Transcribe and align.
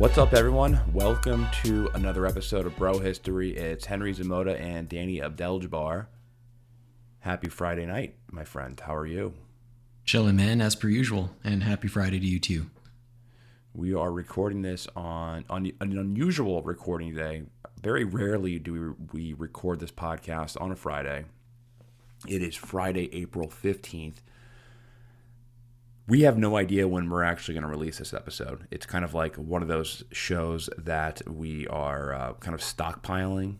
What's 0.00 0.16
up, 0.16 0.32
everyone? 0.32 0.80
Welcome 0.94 1.46
to 1.62 1.90
another 1.92 2.24
episode 2.24 2.64
of 2.64 2.74
Bro 2.74 3.00
History. 3.00 3.54
It's 3.54 3.84
Henry 3.84 4.14
Zamota 4.14 4.58
and 4.58 4.88
Danny 4.88 5.20
Abdeljabbar. 5.20 6.06
Happy 7.18 7.50
Friday 7.50 7.84
night, 7.84 8.14
my 8.32 8.44
friend. 8.44 8.80
How 8.80 8.96
are 8.96 9.06
you? 9.06 9.34
Chilling, 10.06 10.36
man, 10.36 10.62
as 10.62 10.74
per 10.74 10.88
usual. 10.88 11.36
And 11.44 11.62
happy 11.64 11.86
Friday 11.86 12.18
to 12.18 12.26
you 12.26 12.40
too. 12.40 12.70
We 13.74 13.92
are 13.92 14.10
recording 14.10 14.62
this 14.62 14.88
on, 14.96 15.44
on 15.50 15.70
an 15.82 15.98
unusual 15.98 16.62
recording 16.62 17.14
day. 17.14 17.42
Very 17.82 18.04
rarely 18.04 18.58
do 18.58 18.96
we, 19.12 19.18
we 19.28 19.34
record 19.34 19.80
this 19.80 19.92
podcast 19.92 20.58
on 20.58 20.72
a 20.72 20.76
Friday. 20.76 21.26
It 22.26 22.40
is 22.40 22.56
Friday, 22.56 23.14
April 23.14 23.48
15th. 23.48 24.22
We 26.10 26.22
have 26.22 26.36
no 26.36 26.56
idea 26.56 26.88
when 26.88 27.08
we're 27.08 27.22
actually 27.22 27.54
going 27.54 27.62
to 27.62 27.70
release 27.70 27.98
this 27.98 28.12
episode. 28.12 28.66
It's 28.72 28.84
kind 28.84 29.04
of 29.04 29.14
like 29.14 29.36
one 29.36 29.62
of 29.62 29.68
those 29.68 30.02
shows 30.10 30.68
that 30.76 31.22
we 31.32 31.68
are 31.68 32.12
uh, 32.12 32.32
kind 32.40 32.52
of 32.52 32.60
stockpiling. 32.60 33.58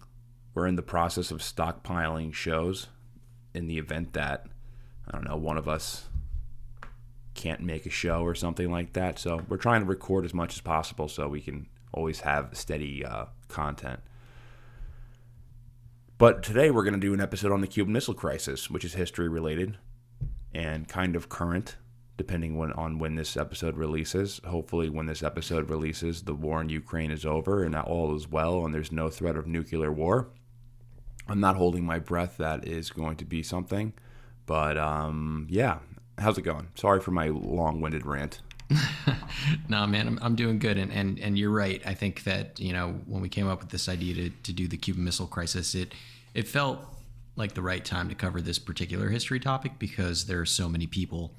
We're 0.52 0.66
in 0.66 0.74
the 0.74 0.82
process 0.82 1.30
of 1.30 1.38
stockpiling 1.38 2.34
shows 2.34 2.88
in 3.54 3.68
the 3.68 3.78
event 3.78 4.14
that, 4.14 4.48
I 5.06 5.12
don't 5.12 5.28
know, 5.28 5.36
one 5.36 5.58
of 5.58 5.68
us 5.68 6.08
can't 7.34 7.60
make 7.60 7.86
a 7.86 7.90
show 7.90 8.22
or 8.22 8.34
something 8.34 8.68
like 8.68 8.94
that. 8.94 9.20
So 9.20 9.42
we're 9.48 9.56
trying 9.56 9.82
to 9.82 9.86
record 9.86 10.24
as 10.24 10.34
much 10.34 10.54
as 10.54 10.60
possible 10.60 11.06
so 11.06 11.28
we 11.28 11.42
can 11.42 11.68
always 11.94 12.18
have 12.22 12.56
steady 12.56 13.04
uh, 13.04 13.26
content. 13.46 14.00
But 16.18 16.42
today 16.42 16.72
we're 16.72 16.82
going 16.82 16.94
to 16.94 17.00
do 17.00 17.14
an 17.14 17.20
episode 17.20 17.52
on 17.52 17.60
the 17.60 17.68
Cuban 17.68 17.92
Missile 17.92 18.12
Crisis, 18.12 18.68
which 18.68 18.84
is 18.84 18.94
history 18.94 19.28
related 19.28 19.78
and 20.52 20.88
kind 20.88 21.14
of 21.14 21.28
current, 21.28 21.76
depending 22.20 22.58
when, 22.58 22.70
on 22.72 22.98
when 22.98 23.14
this 23.14 23.34
episode 23.34 23.78
releases. 23.78 24.42
Hopefully, 24.46 24.90
when 24.90 25.06
this 25.06 25.22
episode 25.22 25.70
releases, 25.70 26.24
the 26.24 26.34
war 26.34 26.60
in 26.60 26.68
Ukraine 26.68 27.10
is 27.10 27.24
over 27.24 27.64
and 27.64 27.74
all 27.74 28.14
is 28.14 28.30
well, 28.30 28.62
and 28.62 28.74
there's 28.74 28.92
no 28.92 29.08
threat 29.08 29.36
of 29.36 29.46
nuclear 29.46 29.90
war. 29.90 30.28
I'm 31.27 31.40
not 31.40 31.56
holding 31.56 31.82
my 31.82 31.98
breath. 31.98 32.36
That 32.36 32.68
is 32.68 32.90
going 32.90 33.16
to 33.16 33.24
be 33.24 33.42
something. 33.42 33.94
But 34.44 34.77
um, 34.77 35.46
yeah, 35.48 35.78
how's 36.18 36.36
it 36.36 36.42
going? 36.42 36.68
Sorry 36.74 37.00
for 37.00 37.10
my 37.10 37.28
long-winded 37.28 38.04
rant. 38.04 38.42
no, 39.70 39.86
man, 39.86 40.06
I'm, 40.06 40.18
I'm 40.20 40.34
doing 40.34 40.58
good. 40.58 40.77
And, 40.77 40.92
and, 40.92 41.18
and 41.20 41.39
you're 41.39 41.48
right. 41.50 41.80
I 41.86 41.95
think 41.95 42.24
that, 42.24 42.61
you 42.61 42.74
know, 42.74 43.00
when 43.06 43.22
we 43.22 43.30
came 43.30 43.48
up 43.48 43.61
with 43.61 43.70
this 43.70 43.89
idea 43.89 44.14
to, 44.14 44.28
to 44.28 44.52
do 44.52 44.68
the 44.68 44.77
Cuban 44.77 45.05
Missile 45.05 45.27
Crisis, 45.27 45.74
it, 45.74 45.95
it 46.34 46.46
felt 46.46 46.80
like 47.34 47.55
the 47.55 47.62
right 47.62 47.83
time 47.83 48.11
to 48.11 48.14
cover 48.14 48.42
this 48.42 48.58
particular 48.58 49.08
history 49.08 49.40
topic 49.40 49.78
because 49.78 50.27
there 50.27 50.39
are 50.39 50.46
so 50.46 50.68
many 50.68 50.86
people 50.86 51.33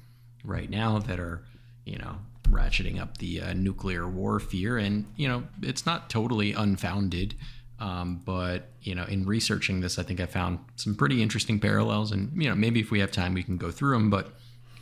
right 0.44 0.68
now 0.68 0.98
that 0.98 1.18
are, 1.20 1.44
you 1.84 1.98
know, 1.98 2.16
ratcheting 2.48 3.00
up 3.00 3.18
the 3.18 3.40
uh, 3.40 3.52
nuclear 3.54 4.06
war 4.08 4.38
fear. 4.38 4.78
And, 4.78 5.06
you 5.16 5.28
know, 5.28 5.44
it's 5.62 5.86
not 5.86 6.10
totally 6.10 6.52
unfounded. 6.52 7.34
Um, 7.78 8.22
but, 8.24 8.70
you 8.82 8.94
know, 8.94 9.04
in 9.04 9.26
researching 9.26 9.80
this, 9.80 9.98
I 9.98 10.02
think 10.04 10.20
I 10.20 10.26
found 10.26 10.60
some 10.76 10.94
pretty 10.94 11.22
interesting 11.22 11.58
parallels. 11.58 12.12
And, 12.12 12.30
you 12.40 12.48
know, 12.48 12.54
maybe 12.54 12.80
if 12.80 12.90
we 12.90 13.00
have 13.00 13.10
time, 13.10 13.34
we 13.34 13.42
can 13.42 13.56
go 13.56 13.70
through 13.70 13.94
them. 13.94 14.10
But, 14.10 14.32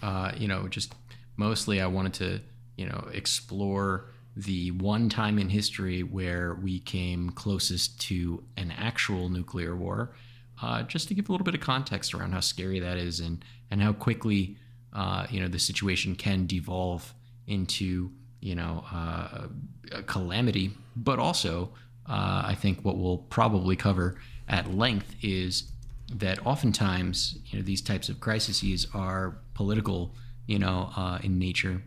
uh, 0.03 0.33
you 0.37 0.49
know, 0.49 0.69
just 0.69 0.95
mostly 1.37 1.81
I 1.81 1.87
wanted 1.87 2.15
to, 2.15 2.41
you 2.77 2.87
know, 2.87 3.09
explore 3.13 4.07
the 4.37 4.71
one 4.73 5.09
time 5.09 5.39
in 5.39 5.49
history 5.49 6.03
where 6.03 6.55
we 6.55 6.79
came 6.81 7.31
closest 7.31 8.01
to 8.03 8.45
an 8.57 8.73
actual 8.77 9.29
nuclear 9.29 9.75
war, 9.75 10.15
uh, 10.63 10.83
just 10.83 11.09
to 11.09 11.15
give 11.15 11.29
a 11.29 11.33
little 11.33 11.45
bit 11.45 11.55
of 11.55 11.61
context 11.61 12.15
around 12.15 12.33
how 12.33 12.41
scary 12.41 12.81
that 12.81 12.99
is 12.99 13.21
and 13.21 13.45
and 13.71 13.83
how 13.83 13.93
quickly 13.93 14.57
uh, 14.93 15.27
you 15.31 15.41
know 15.41 15.49
the 15.49 15.59
situation 15.59 16.15
can 16.15 16.47
devolve 16.47 17.15
into 17.47 18.11
you 18.41 18.55
know 18.55 18.85
uh, 18.93 19.47
a 19.93 20.03
calamity. 20.03 20.73
But 20.97 21.19
also, 21.19 21.71
uh, 22.07 22.43
I 22.47 22.57
think 22.59 22.85
what 22.85 22.99
we'll 22.99 23.19
probably 23.19 23.77
cover 23.77 24.17
at 24.49 24.75
length 24.75 25.15
is 25.23 25.71
that 26.13 26.45
oftentimes 26.45 27.39
you 27.47 27.59
know 27.59 27.65
these 27.65 27.81
types 27.81 28.09
of 28.09 28.21
crises 28.21 28.87
are 28.95 29.39
political, 29.55 30.15
you 30.47 30.59
know, 30.59 30.91
uh, 30.97 31.19
in 31.23 31.39
nature, 31.39 31.83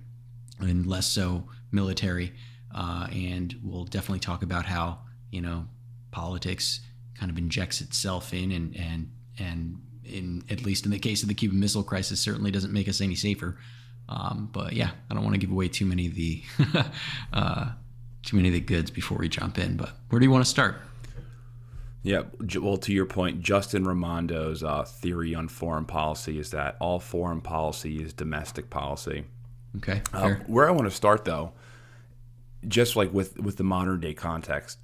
and 0.59 0.85
less 0.85 1.07
so 1.07 1.43
military. 1.71 2.33
Uh, 2.73 3.07
and 3.11 3.55
we'll 3.63 3.85
definitely 3.85 4.19
talk 4.19 4.41
about 4.41 4.65
how 4.65 4.99
you 5.31 5.41
know 5.41 5.67
politics 6.11 6.79
kind 7.19 7.31
of 7.31 7.37
injects 7.37 7.81
itself 7.81 8.33
in, 8.33 8.51
and 8.51 8.75
and 8.75 9.11
and 9.37 9.77
in 10.05 10.43
at 10.49 10.63
least 10.63 10.85
in 10.85 10.91
the 10.91 10.99
case 10.99 11.21
of 11.21 11.29
the 11.29 11.33
Cuban 11.33 11.59
Missile 11.59 11.83
Crisis, 11.83 12.19
certainly 12.19 12.51
doesn't 12.51 12.73
make 12.73 12.87
us 12.87 13.01
any 13.01 13.15
safer. 13.15 13.57
Um, 14.09 14.49
but 14.51 14.73
yeah, 14.73 14.91
I 15.09 15.13
don't 15.13 15.23
want 15.23 15.33
to 15.35 15.39
give 15.39 15.51
away 15.51 15.67
too 15.67 15.85
many 15.85 16.07
of 16.07 16.15
the 16.15 16.43
uh, 17.33 17.71
too 18.23 18.35
many 18.35 18.49
of 18.49 18.53
the 18.53 18.59
goods 18.59 18.91
before 18.91 19.17
we 19.17 19.29
jump 19.29 19.57
in. 19.57 19.77
But 19.77 19.91
where 20.09 20.19
do 20.19 20.25
you 20.25 20.31
want 20.31 20.43
to 20.43 20.49
start? 20.49 20.77
Yeah, 22.03 22.23
well, 22.59 22.75
to 22.77 22.91
your 22.91 23.05
point, 23.05 23.41
Justin 23.41 23.85
Raimondo's 23.85 24.61
uh, 24.61 24.83
theory 24.83 25.33
on 25.33 25.47
foreign 25.47 25.85
policy 25.85 26.37
is 26.37 26.51
that 26.51 26.75
all 26.81 26.99
foreign 26.99 27.39
policy 27.39 28.03
is 28.03 28.11
domestic 28.11 28.69
policy. 28.69 29.23
Okay. 29.77 30.01
Um, 30.11 30.35
where 30.47 30.67
I 30.67 30.71
want 30.71 30.89
to 30.89 30.95
start, 30.95 31.23
though, 31.23 31.53
just 32.67 32.97
like 32.97 33.13
with 33.13 33.39
with 33.39 33.55
the 33.55 33.63
modern 33.63 34.01
day 34.01 34.13
context, 34.13 34.79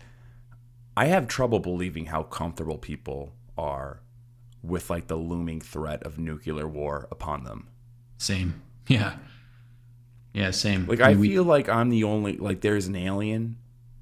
I 0.95 1.05
have 1.05 1.27
trouble 1.27 1.59
believing 1.59 2.05
how 2.05 2.23
comfortable 2.23 2.77
people 2.77 3.33
are 3.57 3.99
with 4.63 4.89
like 4.89 5.07
the 5.07 5.15
looming 5.15 5.61
threat 5.61 6.03
of 6.03 6.19
nuclear 6.19 6.67
war 6.67 7.07
upon 7.11 7.43
them. 7.43 7.67
Same. 8.17 8.61
Yeah. 8.87 9.15
Yeah, 10.33 10.51
same. 10.51 10.85
Like 10.85 11.01
I, 11.01 11.13
mean, 11.13 11.17
I 11.17 11.21
feel 11.21 11.43
we... 11.43 11.49
like 11.49 11.69
I'm 11.69 11.89
the 11.89 12.03
only 12.03 12.37
like 12.37 12.61
there's 12.61 12.87
an 12.87 12.95
alien 12.95 13.57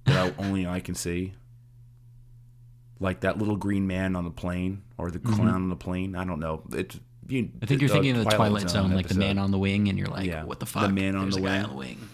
that 0.05 0.33
I, 0.39 0.43
only 0.43 0.67
I 0.67 0.79
can 0.79 0.95
see. 0.95 1.33
Like 2.99 3.21
that 3.21 3.37
little 3.37 3.57
green 3.57 3.85
man 3.85 4.15
on 4.15 4.23
the 4.23 4.31
plane 4.31 4.81
or 4.97 5.11
the 5.11 5.19
clown 5.19 5.39
mm-hmm. 5.39 5.55
on 5.55 5.69
the 5.69 5.75
plane. 5.75 6.15
I 6.15 6.25
don't 6.25 6.39
know. 6.39 6.63
It's 6.73 6.99
you, 7.29 7.49
I 7.61 7.65
think 7.65 7.81
you're 7.81 7.89
thinking 7.89 8.17
of 8.17 8.25
the 8.25 8.31
Twilight 8.31 8.69
Zone, 8.69 8.89
Zone 8.89 8.95
like 8.95 9.07
the 9.07 9.15
man 9.15 9.37
on 9.37 9.51
the 9.51 9.59
wing, 9.59 9.89
and 9.89 9.97
you're 9.97 10.07
like, 10.07 10.25
yeah. 10.25 10.43
what 10.43 10.59
the 10.59 10.65
fuck? 10.65 10.83
The 10.83 10.89
man 10.89 11.15
on 11.15 11.23
There's 11.23 11.35
the 11.35 11.41
wing. 11.41 11.51
guy 11.51 11.63
on 11.63 11.69
the 11.69 11.75
wing. 11.75 12.09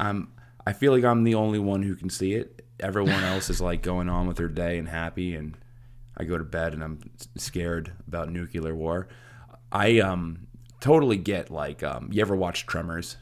Um, 0.00 0.32
I 0.66 0.72
feel 0.72 0.92
like 0.92 1.04
I'm 1.04 1.24
the 1.24 1.34
only 1.34 1.58
one 1.58 1.82
who 1.82 1.96
can 1.96 2.08
see 2.08 2.34
it. 2.34 2.64
Everyone 2.80 3.24
else 3.24 3.50
is 3.50 3.60
like 3.60 3.82
going 3.82 4.08
on 4.08 4.28
with 4.28 4.36
their 4.36 4.48
day 4.48 4.78
and 4.78 4.88
happy, 4.88 5.34
and 5.34 5.56
I 6.18 6.24
go 6.24 6.36
to 6.36 6.44
bed 6.44 6.74
and 6.74 6.82
I'm 6.82 6.98
scared 7.36 7.92
about 8.06 8.30
nuclear 8.30 8.74
war. 8.74 9.08
I 9.70 10.00
um 10.00 10.48
totally 10.80 11.16
get 11.16 11.50
like 11.50 11.82
um 11.82 12.10
you 12.12 12.20
ever 12.20 12.36
watch 12.36 12.66
Tremors? 12.66 13.16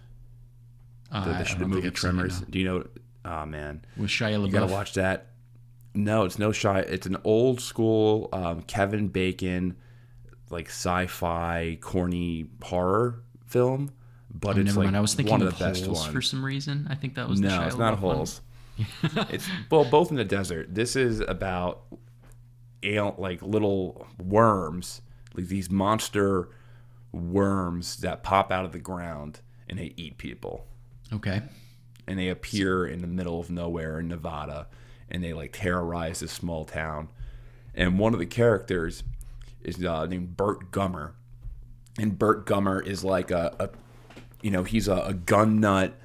Uh, 1.12 1.24
the, 1.24 1.44
the, 1.44 1.54
the 1.58 1.68
movie 1.68 1.90
Tremors. 1.90 2.40
Do 2.40 2.58
you 2.58 2.64
know? 2.64 2.86
Oh 3.24 3.46
man, 3.46 3.84
with 3.96 4.10
Shia 4.10 4.38
LaBeouf. 4.38 4.46
You 4.46 4.52
gotta 4.52 4.72
watch 4.72 4.94
that. 4.94 5.28
No, 5.94 6.24
it's 6.24 6.38
no 6.38 6.50
Shia. 6.50 6.88
It's 6.88 7.06
an 7.06 7.16
old 7.24 7.60
school 7.60 8.28
um, 8.32 8.62
Kevin 8.62 9.08
Bacon, 9.08 9.76
like 10.50 10.68
sci-fi 10.68 11.78
corny 11.80 12.46
horror 12.62 13.22
film. 13.46 13.90
But 14.32 14.56
oh, 14.56 14.60
it's 14.60 14.66
never 14.66 14.80
like 14.80 14.86
mind. 14.86 14.96
I 14.96 15.00
was 15.00 15.14
thinking 15.14 15.32
one 15.32 15.42
of 15.42 15.58
the 15.58 15.64
best 15.64 15.84
holes 15.84 16.00
ones. 16.00 16.12
for 16.12 16.22
some 16.22 16.44
reason. 16.44 16.86
I 16.90 16.94
think 16.94 17.14
that 17.14 17.28
was 17.28 17.40
no, 17.40 17.48
the 17.48 17.54
Shia 17.54 17.66
it's 17.66 17.76
not 17.76 17.94
LaBeouf 17.94 17.98
holes. 17.98 18.40
it's 19.30 19.48
well, 19.70 19.84
both 19.84 20.10
in 20.10 20.16
the 20.16 20.24
desert. 20.24 20.74
This 20.74 20.96
is 20.96 21.20
about 21.20 21.84
like 23.18 23.42
little 23.42 24.06
worms, 24.22 25.02
like 25.34 25.46
these 25.46 25.70
monster 25.70 26.48
worms 27.12 27.98
that 27.98 28.22
pop 28.22 28.50
out 28.52 28.64
of 28.64 28.72
the 28.72 28.78
ground 28.78 29.40
and 29.68 29.78
they 29.78 29.92
eat 29.96 30.18
people. 30.18 30.66
Okay. 31.12 31.42
And 32.06 32.18
they 32.18 32.28
appear 32.28 32.86
in 32.86 33.00
the 33.00 33.06
middle 33.06 33.40
of 33.40 33.50
nowhere 33.50 33.98
in 33.98 34.08
Nevada 34.08 34.68
and 35.08 35.22
they 35.22 35.32
like 35.32 35.52
terrorize 35.52 36.20
this 36.20 36.32
small 36.32 36.64
town. 36.64 37.08
And 37.74 37.98
one 37.98 38.12
of 38.12 38.18
the 38.18 38.26
characters 38.26 39.02
is 39.62 39.84
uh, 39.84 40.06
named 40.06 40.36
Burt 40.36 40.70
Gummer, 40.70 41.12
and 41.98 42.18
Burt 42.18 42.46
Gummer 42.46 42.84
is 42.86 43.04
like 43.04 43.30
a, 43.30 43.54
a 43.58 43.68
you 44.42 44.50
know, 44.50 44.62
he's 44.62 44.88
a, 44.88 44.96
a 44.96 45.14
gun 45.14 45.60
nut 45.60 45.98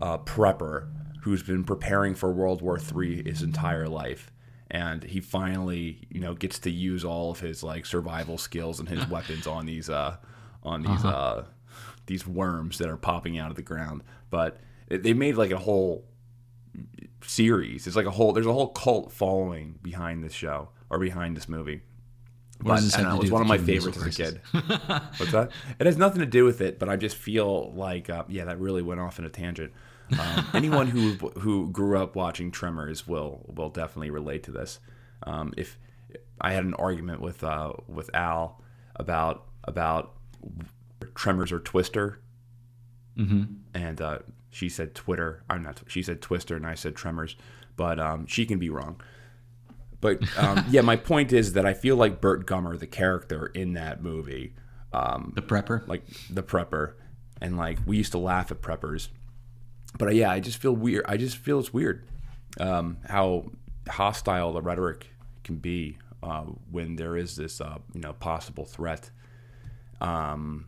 uh, 0.00 0.18
prepper 0.18 0.88
who's 1.22 1.42
been 1.42 1.64
preparing 1.64 2.14
for 2.14 2.32
World 2.32 2.62
War 2.62 2.78
III 2.78 3.22
his 3.24 3.42
entire 3.42 3.88
life. 3.88 4.30
And 4.70 5.04
he 5.04 5.20
finally, 5.20 6.06
you 6.10 6.20
know, 6.20 6.34
gets 6.34 6.58
to 6.60 6.70
use 6.70 7.04
all 7.04 7.30
of 7.30 7.40
his 7.40 7.62
like 7.62 7.86
survival 7.86 8.38
skills 8.38 8.80
and 8.80 8.88
his 8.88 9.06
weapons 9.10 9.46
on 9.46 9.66
these 9.66 9.88
uh, 9.88 10.16
on 10.62 10.82
these 10.82 11.04
uh-huh. 11.04 11.08
uh, 11.08 11.44
these 12.06 12.26
worms 12.26 12.78
that 12.78 12.88
are 12.88 12.96
popping 12.96 13.38
out 13.38 13.50
of 13.50 13.56
the 13.56 13.62
ground. 13.62 14.02
But 14.30 14.60
they 14.88 15.12
made 15.12 15.36
like 15.36 15.50
a 15.50 15.58
whole 15.58 16.04
series. 17.22 17.86
It's 17.86 17.96
like 17.96 18.06
a 18.06 18.10
whole. 18.10 18.32
There's 18.32 18.46
a 18.46 18.52
whole 18.52 18.68
cult 18.68 19.12
following 19.12 19.78
behind 19.82 20.24
this 20.24 20.32
show 20.32 20.70
or 20.90 20.98
behind 20.98 21.36
this 21.36 21.48
movie. 21.48 21.82
What 22.62 22.82
but, 22.90 23.02
know, 23.02 23.16
it 23.16 23.20
was 23.20 23.30
one 23.30 23.42
of 23.42 23.48
my 23.48 23.58
favorites 23.58 23.98
as 23.98 24.06
a 24.06 24.10
kid. 24.10 24.40
What's 24.50 25.32
that? 25.32 25.50
It 25.78 25.84
has 25.84 25.98
nothing 25.98 26.20
to 26.20 26.26
do 26.26 26.44
with 26.44 26.62
it, 26.62 26.78
but 26.78 26.88
I 26.88 26.96
just 26.96 27.16
feel 27.16 27.72
like, 27.74 28.08
uh, 28.08 28.24
yeah, 28.28 28.46
that 28.46 28.58
really 28.58 28.80
went 28.80 28.98
off 28.98 29.18
in 29.18 29.26
a 29.26 29.28
tangent. 29.28 29.72
Um, 30.18 30.46
anyone 30.54 30.86
who 30.88 31.12
who 31.40 31.70
grew 31.70 31.98
up 31.98 32.16
watching 32.16 32.50
Tremors 32.50 33.06
will 33.06 33.44
will 33.54 33.70
definitely 33.70 34.10
relate 34.10 34.42
to 34.44 34.52
this. 34.52 34.80
Um, 35.22 35.54
if 35.56 35.78
I 36.40 36.52
had 36.52 36.64
an 36.64 36.74
argument 36.74 37.20
with 37.20 37.42
uh, 37.42 37.72
with 37.88 38.10
Al 38.14 38.62
about 38.94 39.46
about 39.64 40.14
Tremors 41.14 41.52
or 41.52 41.60
Twister, 41.60 42.20
mm-hmm. 43.16 43.44
and 43.74 44.00
uh, 44.00 44.18
she 44.50 44.68
said 44.68 44.94
Twitter. 44.94 45.42
I'm 45.48 45.62
not. 45.62 45.82
She 45.86 46.02
said 46.02 46.20
Twister, 46.20 46.56
and 46.56 46.66
I 46.66 46.74
said 46.74 46.94
Tremors, 46.94 47.36
but 47.76 47.98
um, 47.98 48.26
she 48.26 48.46
can 48.46 48.58
be 48.58 48.70
wrong. 48.70 49.00
But 50.00 50.22
um, 50.38 50.64
yeah, 50.70 50.82
my 50.82 50.96
point 50.96 51.32
is 51.32 51.54
that 51.54 51.66
I 51.66 51.74
feel 51.74 51.96
like 51.96 52.20
Burt 52.20 52.46
Gummer, 52.46 52.78
the 52.78 52.86
character 52.86 53.46
in 53.46 53.74
that 53.74 54.02
movie, 54.02 54.54
um, 54.92 55.32
the 55.34 55.42
prepper, 55.42 55.86
like 55.88 56.04
the 56.30 56.42
prepper, 56.42 56.94
and 57.40 57.56
like 57.56 57.78
we 57.86 57.96
used 57.96 58.12
to 58.12 58.18
laugh 58.18 58.50
at 58.50 58.60
preppers. 58.60 59.08
But 59.98 60.08
uh, 60.08 60.12
yeah, 60.12 60.30
I 60.30 60.40
just 60.40 60.58
feel 60.58 60.74
weird. 60.74 61.04
I 61.08 61.16
just 61.16 61.36
feel 61.36 61.58
it's 61.58 61.72
weird 61.72 62.04
um, 62.60 62.98
how 63.08 63.50
hostile 63.88 64.52
the 64.52 64.62
rhetoric 64.62 65.06
can 65.44 65.56
be 65.56 65.98
uh, 66.22 66.42
when 66.70 66.96
there 66.96 67.16
is 67.16 67.36
this 67.36 67.60
uh, 67.60 67.78
you 67.94 68.00
know 68.00 68.12
possible 68.14 68.64
threat. 68.64 69.10
Um, 70.00 70.66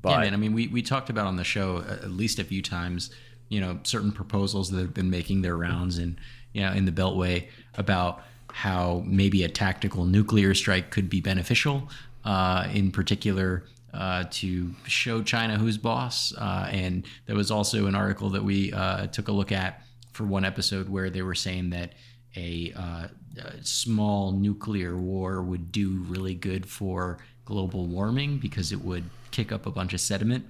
but 0.00 0.10
yeah, 0.10 0.18
man. 0.18 0.34
I 0.34 0.36
mean, 0.36 0.52
we 0.52 0.68
we 0.68 0.82
talked 0.82 1.10
about 1.10 1.26
on 1.26 1.36
the 1.36 1.44
show 1.44 1.78
at 1.88 2.10
least 2.10 2.38
a 2.38 2.44
few 2.44 2.62
times. 2.62 3.10
You 3.48 3.60
know, 3.60 3.80
certain 3.82 4.12
proposals 4.12 4.70
that 4.70 4.80
have 4.80 4.94
been 4.94 5.10
making 5.10 5.42
their 5.42 5.56
rounds 5.56 5.98
and 5.98 6.20
you 6.52 6.62
know 6.62 6.72
in 6.72 6.84
the 6.84 6.92
Beltway 6.92 7.48
about 7.74 8.22
how 8.52 9.02
maybe 9.06 9.44
a 9.44 9.48
tactical 9.48 10.04
nuclear 10.04 10.54
strike 10.54 10.90
could 10.90 11.08
be 11.08 11.20
beneficial. 11.20 11.88
Uh, 12.24 12.68
in 12.72 12.90
particular, 12.90 13.64
uh, 13.94 14.24
to 14.30 14.74
show 14.86 15.22
China 15.22 15.56
who's 15.58 15.78
boss. 15.78 16.34
Uh, 16.36 16.68
and 16.70 17.06
there 17.26 17.36
was 17.36 17.50
also 17.50 17.86
an 17.86 17.94
article 17.94 18.30
that 18.30 18.44
we 18.44 18.72
uh, 18.72 19.06
took 19.08 19.28
a 19.28 19.32
look 19.32 19.52
at 19.52 19.82
for 20.12 20.24
one 20.24 20.44
episode 20.44 20.88
where 20.88 21.10
they 21.10 21.22
were 21.22 21.34
saying 21.34 21.70
that 21.70 21.94
a, 22.36 22.72
uh, 22.76 23.08
a, 23.38 23.64
small 23.64 24.32
nuclear 24.32 24.96
war 24.96 25.42
would 25.42 25.72
do 25.72 26.04
really 26.08 26.34
good 26.34 26.68
for 26.68 27.18
global 27.44 27.86
warming 27.86 28.38
because 28.38 28.72
it 28.72 28.80
would 28.82 29.04
kick 29.30 29.52
up 29.52 29.64
a 29.66 29.70
bunch 29.70 29.94
of 29.94 30.00
sediment 30.00 30.44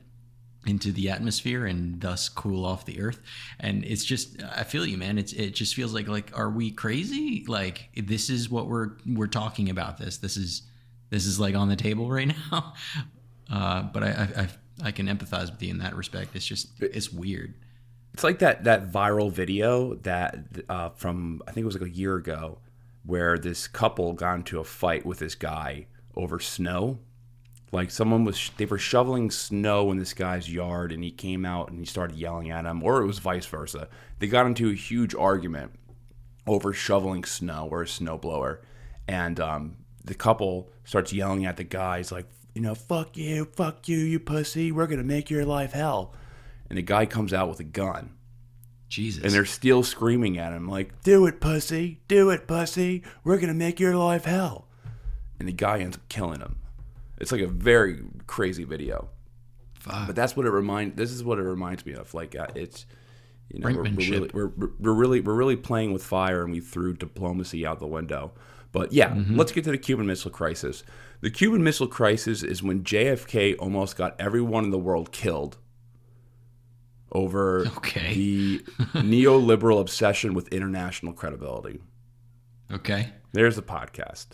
into 0.66 0.90
the 0.92 1.08
atmosphere 1.08 1.66
and 1.66 2.00
thus 2.00 2.28
cool 2.28 2.64
off 2.64 2.84
the 2.84 3.00
earth. 3.00 3.20
And 3.60 3.84
it's 3.84 4.04
just 4.04 4.42
i 4.42 4.64
feel 4.64 4.84
you 4.84 4.98
man. 4.98 5.18
It's 5.18 5.32
it 5.32 5.54
just 5.54 5.74
feels 5.74 5.94
like 5.94 6.08
like 6.08 6.36
are 6.36 6.50
we 6.50 6.70
crazy? 6.70 7.44
Like 7.46 7.88
this 7.96 8.28
is 8.28 8.50
what 8.50 8.66
we're 8.66 8.90
we're 9.06 9.28
talking 9.28 9.70
about 9.70 9.98
this. 9.98 10.18
This 10.18 10.36
is 10.36 10.62
this 11.10 11.24
is 11.24 11.38
like 11.40 11.54
on 11.54 11.68
the 11.68 11.76
table 11.76 12.10
right 12.10 12.28
now 12.52 12.74
uh, 13.50 13.82
but 13.82 14.02
I, 14.02 14.08
I, 14.08 14.42
I 14.42 14.48
i 14.80 14.90
can 14.92 15.06
empathize 15.06 15.50
with 15.50 15.62
you 15.62 15.70
in 15.70 15.78
that 15.78 15.96
respect. 15.96 16.36
It's 16.36 16.46
just 16.46 16.68
it's 16.80 17.12
weird. 17.12 17.54
It's 18.14 18.24
like 18.24 18.40
that 18.40 18.64
that 18.64 18.90
viral 18.90 19.30
video 19.30 19.94
that 19.94 20.38
uh, 20.68 20.90
from 20.90 21.42
i 21.46 21.52
think 21.52 21.62
it 21.62 21.66
was 21.66 21.78
like 21.80 21.90
a 21.90 21.94
year 21.94 22.16
ago 22.16 22.58
where 23.04 23.38
this 23.38 23.66
couple 23.66 24.12
got 24.12 24.34
into 24.34 24.60
a 24.60 24.64
fight 24.64 25.06
with 25.06 25.18
this 25.18 25.34
guy 25.34 25.86
over 26.14 26.38
snow. 26.38 26.98
Like 27.70 27.90
someone 27.90 28.24
was 28.24 28.50
they 28.56 28.66
were 28.66 28.78
shoveling 28.78 29.30
snow 29.30 29.90
in 29.90 29.98
this 29.98 30.14
guy's 30.14 30.52
yard 30.52 30.92
and 30.92 31.02
he 31.02 31.10
came 31.10 31.44
out 31.44 31.70
and 31.70 31.78
he 31.78 31.84
started 31.84 32.16
yelling 32.16 32.50
at 32.50 32.64
him 32.64 32.82
or 32.82 33.00
it 33.00 33.06
was 33.06 33.18
vice 33.18 33.46
versa. 33.46 33.88
They 34.18 34.26
got 34.26 34.46
into 34.46 34.70
a 34.70 34.74
huge 34.74 35.14
argument 35.14 35.72
over 36.46 36.72
shoveling 36.72 37.24
snow 37.24 37.68
or 37.70 37.82
a 37.82 37.86
snowblower 37.86 38.58
and 39.06 39.38
um, 39.38 39.76
the 40.04 40.14
couple 40.14 40.70
starts 40.84 41.12
yelling 41.12 41.44
at 41.44 41.56
the 41.56 41.64
guys 41.64 42.10
like 42.10 42.26
you 42.58 42.64
know 42.64 42.74
fuck 42.74 43.16
you 43.16 43.44
fuck 43.44 43.88
you 43.88 43.98
you 43.98 44.18
pussy 44.18 44.72
we're 44.72 44.86
gonna 44.86 45.04
make 45.04 45.30
your 45.30 45.44
life 45.44 45.72
hell 45.72 46.12
and 46.68 46.76
the 46.76 46.82
guy 46.82 47.06
comes 47.06 47.32
out 47.32 47.48
with 47.48 47.60
a 47.60 47.64
gun 47.64 48.10
jesus 48.88 49.22
and 49.22 49.32
they're 49.32 49.44
still 49.44 49.82
screaming 49.82 50.38
at 50.38 50.52
him 50.52 50.68
like 50.68 51.02
do 51.02 51.26
it 51.26 51.40
pussy 51.40 52.00
do 52.08 52.30
it 52.30 52.46
pussy 52.46 53.02
we're 53.22 53.38
gonna 53.38 53.54
make 53.54 53.78
your 53.78 53.96
life 53.96 54.24
hell 54.24 54.66
and 55.38 55.46
the 55.46 55.52
guy 55.52 55.78
ends 55.78 55.96
up 55.96 56.08
killing 56.08 56.40
him 56.40 56.56
it's 57.20 57.32
like 57.32 57.40
a 57.40 57.46
very 57.46 58.00
crazy 58.26 58.64
video. 58.64 59.08
Fuck. 59.80 60.06
But 60.06 60.16
that's 60.16 60.36
what 60.36 60.46
it 60.46 60.50
remind. 60.50 60.96
This 60.96 61.10
is 61.10 61.22
what 61.24 61.38
it 61.38 61.42
reminds 61.42 61.84
me 61.84 61.94
of. 61.94 62.12
Like 62.14 62.36
uh, 62.36 62.46
it's, 62.54 62.86
you 63.50 63.60
know, 63.60 63.68
we're, 63.68 63.82
we're, 63.82 63.90
really, 63.90 64.30
we're, 64.32 64.52
we're 64.78 64.92
really 64.92 65.20
we're 65.20 65.34
really 65.34 65.56
playing 65.56 65.92
with 65.92 66.04
fire, 66.04 66.42
and 66.42 66.52
we 66.52 66.60
threw 66.60 66.94
diplomacy 66.94 67.66
out 67.66 67.80
the 67.80 67.86
window. 67.86 68.32
But 68.78 68.92
yeah, 68.92 69.10
mm-hmm. 69.10 69.36
let's 69.36 69.52
get 69.52 69.64
to 69.64 69.70
the 69.70 69.78
Cuban 69.78 70.06
Missile 70.06 70.30
Crisis. 70.30 70.84
The 71.20 71.30
Cuban 71.30 71.64
Missile 71.64 71.88
Crisis 71.88 72.42
is 72.42 72.62
when 72.62 72.84
JFK 72.84 73.56
almost 73.58 73.96
got 73.96 74.20
everyone 74.20 74.64
in 74.64 74.70
the 74.70 74.78
world 74.78 75.10
killed 75.10 75.58
over 77.12 77.66
okay. 77.78 78.14
the 78.14 78.58
neoliberal 78.94 79.80
obsession 79.80 80.34
with 80.34 80.48
international 80.48 81.12
credibility. 81.12 81.80
Okay. 82.70 83.10
There's 83.32 83.56
the 83.56 83.62
podcast. 83.62 84.28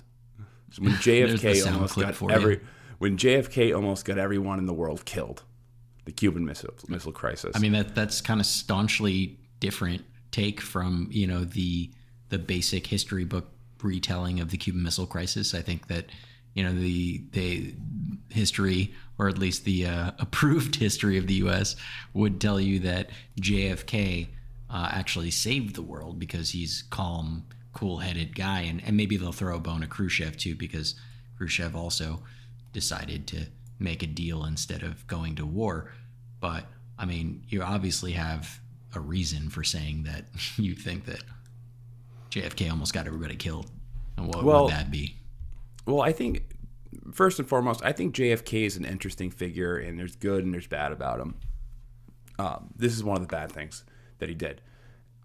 So 0.73 0.83
when 0.83 0.93
JFK 0.95 1.73
almost 1.73 1.97
got 1.97 2.31
every 2.31 2.55
you. 2.55 2.61
when 2.99 3.17
JFK 3.17 3.75
almost 3.75 4.05
got 4.05 4.19
everyone 4.19 4.59
in 4.59 4.67
the 4.67 4.75
world 4.75 5.05
killed, 5.05 5.45
the 6.05 6.13
Cuban 6.13 6.45
missile 6.45 6.75
missile 6.89 7.13
crisis. 7.13 7.53
I 7.55 7.61
mean 7.61 7.73
that 7.73 7.95
that's 7.95 8.21
kind 8.21 8.41
of 8.41 8.47
staunchly 8.47 9.39
different 9.61 10.05
take 10.33 10.61
from 10.61 11.09
you 11.11 11.27
know 11.27 11.45
the 11.45 11.91
the 12.29 12.39
basic 12.39 12.87
history 12.89 13.25
book 13.25 13.49
retelling 13.85 14.41
of 14.41 14.51
the 14.51 14.57
Cuban 14.57 14.83
Missile 14.83 15.07
Crisis. 15.07 15.55
I 15.55 15.63
think 15.63 15.87
that 15.89 16.07
you 16.55 16.65
know 16.65 16.73
the 16.73 17.23
the 17.33 17.75
history 18.31 18.95
or 19.19 19.29
at 19.29 19.39
least 19.39 19.65
the 19.65 19.87
uh, 19.87 20.11
approved 20.19 20.77
history 20.77 21.19
of 21.19 21.27
the 21.27 21.35
U.S. 21.35 21.77
would 22.13 22.41
tell 22.41 22.61
you 22.61 22.81
that 22.81 23.11
JFK 23.41 24.29
uh, 24.71 24.89
actually 24.91 25.31
saved 25.31 25.75
the 25.75 25.83
world 25.83 26.19
because 26.19 26.51
he's 26.51 26.85
calm, 26.91 27.45
cool 27.73 27.99
headed 27.99 28.35
guy. 28.35 28.63
And, 28.63 28.83
and 28.85 28.97
maybe 28.97 29.17
they'll 29.17 29.33
throw 29.33 29.57
a 29.57 29.61
bone 29.61 29.83
at 29.83 29.91
Khrushchev 29.91 30.37
too, 30.37 30.55
because 30.57 30.95
Khrushchev 31.39 31.77
also 31.77 32.23
decided 32.73 33.27
to 33.29 33.47
make 33.79 34.03
a 34.03 34.07
deal 34.07 34.45
instead 34.45 34.83
of 34.83 35.07
going 35.07 35.37
to 35.37 35.47
war. 35.47 35.93
But 36.41 36.67
I 36.99 37.05
mean, 37.07 37.45
you 37.49 37.63
obviously 37.63 38.13
have 38.13 38.61
a 38.95 39.01
reason 39.01 39.49
for 39.49 39.63
saying 39.63 40.05
that 40.05 40.27
you 40.57 40.75
think 40.75 41.07
that 41.07 41.23
JFK 42.35 42.69
almost 42.69 42.93
got 42.93 43.07
everybody 43.07 43.37
killed. 43.37 43.71
And 44.17 44.27
what 44.27 44.43
well, 44.43 44.65
would 44.65 44.73
that 44.73 44.91
be? 44.91 45.17
Well, 45.87 46.01
I 46.01 46.13
think 46.13 46.45
first 47.13 47.39
and 47.39 47.49
foremost, 47.49 47.81
I 47.85 47.93
think 47.93 48.15
JFK 48.15 48.67
is 48.67 48.77
an 48.77 48.85
interesting 48.85 49.31
figure, 49.31 49.77
and 49.79 49.99
there's 49.99 50.17
good 50.17 50.45
and 50.45 50.53
there's 50.53 50.67
bad 50.67 50.91
about 50.91 51.21
him. 51.21 51.37
Um, 52.39 52.71
this 52.75 52.93
is 52.93 53.05
one 53.05 53.17
of 53.17 53.23
the 53.23 53.29
bad 53.29 53.53
things 53.53 53.85
that 54.19 54.29
he 54.29 54.35
did. 54.35 54.61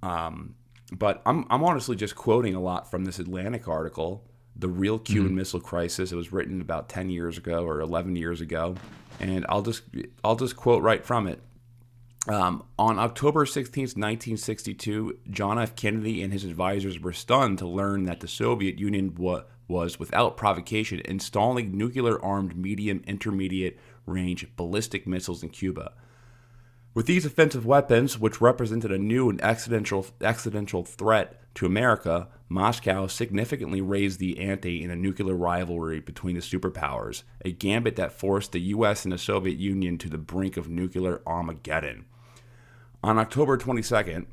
Um, 0.04 0.56
but 0.92 1.24
I'm, 1.26 1.48
I'm 1.50 1.64
honestly 1.64 1.96
just 1.96 2.16
quoting 2.16 2.54
a 2.54 2.60
lot 2.60 2.92
from 2.92 3.06
this 3.06 3.18
Atlantic 3.18 3.68
article, 3.68 4.24
The 4.56 4.68
Real 4.68 5.00
Cuban 5.00 5.30
mm-hmm. 5.30 5.38
Missile 5.38 5.60
Crisis. 5.62 6.12
It 6.12 6.16
was 6.16 6.32
written 6.32 6.62
about 6.62 6.90
10 6.90 7.10
years 7.10 7.40
ago 7.40 7.66
or 7.66 7.82
11 7.82 8.16
years 8.18 8.40
ago. 8.40 8.76
And 9.20 9.48
I'll 9.50 9.64
just, 9.64 9.82
I'll 10.24 10.36
just 10.36 10.56
quote 10.56 10.84
right 10.84 11.04
from 11.04 11.28
it. 11.28 11.42
Um, 12.30 12.64
on 12.78 13.00
October 13.00 13.48
16, 13.48 13.82
1962, 13.82 15.18
John 15.32 15.58
F. 15.58 15.76
Kennedy 15.76 16.22
and 16.22 16.32
his 16.32 16.44
advisors 16.44 17.00
were 17.00 17.12
stunned 17.12 17.58
to 17.58 17.68
learn 17.68 18.04
that 18.04 18.20
the 18.20 18.28
Soviet 18.28 18.78
Union 18.78 19.16
wa- 19.16 19.46
was, 19.68 19.98
without 19.98 20.38
provocation, 20.38 21.02
installing 21.06 21.76
nuclear 21.76 22.24
armed 22.24 22.56
medium 22.56 23.02
intermediate 23.08 23.80
range 24.06 24.48
ballistic 24.56 25.08
missiles 25.08 25.42
in 25.42 25.50
Cuba. 25.50 25.94
With 26.94 27.08
these 27.08 27.26
offensive 27.26 27.66
weapons, 27.66 28.20
which 28.20 28.42
represented 28.42 28.92
a 28.92 29.00
new 29.00 29.32
and 29.32 29.42
accidental, 29.42 30.06
accidental 30.22 30.84
threat 30.84 31.42
to 31.56 31.66
America, 31.66 32.28
Moscow 32.48 33.08
significantly 33.08 33.82
raised 33.82 34.20
the 34.20 34.40
ante 34.40 34.84
in 34.84 34.92
a 34.92 34.96
nuclear 34.96 35.36
rivalry 35.36 36.00
between 36.00 36.36
the 36.36 36.42
superpowers, 36.42 37.24
a 37.44 37.52
gambit 37.52 37.96
that 37.96 38.14
forced 38.14 38.52
the 38.52 38.60
US 38.60 39.04
and 39.04 39.12
the 39.12 39.18
Soviet 39.18 39.58
Union 39.58 39.98
to 39.98 40.10
the 40.10 40.20
brink 40.20 40.58
of 40.58 40.70
nuclear 40.70 41.22
Armageddon. 41.26 42.06
On 43.02 43.18
October 43.18 43.58
22nd, 43.58 44.26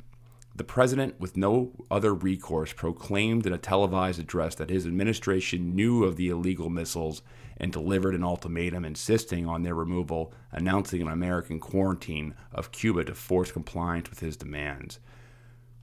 The 0.56 0.64
president, 0.64 1.20
with 1.20 1.36
no 1.36 1.70
other 1.88 2.12
recourse, 2.12 2.72
proclaimed 2.72 3.46
in 3.46 3.52
a 3.52 3.58
televised 3.58 4.18
address 4.18 4.56
that 4.56 4.70
his 4.70 4.86
administration 4.88 5.76
knew 5.76 6.02
of 6.02 6.16
the 6.16 6.30
illegal 6.30 6.68
missiles 6.68 7.22
and 7.58 7.70
delivered 7.70 8.14
an 8.14 8.24
ultimatum 8.24 8.84
insisting 8.84 9.46
on 9.46 9.62
their 9.62 9.76
removal, 9.76 10.32
announcing 10.50 11.00
an 11.00 11.08
American 11.08 11.60
quarantine 11.60 12.34
of 12.52 12.72
Cuba 12.72 13.04
to 13.04 13.14
force 13.14 13.52
compliance 13.52 14.10
with 14.10 14.18
his 14.18 14.36
demands. 14.36 14.98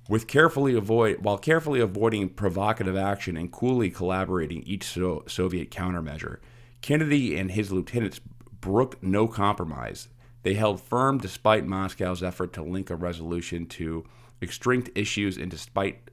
With 0.10 0.28
carefully 0.28 0.76
avoid, 0.76 1.24
while 1.24 1.38
carefully 1.38 1.80
avoiding 1.80 2.30
provocative 2.30 2.98
action 2.98 3.38
and 3.38 3.50
coolly 3.50 3.92
collaborating 3.92 4.62
each 4.64 4.84
so- 4.84 5.24
Soviet 5.26 5.72
countermeasure, 5.72 6.40
Kennedy 6.82 7.38
and 7.38 7.52
his 7.52 7.72
lieutenants 7.72 8.20
brooked 8.60 9.02
no 9.02 9.28
compromise. 9.28 10.10
They 10.44 10.54
held 10.54 10.82
firm 10.82 11.18
despite 11.18 11.66
Moscow's 11.66 12.22
effort 12.22 12.54
to 12.54 12.64
link 12.64 12.90
a 12.90 12.96
resolution 12.96 13.66
to 13.68 14.06
extinct 14.42 14.92
issues 14.94 15.38
and 15.38 15.50
despite 15.50 16.12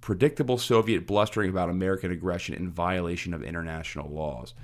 predictable 0.00 0.58
Soviet 0.58 1.06
blustering 1.06 1.50
about 1.50 1.68
American 1.68 2.10
aggression 2.10 2.54
in 2.54 2.70
violation 2.70 3.34
of 3.34 3.42
international 3.42 4.08
laws. 4.08 4.54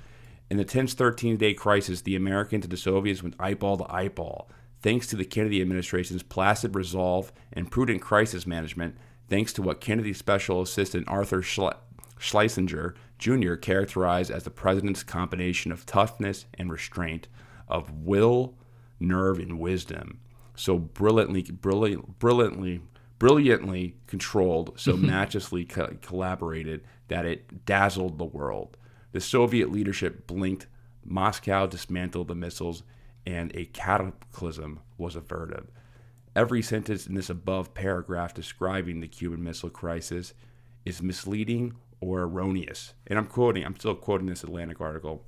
In 0.49 0.57
the 0.57 0.65
tense 0.65 0.93
13 0.93 1.37
day 1.37 1.53
crisis, 1.53 2.01
the 2.01 2.15
Americans 2.15 2.65
and 2.65 2.71
the 2.71 2.77
Soviets 2.77 3.21
went 3.21 3.35
eyeball 3.39 3.77
to 3.77 3.93
eyeball. 3.93 4.49
Thanks 4.81 5.07
to 5.07 5.15
the 5.15 5.25
Kennedy 5.25 5.61
administration's 5.61 6.23
placid 6.23 6.75
resolve 6.75 7.31
and 7.51 7.69
prudent 7.69 8.01
crisis 8.01 8.47
management, 8.47 8.95
thanks 9.27 9.51
to 9.53 9.61
what 9.61 9.81
Kennedy 9.81 10.13
special 10.13 10.61
assistant 10.61 11.07
Arthur 11.07 11.43
Schlesinger 12.17 12.95
Jr. 13.19 13.55
characterized 13.55 14.31
as 14.31 14.43
the 14.43 14.49
president's 14.49 15.03
combination 15.03 15.73
of 15.73 15.85
toughness 15.85 16.45
and 16.53 16.71
restraint, 16.71 17.27
of 17.67 17.91
will, 17.91 18.55
nerve, 18.99 19.39
and 19.39 19.59
wisdom, 19.59 20.19
so 20.55 20.77
brilliantly, 20.77 21.43
brilliant, 21.43 22.19
brilliantly, 22.19 22.81
brilliantly 23.17 23.95
controlled, 24.07 24.79
so 24.79 24.93
mm-hmm. 24.93 25.07
matchlessly 25.07 25.65
co- 25.65 25.95
collaborated 26.01 26.83
that 27.07 27.25
it 27.25 27.65
dazzled 27.65 28.17
the 28.17 28.25
world. 28.25 28.77
The 29.11 29.21
Soviet 29.21 29.71
leadership 29.71 30.27
blinked, 30.27 30.67
Moscow 31.03 31.65
dismantled 31.65 32.27
the 32.27 32.35
missiles, 32.35 32.83
and 33.25 33.55
a 33.55 33.65
cataclysm 33.65 34.79
was 34.97 35.15
averted. 35.15 35.67
Every 36.35 36.61
sentence 36.61 37.07
in 37.07 37.15
this 37.15 37.29
above 37.29 37.73
paragraph 37.73 38.33
describing 38.33 38.99
the 38.99 39.07
Cuban 39.07 39.43
Missile 39.43 39.69
Crisis 39.69 40.33
is 40.85 41.01
misleading 41.01 41.73
or 42.01 42.21
erroneous. 42.21 42.93
And 43.07 43.17
I'm 43.17 43.25
quoting, 43.25 43.65
I'm 43.65 43.75
still 43.75 43.95
quoting 43.95 44.27
this 44.27 44.43
Atlantic 44.43 44.79
article. 44.79 45.25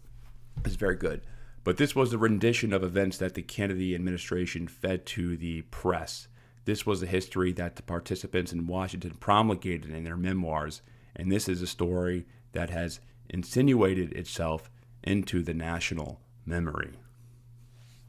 It's 0.63 0.75
very 0.75 0.95
good. 0.95 1.21
But 1.63 1.77
this 1.77 1.95
was 1.95 2.11
the 2.11 2.17
rendition 2.17 2.73
of 2.73 2.83
events 2.83 3.17
that 3.17 3.35
the 3.35 3.41
Kennedy 3.43 3.93
administration 3.93 4.67
fed 4.67 5.05
to 5.07 5.37
the 5.37 5.61
press. 5.63 6.27
This 6.65 6.85
was 6.85 7.01
the 7.01 7.07
history 7.07 7.51
that 7.53 7.75
the 7.75 7.83
participants 7.83 8.51
in 8.51 8.67
Washington 8.67 9.11
promulgated 9.19 9.91
in 9.91 10.03
their 10.03 10.17
memoirs, 10.17 10.81
and 11.15 11.31
this 11.31 11.47
is 11.47 11.61
a 11.61 11.67
story 11.67 12.25
that 12.53 12.69
has 12.69 12.99
insinuated 13.29 14.11
itself 14.13 14.69
into 15.03 15.41
the 15.43 15.53
national 15.53 16.19
memory. 16.45 16.93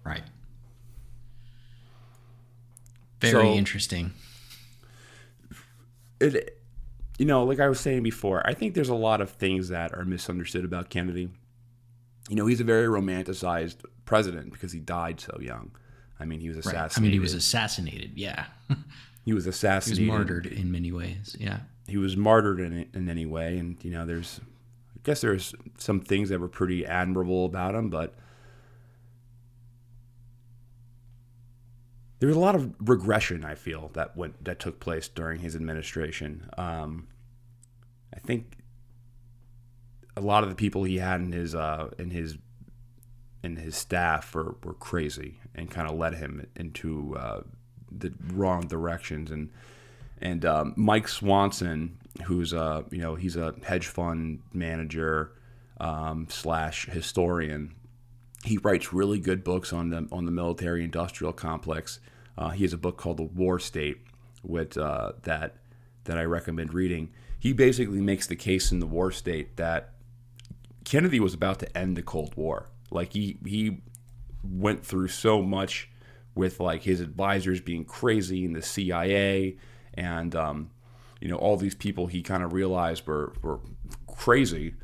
Right. 0.05 0.25
Very 3.21 3.33
So- 3.33 3.55
interesting. 3.55 4.13
It, 6.21 6.59
you 7.19 7.27
know, 7.27 7.45
like 7.45 7.61
I 7.61 7.69
was 7.69 7.81
saying 7.81 8.03
before, 8.03 8.47
I 8.47 8.55
think 8.55 8.75
there's 8.75 8.89
a 8.89 8.95
lot 8.95 9.21
of 9.21 9.31
things 9.31 9.69
that 9.69 9.93
are 9.93 10.05
misunderstood 10.05 10.65
about 10.65 10.89
Kennedy. 10.89 11.31
You 12.33 12.37
know, 12.37 12.47
he's 12.47 12.63
a 12.63 12.65
very 12.65 12.87
romanticized 12.87 13.85
president 14.07 14.55
because 14.55 14.73
he 14.73 14.81
died 14.81 15.21
so 15.21 15.39
young. 15.39 15.71
I 16.19 16.25
mean, 16.25 16.41
he 16.41 16.49
was 16.49 16.57
Right. 16.57 16.65
assassinated. 16.75 16.97
I 16.99 17.03
mean, 17.03 17.13
he 17.13 17.19
was 17.19 17.35
assassinated. 17.35 18.13
Yeah. 18.15 18.47
he 18.69 18.75
was 18.75 18.85
he 19.27 19.33
was 19.35 19.47
assassinated. 19.49 20.07
martyred 20.07 20.47
in 20.47 20.73
many 20.73 20.93
ways. 20.93 21.37
Yeah. 21.39 21.59
he 21.87 21.99
was 21.99 22.17
martyred 22.17 22.59
in 22.61 22.89
in 22.95 23.11
any 23.11 23.27
way, 23.27 23.59
and 23.59 23.77
you 23.85 23.91
know, 23.91 24.07
there's, 24.07 24.41
I 24.97 25.01
guess 25.03 25.21
there's 25.21 25.55
some 25.77 26.01
things 26.01 26.31
that 26.31 26.41
were 26.41 26.49
pretty 26.49 26.87
admirable 26.87 27.45
about 27.45 27.75
him, 27.75 27.91
but 27.91 28.15
there 32.19 32.29
was 32.29 32.37
a 32.37 32.41
lot 32.41 32.55
of 32.55 32.73
regression. 32.81 33.45
I 33.45 33.57
feel 33.57 33.91
that 33.93 34.17
went 34.17 34.43
that 34.45 34.59
took 34.59 34.81
place 34.81 35.07
during 35.07 35.41
his 35.41 35.55
administration. 35.55 36.49
Um, 36.57 37.09
I 38.15 38.21
think 38.21 38.57
a 40.17 40.21
lot 40.21 40.43
of 40.43 40.49
the 40.49 40.55
people 40.55 40.85
he 40.85 40.99
had 40.99 41.21
in 41.21 41.33
his 41.33 41.55
uh, 41.55 41.91
in 41.99 42.11
his 42.11 42.37
in 43.43 43.57
his 43.57 43.77
staff 43.77 44.35
were, 44.35 44.57
were 44.63 44.75
crazy 44.75 45.39
and 45.55 45.71
kind 45.71 45.89
of 45.89 45.97
led 45.97 46.15
him 46.15 46.47
into 46.57 47.17
uh, 47.17 47.41
the 47.91 48.13
wrong 48.33 48.67
directions 48.67 49.31
and 49.31 49.51
and 50.21 50.45
um, 50.45 50.73
Mike 50.77 51.09
Swanson, 51.09 51.99
who's 52.25 52.53
a 52.53 52.85
you 52.91 52.99
know 52.99 53.15
he's 53.15 53.37
a 53.37 53.55
hedge 53.65 53.89
fund 53.89 54.41
manager 54.53 55.33
um, 55.81 56.27
slash 56.31 56.87
historian. 56.87 57.75
He 58.45 58.59
writes 58.59 58.93
really 58.93 59.19
good 59.19 59.45
books 59.45 59.73
on 59.73 59.91
the 59.91 60.09
on 60.13 60.25
the 60.27 60.33
military 60.33 60.85
industrial 60.85 61.33
complex. 61.33 61.99
Uh, 62.39 62.51
he 62.51 62.63
has 62.63 62.73
a 62.73 62.79
book 62.79 62.97
called 62.97 63.19
The 63.19 63.25
War 63.25 63.59
State, 63.59 63.99
with 64.43 64.77
uh, 64.77 65.13
that 65.25 65.57
that 66.05 66.19
I 66.19 66.25
recommend 66.25 66.75
reading. 66.75 67.11
He 67.39 67.53
basically 67.53 68.01
makes 68.01 68.27
the 68.27 68.37
case 68.37 68.71
in 68.71 68.79
The 68.79 68.87
War 68.87 69.11
State 69.11 69.57
that 69.57 69.92
Kennedy 70.85 71.21
was 71.21 71.35
about 71.35 71.59
to 71.61 71.79
end 71.79 71.97
the 71.97 72.03
Cold 72.03 72.35
War. 72.37 72.67
Like 72.91 73.13
he 73.13 73.39
he 73.45 73.83
went 74.45 74.85
through 74.85 75.09
so 75.09 75.43
much 75.43 75.89
with 76.35 76.61
like 76.61 76.83
his 76.83 77.01
advisors 77.01 77.61
being 77.61 77.85
crazy 77.85 78.45
and 78.45 78.57
the 78.57 78.63
CIA 78.63 79.57
and 79.95 80.35
um, 80.35 80.71
you 81.21 81.29
know 81.29 81.37
all 81.37 81.57
these 81.57 81.75
people 81.75 82.07
he 82.07 82.23
kind 82.23 82.43
of 82.43 82.53
realized 82.53 83.07
were 83.07 83.33
were 83.43 83.61
crazy 84.07 84.75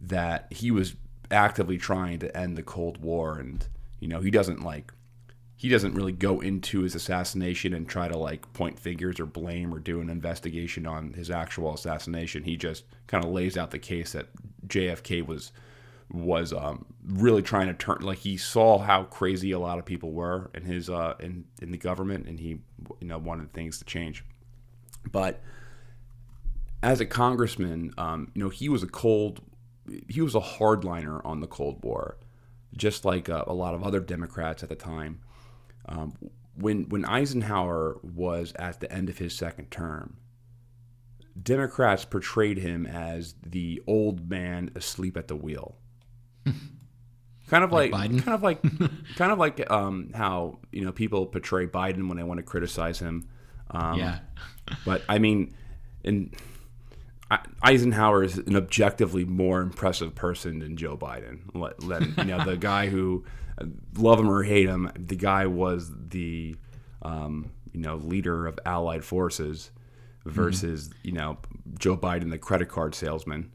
that 0.00 0.46
he 0.50 0.70
was 0.70 0.94
actively 1.30 1.76
trying 1.76 2.18
to 2.18 2.36
end 2.36 2.56
the 2.56 2.62
Cold 2.62 2.98
War 2.98 3.38
and 3.38 3.66
you 4.00 4.08
know 4.08 4.20
he 4.20 4.30
doesn't 4.30 4.62
like 4.62 4.92
he 5.56 5.68
doesn't 5.68 5.94
really 5.94 6.12
go 6.12 6.40
into 6.40 6.82
his 6.82 6.94
assassination 6.94 7.74
and 7.74 7.88
try 7.88 8.06
to 8.06 8.16
like 8.16 8.52
point 8.52 8.78
fingers 8.78 9.18
or 9.18 9.26
blame 9.26 9.74
or 9.74 9.80
do 9.80 10.00
an 10.00 10.08
investigation 10.08 10.86
on 10.86 11.14
his 11.14 11.32
actual 11.32 11.74
assassination. 11.74 12.44
He 12.44 12.56
just 12.56 12.84
kind 13.08 13.24
of 13.24 13.32
lays 13.32 13.56
out 13.56 13.72
the 13.72 13.78
case 13.80 14.12
that 14.12 14.28
JFK 14.66 15.26
was 15.26 15.52
was 16.10 16.54
um, 16.54 16.86
really 17.06 17.42
trying 17.42 17.66
to 17.66 17.74
turn 17.74 17.98
like 18.00 18.18
he 18.18 18.36
saw 18.36 18.78
how 18.78 19.04
crazy 19.04 19.52
a 19.52 19.58
lot 19.58 19.78
of 19.78 19.84
people 19.84 20.12
were 20.12 20.50
in 20.54 20.64
his 20.64 20.88
uh, 20.88 21.14
in 21.20 21.44
in 21.60 21.70
the 21.70 21.78
government 21.78 22.26
and 22.26 22.40
he 22.40 22.60
you 23.00 23.06
know 23.06 23.18
wanted 23.18 23.52
things 23.52 23.78
to 23.78 23.84
change. 23.84 24.24
But 25.10 25.40
as 26.82 27.00
a 27.00 27.06
congressman, 27.06 27.92
um, 27.98 28.30
you 28.34 28.42
know 28.42 28.48
he 28.48 28.68
was 28.68 28.82
a 28.82 28.88
cold 28.88 29.40
he 30.08 30.20
was 30.20 30.34
a 30.34 30.40
hardliner 30.40 31.24
on 31.24 31.40
the 31.40 31.46
Cold 31.46 31.82
War, 31.82 32.16
just 32.76 33.04
like 33.04 33.28
uh, 33.28 33.44
a 33.46 33.54
lot 33.54 33.74
of 33.74 33.82
other 33.82 34.00
Democrats 34.00 34.62
at 34.62 34.68
the 34.68 34.76
time. 34.76 35.20
Um, 35.86 36.14
when 36.54 36.88
when 36.88 37.04
Eisenhower 37.04 37.98
was 38.02 38.52
at 38.56 38.80
the 38.80 38.92
end 38.92 39.08
of 39.08 39.18
his 39.18 39.34
second 39.34 39.70
term, 39.70 40.16
Democrats 41.42 42.04
portrayed 42.04 42.58
him 42.58 42.86
as 42.86 43.34
the 43.46 43.82
old 43.86 44.28
man 44.30 44.70
asleep 44.74 45.16
at 45.16 45.28
the 45.28 45.36
wheel. 45.36 45.76
kind 47.48 47.64
of 47.64 47.72
like, 47.72 47.92
Like 47.92 48.10
Biden? 48.10 48.22
kind 48.22 48.34
of 48.34 48.42
like 48.42 48.62
kind 49.16 49.32
of 49.32 49.38
like 49.38 49.70
um, 49.70 50.10
how 50.14 50.58
you 50.72 50.84
know 50.84 50.92
people 50.92 51.26
portray 51.26 51.66
Biden 51.66 52.08
when 52.08 52.16
they 52.16 52.22
want 52.24 52.38
to 52.38 52.42
criticize 52.44 52.98
him. 52.98 53.28
Um, 53.70 53.98
yeah. 53.98 54.18
but 54.84 55.02
I 55.08 55.18
mean, 55.18 55.54
in 56.04 56.32
I- 57.30 57.44
Eisenhower 57.62 58.22
is 58.24 58.38
an 58.38 58.56
objectively 58.56 59.24
more 59.24 59.60
impressive 59.60 60.14
person 60.14 60.60
than 60.60 60.76
Joe 60.76 60.96
Biden. 60.96 61.40
Let, 61.54 61.82
let 61.82 62.02
you 62.18 62.24
know 62.24 62.42
the 62.44 62.56
guy 62.56 62.88
who, 62.88 63.24
uh, 63.60 63.66
love 63.96 64.18
him 64.18 64.30
or 64.30 64.42
hate 64.42 64.66
him, 64.68 64.90
the 64.96 65.16
guy 65.16 65.44
was 65.46 65.90
the, 66.08 66.56
um, 67.02 67.50
you 67.72 67.80
know, 67.80 67.96
leader 67.96 68.46
of 68.46 68.58
Allied 68.64 69.04
forces, 69.04 69.70
versus 70.28 70.90
you 71.02 71.12
know 71.12 71.38
Joe 71.78 71.96
Biden, 71.96 72.30
the 72.30 72.38
credit 72.38 72.68
card 72.68 72.94
salesman, 72.94 73.50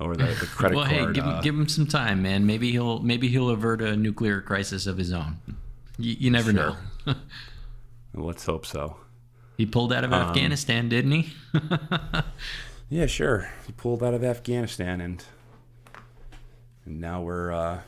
or 0.00 0.16
the, 0.16 0.24
the 0.24 0.46
credit 0.46 0.76
Well, 0.76 0.84
card. 0.86 0.96
Well, 0.98 1.06
hey, 1.08 1.12
give 1.14 1.24
him, 1.24 1.30
uh, 1.30 1.40
give 1.42 1.54
him 1.54 1.68
some 1.68 1.86
time, 1.86 2.22
man. 2.22 2.46
Maybe 2.46 2.70
he'll 2.72 3.00
maybe 3.00 3.28
he'll 3.28 3.50
avert 3.50 3.82
a 3.82 3.96
nuclear 3.96 4.40
crisis 4.40 4.86
of 4.86 4.96
his 4.98 5.12
own. 5.12 5.36
You, 5.98 6.16
you 6.18 6.30
never 6.30 6.52
know. 6.52 6.76
let's 8.14 8.44
hope 8.46 8.66
so. 8.66 8.96
He 9.58 9.66
pulled 9.66 9.92
out 9.92 10.04
of 10.04 10.12
Um, 10.12 10.28
Afghanistan, 10.28 10.88
didn't 10.88 11.12
he? 11.12 11.32
Yeah, 12.88 13.06
sure. 13.06 13.48
He 13.66 13.72
pulled 13.72 14.02
out 14.02 14.12
of 14.12 14.22
Afghanistan, 14.22 15.00
and 15.00 15.24
and 16.84 17.00
now 17.00 17.22
we're, 17.22 17.50
uh, 17.50 17.80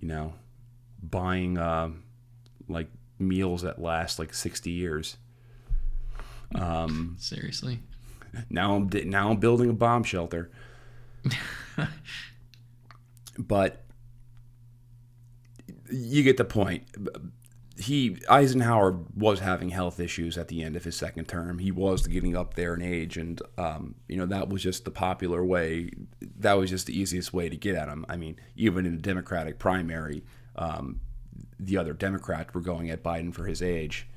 you 0.00 0.06
know, 0.06 0.34
buying 1.02 1.58
uh, 1.58 1.90
like 2.68 2.88
meals 3.18 3.62
that 3.62 3.80
last 3.80 4.20
like 4.20 4.32
sixty 4.32 4.70
years. 4.70 5.16
Seriously. 7.18 7.80
Now 8.50 8.74
I'm 8.74 8.90
now 9.08 9.30
I'm 9.30 9.38
building 9.38 9.70
a 9.70 9.74
bomb 9.74 10.04
shelter. 10.04 10.50
but 13.38 13.84
you 15.90 16.22
get 16.22 16.36
the 16.36 16.44
point. 16.44 16.84
he 17.78 18.18
Eisenhower 18.28 18.98
was 19.14 19.40
having 19.40 19.70
health 19.70 20.00
issues 20.00 20.38
at 20.38 20.48
the 20.48 20.62
end 20.62 20.76
of 20.76 20.84
his 20.84 20.96
second 20.96 21.26
term. 21.26 21.58
He 21.58 21.70
was 21.70 22.06
getting 22.06 22.36
up 22.36 22.54
there 22.54 22.74
in 22.74 22.82
age, 22.82 23.16
and 23.16 23.40
um, 23.58 23.94
you 24.08 24.16
know 24.16 24.26
that 24.26 24.48
was 24.48 24.62
just 24.62 24.84
the 24.84 24.90
popular 24.90 25.44
way. 25.44 25.90
That 26.38 26.54
was 26.54 26.70
just 26.70 26.86
the 26.86 26.98
easiest 26.98 27.32
way 27.32 27.48
to 27.48 27.56
get 27.56 27.74
at 27.74 27.88
him. 27.88 28.04
I 28.08 28.16
mean, 28.16 28.36
even 28.56 28.86
in 28.86 28.94
a 28.94 28.98
Democratic 28.98 29.58
primary, 29.58 30.24
um, 30.56 31.00
the 31.58 31.76
other 31.76 31.92
Democrats 31.92 32.54
were 32.54 32.60
going 32.60 32.90
at 32.90 33.02
Biden 33.02 33.34
for 33.34 33.46
his 33.46 33.62
age. 33.62 34.08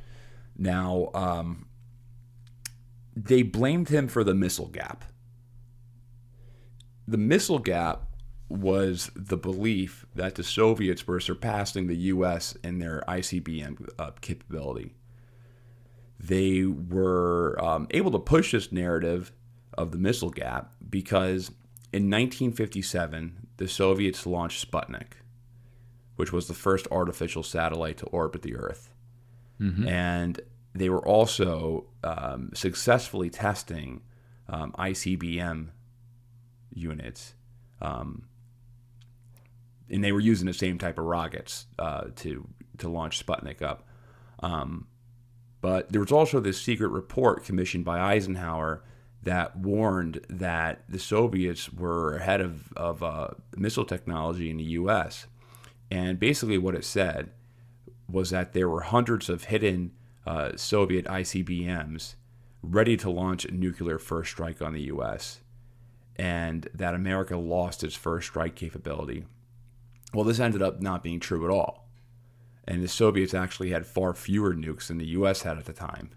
Now, 0.57 1.09
um, 1.13 1.67
they 3.23 3.41
blamed 3.41 3.89
him 3.89 4.07
for 4.07 4.23
the 4.23 4.33
missile 4.33 4.67
gap. 4.67 5.03
The 7.07 7.17
missile 7.17 7.59
gap 7.59 8.03
was 8.47 9.11
the 9.15 9.37
belief 9.37 10.05
that 10.15 10.35
the 10.35 10.43
Soviets 10.43 11.05
were 11.05 11.19
surpassing 11.19 11.87
the 11.87 11.97
U.S. 11.97 12.55
in 12.63 12.79
their 12.79 13.03
ICBM 13.07 13.89
uh, 13.99 14.11
capability. 14.21 14.95
They 16.19 16.63
were 16.63 17.57
um, 17.61 17.87
able 17.91 18.11
to 18.11 18.19
push 18.19 18.51
this 18.51 18.71
narrative 18.71 19.31
of 19.77 19.91
the 19.91 19.97
missile 19.97 20.31
gap 20.31 20.73
because 20.89 21.49
in 21.91 22.03
1957, 22.03 23.47
the 23.57 23.67
Soviets 23.67 24.25
launched 24.25 24.69
Sputnik, 24.69 25.13
which 26.15 26.31
was 26.31 26.47
the 26.47 26.53
first 26.53 26.87
artificial 26.91 27.43
satellite 27.43 27.97
to 27.97 28.05
orbit 28.07 28.41
the 28.41 28.55
Earth. 28.55 28.93
Mm-hmm. 29.59 29.87
And 29.87 30.41
they 30.73 30.89
were 30.89 31.05
also 31.05 31.87
um, 32.03 32.51
successfully 32.53 33.29
testing 33.29 34.01
um, 34.47 34.73
ICBM 34.77 35.69
units. 36.73 37.33
Um, 37.81 38.23
and 39.89 40.03
they 40.03 40.11
were 40.11 40.19
using 40.19 40.45
the 40.45 40.53
same 40.53 40.77
type 40.77 40.99
of 40.99 41.05
rockets 41.05 41.65
uh, 41.77 42.05
to 42.17 42.47
to 42.77 42.89
launch 42.89 43.25
Sputnik 43.25 43.61
up. 43.61 43.87
Um, 44.41 44.87
but 45.61 45.91
there 45.91 46.01
was 46.01 46.11
also 46.11 46.39
this 46.39 46.61
secret 46.61 46.89
report 46.89 47.43
commissioned 47.43 47.83
by 47.83 47.99
Eisenhower 47.99 48.83
that 49.23 49.57
warned 49.57 50.25
that 50.29 50.83
the 50.87 50.99
Soviets 50.99 51.73
were 51.73 52.15
ahead 52.15 52.39
of, 52.39 52.71
of 52.73 53.03
uh, 53.03 53.29
missile 53.57 53.83
technology 53.83 54.49
in 54.49 54.57
the 54.57 54.63
U.S. 54.63 55.27
And 55.91 56.19
basically, 56.19 56.57
what 56.57 56.75
it 56.75 56.85
said 56.85 57.31
was 58.09 58.29
that 58.29 58.53
there 58.53 58.69
were 58.69 58.81
hundreds 58.81 59.29
of 59.29 59.45
hidden 59.45 59.91
uh, 60.25 60.51
Soviet 60.55 61.05
ICBMs 61.05 62.15
ready 62.61 62.97
to 62.97 63.09
launch 63.09 63.45
a 63.45 63.51
nuclear 63.51 63.97
first 63.97 64.31
strike 64.31 64.61
on 64.61 64.73
the 64.73 64.81
U.S., 64.81 65.39
and 66.15 66.67
that 66.73 66.93
America 66.93 67.37
lost 67.37 67.83
its 67.83 67.95
first 67.95 68.27
strike 68.27 68.55
capability 68.55 69.23
well, 70.13 70.25
this 70.25 70.39
ended 70.39 70.61
up 70.61 70.81
not 70.81 71.03
being 71.03 71.19
true 71.19 71.45
at 71.45 71.51
all. 71.51 71.87
And 72.67 72.83
the 72.83 72.87
Soviets 72.87 73.33
actually 73.33 73.71
had 73.71 73.85
far 73.85 74.13
fewer 74.13 74.53
nukes 74.53 74.87
than 74.87 74.97
the 74.97 75.05
US 75.07 75.41
had 75.43 75.57
at 75.57 75.65
the 75.65 75.73
time. 75.73 76.11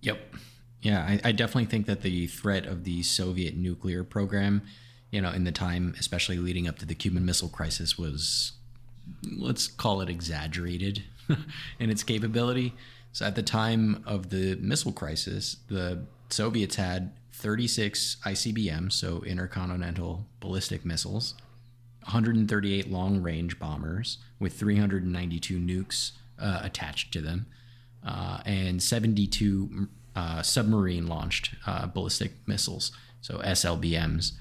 Yep. 0.00 0.34
Yeah, 0.80 1.00
I, 1.00 1.20
I, 1.24 1.32
definitely 1.32 1.64
think 1.64 1.86
that 1.86 2.02
the 2.02 2.28
threat 2.28 2.64
of 2.64 2.84
the 2.84 3.02
Soviet 3.02 3.56
nuclear 3.56 4.04
program, 4.04 4.62
you 5.10 5.20
know, 5.20 5.32
in 5.32 5.42
the 5.42 5.50
time, 5.50 5.94
especially 5.98 6.38
leading 6.38 6.68
up 6.68 6.78
to 6.78 6.86
the 6.86 6.94
Cuban 6.94 7.24
Missile 7.24 7.48
Crisis, 7.48 7.98
was, 7.98 8.52
let's 9.36 9.66
call 9.66 10.00
it 10.00 10.08
exaggerated 10.08 11.02
in 11.78 11.90
its 11.90 12.02
capability. 12.02 12.74
So 13.12 13.26
at 13.26 13.34
the 13.34 13.42
time 13.42 14.02
of 14.06 14.30
the 14.30 14.56
missile 14.56 14.92
crisis, 14.92 15.56
the 15.68 16.04
Soviets 16.30 16.76
had 16.76 17.12
36 17.32 18.16
ICBMs, 18.24 18.92
so 18.92 19.22
intercontinental 19.22 20.26
ballistic 20.40 20.84
missiles, 20.84 21.34
138 22.04 22.90
long 22.90 23.22
range 23.22 23.58
bombers 23.58 24.18
with 24.38 24.54
392 24.54 25.58
nukes 25.58 26.12
uh, 26.38 26.60
attached 26.62 27.12
to 27.12 27.20
them, 27.20 27.46
uh, 28.06 28.40
and 28.44 28.82
72 28.82 29.88
uh, 30.16 30.42
submarine 30.42 31.06
launched 31.06 31.54
uh, 31.66 31.86
ballistic 31.86 32.32
missiles, 32.46 32.92
so 33.20 33.38
SLBMs. 33.38 34.32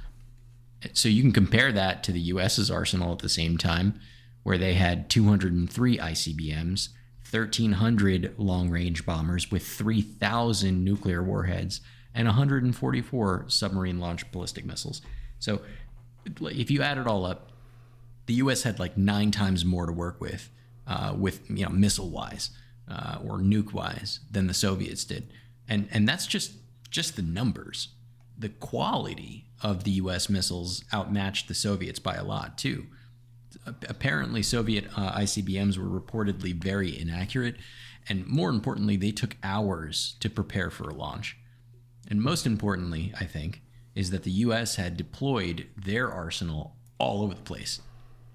So 0.94 1.10
you 1.10 1.22
can 1.22 1.32
compare 1.32 1.72
that 1.72 2.04
to 2.04 2.12
the 2.12 2.20
US's 2.20 2.72
arsenal 2.72 3.12
at 3.12 3.20
the 3.20 3.30
same 3.30 3.58
time, 3.58 4.00
where 4.44 4.58
they 4.58 4.74
had 4.74 5.10
203 5.10 5.98
ICBMs, 5.98 6.90
1,300 7.30 8.36
long 8.38 8.70
range 8.70 9.06
bombers 9.06 9.52
with 9.52 9.68
3,000 9.68 10.84
nuclear 10.84 11.22
warheads, 11.22 11.82
and 12.14 12.28
144 12.28 13.46
submarine 13.48 14.00
launched 14.00 14.32
ballistic 14.32 14.66
missiles. 14.66 15.02
So 15.40 15.62
if 16.42 16.72
you 16.72 16.82
add 16.82 16.98
it 16.98 17.08
all 17.08 17.26
up, 17.26 17.52
the 18.26 18.36
U.S. 18.36 18.64
had 18.64 18.80
like 18.80 18.98
nine 18.98 19.32
times 19.32 19.66
more 19.66 19.86
to 19.86 19.92
work 19.92 20.20
with, 20.20 20.50
uh, 20.86 21.14
with 21.18 21.50
you 21.50 21.66
know 21.66 21.72
missile 21.72 22.10
wise 22.10 22.52
uh, 22.90 23.18
or 23.24 23.40
nuke 23.40 23.74
wise 23.74 24.20
than 24.30 24.48
the 24.48 24.54
Soviets 24.54 25.04
did, 25.06 25.32
and 25.68 25.88
and 25.92 26.08
that's 26.08 26.28
just 26.28 26.54
just 26.90 27.16
the 27.16 27.22
numbers. 27.22 27.90
The 28.38 28.50
quality 28.50 29.46
of 29.62 29.84
the 29.84 29.92
U.S. 29.92 30.30
missiles 30.30 30.84
outmatched 30.94 31.48
the 31.48 31.56
Soviets 31.56 32.00
by 32.00 32.16
a 32.16 32.24
lot 32.24 32.58
too. 32.58 32.88
Apparently, 33.90 34.44
Soviet 34.44 34.86
uh, 34.96 35.20
ICBMs 35.20 35.78
were 35.78 36.00
reportedly 36.00 36.54
very 36.54 37.00
inaccurate, 37.00 37.56
and 38.10 38.26
more 38.28 38.50
importantly, 38.50 38.96
they 38.96 39.12
took 39.12 39.36
hours 39.44 40.16
to 40.20 40.30
prepare 40.30 40.70
for 40.70 40.90
a 40.90 40.94
launch. 40.94 41.38
And 42.10 42.22
most 42.22 42.46
importantly, 42.46 43.14
I 43.20 43.26
think, 43.26 43.62
is 43.96 44.12
that 44.12 44.24
the 44.24 44.32
US 44.32 44.76
had 44.76 44.96
deployed 44.96 45.68
their 45.76 46.12
arsenal 46.12 46.76
all 47.00 47.24
over 47.24 47.34
the 47.34 47.42
place. 47.42 47.82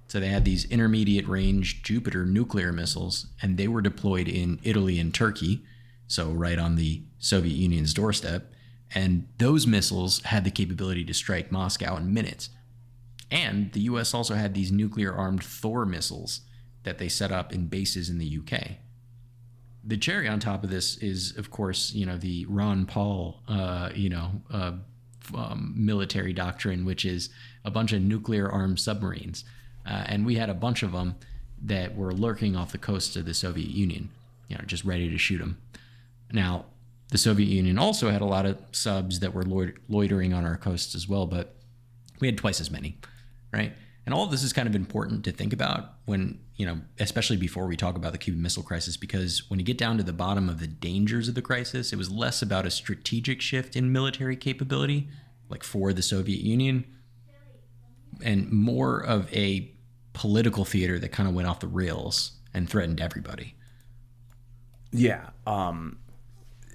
So 0.08 0.20
they 0.20 0.28
had 0.28 0.44
these 0.44 0.66
intermediate 0.66 1.26
range 1.26 1.82
Jupiter 1.82 2.26
nuclear 2.26 2.72
missiles, 2.72 3.28
and 3.40 3.56
they 3.56 3.68
were 3.68 3.80
deployed 3.80 4.28
in 4.28 4.60
Italy 4.62 4.98
and 4.98 5.14
Turkey, 5.14 5.64
so 6.06 6.30
right 6.30 6.58
on 6.58 6.76
the 6.76 7.02
Soviet 7.18 7.54
Union's 7.54 7.94
doorstep. 7.94 8.52
And 8.94 9.26
those 9.38 9.66
missiles 9.66 10.20
had 10.24 10.44
the 10.44 10.50
capability 10.50 11.02
to 11.04 11.14
strike 11.14 11.50
Moscow 11.50 11.96
in 11.96 12.12
minutes. 12.12 12.50
And 13.32 13.72
the 13.72 13.80
US 13.80 14.12
also 14.12 14.34
had 14.34 14.54
these 14.54 14.70
nuclear 14.70 15.12
armed 15.12 15.42
Thor 15.42 15.86
missiles 15.86 16.42
that 16.84 16.98
they 16.98 17.08
set 17.08 17.32
up 17.32 17.52
in 17.52 17.66
bases 17.66 18.10
in 18.10 18.18
the 18.18 18.38
UK. 18.38 18.72
The 19.84 19.96
cherry 19.96 20.28
on 20.28 20.38
top 20.38 20.62
of 20.62 20.70
this 20.70 20.98
is, 20.98 21.36
of 21.36 21.50
course, 21.50 21.92
you 21.94 22.04
know, 22.04 22.18
the 22.18 22.44
Ron 22.48 22.84
Paul, 22.84 23.40
uh, 23.48 23.90
you 23.94 24.10
know, 24.10 24.30
uh, 24.52 24.72
um, 25.34 25.72
military 25.76 26.32
doctrine, 26.32 26.84
which 26.84 27.04
is 27.04 27.30
a 27.64 27.70
bunch 27.70 27.92
of 27.92 28.02
nuclear 28.02 28.50
armed 28.50 28.78
submarines. 28.78 29.44
Uh, 29.86 30.04
and 30.06 30.26
we 30.26 30.36
had 30.36 30.50
a 30.50 30.54
bunch 30.54 30.82
of 30.82 30.92
them 30.92 31.16
that 31.64 31.96
were 31.96 32.12
lurking 32.12 32.54
off 32.54 32.70
the 32.70 32.78
coast 32.78 33.16
of 33.16 33.24
the 33.24 33.34
Soviet 33.34 33.70
Union, 33.70 34.10
you 34.48 34.56
know, 34.56 34.64
just 34.66 34.84
ready 34.84 35.08
to 35.08 35.18
shoot 35.18 35.38
them. 35.38 35.58
Now, 36.30 36.66
the 37.08 37.18
Soviet 37.18 37.48
Union 37.48 37.78
also 37.78 38.10
had 38.10 38.20
a 38.20 38.26
lot 38.26 38.46
of 38.46 38.58
subs 38.72 39.20
that 39.20 39.34
were 39.34 39.44
loitering 39.88 40.32
on 40.34 40.44
our 40.44 40.56
coasts 40.56 40.94
as 40.94 41.08
well, 41.08 41.26
but 41.26 41.54
we 42.20 42.28
had 42.28 42.38
twice 42.38 42.60
as 42.60 42.70
many, 42.70 42.98
right? 43.52 43.72
And 44.04 44.14
all 44.14 44.24
of 44.24 44.30
this 44.30 44.42
is 44.42 44.52
kind 44.52 44.68
of 44.68 44.74
important 44.74 45.24
to 45.24 45.32
think 45.32 45.52
about 45.52 45.94
when, 46.06 46.40
you 46.56 46.66
know, 46.66 46.80
especially 46.98 47.36
before 47.36 47.66
we 47.66 47.76
talk 47.76 47.96
about 47.96 48.12
the 48.12 48.18
Cuban 48.18 48.42
Missile 48.42 48.64
Crisis, 48.64 48.96
because 48.96 49.48
when 49.48 49.60
you 49.60 49.64
get 49.64 49.78
down 49.78 49.96
to 49.98 50.02
the 50.02 50.12
bottom 50.12 50.48
of 50.48 50.58
the 50.58 50.66
dangers 50.66 51.28
of 51.28 51.36
the 51.36 51.42
crisis, 51.42 51.92
it 51.92 51.96
was 51.96 52.10
less 52.10 52.42
about 52.42 52.66
a 52.66 52.70
strategic 52.70 53.40
shift 53.40 53.76
in 53.76 53.92
military 53.92 54.34
capability, 54.34 55.08
like 55.48 55.62
for 55.62 55.92
the 55.92 56.02
Soviet 56.02 56.40
Union, 56.40 56.84
and 58.24 58.50
more 58.50 58.98
of 58.98 59.32
a 59.32 59.72
political 60.14 60.64
theater 60.64 60.98
that 60.98 61.10
kind 61.10 61.28
of 61.28 61.34
went 61.34 61.46
off 61.46 61.60
the 61.60 61.68
rails 61.68 62.32
and 62.52 62.68
threatened 62.68 63.00
everybody. 63.00 63.54
Yeah, 64.90 65.30
um, 65.46 65.98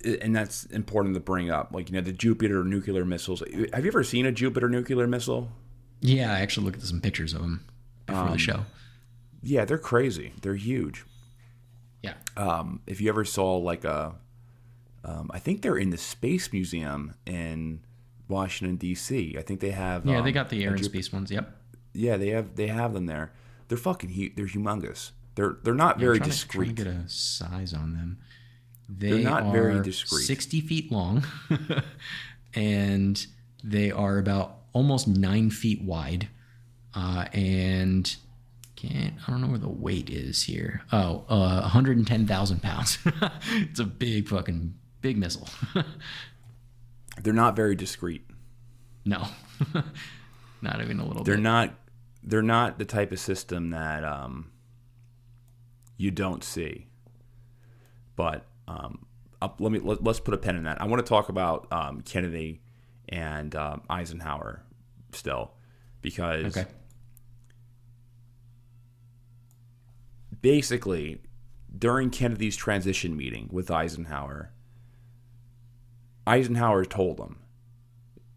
and 0.03 0.35
that's 0.35 0.65
important 0.65 1.13
to 1.15 1.19
bring 1.19 1.51
up. 1.51 1.73
Like 1.73 1.89
you 1.89 1.95
know, 1.95 2.01
the 2.01 2.13
Jupiter 2.13 2.63
nuclear 2.63 3.05
missiles. 3.05 3.41
Have 3.73 3.83
you 3.83 3.91
ever 3.91 4.03
seen 4.03 4.25
a 4.25 4.31
Jupiter 4.31 4.69
nuclear 4.69 5.07
missile? 5.07 5.51
Yeah, 6.01 6.33
I 6.33 6.39
actually 6.39 6.65
looked 6.65 6.77
at 6.77 6.83
some 6.83 7.01
pictures 7.01 7.33
of 7.33 7.41
them 7.41 7.65
before 8.05 8.23
um, 8.23 8.31
the 8.31 8.37
show. 8.37 8.65
Yeah, 9.41 9.65
they're 9.65 9.77
crazy. 9.77 10.33
They're 10.41 10.55
huge. 10.55 11.05
Yeah. 12.01 12.13
Um, 12.35 12.81
if 12.85 13.01
you 13.01 13.09
ever 13.09 13.25
saw 13.25 13.57
like 13.57 13.83
a, 13.83 14.15
um, 15.03 15.29
I 15.33 15.39
think 15.39 15.61
they're 15.61 15.77
in 15.77 15.89
the 15.89 15.97
Space 15.97 16.51
Museum 16.51 17.15
in 17.25 17.81
Washington 18.27 18.77
D.C. 18.77 19.35
I 19.37 19.41
think 19.41 19.59
they 19.59 19.71
have. 19.71 20.05
Yeah, 20.05 20.21
they 20.21 20.29
um, 20.29 20.33
got 20.33 20.49
the 20.49 20.63
air 20.63 20.73
and 20.73 20.83
space 20.83 21.11
ones. 21.11 21.31
Yep. 21.31 21.51
Yeah, 21.93 22.17
they 22.17 22.29
have 22.29 22.55
they 22.55 22.67
have 22.67 22.93
them 22.93 23.05
there. 23.05 23.31
They're 23.67 23.77
fucking 23.77 24.11
hu- 24.11 24.31
they're 24.35 24.47
humongous. 24.47 25.11
They're 25.35 25.57
they're 25.63 25.73
not 25.73 25.97
yeah, 25.97 26.05
very 26.05 26.17
trying 26.17 26.29
discreet. 26.29 26.75
To, 26.75 26.83
trying 26.83 26.95
to 26.95 26.99
get 26.99 27.05
a 27.05 27.09
size 27.09 27.73
on 27.73 27.93
them. 27.93 28.17
They 28.89 29.11
are 29.11 29.29
not 29.29 29.51
very 29.51 29.81
discreet. 29.81 30.23
Sixty 30.23 30.61
feet 30.61 30.91
long, 30.91 31.25
and 32.53 33.25
they 33.63 33.91
are 33.91 34.17
about 34.17 34.56
almost 34.77 35.07
nine 35.07 35.49
feet 35.49 35.81
wide, 35.81 36.29
uh, 36.93 37.25
and 37.33 38.15
can't 38.75 39.15
I 39.27 39.31
don't 39.31 39.41
know 39.41 39.47
where 39.47 39.57
the 39.57 39.67
weight 39.67 40.07
is 40.11 40.43
here. 40.43 40.83
Oh, 40.91 41.25
uh, 41.27 41.61
110,000 41.61 42.61
pounds. 42.61 42.99
it's 43.53 43.79
a 43.79 43.85
big 43.85 44.27
fucking 44.29 44.75
big 45.01 45.17
missile. 45.17 45.49
They're 47.23 47.33
not 47.33 47.55
very 47.55 47.73
discreet. 47.73 48.23
No, 49.03 49.25
not 50.61 50.79
even 50.79 50.99
a 50.99 51.07
little. 51.07 51.23
They're 51.23 51.35
bit. 51.35 51.41
not. 51.41 51.73
They're 52.21 52.43
not 52.43 52.77
the 52.77 52.85
type 52.85 53.11
of 53.11 53.19
system 53.19 53.71
that 53.71 54.03
um, 54.03 54.51
you 55.97 56.11
don't 56.11 56.43
see. 56.43 56.85
But 58.15 58.45
um, 58.67 59.07
up, 59.41 59.59
let 59.59 59.71
me 59.71 59.79
let, 59.79 60.05
us 60.05 60.19
put 60.19 60.35
a 60.35 60.37
pen 60.37 60.55
in 60.55 60.65
that. 60.65 60.79
I 60.79 60.85
want 60.85 61.03
to 61.03 61.09
talk 61.09 61.29
about 61.29 61.65
um, 61.71 62.01
Kennedy 62.01 62.61
and 63.09 63.55
um, 63.55 63.81
Eisenhower 63.89 64.61
still 65.17 65.51
because 66.01 66.55
Okay. 66.57 66.67
basically 70.41 71.21
during 71.77 72.09
Kennedy's 72.09 72.55
transition 72.55 73.15
meeting 73.15 73.49
with 73.51 73.69
Eisenhower, 73.69 74.51
Eisenhower 76.25 76.85
told 76.85 77.19
him, 77.19 77.37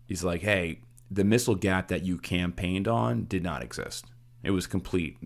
he's 0.07 0.23
like, 0.25 0.43
hey, 0.43 0.81
the 1.11 1.25
missile 1.25 1.55
gap 1.55 1.89
that 1.89 2.03
you 2.05 2.19
campaigned 2.19 2.87
on 2.87 3.25
did 3.25 3.43
not 3.43 3.63
exist. 3.63 4.07
It 4.43 4.51
was 4.53 4.67
complete, 4.67 5.17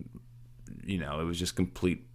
you 0.85 0.99
know, 0.99 1.21
it 1.21 1.25
was 1.25 1.39
just 1.39 1.57
complete 1.57 2.07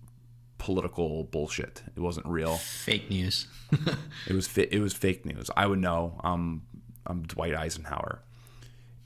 political 0.57 1.23
bullshit. 1.25 1.83
It 1.95 1.99
wasn't 1.99 2.25
real. 2.27 2.55
Fake 2.57 3.09
news. 3.09 3.47
It 4.27 4.33
was 4.33 4.47
fi- 4.47 4.67
it 4.71 4.79
was 4.79 4.93
fake 4.93 5.25
news. 5.25 5.49
I 5.55 5.65
would 5.67 5.79
know. 5.79 6.19
I'm 6.23 6.63
I'm 7.05 7.21
Dwight 7.23 7.53
Eisenhower, 7.55 8.21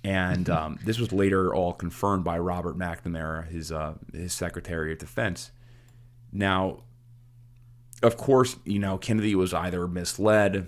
and 0.03 0.49
um, 0.49 0.79
this 0.83 0.99
was 0.99 1.13
later 1.13 1.53
all 1.53 1.73
confirmed 1.73 2.23
by 2.23 2.37
Robert 2.37 2.77
McNamara, 2.77 3.47
his 3.47 3.71
uh, 3.71 3.95
his 4.11 4.33
Secretary 4.33 4.91
of 4.91 4.99
Defense. 4.99 5.51
Now, 6.31 6.83
of 8.01 8.17
course, 8.17 8.57
you 8.65 8.79
know 8.79 8.97
Kennedy 8.97 9.35
was 9.35 9.53
either 9.53 9.87
misled 9.87 10.67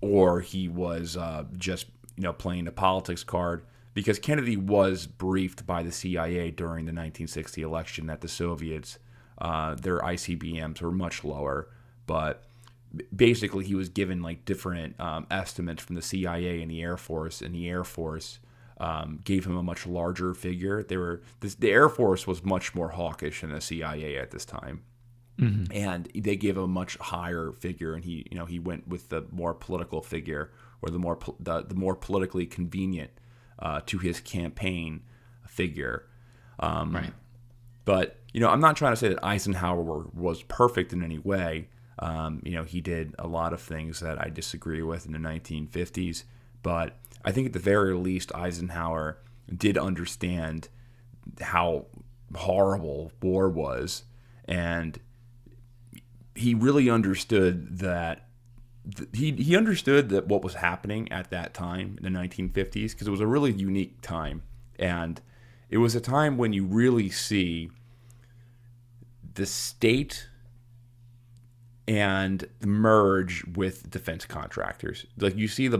or 0.00 0.40
he 0.40 0.68
was 0.68 1.16
uh, 1.16 1.44
just 1.56 1.86
you 2.16 2.22
know 2.22 2.32
playing 2.32 2.64
the 2.64 2.72
politics 2.72 3.24
card 3.24 3.64
because 3.94 4.18
Kennedy 4.18 4.56
was 4.56 5.06
briefed 5.06 5.66
by 5.66 5.82
the 5.82 5.90
CIA 5.90 6.50
during 6.50 6.84
the 6.84 6.92
1960 6.92 7.62
election 7.62 8.06
that 8.06 8.20
the 8.20 8.28
Soviets 8.28 8.98
uh, 9.38 9.74
their 9.74 9.98
ICBMs 9.98 10.80
were 10.80 10.92
much 10.92 11.24
lower, 11.24 11.68
but 12.06 12.44
basically 13.14 13.64
he 13.64 13.74
was 13.74 13.88
given 13.88 14.22
like 14.22 14.44
different 14.44 14.98
um, 15.00 15.26
estimates 15.30 15.82
from 15.82 15.96
the 15.96 16.02
CIA 16.02 16.62
and 16.62 16.70
the 16.70 16.82
Air 16.82 16.96
Force, 16.96 17.42
and 17.42 17.54
the 17.54 17.68
Air 17.68 17.84
Force 17.84 18.38
um, 18.78 19.20
gave 19.24 19.46
him 19.46 19.56
a 19.56 19.62
much 19.62 19.86
larger 19.86 20.34
figure. 20.34 20.82
They 20.82 20.96
were 20.96 21.22
this, 21.40 21.54
the 21.54 21.70
Air 21.70 21.88
Force 21.88 22.26
was 22.26 22.44
much 22.44 22.74
more 22.74 22.90
hawkish 22.90 23.40
than 23.40 23.52
the 23.52 23.60
CIA 23.60 24.18
at 24.18 24.30
this 24.30 24.44
time 24.44 24.82
and 25.70 26.08
they 26.14 26.36
gave 26.36 26.56
him 26.56 26.62
a 26.62 26.68
much 26.68 26.96
higher 26.98 27.52
figure 27.52 27.94
and 27.94 28.04
he 28.04 28.26
you 28.30 28.38
know 28.38 28.46
he 28.46 28.58
went 28.58 28.86
with 28.88 29.08
the 29.10 29.24
more 29.30 29.52
political 29.52 30.00
figure 30.00 30.50
or 30.82 30.90
the 30.90 30.98
more 30.98 31.18
the, 31.40 31.62
the 31.62 31.74
more 31.74 31.94
politically 31.94 32.46
convenient 32.46 33.10
uh, 33.58 33.80
to 33.86 33.98
his 33.98 34.20
campaign 34.20 35.02
figure 35.46 36.06
right. 36.92 37.12
but 37.84 38.18
you 38.32 38.40
know 38.40 38.48
i'm 38.48 38.60
not 38.60 38.76
trying 38.76 38.92
to 38.92 38.96
say 38.96 39.08
that 39.08 39.22
eisenhower 39.22 40.06
was 40.14 40.42
perfect 40.44 40.92
in 40.92 41.02
any 41.02 41.18
way 41.18 41.68
um, 41.98 42.40
you 42.44 42.52
know 42.52 42.64
he 42.64 42.80
did 42.80 43.14
a 43.18 43.26
lot 43.26 43.52
of 43.52 43.60
things 43.60 44.00
that 44.00 44.20
i 44.20 44.28
disagree 44.28 44.82
with 44.82 45.06
in 45.06 45.12
the 45.12 45.18
1950s 45.18 46.24
but 46.62 46.96
i 47.24 47.32
think 47.32 47.46
at 47.46 47.52
the 47.52 47.58
very 47.58 47.94
least 47.94 48.34
eisenhower 48.34 49.18
did 49.54 49.78
understand 49.78 50.68
how 51.40 51.86
horrible 52.34 53.12
war 53.22 53.48
was 53.48 54.04
and 54.46 55.00
he 56.34 56.54
really 56.54 56.90
understood 56.90 57.78
that 57.78 58.28
th- 58.94 59.08
he 59.12 59.32
he 59.32 59.56
understood 59.56 60.08
that 60.10 60.26
what 60.26 60.42
was 60.42 60.54
happening 60.54 61.10
at 61.10 61.30
that 61.30 61.54
time 61.54 61.98
in 62.02 62.12
the 62.12 62.18
1950s 62.18 62.92
because 62.92 63.06
it 63.06 63.10
was 63.10 63.20
a 63.20 63.26
really 63.26 63.52
unique 63.52 64.00
time 64.02 64.42
and 64.78 65.20
it 65.70 65.78
was 65.78 65.94
a 65.94 66.00
time 66.00 66.36
when 66.36 66.52
you 66.52 66.64
really 66.64 67.10
see 67.10 67.70
the 69.34 69.46
state 69.46 70.28
and 71.88 72.48
merge 72.64 73.44
with 73.44 73.90
defense 73.90 74.24
contractors. 74.24 75.06
Like 75.18 75.36
you 75.36 75.48
see 75.48 75.68
the 75.68 75.78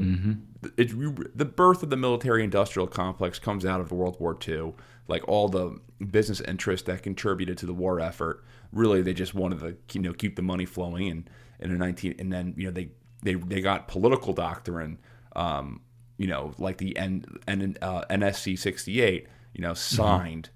it, 0.76 1.36
the 1.36 1.44
birth 1.44 1.82
of 1.82 1.90
the 1.90 1.96
military 1.96 2.44
industrial 2.44 2.86
complex 2.86 3.38
comes 3.38 3.64
out 3.64 3.80
of 3.80 3.92
World 3.92 4.16
War 4.20 4.36
II. 4.46 4.74
Like 5.08 5.26
all 5.28 5.48
the 5.48 5.78
business 6.10 6.40
interests 6.40 6.86
that 6.86 7.02
contributed 7.02 7.58
to 7.58 7.66
the 7.66 7.74
war 7.74 8.00
effort, 8.00 8.44
really 8.72 9.02
they 9.02 9.14
just 9.14 9.34
wanted 9.34 9.60
to 9.60 9.76
you 9.98 10.02
know 10.02 10.12
keep 10.12 10.36
the 10.36 10.42
money 10.42 10.64
flowing 10.64 11.08
and 11.10 11.30
in 11.58 11.70
the 11.72 11.78
19 11.78 12.14
and 12.18 12.32
then 12.32 12.54
you 12.56 12.66
know 12.66 12.70
they 12.70 12.90
they 13.22 13.34
they 13.34 13.60
got 13.60 13.88
political 13.88 14.32
doctrine 14.32 14.98
um, 15.34 15.80
you 16.18 16.26
know 16.26 16.52
like 16.58 16.78
the 16.78 16.96
N, 16.96 17.24
N, 17.48 17.76
uh, 17.82 18.02
NSC 18.10 18.58
68 18.58 19.26
you 19.54 19.62
know 19.62 19.74
signed 19.74 20.50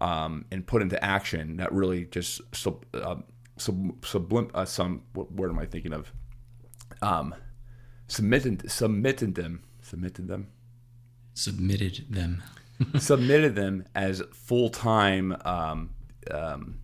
um, 0.00 0.44
and 0.50 0.66
put 0.66 0.82
into 0.82 1.02
action 1.02 1.56
that 1.56 1.72
really 1.72 2.06
just 2.06 2.40
uh, 2.94 3.16
sub, 3.56 4.00
sublim, 4.02 4.50
uh, 4.54 4.64
some 4.64 5.02
what 5.12 5.32
word 5.32 5.50
am 5.50 5.58
I 5.58 5.66
thinking 5.66 5.92
of? 5.92 6.12
Um, 7.02 7.34
submitted 8.08 8.70
submitted 8.70 9.34
them 9.34 9.62
submitted 9.82 10.28
them 10.28 10.48
Submitted 11.34 12.06
them. 12.08 12.42
submitted 12.98 13.54
them 13.54 13.84
as 13.94 14.22
full 14.32 14.70
time. 14.70 15.36
Um, 15.44 15.90
um, 16.30 16.78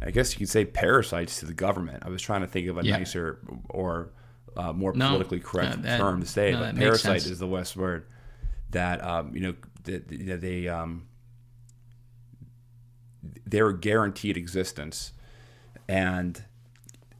I 0.00 0.12
guess 0.12 0.32
you 0.32 0.38
could 0.38 0.48
say 0.48 0.64
parasites 0.64 1.40
to 1.40 1.46
the 1.46 1.52
government. 1.54 2.04
I 2.06 2.10
was 2.10 2.22
trying 2.22 2.42
to 2.42 2.46
think 2.46 2.68
of 2.68 2.78
a 2.78 2.84
Yeah. 2.84 2.98
nicer 2.98 3.40
or 3.70 4.10
uh, 4.56 4.72
more 4.72 4.92
No, 4.92 5.08
politically 5.10 5.40
correct 5.40 5.78
no, 5.78 5.82
that- 5.82 5.98
term 5.98 6.20
to 6.20 6.26
say, 6.28 6.52
no, 6.52 6.60
but 6.60 6.76
parasite 6.76 7.26
is 7.26 7.40
the 7.40 7.46
West 7.48 7.76
word. 7.76 8.06
That 8.70 9.02
um, 9.04 9.34
you 9.34 9.40
know 9.40 9.54
that 9.84 10.06
that 10.26 10.40
they 10.40 10.68
um, 10.68 11.08
they're 13.46 13.72
guaranteed 13.72 14.36
existence, 14.36 15.12
and 15.88 16.42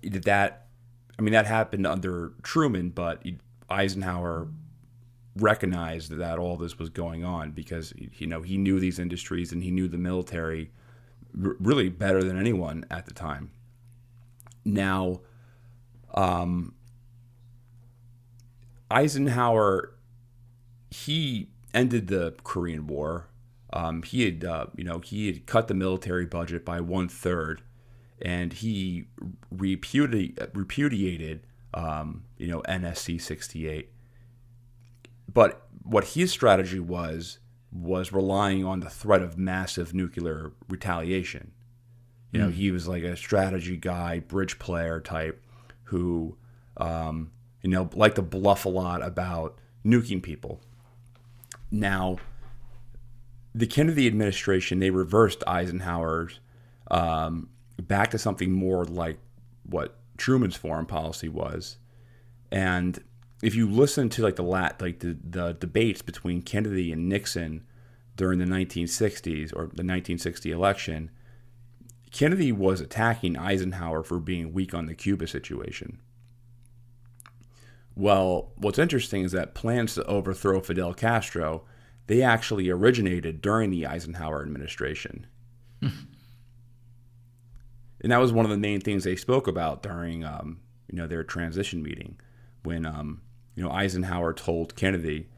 that 0.02 0.66
I 1.18 1.22
mean 1.22 1.32
that 1.32 1.46
happened 1.46 1.86
under 1.86 2.32
Truman, 2.42 2.90
but 2.90 3.22
Eisenhower 3.68 4.48
recognized 5.36 6.10
that 6.12 6.38
all 6.38 6.56
this 6.56 6.78
was 6.78 6.90
going 6.90 7.24
on 7.24 7.52
because 7.52 7.92
you 7.96 8.26
know 8.26 8.42
he 8.42 8.56
knew 8.56 8.78
these 8.80 8.98
industries 8.98 9.52
and 9.52 9.62
he 9.62 9.70
knew 9.70 9.88
the 9.88 9.98
military 9.98 10.70
really 11.34 11.88
better 11.88 12.22
than 12.22 12.38
anyone 12.38 12.84
at 12.90 13.06
the 13.06 13.14
time. 13.14 13.50
Now, 14.64 15.20
um, 16.14 16.74
Eisenhower 18.90 19.94
he 20.90 21.48
ended 21.74 22.08
the 22.08 22.34
Korean 22.44 22.86
War. 22.86 23.28
Um, 23.72 24.02
he 24.02 24.24
had 24.24 24.44
uh, 24.44 24.66
you 24.76 24.84
know 24.84 25.00
he 25.00 25.26
had 25.26 25.46
cut 25.46 25.68
the 25.68 25.74
military 25.74 26.26
budget 26.26 26.64
by 26.64 26.80
one 26.80 27.08
third, 27.08 27.62
and 28.22 28.52
he 28.52 29.06
repudi- 29.54 30.36
repudiated 30.54 31.46
um, 31.74 32.24
you 32.36 32.48
know 32.48 32.62
NSC 32.68 33.20
sixty 33.20 33.68
eight 33.68 33.92
but 35.32 35.66
what 35.82 36.04
his 36.04 36.30
strategy 36.30 36.80
was 36.80 37.38
was 37.70 38.12
relying 38.12 38.64
on 38.64 38.80
the 38.80 38.90
threat 38.90 39.22
of 39.22 39.36
massive 39.36 39.92
nuclear 39.92 40.52
retaliation. 40.68 41.52
You 42.30 42.40
know, 42.40 42.50
he 42.50 42.70
was 42.70 42.86
like 42.86 43.04
a 43.04 43.16
strategy 43.16 43.76
guy, 43.76 44.20
bridge 44.20 44.58
player 44.58 45.00
type, 45.00 45.42
who, 45.84 46.36
um, 46.76 47.30
you 47.62 47.70
know, 47.70 47.88
liked 47.94 48.16
to 48.16 48.22
bluff 48.22 48.66
a 48.66 48.68
lot 48.68 49.02
about 49.02 49.58
nuking 49.84 50.22
people. 50.22 50.60
Now, 51.70 52.18
the 53.54 53.66
Kennedy 53.66 54.06
administration 54.06 54.78
they 54.78 54.90
reversed 54.90 55.42
Eisenhower's 55.46 56.40
um, 56.90 57.48
back 57.82 58.10
to 58.10 58.18
something 58.18 58.52
more 58.52 58.84
like 58.84 59.18
what 59.64 59.96
Truman's 60.16 60.56
foreign 60.56 60.86
policy 60.86 61.28
was, 61.28 61.78
and 62.50 63.02
if 63.42 63.54
you 63.54 63.70
listen 63.70 64.08
to 64.10 64.22
like 64.22 64.36
the 64.36 64.42
lat 64.42 64.80
like 64.80 65.00
the, 65.00 65.16
the 65.22 65.52
debates 65.52 66.02
between 66.02 66.42
Kennedy 66.42 66.92
and 66.92 67.08
Nixon 67.08 67.64
during 68.16 68.38
the 68.38 68.44
1960s 68.44 69.52
or 69.52 69.68
the 69.68 69.84
1960 69.84 70.50
election, 70.50 71.10
Kennedy 72.10 72.52
was 72.52 72.80
attacking 72.80 73.36
Eisenhower 73.36 74.02
for 74.02 74.18
being 74.18 74.52
weak 74.52 74.74
on 74.74 74.86
the 74.86 74.94
Cuba 74.94 75.26
situation. 75.26 76.00
Well, 77.94 78.52
what's 78.56 78.78
interesting 78.78 79.24
is 79.24 79.32
that 79.32 79.54
plans 79.54 79.94
to 79.94 80.04
overthrow 80.04 80.60
Fidel 80.60 80.94
Castro, 80.94 81.64
they 82.06 82.22
actually 82.22 82.70
originated 82.70 83.42
during 83.42 83.70
the 83.70 83.86
Eisenhower 83.86 84.42
administration. 84.42 85.26
and 88.00 88.12
that 88.12 88.18
was 88.18 88.32
one 88.32 88.44
of 88.44 88.50
the 88.50 88.56
main 88.56 88.80
things 88.80 89.04
they 89.04 89.16
spoke 89.16 89.46
about 89.46 89.82
during 89.82 90.24
um, 90.24 90.60
you 90.90 90.96
know 90.96 91.06
their 91.06 91.24
transition 91.24 91.82
meeting 91.82 92.18
when 92.62 92.86
um, 92.86 93.20
you 93.54 93.62
know 93.62 93.70
Eisenhower 93.70 94.32
told 94.32 94.76
Kennedy 94.76 95.28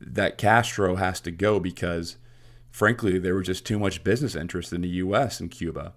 that 0.00 0.38
Castro 0.38 0.96
has 0.96 1.20
to 1.20 1.30
go 1.30 1.58
because 1.58 2.16
frankly 2.70 3.18
there 3.18 3.34
was 3.34 3.46
just 3.46 3.66
too 3.66 3.78
much 3.78 4.04
business 4.04 4.34
interest 4.34 4.72
in 4.72 4.82
the 4.82 4.88
US 4.88 5.40
and 5.40 5.50
Cuba. 5.50 5.94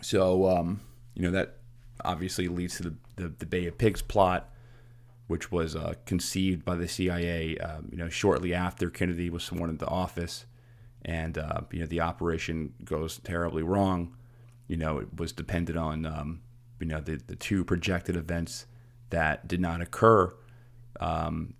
So 0.00 0.48
um, 0.48 0.80
you 1.14 1.22
know 1.22 1.30
that 1.30 1.56
obviously 2.04 2.48
leads 2.48 2.76
to 2.76 2.82
the, 2.82 2.94
the, 3.16 3.28
the 3.38 3.46
Bay 3.46 3.66
of 3.66 3.78
Pigs 3.78 4.02
plot 4.02 4.48
which 5.28 5.50
was 5.52 5.74
uh, 5.76 5.94
conceived 6.04 6.64
by 6.64 6.74
the 6.74 6.88
CIA 6.88 7.56
um, 7.58 7.88
you 7.90 7.96
know 7.96 8.08
shortly 8.08 8.52
after 8.52 8.90
Kennedy 8.90 9.30
was 9.30 9.44
sworn 9.44 9.70
into 9.70 9.86
office 9.86 10.44
and 11.04 11.38
uh, 11.38 11.60
you 11.70 11.80
know 11.80 11.86
the 11.86 12.00
operation 12.00 12.72
goes 12.84 13.18
terribly 13.18 13.62
wrong, 13.62 14.16
you 14.68 14.76
know 14.76 14.98
it 14.98 15.08
was 15.16 15.32
dependent 15.32 15.78
on 15.78 16.06
um, 16.06 16.40
you 16.80 16.86
know 16.86 17.00
the 17.00 17.16
the 17.26 17.36
two 17.36 17.64
projected 17.64 18.16
events 18.16 18.66
that 19.10 19.46
did 19.46 19.60
not 19.60 19.80
occur, 19.80 20.32
um, 21.00 21.54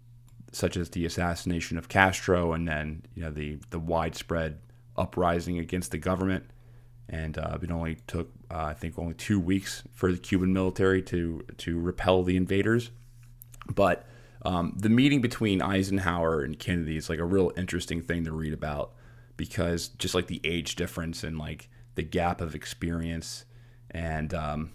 such 0.52 0.76
as 0.76 0.90
the 0.90 1.04
assassination 1.04 1.76
of 1.76 1.88
Castro 1.88 2.52
and 2.52 2.66
then 2.66 3.02
you 3.14 3.22
know 3.22 3.30
the 3.30 3.58
the 3.70 3.78
widespread 3.78 4.58
uprising 4.96 5.58
against 5.58 5.90
the 5.90 5.98
government, 5.98 6.44
and 7.08 7.38
uh, 7.38 7.58
it 7.60 7.70
only 7.70 7.96
took 8.06 8.30
uh, 8.50 8.64
I 8.64 8.74
think 8.74 8.98
only 8.98 9.14
two 9.14 9.40
weeks 9.40 9.82
for 9.92 10.12
the 10.12 10.18
Cuban 10.18 10.52
military 10.52 11.02
to 11.02 11.44
to 11.58 11.80
repel 11.80 12.22
the 12.22 12.36
invaders, 12.36 12.90
but 13.74 14.06
um, 14.44 14.74
the 14.76 14.88
meeting 14.88 15.20
between 15.20 15.62
Eisenhower 15.62 16.42
and 16.42 16.58
Kennedy 16.58 16.96
is 16.96 17.08
like 17.08 17.20
a 17.20 17.24
real 17.24 17.52
interesting 17.56 18.02
thing 18.02 18.24
to 18.24 18.32
read 18.32 18.52
about 18.52 18.92
because 19.36 19.88
just 19.88 20.14
like 20.14 20.26
the 20.26 20.40
age 20.44 20.76
difference 20.76 21.24
and 21.24 21.38
like 21.38 21.68
the 21.94 22.02
gap 22.02 22.40
of 22.40 22.54
experience 22.54 23.44
and 23.90 24.32
um, 24.34 24.70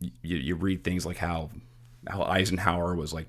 you, 0.00 0.36
you 0.36 0.54
read 0.54 0.84
things 0.84 1.04
like 1.04 1.18
how 1.18 1.50
how 2.06 2.22
Eisenhower 2.22 2.94
was 2.94 3.12
like 3.12 3.26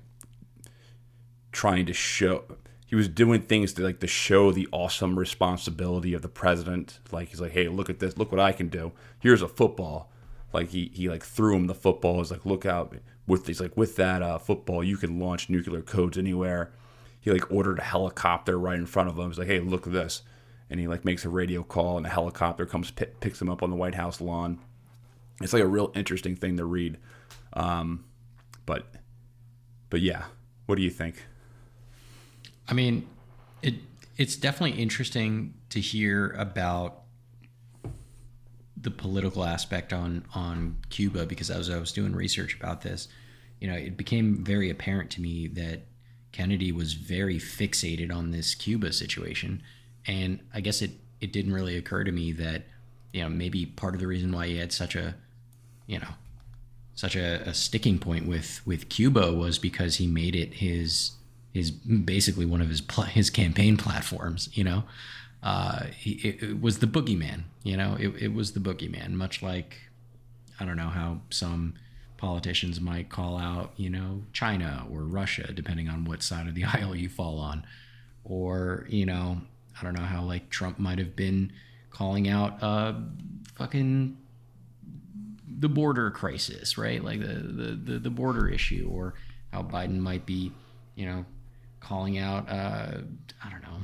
trying 1.52 1.86
to 1.86 1.92
show 1.92 2.44
he 2.86 2.94
was 2.94 3.08
doing 3.08 3.42
things 3.42 3.72
to 3.74 3.82
like 3.82 4.00
to 4.00 4.06
show 4.06 4.52
the 4.52 4.68
awesome 4.70 5.18
responsibility 5.18 6.14
of 6.14 6.22
the 6.22 6.28
president. 6.28 7.00
Like 7.10 7.28
he's 7.28 7.40
like, 7.40 7.52
hey, 7.52 7.68
look 7.68 7.90
at 7.90 7.98
this, 7.98 8.16
look 8.16 8.30
what 8.30 8.40
I 8.40 8.52
can 8.52 8.68
do. 8.68 8.92
Here's 9.18 9.42
a 9.42 9.48
football. 9.48 10.12
Like 10.52 10.68
he 10.68 10.90
he 10.94 11.08
like 11.08 11.24
threw 11.24 11.56
him 11.56 11.66
the 11.66 11.74
football. 11.74 12.18
He's 12.18 12.30
like, 12.30 12.46
look 12.46 12.64
out 12.64 12.94
with 13.26 13.46
he's 13.46 13.60
like 13.60 13.76
with 13.76 13.96
that 13.96 14.22
uh, 14.22 14.38
football, 14.38 14.84
you 14.84 14.96
can 14.96 15.18
launch 15.18 15.50
nuclear 15.50 15.82
codes 15.82 16.16
anywhere. 16.16 16.70
He 17.26 17.32
like 17.32 17.50
ordered 17.50 17.80
a 17.80 17.82
helicopter 17.82 18.56
right 18.56 18.78
in 18.78 18.86
front 18.86 19.08
of 19.08 19.18
him. 19.18 19.26
He's 19.26 19.36
like, 19.36 19.48
hey, 19.48 19.58
look 19.58 19.88
at 19.88 19.92
this, 19.92 20.22
and 20.70 20.78
he 20.78 20.86
like 20.86 21.04
makes 21.04 21.24
a 21.24 21.28
radio 21.28 21.64
call, 21.64 21.96
and 21.96 22.06
a 22.06 22.08
helicopter 22.08 22.64
comes 22.66 22.92
p- 22.92 23.06
picks 23.18 23.42
him 23.42 23.50
up 23.50 23.64
on 23.64 23.70
the 23.70 23.74
White 23.74 23.96
House 23.96 24.20
lawn. 24.20 24.60
It's 25.42 25.52
like 25.52 25.64
a 25.64 25.66
real 25.66 25.90
interesting 25.96 26.36
thing 26.36 26.56
to 26.58 26.64
read. 26.64 26.98
Um, 27.54 28.04
but 28.64 28.86
but 29.90 30.02
yeah, 30.02 30.26
what 30.66 30.76
do 30.76 30.82
you 30.82 30.90
think? 30.90 31.24
I 32.68 32.74
mean, 32.74 33.08
it 33.60 33.74
it's 34.16 34.36
definitely 34.36 34.80
interesting 34.80 35.54
to 35.70 35.80
hear 35.80 36.30
about 36.38 37.02
the 38.80 38.92
political 38.92 39.42
aspect 39.42 39.92
on 39.92 40.24
on 40.32 40.76
Cuba 40.90 41.26
because 41.26 41.50
as 41.50 41.70
I 41.70 41.78
was 41.80 41.90
doing 41.90 42.14
research 42.14 42.54
about 42.54 42.82
this, 42.82 43.08
you 43.58 43.66
know, 43.66 43.74
it 43.74 43.96
became 43.96 44.44
very 44.44 44.70
apparent 44.70 45.10
to 45.10 45.20
me 45.20 45.48
that 45.48 45.80
Kennedy 46.36 46.70
was 46.70 46.92
very 46.92 47.38
fixated 47.38 48.14
on 48.14 48.30
this 48.30 48.54
Cuba 48.54 48.92
situation, 48.92 49.62
and 50.06 50.38
I 50.52 50.60
guess 50.60 50.82
it 50.82 50.90
it 51.18 51.32
didn't 51.32 51.54
really 51.54 51.78
occur 51.78 52.04
to 52.04 52.12
me 52.12 52.30
that 52.32 52.64
you 53.14 53.22
know 53.22 53.30
maybe 53.30 53.64
part 53.64 53.94
of 53.94 54.00
the 54.00 54.06
reason 54.06 54.30
why 54.32 54.48
he 54.48 54.58
had 54.58 54.70
such 54.70 54.94
a 54.94 55.14
you 55.86 55.98
know 55.98 56.10
such 56.94 57.16
a, 57.16 57.40
a 57.48 57.54
sticking 57.54 57.98
point 57.98 58.26
with 58.26 58.60
with 58.66 58.90
Cuba 58.90 59.32
was 59.32 59.58
because 59.58 59.96
he 59.96 60.06
made 60.06 60.36
it 60.36 60.54
his 60.54 61.12
his 61.54 61.70
basically 61.70 62.44
one 62.44 62.60
of 62.60 62.68
his 62.68 62.82
his 63.08 63.30
campaign 63.30 63.78
platforms. 63.78 64.50
You 64.52 64.64
know, 64.64 64.84
uh, 65.42 65.84
he, 65.96 66.12
it, 66.16 66.42
it, 66.42 66.60
was 66.60 66.80
the 66.80 66.86
boogeyman. 66.86 67.44
You 67.62 67.78
know, 67.78 67.96
it, 67.98 68.08
it 68.20 68.34
was 68.34 68.52
the 68.52 68.60
boogeyman, 68.60 69.12
much 69.12 69.42
like 69.42 69.78
I 70.60 70.66
don't 70.66 70.76
know 70.76 70.90
how 70.90 71.22
some 71.30 71.76
politicians 72.16 72.80
might 72.80 73.08
call 73.08 73.36
out, 73.38 73.72
you 73.76 73.90
know, 73.90 74.22
China 74.32 74.86
or 74.90 75.02
Russia, 75.02 75.52
depending 75.52 75.88
on 75.88 76.04
what 76.04 76.22
side 76.22 76.46
of 76.46 76.54
the 76.54 76.64
aisle 76.74 76.94
you 76.94 77.08
fall 77.08 77.38
on, 77.38 77.64
or 78.24 78.86
you 78.88 79.06
know, 79.06 79.40
I 79.80 79.84
don't 79.84 79.94
know 79.94 80.04
how 80.04 80.22
like 80.22 80.50
Trump 80.50 80.78
might 80.78 80.98
have 80.98 81.14
been 81.14 81.52
calling 81.90 82.28
out 82.28 82.62
uh, 82.62 82.94
fucking 83.54 84.16
the 85.58 85.68
border 85.68 86.10
crisis, 86.10 86.76
right? 86.76 87.02
Like 87.02 87.20
the, 87.20 87.26
the 87.26 87.92
the 87.92 87.98
the 87.98 88.10
border 88.10 88.48
issue, 88.48 88.90
or 88.92 89.14
how 89.52 89.62
Biden 89.62 89.98
might 89.98 90.26
be, 90.26 90.52
you 90.94 91.06
know, 91.06 91.24
calling 91.80 92.18
out 92.18 92.48
uh, 92.48 92.98
I 93.42 93.50
don't 93.50 93.62
know, 93.62 93.78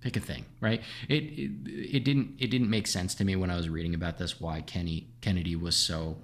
pick 0.00 0.16
a 0.16 0.20
thing, 0.20 0.44
right? 0.60 0.82
It, 1.08 1.22
it 1.22 1.50
it 1.96 2.04
didn't 2.04 2.36
it 2.38 2.48
didn't 2.48 2.70
make 2.70 2.86
sense 2.86 3.14
to 3.16 3.24
me 3.24 3.36
when 3.36 3.50
I 3.50 3.56
was 3.56 3.68
reading 3.68 3.94
about 3.94 4.18
this 4.18 4.40
why 4.40 4.60
Kenny 4.60 5.08
Kennedy 5.20 5.56
was 5.56 5.76
so 5.76 6.16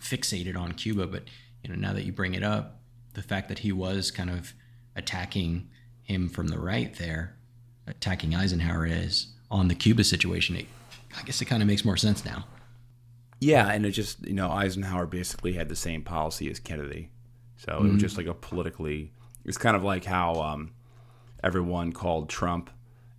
fixated 0.00 0.56
on 0.56 0.72
Cuba, 0.72 1.06
but 1.06 1.24
you 1.62 1.70
know 1.70 1.76
now 1.76 1.92
that 1.92 2.04
you 2.04 2.12
bring 2.12 2.34
it 2.34 2.42
up, 2.42 2.80
the 3.14 3.22
fact 3.22 3.48
that 3.48 3.60
he 3.60 3.72
was 3.72 4.10
kind 4.10 4.30
of 4.30 4.52
attacking 4.94 5.68
him 6.02 6.28
from 6.28 6.48
the 6.48 6.58
right 6.58 6.94
there, 6.96 7.36
attacking 7.86 8.34
Eisenhower 8.34 8.86
is 8.86 9.28
on 9.50 9.68
the 9.68 9.74
Cuba 9.74 10.04
situation, 10.04 10.56
it, 10.56 10.66
I 11.16 11.22
guess 11.22 11.40
it 11.40 11.46
kind 11.46 11.62
of 11.62 11.66
makes 11.66 11.84
more 11.84 11.96
sense 11.96 12.24
now. 12.24 12.44
Yeah, 13.40 13.70
and 13.70 13.84
it 13.84 13.90
just 13.90 14.26
you 14.26 14.34
know 14.34 14.50
Eisenhower 14.50 15.06
basically 15.06 15.52
had 15.52 15.68
the 15.68 15.76
same 15.76 16.02
policy 16.02 16.50
as 16.50 16.58
Kennedy, 16.58 17.10
so 17.56 17.72
mm-hmm. 17.72 17.78
it 17.78 17.82
was 17.82 17.90
mm-hmm. 17.90 17.98
just 18.00 18.16
like 18.16 18.26
a 18.26 18.34
politically. 18.34 19.12
It's 19.44 19.58
kind 19.58 19.76
of 19.76 19.84
like 19.84 20.04
how 20.04 20.40
um, 20.40 20.72
everyone 21.44 21.92
called 21.92 22.28
Trump 22.28 22.70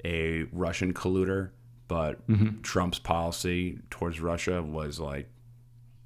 a 0.04 0.44
Russian 0.52 0.94
colluder, 0.94 1.52
but 1.88 2.28
mm-hmm. 2.28 2.62
Trump's 2.62 3.00
policy 3.00 3.80
towards 3.90 4.20
Russia 4.20 4.62
was 4.62 5.00
like 5.00 5.30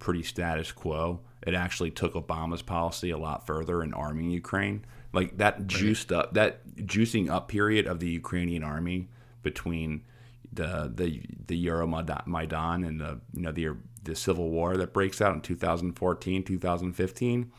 pretty 0.01 0.23
status 0.23 0.73
quo. 0.73 1.21
It 1.47 1.53
actually 1.53 1.91
took 1.91 2.13
Obama's 2.13 2.61
policy 2.61 3.11
a 3.11 3.17
lot 3.17 3.47
further 3.47 3.81
in 3.81 3.93
arming 3.93 4.31
Ukraine. 4.31 4.83
Like 5.13 5.37
that 5.37 5.67
juiced 5.67 6.11
right. 6.11 6.19
up 6.19 6.33
that 6.33 6.75
juicing 6.75 7.29
up 7.29 7.47
period 7.47 7.87
of 7.87 7.99
the 7.99 8.09
Ukrainian 8.09 8.63
army 8.63 9.07
between 9.43 10.03
the 10.51 10.91
the 10.93 11.21
the 11.47 11.65
Euromaidan 11.67 12.85
and 12.87 12.99
the 12.99 13.19
you 13.33 13.41
know 13.41 13.51
the 13.51 13.69
the 14.03 14.15
civil 14.15 14.49
war 14.49 14.75
that 14.77 14.93
breaks 14.93 15.21
out 15.21 15.33
in 15.33 15.41
2014 15.41 16.43
2015 16.43 17.51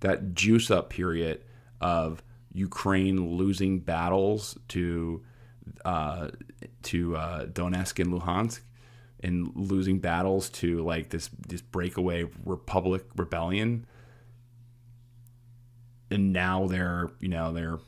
that 0.00 0.34
juice 0.34 0.70
up 0.70 0.90
period 0.90 1.42
of 1.80 2.22
Ukraine 2.52 3.36
losing 3.36 3.80
battles 3.80 4.56
to 4.68 5.22
uh, 5.84 6.28
to 6.82 7.16
uh, 7.16 7.46
Donetsk 7.46 7.98
and 8.00 8.12
Luhansk 8.12 8.60
and 9.22 9.52
losing 9.54 9.98
battles 9.98 10.48
to 10.50 10.82
like 10.82 11.10
this 11.10 11.30
this 11.48 11.60
breakaway 11.60 12.28
republic 12.44 13.04
rebellion 13.16 13.86
and 16.10 16.32
now 16.32 16.66
they're 16.66 17.10
you 17.20 17.28
know 17.28 17.52
they're 17.52 17.78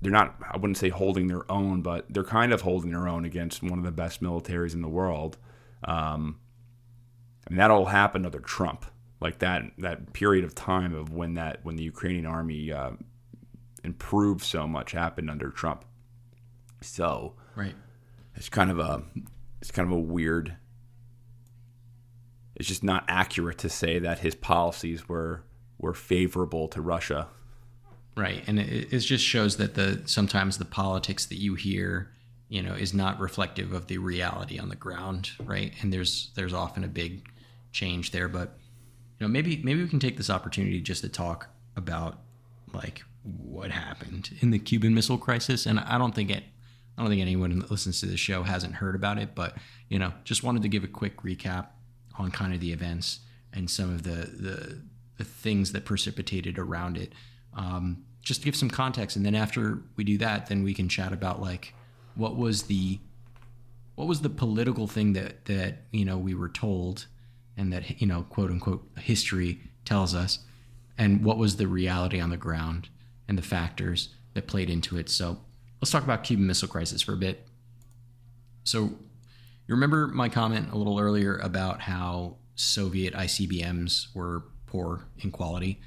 they're 0.00 0.12
not 0.12 0.36
I 0.50 0.56
wouldn't 0.56 0.76
say 0.76 0.88
holding 0.90 1.28
their 1.28 1.50
own 1.50 1.82
but 1.82 2.06
they're 2.10 2.24
kind 2.24 2.52
of 2.52 2.62
holding 2.62 2.90
their 2.90 3.08
own 3.08 3.24
against 3.24 3.62
one 3.62 3.78
of 3.78 3.84
the 3.84 3.92
best 3.92 4.22
militaries 4.22 4.74
in 4.74 4.82
the 4.82 4.88
world 4.88 5.38
um, 5.84 6.38
and 7.46 7.58
that 7.58 7.70
all 7.70 7.86
happened 7.86 8.26
under 8.26 8.40
Trump. 8.40 8.86
Like 9.20 9.38
that 9.38 9.64
that 9.78 10.12
period 10.12 10.44
of 10.44 10.54
time 10.54 10.94
of 10.94 11.10
when 11.10 11.34
that 11.34 11.60
when 11.64 11.76
the 11.76 11.84
Ukrainian 11.84 12.26
army 12.26 12.72
uh, 12.72 12.92
improved 13.84 14.42
so 14.42 14.66
much 14.66 14.92
happened 14.92 15.30
under 15.30 15.50
Trump. 15.50 15.84
So 16.80 17.34
right, 17.54 17.74
it's 18.34 18.48
kind 18.48 18.70
of 18.70 18.78
a 18.78 19.04
it's 19.60 19.70
kind 19.70 19.90
of 19.90 19.96
a 19.96 20.00
weird. 20.00 20.56
It's 22.62 22.68
just 22.68 22.84
not 22.84 23.02
accurate 23.08 23.58
to 23.58 23.68
say 23.68 23.98
that 23.98 24.20
his 24.20 24.36
policies 24.36 25.08
were 25.08 25.42
were 25.80 25.94
favorable 25.94 26.68
to 26.68 26.80
Russia. 26.80 27.26
Right, 28.16 28.44
and 28.46 28.60
it, 28.60 28.92
it 28.92 28.98
just 29.00 29.24
shows 29.24 29.56
that 29.56 29.74
the 29.74 30.02
sometimes 30.04 30.58
the 30.58 30.64
politics 30.64 31.26
that 31.26 31.38
you 31.38 31.56
hear 31.56 32.12
you 32.48 32.62
know 32.62 32.74
is 32.74 32.94
not 32.94 33.18
reflective 33.18 33.72
of 33.72 33.88
the 33.88 33.98
reality 33.98 34.60
on 34.60 34.68
the 34.68 34.76
ground 34.76 35.30
right 35.42 35.72
and 35.80 35.92
there's 35.92 36.30
there's 36.36 36.52
often 36.54 36.84
a 36.84 36.88
big 36.88 37.28
change 37.72 38.12
there 38.12 38.28
but 38.28 38.56
you 39.18 39.26
know 39.26 39.28
maybe 39.28 39.60
maybe 39.64 39.82
we 39.82 39.88
can 39.88 39.98
take 39.98 40.16
this 40.16 40.30
opportunity 40.30 40.80
just 40.80 41.02
to 41.02 41.08
talk 41.08 41.48
about 41.74 42.20
like 42.72 43.02
what 43.24 43.72
happened 43.72 44.38
in 44.40 44.52
the 44.52 44.58
Cuban 44.60 44.94
Missile 44.94 45.18
Crisis 45.18 45.66
and 45.66 45.80
I 45.80 45.98
don't 45.98 46.14
think 46.14 46.30
it 46.30 46.44
I 46.96 47.02
don't 47.02 47.10
think 47.10 47.22
anyone 47.22 47.58
that 47.58 47.72
listens 47.72 47.98
to 48.00 48.06
this 48.06 48.20
show 48.20 48.44
hasn't 48.44 48.76
heard 48.76 48.94
about 48.94 49.18
it 49.18 49.34
but 49.34 49.56
you 49.88 49.98
know 49.98 50.12
just 50.22 50.44
wanted 50.44 50.62
to 50.62 50.68
give 50.68 50.84
a 50.84 50.88
quick 50.88 51.22
recap 51.22 51.68
on 52.18 52.30
kind 52.30 52.54
of 52.54 52.60
the 52.60 52.72
events 52.72 53.20
and 53.52 53.70
some 53.70 53.92
of 53.92 54.02
the 54.02 54.10
the, 54.10 54.82
the 55.18 55.24
things 55.24 55.72
that 55.72 55.84
precipitated 55.84 56.58
around 56.58 56.96
it. 56.96 57.12
Um, 57.54 58.04
just 58.22 58.40
to 58.40 58.44
give 58.44 58.56
some 58.56 58.70
context 58.70 59.16
and 59.16 59.26
then 59.26 59.34
after 59.34 59.82
we 59.96 60.04
do 60.04 60.16
that 60.16 60.46
then 60.46 60.62
we 60.62 60.72
can 60.72 60.88
chat 60.88 61.12
about 61.12 61.42
like 61.42 61.74
what 62.14 62.36
was 62.36 62.62
the 62.62 63.00
what 63.96 64.06
was 64.06 64.20
the 64.20 64.30
political 64.30 64.86
thing 64.86 65.12
that 65.12 65.44
that 65.46 65.78
you 65.90 66.04
know 66.04 66.16
we 66.16 66.32
were 66.32 66.48
told 66.48 67.06
and 67.56 67.72
that 67.72 68.00
you 68.00 68.06
know 68.06 68.22
quote 68.30 68.50
unquote 68.50 68.88
history 68.96 69.60
tells 69.84 70.14
us 70.14 70.38
and 70.98 71.24
what 71.24 71.38
was 71.38 71.56
the 71.56 71.66
reality 71.66 72.20
on 72.20 72.30
the 72.30 72.36
ground 72.36 72.88
and 73.28 73.36
the 73.36 73.42
factors 73.42 74.10
that 74.34 74.46
played 74.46 74.70
into 74.70 74.98
it. 74.98 75.08
So 75.08 75.38
let's 75.80 75.90
talk 75.90 76.04
about 76.04 76.24
cuban 76.24 76.46
missile 76.46 76.68
crisis 76.68 77.02
for 77.02 77.12
a 77.12 77.16
bit. 77.16 77.46
So 78.64 78.92
you 79.66 79.74
remember 79.74 80.08
my 80.08 80.28
comment 80.28 80.70
a 80.72 80.76
little 80.76 80.98
earlier 80.98 81.36
about 81.38 81.80
how 81.80 82.36
soviet 82.54 83.14
icbms 83.14 84.14
were 84.14 84.44
poor 84.66 85.04
in 85.18 85.30
quality 85.30 85.80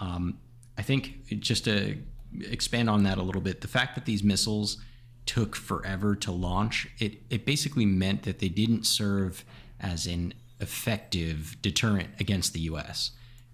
um, 0.00 0.38
i 0.78 0.82
think 0.82 1.26
just 1.40 1.64
to 1.64 1.96
expand 2.40 2.90
on 2.90 3.02
that 3.04 3.18
a 3.18 3.22
little 3.22 3.40
bit 3.40 3.60
the 3.60 3.68
fact 3.68 3.94
that 3.94 4.04
these 4.04 4.22
missiles 4.22 4.78
took 5.26 5.56
forever 5.56 6.14
to 6.14 6.32
launch, 6.32 6.88
it, 6.98 7.20
it 7.28 7.44
basically 7.44 7.84
meant 7.84 8.22
that 8.22 8.38
they 8.38 8.48
didn't 8.48 8.86
serve 8.86 9.44
as 9.80 10.06
an 10.06 10.32
effective 10.60 11.56
deterrent 11.60 12.08
against 12.18 12.52
the 12.52 12.60
US 12.60 13.10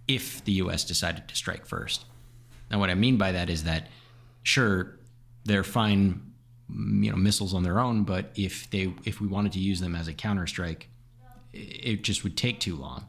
if 0.06 0.44
the 0.44 0.52
US 0.52 0.84
decided 0.84 1.26
to 1.28 1.34
strike 1.34 1.66
first. 1.66 2.04
Now, 2.70 2.78
what 2.78 2.90
I 2.90 2.94
mean 2.94 3.16
by 3.16 3.32
that 3.32 3.50
is 3.50 3.64
that, 3.64 3.88
sure, 4.42 4.98
they're 5.44 5.64
fine, 5.64 6.31
you 6.74 7.10
know, 7.10 7.16
missiles 7.16 7.54
on 7.54 7.62
their 7.62 7.78
own, 7.78 8.04
but 8.04 8.30
if 8.34 8.70
they 8.70 8.94
if 9.04 9.20
we 9.20 9.26
wanted 9.26 9.52
to 9.52 9.58
use 9.58 9.80
them 9.80 9.94
as 9.94 10.08
a 10.08 10.14
counterstrike, 10.14 10.84
it 11.52 12.02
just 12.02 12.24
would 12.24 12.36
take 12.36 12.60
too 12.60 12.76
long 12.76 13.06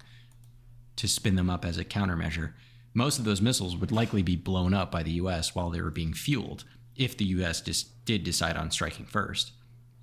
to 0.96 1.08
spin 1.08 1.36
them 1.36 1.50
up 1.50 1.66
as 1.66 1.78
a 1.78 1.86
countermeasure. 1.86 2.54
Most 2.94 3.18
of 3.18 3.26
those 3.26 3.42
missiles 3.42 3.76
would 3.76 3.92
likely 3.92 4.22
be 4.22 4.36
blown 4.36 4.74
up 4.74 4.92
by 4.92 5.04
the 5.04 5.12
U.S. 5.14 5.56
while 5.56 5.70
they 5.70 5.82
were 5.82 5.90
being 5.90 6.14
fueled 6.14 6.66
if 6.96 7.18
the 7.18 7.26
U.S. 7.26 7.62
just 7.62 8.06
did 8.06 8.24
decide 8.24 8.56
on 8.56 8.70
striking 8.70 9.06
first. 9.06 9.52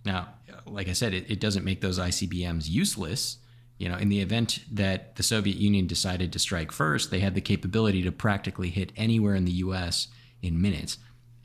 Now, 0.04 0.28
like 0.66 0.88
I 0.88 0.92
said, 0.92 1.14
it, 1.14 1.30
it 1.30 1.40
doesn't 1.40 1.64
make 1.64 1.80
those 1.80 1.98
ICBMs 1.98 2.68
useless. 2.68 3.38
You 3.78 3.88
know, 3.88 3.96
in 3.96 4.08
the 4.08 4.20
event 4.20 4.60
that 4.72 5.16
the 5.16 5.22
Soviet 5.22 5.56
Union 5.56 5.86
decided 5.86 6.32
to 6.32 6.38
strike 6.38 6.72
first, 6.72 7.10
they 7.10 7.20
had 7.20 7.34
the 7.34 7.40
capability 7.40 8.02
to 8.02 8.12
practically 8.12 8.70
hit 8.70 8.92
anywhere 8.96 9.34
in 9.34 9.44
the 9.44 9.52
U.S. 9.52 10.08
in 10.42 10.60
minutes. 10.60 10.98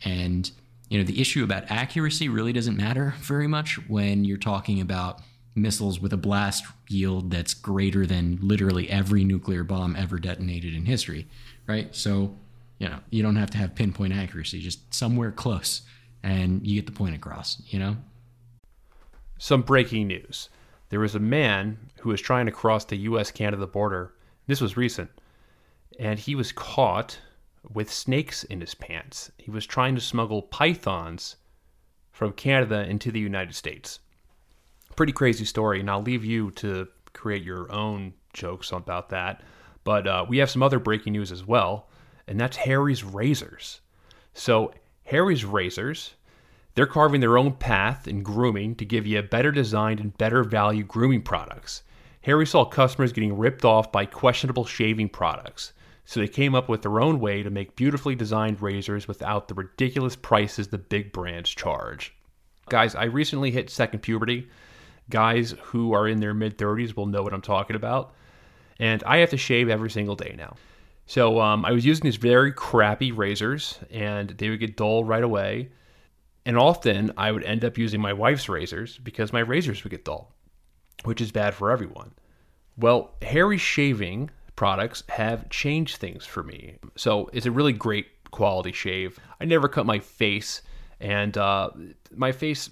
And 0.03 0.49
you 0.89 0.97
know, 0.97 1.03
the 1.03 1.19
issue 1.19 1.43
about 1.43 1.69
accuracy 1.69 2.29
really 2.29 2.53
doesn't 2.53 2.77
matter 2.77 3.15
very 3.19 3.47
much 3.47 3.79
when 3.87 4.23
you're 4.23 4.37
talking 4.37 4.81
about 4.81 5.21
missiles 5.55 5.99
with 5.99 6.13
a 6.13 6.17
blast 6.17 6.65
yield 6.89 7.31
that's 7.31 7.53
greater 7.53 8.05
than 8.05 8.37
literally 8.41 8.89
every 8.89 9.23
nuclear 9.23 9.63
bomb 9.63 9.95
ever 9.95 10.19
detonated 10.19 10.75
in 10.75 10.85
history, 10.85 11.27
right? 11.65 11.95
So, 11.95 12.35
you 12.77 12.89
know, 12.89 12.99
you 13.09 13.23
don't 13.23 13.37
have 13.37 13.49
to 13.51 13.57
have 13.57 13.73
pinpoint 13.73 14.13
accuracy, 14.13 14.59
just 14.59 14.93
somewhere 14.93 15.31
close, 15.31 15.81
and 16.21 16.65
you 16.67 16.75
get 16.75 16.85
the 16.85 16.91
point 16.91 17.15
across, 17.15 17.61
you 17.67 17.79
know? 17.79 17.97
Some 19.37 19.61
breaking 19.61 20.07
news. 20.07 20.49
There 20.89 20.99
was 20.99 21.15
a 21.15 21.19
man 21.19 21.77
who 22.01 22.09
was 22.09 22.21
trying 22.21 22.45
to 22.45 22.51
cross 22.51 22.85
the 22.85 22.97
US 22.97 23.31
Canada 23.31 23.65
border. 23.65 24.13
This 24.47 24.61
was 24.61 24.77
recent. 24.77 25.09
And 25.99 26.19
he 26.19 26.35
was 26.35 26.51
caught 26.51 27.19
with 27.71 27.91
snakes 27.91 28.43
in 28.43 28.61
his 28.61 28.75
pants. 28.75 29.31
He 29.37 29.51
was 29.51 29.65
trying 29.65 29.95
to 29.95 30.01
smuggle 30.01 30.41
pythons 30.41 31.37
from 32.11 32.33
Canada 32.33 32.87
into 32.87 33.11
the 33.11 33.19
United 33.19 33.55
States 33.55 33.99
pretty 34.95 35.13
crazy 35.13 35.45
story, 35.45 35.79
and 35.79 35.89
I'll 35.89 36.01
leave 36.01 36.25
you 36.25 36.51
to 36.51 36.87
create 37.13 37.43
your 37.43 37.71
own 37.71 38.13
jokes 38.33 38.71
about 38.71 39.09
that. 39.09 39.41
But 39.83 40.07
uh, 40.07 40.25
we 40.27 40.37
have 40.39 40.49
some 40.49 40.63
other 40.63 40.79
breaking 40.79 41.13
news 41.13 41.31
as 41.31 41.45
well, 41.45 41.89
and 42.27 42.39
that's 42.39 42.57
Harry's 42.57 43.03
Razors. 43.03 43.81
So, 44.33 44.73
Harry's 45.03 45.45
Razors, 45.45 46.15
they're 46.73 46.87
carving 46.87 47.21
their 47.21 47.37
own 47.37 47.53
path 47.53 48.07
in 48.07 48.23
grooming 48.23 48.75
to 48.75 48.85
give 48.85 49.05
you 49.05 49.21
better 49.21 49.51
designed 49.51 49.99
and 49.99 50.17
better 50.17 50.43
value 50.43 50.83
grooming 50.83 51.21
products. 51.21 51.83
Harry 52.21 52.47
saw 52.47 52.65
customers 52.65 53.13
getting 53.13 53.37
ripped 53.37 53.63
off 53.63 53.91
by 53.91 54.05
questionable 54.05 54.65
shaving 54.65 55.09
products, 55.09 55.73
so 56.05 56.19
they 56.19 56.27
came 56.27 56.53
up 56.53 56.69
with 56.69 56.83
their 56.83 57.01
own 57.01 57.19
way 57.19 57.41
to 57.41 57.49
make 57.49 57.75
beautifully 57.75 58.15
designed 58.15 58.61
razors 58.61 59.07
without 59.07 59.47
the 59.47 59.55
ridiculous 59.55 60.15
prices 60.15 60.67
the 60.67 60.77
big 60.77 61.11
brands 61.11 61.49
charge. 61.49 62.13
Guys, 62.69 62.95
I 62.95 63.05
recently 63.05 63.51
hit 63.51 63.69
second 63.69 63.99
puberty, 63.99 64.47
guys 65.09 65.55
who 65.63 65.93
are 65.93 66.07
in 66.07 66.19
their 66.19 66.33
mid 66.33 66.57
30s 66.57 66.95
will 66.95 67.07
know 67.07 67.23
what 67.23 67.33
I'm 67.33 67.41
talking 67.41 67.75
about. 67.75 68.13
And 68.79 69.03
I 69.03 69.17
have 69.17 69.29
to 69.31 69.37
shave 69.37 69.69
every 69.69 69.89
single 69.89 70.15
day 70.15 70.35
now. 70.37 70.55
So 71.07 71.39
um, 71.39 71.65
I 71.65 71.71
was 71.71 71.85
using 71.85 72.03
these 72.03 72.17
very 72.17 72.51
crappy 72.51 73.11
razors, 73.11 73.79
and 73.91 74.29
they 74.31 74.49
would 74.49 74.59
get 74.59 74.75
dull 74.75 75.03
right 75.03 75.23
away. 75.23 75.69
And 76.45 76.57
often 76.57 77.11
I 77.17 77.31
would 77.31 77.43
end 77.43 77.63
up 77.63 77.77
using 77.77 78.01
my 78.01 78.13
wife's 78.13 78.49
razors 78.49 78.97
because 78.99 79.33
my 79.33 79.39
razors 79.39 79.83
would 79.83 79.91
get 79.91 80.05
dull, 80.05 80.35
which 81.03 81.21
is 81.21 81.31
bad 81.31 81.53
for 81.53 81.71
everyone. 81.71 82.13
Well, 82.77 83.15
Harry 83.21 83.57
shaving 83.57 84.29
products 84.55 85.03
have 85.09 85.49
changed 85.49 85.97
things 85.97 86.25
for 86.25 86.43
me. 86.43 86.77
So 86.95 87.29
it's 87.33 87.45
a 87.45 87.51
really 87.51 87.73
great 87.73 88.07
quality 88.31 88.71
shave. 88.71 89.19
I 89.39 89.45
never 89.45 89.67
cut 89.67 89.85
my 89.85 89.99
face, 89.99 90.61
and 90.99 91.37
uh, 91.37 91.71
my 92.15 92.31
face 92.31 92.69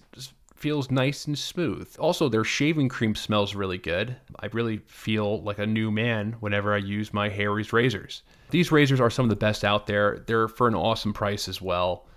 feels 0.56 0.90
nice 0.90 1.26
and 1.26 1.38
smooth. 1.38 1.94
Also, 2.00 2.30
their 2.30 2.46
shaving 2.46 2.88
cream 2.88 3.16
smells 3.16 3.54
really 3.54 3.78
good. 3.78 4.16
I 4.40 4.48
really 4.54 4.78
feel 4.78 5.42
like 5.42 5.60
a 5.60 5.66
new 5.66 5.92
man 5.92 6.38
whenever 6.40 6.74
I 6.74 6.78
use 6.78 7.14
my 7.14 7.28
Harry's 7.28 7.74
razors. 7.74 8.24
These 8.50 8.72
razors 8.72 9.02
are 9.02 9.10
some 9.10 9.26
of 9.26 9.30
the 9.30 9.36
best 9.36 9.66
out 9.66 9.88
there. 9.88 10.24
They're 10.26 10.48
for 10.48 10.68
an 10.68 10.76
awesome 10.76 11.12
price 11.12 11.50
as 11.50 11.62
well. 11.62 12.08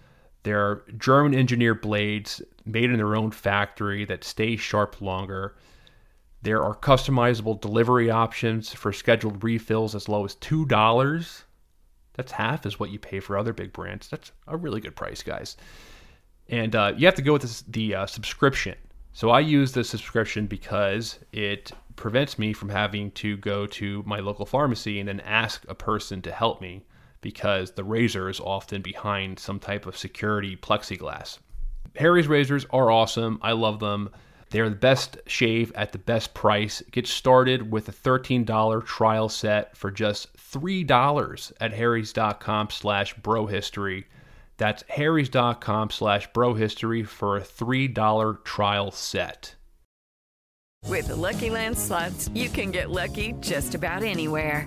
They're 0.45 0.83
German 0.97 1.35
engineered 1.35 1.81
blades 1.81 2.41
made 2.65 2.91
in 2.91 2.99
their 2.99 3.17
own 3.17 3.33
factory 3.33 4.05
that 4.05 4.23
stay 4.23 4.55
sharp 4.55 5.01
longer. 5.01 5.57
There 6.47 6.63
are 6.63 6.75
customizable 6.75 7.61
delivery 7.61 8.09
options 8.09 8.73
for 8.73 8.93
scheduled 8.93 9.43
refills 9.43 9.95
as 9.95 10.09
low 10.09 10.25
as 10.25 10.37
$2. 10.37 11.43
That's 12.15 12.33
half 12.33 12.65
is 12.65 12.79
what 12.81 12.91
you 12.91 12.99
pay 12.99 13.21
for 13.21 13.37
other 13.37 13.53
big 13.53 13.73
brands. 13.73 14.09
That's 14.09 14.33
a 14.47 14.57
really 14.57 14.81
good 14.81 14.97
price, 14.97 15.23
guys 15.23 15.57
and 16.49 16.75
uh, 16.77 16.93
you 16.97 17.07
have 17.07 17.15
to 17.17 17.23
go 17.23 17.33
with 17.33 17.43
this, 17.43 17.63
the 17.63 17.95
uh, 17.95 18.07
subscription. 18.07 18.77
So 19.13 19.31
I 19.31 19.41
use 19.41 19.73
the 19.73 19.83
subscription 19.83 20.47
because 20.47 21.19
it 21.33 21.73
prevents 21.97 22.39
me 22.39 22.53
from 22.53 22.69
having 22.69 23.11
to 23.13 23.37
go 23.39 23.67
to 23.67 24.03
my 24.07 24.21
local 24.21 24.45
pharmacy 24.45 25.01
and 25.01 25.09
then 25.09 25.21
ask 25.21 25.65
a 25.69 25.75
person 25.75 26.21
to 26.23 26.33
help 26.33 26.61
me 26.61 26.85
because 27.23 27.73
the 27.73 27.85
razor 27.85 28.29
is 28.29 28.41
often 28.41 28.83
behind 28.83 29.39
some 29.39 29.59
type 29.59 29.87
of 29.87 29.97
security 29.97 30.55
plexiglass. 30.55 31.39
Harry's 31.97 32.29
razors 32.29 32.67
are 32.71 32.91
awesome. 32.91 33.39
I 33.43 33.53
love 33.53 33.81
them. 33.81 34.11
They're 34.57 34.71
the 34.71 34.75
best 34.75 35.19
shave 35.27 35.71
at 35.75 35.93
the 35.93 35.99
best 35.99 36.33
price. 36.33 36.83
Get 36.91 37.07
started 37.07 37.71
with 37.71 37.91
a 37.91 37.93
$13 37.93 38.87
trial 38.87 39.29
set 39.29 39.77
for 39.77 39.91
just 39.91 40.35
$3 40.39 41.53
at 41.61 41.75
harrys.com 41.75 42.71
slash 42.71 43.15
brohistory. 43.17 44.05
That's 44.57 44.83
harrys.com 44.89 45.91
slash 45.91 46.33
brohistory 46.33 47.07
for 47.07 47.37
a 47.37 47.43
$3 47.43 48.45
trial 48.45 48.91
set. 48.93 49.57
With 50.87 51.09
the 51.09 51.17
Lucky 51.17 51.51
Land 51.51 51.77
slots, 51.77 52.31
you 52.33 52.49
can 52.49 52.71
get 52.71 52.89
lucky 52.89 53.35
just 53.41 53.75
about 53.75 54.03
anywhere. 54.03 54.67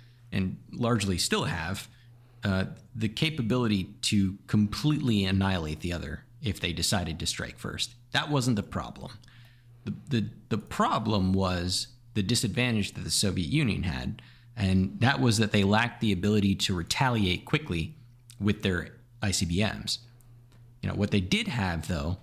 and 0.31 0.57
largely 0.71 1.17
still 1.17 1.45
have, 1.45 1.87
uh, 2.43 2.65
the 2.95 3.09
capability 3.09 3.93
to 4.01 4.37
completely 4.47 5.25
annihilate 5.25 5.81
the 5.81 5.93
other 5.93 6.23
if 6.41 6.59
they 6.59 6.73
decided 6.73 7.19
to 7.19 7.25
strike 7.25 7.57
first. 7.57 7.95
That 8.11 8.29
wasn't 8.29 8.55
the 8.55 8.63
problem. 8.63 9.11
The, 9.85 9.93
the, 10.09 10.29
the 10.49 10.57
problem 10.57 11.33
was 11.33 11.87
the 12.13 12.23
disadvantage 12.23 12.93
that 12.93 13.03
the 13.03 13.11
Soviet 13.11 13.47
Union 13.47 13.83
had, 13.83 14.21
and 14.55 14.99
that 14.99 15.19
was 15.21 15.37
that 15.37 15.51
they 15.51 15.63
lacked 15.63 16.01
the 16.01 16.11
ability 16.11 16.55
to 16.55 16.75
retaliate 16.75 17.45
quickly 17.45 17.95
with 18.39 18.63
their 18.63 18.89
ICBMs. 19.21 19.99
You 20.81 20.89
know, 20.89 20.95
what 20.95 21.11
they 21.11 21.21
did 21.21 21.47
have 21.47 21.87
though 21.87 22.17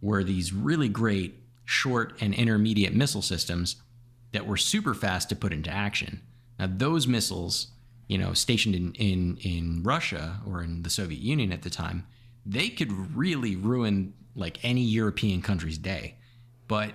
were 0.00 0.22
these 0.22 0.52
really 0.52 0.88
great 0.88 1.40
short 1.64 2.14
and 2.20 2.34
intermediate 2.34 2.94
missile 2.94 3.22
systems 3.22 3.76
that 4.32 4.46
were 4.46 4.56
super 4.56 4.94
fast 4.94 5.28
to 5.30 5.36
put 5.36 5.52
into 5.52 5.70
action. 5.70 6.20
Now 6.58 6.68
those 6.70 7.06
missiles, 7.06 7.68
you 8.08 8.18
know, 8.18 8.32
stationed 8.32 8.74
in 8.74 8.92
in 8.94 9.38
in 9.38 9.82
Russia 9.82 10.40
or 10.46 10.62
in 10.62 10.82
the 10.82 10.90
Soviet 10.90 11.20
Union 11.20 11.52
at 11.52 11.62
the 11.62 11.70
time, 11.70 12.06
they 12.46 12.68
could 12.68 13.16
really 13.16 13.56
ruin 13.56 14.14
like 14.34 14.58
any 14.64 14.82
European 14.82 15.42
country's 15.42 15.78
day. 15.78 16.16
But 16.66 16.92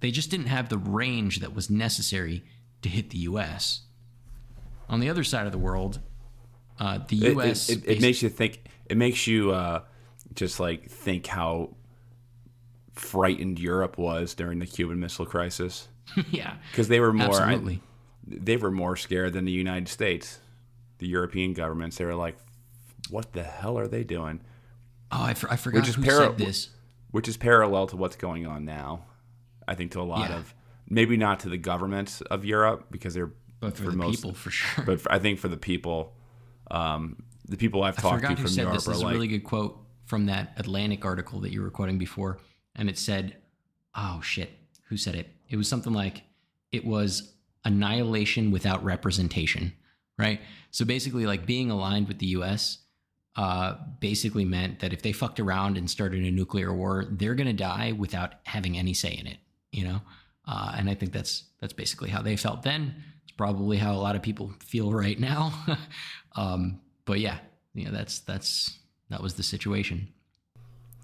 they 0.00 0.10
just 0.10 0.30
didn't 0.30 0.46
have 0.46 0.68
the 0.68 0.78
range 0.78 1.40
that 1.40 1.54
was 1.54 1.70
necessary 1.70 2.44
to 2.82 2.88
hit 2.88 3.10
the 3.10 3.18
US. 3.18 3.82
On 4.88 5.00
the 5.00 5.08
other 5.08 5.24
side 5.24 5.46
of 5.46 5.52
the 5.52 5.58
world, 5.58 6.00
uh, 6.78 6.98
the 7.06 7.16
US 7.16 7.68
it, 7.68 7.78
it, 7.78 7.84
it, 7.84 7.96
it 7.96 8.00
makes 8.00 8.22
you 8.22 8.28
think 8.28 8.64
it 8.86 8.96
makes 8.96 9.26
you 9.26 9.52
uh, 9.52 9.82
just 10.34 10.60
like 10.60 10.90
think 10.90 11.26
how 11.26 11.76
frightened 12.94 13.58
Europe 13.58 13.98
was 13.98 14.34
during 14.34 14.58
the 14.58 14.66
Cuban 14.66 15.00
Missile 15.00 15.26
Crisis. 15.26 15.88
yeah, 16.30 16.56
because 16.70 16.88
they 16.88 17.00
were 17.00 17.12
more 17.12 17.28
absolutely. 17.28 17.76
I, 17.76 17.91
they 18.26 18.56
were 18.56 18.70
more 18.70 18.96
scared 18.96 19.32
than 19.32 19.44
the 19.44 19.52
United 19.52 19.88
States. 19.88 20.38
The 20.98 21.06
European 21.08 21.52
governments, 21.52 21.96
they 21.96 22.04
were 22.04 22.14
like, 22.14 22.36
"What 23.10 23.32
the 23.32 23.42
hell 23.42 23.78
are 23.78 23.88
they 23.88 24.04
doing?" 24.04 24.40
Oh, 25.10 25.22
I, 25.22 25.34
for, 25.34 25.50
I 25.50 25.56
forgot 25.56 25.86
who 25.86 26.02
para- 26.02 26.14
said 26.28 26.38
this. 26.38 26.70
which 27.10 27.28
is 27.28 27.36
parallel 27.36 27.86
to 27.88 27.96
what's 27.96 28.16
going 28.16 28.46
on 28.46 28.64
now. 28.64 29.04
I 29.68 29.74
think 29.74 29.92
to 29.92 30.00
a 30.00 30.02
lot 30.02 30.30
Yeah. 30.30 30.36
of 30.38 30.54
maybe 30.88 31.16
not 31.16 31.40
to 31.40 31.48
the 31.48 31.58
governments 31.58 32.20
of 32.22 32.44
Europe 32.44 32.86
because 32.90 33.14
they're 33.14 33.32
But 33.60 33.76
for, 33.76 33.90
the 33.90 34.10
people, 34.10 34.32
for 34.34 34.50
sure. 34.50 34.84
but 34.84 35.00
I 35.10 35.18
think 35.18 35.38
for 35.38 35.48
the 35.48 35.56
people, 35.56 36.14
um, 36.70 37.22
the 37.48 37.56
people 37.56 37.82
I've 37.82 37.98
I 37.98 38.02
talked 38.02 38.22
to 38.26 38.36
from 38.36 38.48
said 38.48 38.62
Europe 38.62 38.74
this. 38.74 38.86
This 38.86 38.96
is 38.96 39.02
a 39.02 39.06
really 39.08 39.28
good 39.28 39.44
quote 39.44 39.78
from 40.04 40.26
that 40.26 40.52
Atlantic 40.56 41.04
article 41.04 41.40
that 41.40 41.52
you 41.52 41.62
were 41.62 41.70
quoting 41.70 41.98
before, 41.98 42.38
and 42.76 42.88
it 42.88 42.96
said, 42.98 43.36
"Oh 43.94 44.20
shit, 44.22 44.50
who 44.88 44.96
said 44.96 45.14
it? 45.14 45.28
It 45.48 45.56
was 45.56 45.68
something 45.68 45.92
like 45.92 46.22
it 46.70 46.84
was 46.84 47.34
annihilation 47.64 48.50
without 48.50 48.84
representation." 48.84 49.72
Right. 50.18 50.40
So 50.70 50.84
basically, 50.84 51.26
like 51.26 51.46
being 51.46 51.70
aligned 51.70 52.08
with 52.08 52.18
the 52.18 52.26
U.S. 52.26 52.78
Uh, 53.34 53.76
basically 53.98 54.44
meant 54.44 54.80
that 54.80 54.92
if 54.92 55.02
they 55.02 55.12
fucked 55.12 55.40
around 55.40 55.78
and 55.78 55.90
started 55.90 56.22
a 56.22 56.30
nuclear 56.30 56.72
war, 56.72 57.06
they're 57.10 57.34
gonna 57.34 57.52
die 57.52 57.92
without 57.92 58.34
having 58.44 58.76
any 58.76 58.94
say 58.94 59.12
in 59.12 59.26
it. 59.26 59.38
You 59.70 59.84
know. 59.84 60.00
Uh, 60.46 60.74
and 60.76 60.90
I 60.90 60.94
think 60.94 61.12
that's 61.12 61.44
that's 61.60 61.72
basically 61.72 62.10
how 62.10 62.22
they 62.22 62.36
felt 62.36 62.62
then. 62.62 62.94
It's 63.22 63.32
probably 63.32 63.76
how 63.76 63.94
a 63.94 64.00
lot 64.00 64.16
of 64.16 64.22
people 64.22 64.52
feel 64.60 64.92
right 64.92 65.18
now. 65.18 65.52
um, 66.36 66.80
but 67.04 67.20
yeah, 67.20 67.38
yeah, 67.74 67.90
that's 67.90 68.20
that's 68.20 68.78
that 69.08 69.22
was 69.22 69.34
the 69.34 69.42
situation. 69.42 70.08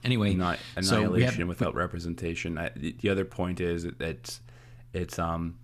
Anyway, 0.05 0.35
not 0.35 0.59
so 0.81 1.03
we 1.11 1.23
annihilation 1.23 1.49
without 1.49 1.75
representation. 1.75 2.59
I, 2.59 2.71
the 2.75 2.97
the 3.01 3.09
other 3.09 3.25
point 3.25 3.61
is 3.61 3.85
that 3.85 4.01
it's 4.01 4.41
it's 4.93 5.19
um 5.19 5.59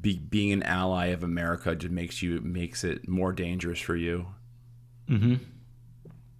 be, 0.00 0.18
being 0.18 0.52
an 0.52 0.62
ally 0.62 1.06
of 1.06 1.22
America 1.22 1.74
just 1.74 1.92
makes 1.92 2.22
you 2.22 2.40
makes 2.40 2.84
it 2.84 3.08
more 3.08 3.32
dangerous 3.32 3.80
for 3.80 3.96
you 3.96 4.26
mm-hmm. 5.08 5.34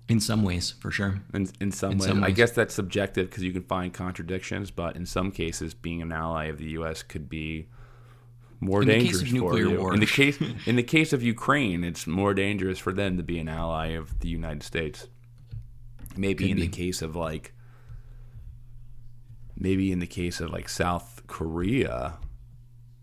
in 0.08 0.20
some 0.20 0.42
ways, 0.42 0.72
for 0.80 0.90
sure. 0.90 1.20
in 1.34 1.48
in 1.60 1.72
some 1.72 1.92
In 1.92 1.98
ways. 1.98 2.08
some 2.08 2.24
I 2.24 2.30
guess 2.30 2.52
that's 2.52 2.74
subjective 2.74 3.28
because 3.28 3.42
you 3.42 3.52
can 3.52 3.62
find 3.62 3.92
contradictions, 3.92 4.70
but 4.70 4.96
in 4.96 5.06
some 5.06 5.30
cases, 5.30 5.74
being 5.74 6.02
an 6.02 6.12
ally 6.12 6.44
of 6.46 6.58
the 6.58 6.70
U.S. 6.70 7.02
could 7.02 7.28
be 7.28 7.68
more 8.60 8.82
In 8.82 8.88
the 8.88 8.94
case 8.94 9.02
dangerous 9.02 9.22
of 9.22 9.28
for 9.28 9.34
nuclear 9.34 9.68
you. 9.68 9.80
war. 9.80 9.94
In 9.94 10.00
the 10.00 10.06
case 10.20 10.38
in 10.66 10.76
the 10.76 10.82
case 10.82 11.12
of 11.12 11.22
Ukraine, 11.22 11.82
it's 11.82 12.06
more 12.06 12.34
dangerous 12.34 12.78
for 12.78 12.92
them 12.92 13.16
to 13.16 13.22
be 13.22 13.38
an 13.38 13.48
ally 13.48 13.88
of 13.88 14.20
the 14.20 14.28
United 14.28 14.62
States. 14.62 15.08
Maybe 16.16 16.44
Could 16.44 16.50
in 16.52 16.60
the 16.60 16.68
case 16.68 17.02
of 17.02 17.16
like 17.16 17.54
maybe 19.56 19.92
in 19.92 19.98
the 20.00 20.06
case 20.06 20.40
of 20.40 20.50
like 20.50 20.68
South 20.68 21.22
Korea, 21.26 22.18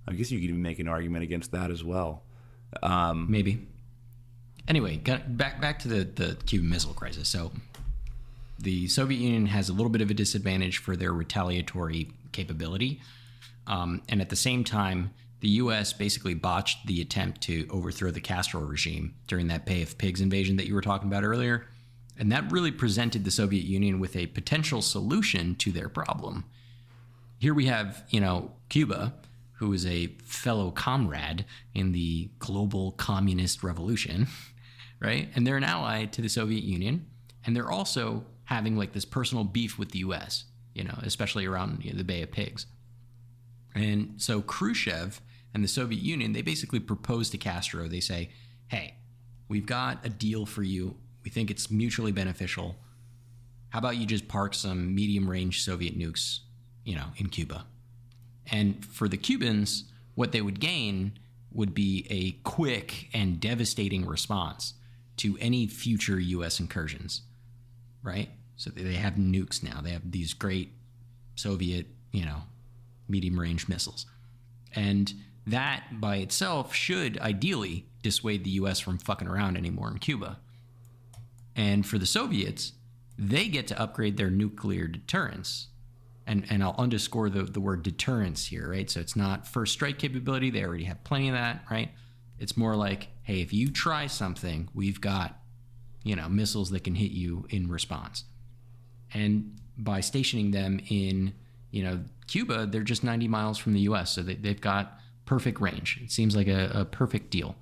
I 0.07 0.13
guess 0.13 0.31
you 0.31 0.39
could 0.39 0.49
even 0.49 0.61
make 0.61 0.79
an 0.79 0.87
argument 0.87 1.23
against 1.23 1.51
that 1.51 1.71
as 1.71 1.83
well. 1.83 2.23
Um, 2.81 3.27
Maybe. 3.29 3.67
Anyway, 4.67 4.97
back 4.97 5.61
back 5.61 5.79
to 5.79 5.87
the 5.87 6.03
the 6.03 6.37
Cuban 6.45 6.69
Missile 6.69 6.93
Crisis. 6.93 7.29
So, 7.29 7.51
the 8.59 8.87
Soviet 8.87 9.19
Union 9.19 9.45
has 9.47 9.69
a 9.69 9.73
little 9.73 9.89
bit 9.89 10.01
of 10.01 10.09
a 10.09 10.13
disadvantage 10.13 10.79
for 10.79 10.95
their 10.95 11.13
retaliatory 11.13 12.11
capability, 12.31 13.01
um, 13.65 14.01
and 14.09 14.21
at 14.21 14.29
the 14.29 14.35
same 14.35 14.63
time, 14.63 15.11
the 15.39 15.49
U.S. 15.49 15.93
basically 15.93 16.33
botched 16.33 16.85
the 16.85 17.01
attempt 17.01 17.41
to 17.41 17.67
overthrow 17.69 18.11
the 18.11 18.19
Castro 18.19 18.61
regime 18.61 19.15
during 19.27 19.47
that 19.47 19.65
Bay 19.65 19.81
of 19.81 19.97
Pigs 19.97 20.19
invasion 20.19 20.57
that 20.57 20.67
you 20.67 20.75
were 20.75 20.81
talking 20.81 21.07
about 21.07 21.23
earlier, 21.23 21.67
and 22.19 22.29
that 22.31 22.51
really 22.51 22.71
presented 22.71 23.23
the 23.23 23.31
Soviet 23.31 23.63
Union 23.63 24.01
with 24.01 24.17
a 24.17 24.27
potential 24.27 24.81
solution 24.81 25.55
to 25.55 25.71
their 25.71 25.87
problem 25.87 26.43
here 27.39 27.53
we 27.53 27.65
have, 27.65 28.03
you 28.09 28.19
know, 28.19 28.51
Cuba, 28.69 29.13
who 29.57 29.73
is 29.73 29.85
a 29.85 30.07
fellow 30.23 30.71
comrade 30.71 31.45
in 31.73 31.91
the 31.91 32.29
global 32.39 32.91
communist 32.93 33.63
revolution, 33.63 34.27
right? 34.99 35.29
And 35.35 35.45
they're 35.45 35.57
an 35.57 35.63
ally 35.63 36.05
to 36.05 36.21
the 36.21 36.29
Soviet 36.29 36.63
Union, 36.63 37.07
and 37.45 37.55
they're 37.55 37.71
also 37.71 38.25
having 38.45 38.77
like 38.77 38.93
this 38.93 39.05
personal 39.05 39.43
beef 39.43 39.77
with 39.79 39.91
the 39.91 39.99
U.S., 39.99 40.45
you 40.73 40.83
know, 40.83 40.97
especially 41.01 41.45
around 41.45 41.83
you 41.83 41.91
know, 41.91 41.97
the 41.97 42.03
Bay 42.03 42.21
of 42.21 42.31
Pigs. 42.31 42.67
And 43.73 44.13
so 44.17 44.41
Khrushchev 44.41 45.21
and 45.53 45.63
the 45.63 45.67
Soviet 45.67 46.01
Union, 46.01 46.33
they 46.33 46.43
basically 46.43 46.79
propose 46.79 47.29
to 47.31 47.37
Castro. 47.37 47.87
They 47.87 47.99
say, 47.99 48.29
"Hey, 48.67 48.95
we've 49.47 49.65
got 49.65 50.05
a 50.05 50.09
deal 50.09 50.45
for 50.45 50.61
you. 50.61 50.97
We 51.23 51.31
think 51.31 51.49
it's 51.49 51.71
mutually 51.71 52.11
beneficial. 52.11 52.75
How 53.69 53.79
about 53.79 53.97
you 53.97 54.05
just 54.05 54.27
park 54.27 54.53
some 54.53 54.95
medium-range 54.95 55.63
Soviet 55.63 55.97
nukes, 55.97 56.39
you 56.83 56.95
know, 56.95 57.07
in 57.17 57.29
Cuba?" 57.29 57.65
And 58.51 58.85
for 58.85 59.07
the 59.07 59.17
Cubans, 59.17 59.85
what 60.15 60.31
they 60.31 60.41
would 60.41 60.59
gain 60.59 61.19
would 61.51 61.73
be 61.73 62.05
a 62.09 62.31
quick 62.47 63.09
and 63.13 63.39
devastating 63.39 64.05
response 64.05 64.73
to 65.17 65.37
any 65.39 65.67
future 65.67 66.19
U.S. 66.19 66.59
incursions, 66.59 67.21
right? 68.03 68.29
So 68.55 68.69
they 68.69 68.93
have 68.93 69.15
nukes 69.15 69.63
now. 69.63 69.81
They 69.81 69.91
have 69.91 70.11
these 70.11 70.33
great 70.33 70.71
Soviet, 71.35 71.87
you 72.11 72.25
know, 72.25 72.43
medium 73.07 73.39
range 73.39 73.67
missiles. 73.67 74.05
And 74.75 75.13
that 75.45 75.85
by 76.01 76.17
itself 76.17 76.73
should 76.73 77.17
ideally 77.19 77.85
dissuade 78.03 78.43
the 78.43 78.51
US 78.51 78.79
from 78.79 78.97
fucking 78.97 79.27
around 79.27 79.57
anymore 79.57 79.89
in 79.89 79.99
Cuba. 79.99 80.39
And 81.55 81.85
for 81.85 81.97
the 81.97 82.05
Soviets, 82.05 82.73
they 83.17 83.47
get 83.47 83.67
to 83.67 83.79
upgrade 83.81 84.17
their 84.17 84.29
nuclear 84.29 84.87
deterrence. 84.87 85.67
And, 86.27 86.45
and 86.49 86.61
I'll 86.61 86.75
underscore 86.77 87.29
the, 87.29 87.43
the 87.43 87.61
word 87.61 87.83
deterrence 87.83 88.45
here, 88.45 88.69
right? 88.69 88.89
So 88.89 88.99
it's 88.99 89.15
not 89.15 89.47
first 89.47 89.73
strike 89.73 89.97
capability. 89.97 90.49
They 90.49 90.63
already 90.63 90.83
have 90.83 91.03
plenty 91.03 91.29
of 91.29 91.35
that, 91.35 91.63
right? 91.71 91.89
It's 92.37 92.57
more 92.57 92.75
like, 92.75 93.07
hey, 93.23 93.41
if 93.41 93.53
you 93.53 93.71
try 93.71 94.07
something, 94.07 94.69
we've 94.73 94.99
got, 94.99 95.39
you 96.03 96.15
know, 96.15 96.27
missiles 96.27 96.69
that 96.71 96.83
can 96.83 96.95
hit 96.95 97.11
you 97.11 97.47
in 97.49 97.69
response. 97.69 98.25
And 99.13 99.57
by 99.77 100.01
stationing 100.01 100.51
them 100.51 100.81
in, 100.89 101.33
you 101.71 101.83
know, 101.83 102.01
Cuba, 102.27 102.65
they're 102.65 102.83
just 102.83 103.03
90 103.03 103.27
miles 103.27 103.57
from 103.57 103.73
the 103.73 103.79
U.S., 103.81 104.11
so 104.11 104.21
they, 104.21 104.35
they've 104.35 104.59
got 104.59 104.99
perfect 105.25 105.61
range. 105.61 105.99
It 106.03 106.11
seems 106.11 106.35
like 106.35 106.47
a, 106.47 106.71
a 106.73 106.85
perfect 106.85 107.29
deal. 107.29 107.55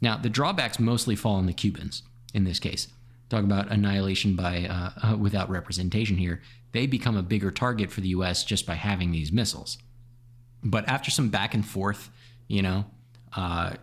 Now, 0.00 0.16
the 0.16 0.28
drawbacks 0.28 0.78
mostly 0.78 1.16
fall 1.16 1.36
on 1.36 1.46
the 1.46 1.52
Cubans 1.52 2.02
in 2.34 2.44
this 2.44 2.58
case. 2.58 2.88
Talk 3.28 3.44
about 3.44 3.70
annihilation 3.70 4.34
by 4.36 4.64
uh, 4.64 4.90
uh, 5.06 5.16
without 5.16 5.50
representation 5.50 6.16
here. 6.16 6.40
They 6.72 6.86
become 6.86 7.16
a 7.16 7.22
bigger 7.22 7.50
target 7.50 7.90
for 7.90 8.00
the 8.00 8.08
U.S. 8.08 8.44
just 8.44 8.66
by 8.66 8.74
having 8.74 9.10
these 9.10 9.32
missiles. 9.32 9.78
But 10.62 10.88
after 10.88 11.10
some 11.10 11.30
back 11.30 11.54
and 11.54 11.66
forth, 11.66 12.10
you 12.46 12.62
know, 12.62 12.86
uh, 13.36 13.74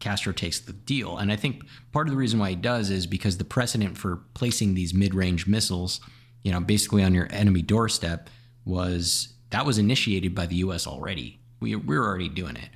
Castro 0.00 0.32
takes 0.32 0.58
the 0.58 0.72
deal. 0.72 1.16
And 1.16 1.30
I 1.30 1.36
think 1.36 1.64
part 1.92 2.08
of 2.08 2.12
the 2.12 2.18
reason 2.18 2.40
why 2.40 2.50
he 2.50 2.56
does 2.56 2.90
is 2.90 3.06
because 3.06 3.38
the 3.38 3.44
precedent 3.44 3.96
for 3.96 4.22
placing 4.34 4.74
these 4.74 4.92
mid 4.92 5.14
range 5.14 5.46
missiles, 5.46 6.00
you 6.42 6.50
know, 6.50 6.60
basically 6.60 7.04
on 7.04 7.14
your 7.14 7.28
enemy 7.30 7.62
doorstep 7.62 8.28
was 8.64 9.34
that 9.50 9.64
was 9.64 9.78
initiated 9.78 10.34
by 10.34 10.46
the 10.46 10.56
U.S. 10.56 10.86
already. 10.86 11.38
We, 11.60 11.76
we 11.76 11.96
were 11.96 12.06
already 12.06 12.28
doing 12.28 12.56
it 12.56 12.70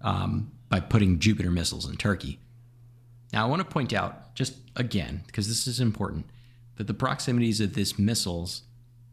um, 0.00 0.50
by 0.68 0.80
putting 0.80 1.20
Jupiter 1.20 1.50
missiles 1.50 1.88
in 1.88 1.96
Turkey. 1.96 2.40
Now, 3.32 3.46
I 3.46 3.48
want 3.48 3.60
to 3.60 3.72
point 3.72 3.92
out, 3.92 4.34
just 4.34 4.54
again, 4.76 5.22
because 5.26 5.48
this 5.48 5.66
is 5.66 5.80
important, 5.80 6.26
that 6.76 6.86
the 6.86 6.94
proximities 6.94 7.60
of 7.60 7.74
these 7.74 7.98
missiles, 7.98 8.62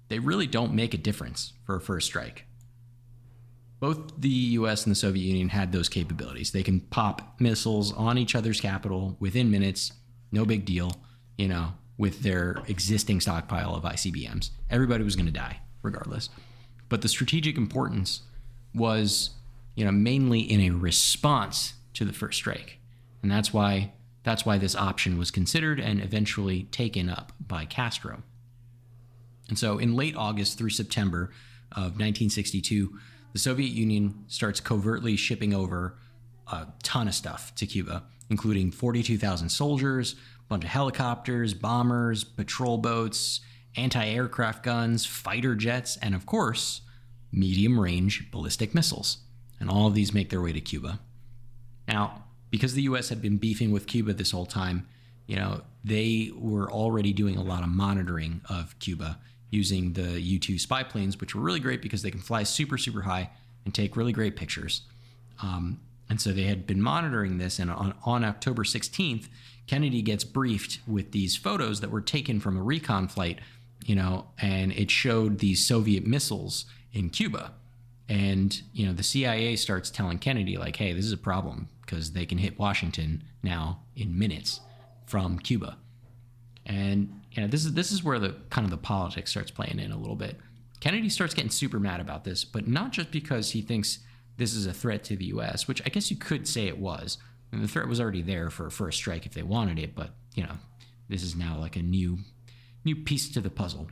they 0.09 0.19
really 0.19 0.47
don't 0.47 0.73
make 0.73 0.93
a 0.93 0.97
difference 0.97 1.53
for 1.65 1.75
a 1.75 1.81
first 1.81 2.07
strike 2.07 2.45
both 3.79 4.19
the 4.19 4.29
US 4.29 4.83
and 4.83 4.91
the 4.91 4.95
Soviet 4.99 5.23
Union 5.23 5.49
had 5.49 5.71
those 5.71 5.89
capabilities. 5.89 6.51
They 6.51 6.63
can 6.63 6.81
pop 6.81 7.39
missiles 7.39 7.93
on 7.93 8.17
each 8.17 8.35
other's 8.35 8.59
capital 8.59 9.15
within 9.19 9.49
minutes, 9.49 9.93
no 10.31 10.45
big 10.45 10.65
deal, 10.65 10.91
you 11.37 11.47
know, 11.47 11.73
with 11.97 12.21
their 12.21 12.61
existing 12.67 13.21
stockpile 13.21 13.75
of 13.75 13.83
ICBMs. 13.83 14.51
Everybody 14.69 15.03
was 15.03 15.15
going 15.15 15.25
to 15.25 15.31
die 15.31 15.61
regardless. 15.81 16.29
But 16.89 17.01
the 17.01 17.07
strategic 17.07 17.57
importance 17.57 18.23
was, 18.73 19.31
you 19.75 19.85
know, 19.85 19.91
mainly 19.91 20.39
in 20.39 20.59
a 20.61 20.71
response 20.71 21.73
to 21.93 22.03
the 22.03 22.13
first 22.13 22.37
strike. 22.37 22.79
And 23.21 23.31
that's 23.31 23.53
why 23.53 23.93
that's 24.23 24.45
why 24.45 24.57
this 24.57 24.75
option 24.75 25.17
was 25.17 25.31
considered 25.31 25.79
and 25.79 26.01
eventually 26.01 26.63
taken 26.63 27.09
up 27.09 27.31
by 27.39 27.63
Castro. 27.63 28.21
And 29.49 29.57
so 29.57 29.77
in 29.77 29.95
late 29.95 30.15
August 30.15 30.57
through 30.57 30.69
September 30.69 31.31
of 31.71 31.97
1962, 31.97 32.97
the 33.33 33.39
Soviet 33.39 33.71
Union 33.71 34.23
starts 34.27 34.59
covertly 34.59 35.15
shipping 35.15 35.53
over 35.53 35.97
a 36.47 36.67
ton 36.81 37.07
of 37.07 37.13
stuff 37.13 37.53
to 37.55 37.65
Cuba, 37.65 38.03
including 38.29 38.71
42,000 38.71 39.49
soldiers, 39.49 40.13
a 40.13 40.49
bunch 40.49 40.63
of 40.63 40.69
helicopters, 40.69 41.53
bombers, 41.53 42.23
patrol 42.23 42.77
boats, 42.77 43.41
anti 43.75 44.05
aircraft 44.05 44.63
guns, 44.63 45.05
fighter 45.05 45.55
jets, 45.55 45.97
and 45.97 46.15
of 46.15 46.25
course, 46.25 46.81
medium 47.31 47.79
range 47.79 48.31
ballistic 48.31 48.73
missiles. 48.73 49.19
And 49.59 49.69
all 49.69 49.87
of 49.87 49.93
these 49.93 50.13
make 50.13 50.29
their 50.29 50.41
way 50.41 50.53
to 50.53 50.61
Cuba. 50.61 50.99
Now, 51.87 52.23
because 52.49 52.73
the 52.73 52.83
US 52.83 53.09
had 53.09 53.21
been 53.21 53.37
beefing 53.37 53.71
with 53.71 53.87
Cuba 53.87 54.13
this 54.13 54.31
whole 54.31 54.45
time, 54.45 54.87
you 55.27 55.35
know, 55.35 55.61
they 55.83 56.31
were 56.35 56.71
already 56.71 57.13
doing 57.13 57.37
a 57.37 57.43
lot 57.43 57.61
of 57.61 57.69
monitoring 57.69 58.41
of 58.49 58.77
Cuba 58.79 59.19
using 59.49 59.93
the 59.93 60.19
U 60.21 60.39
2 60.39 60.59
spy 60.59 60.83
planes, 60.83 61.19
which 61.19 61.35
were 61.35 61.41
really 61.41 61.59
great 61.59 61.81
because 61.81 62.01
they 62.01 62.11
can 62.11 62.19
fly 62.19 62.43
super, 62.43 62.77
super 62.77 63.01
high 63.01 63.29
and 63.65 63.73
take 63.73 63.95
really 63.95 64.13
great 64.13 64.35
pictures. 64.35 64.81
Um, 65.41 65.79
and 66.09 66.19
so 66.19 66.31
they 66.31 66.43
had 66.43 66.65
been 66.65 66.81
monitoring 66.81 67.37
this. 67.37 67.59
And 67.59 67.69
on, 67.69 67.93
on 68.03 68.23
October 68.23 68.63
16th, 68.63 69.27
Kennedy 69.67 70.01
gets 70.01 70.23
briefed 70.23 70.79
with 70.87 71.11
these 71.11 71.35
photos 71.35 71.81
that 71.81 71.91
were 71.91 72.01
taken 72.01 72.39
from 72.39 72.57
a 72.57 72.63
recon 72.63 73.07
flight 73.07 73.39
you 73.85 73.95
know, 73.95 74.27
and 74.39 74.71
it 74.73 74.91
showed 74.91 75.39
these 75.39 75.65
Soviet 75.65 76.05
missiles 76.05 76.65
in 76.93 77.09
Cuba. 77.09 77.53
And, 78.07 78.61
you 78.73 78.85
know, 78.85 78.93
the 78.93 79.03
CIA 79.03 79.55
starts 79.55 79.89
telling 79.89 80.17
Kennedy, 80.17 80.57
like, 80.57 80.75
hey, 80.75 80.93
this 80.93 81.05
is 81.05 81.11
a 81.11 81.17
problem 81.17 81.69
because 81.81 82.11
they 82.11 82.25
can 82.25 82.39
hit 82.39 82.59
Washington 82.59 83.23
now 83.43 83.81
in 83.95 84.17
minutes 84.17 84.61
from 85.05 85.39
Cuba. 85.39 85.77
And, 86.65 87.18
you 87.31 87.41
know, 87.41 87.47
this 87.47 87.65
is 87.65 87.73
this 87.73 87.91
is 87.91 88.03
where 88.03 88.19
the 88.19 88.35
kind 88.49 88.65
of 88.65 88.71
the 88.71 88.77
politics 88.77 89.31
starts 89.31 89.51
playing 89.51 89.79
in 89.79 89.91
a 89.91 89.97
little 89.97 90.15
bit. 90.15 90.39
Kennedy 90.79 91.09
starts 91.09 91.33
getting 91.33 91.51
super 91.51 91.79
mad 91.79 91.99
about 91.99 92.23
this, 92.23 92.43
but 92.43 92.67
not 92.67 92.91
just 92.91 93.11
because 93.11 93.51
he 93.51 93.61
thinks 93.61 93.99
this 94.37 94.53
is 94.53 94.65
a 94.65 94.73
threat 94.73 95.03
to 95.03 95.15
the 95.15 95.25
US, 95.25 95.67
which 95.67 95.81
I 95.85 95.89
guess 95.89 96.09
you 96.09 96.17
could 96.17 96.47
say 96.47 96.67
it 96.67 96.79
was. 96.79 97.17
I 97.51 97.55
mean, 97.55 97.63
the 97.63 97.67
threat 97.67 97.87
was 97.87 97.99
already 97.99 98.21
there 98.21 98.49
for, 98.49 98.69
for 98.69 98.87
a 98.87 98.93
strike 98.93 99.25
if 99.25 99.33
they 99.33 99.43
wanted 99.43 99.77
it, 99.79 99.95
but, 99.95 100.11
you 100.35 100.43
know, 100.43 100.53
this 101.09 101.23
is 101.23 101.35
now 101.35 101.57
like 101.57 101.75
a 101.75 101.81
new 101.81 102.19
new 102.85 102.95
piece 102.95 103.29
to 103.29 103.41
the 103.41 103.49
puzzle. 103.49 103.89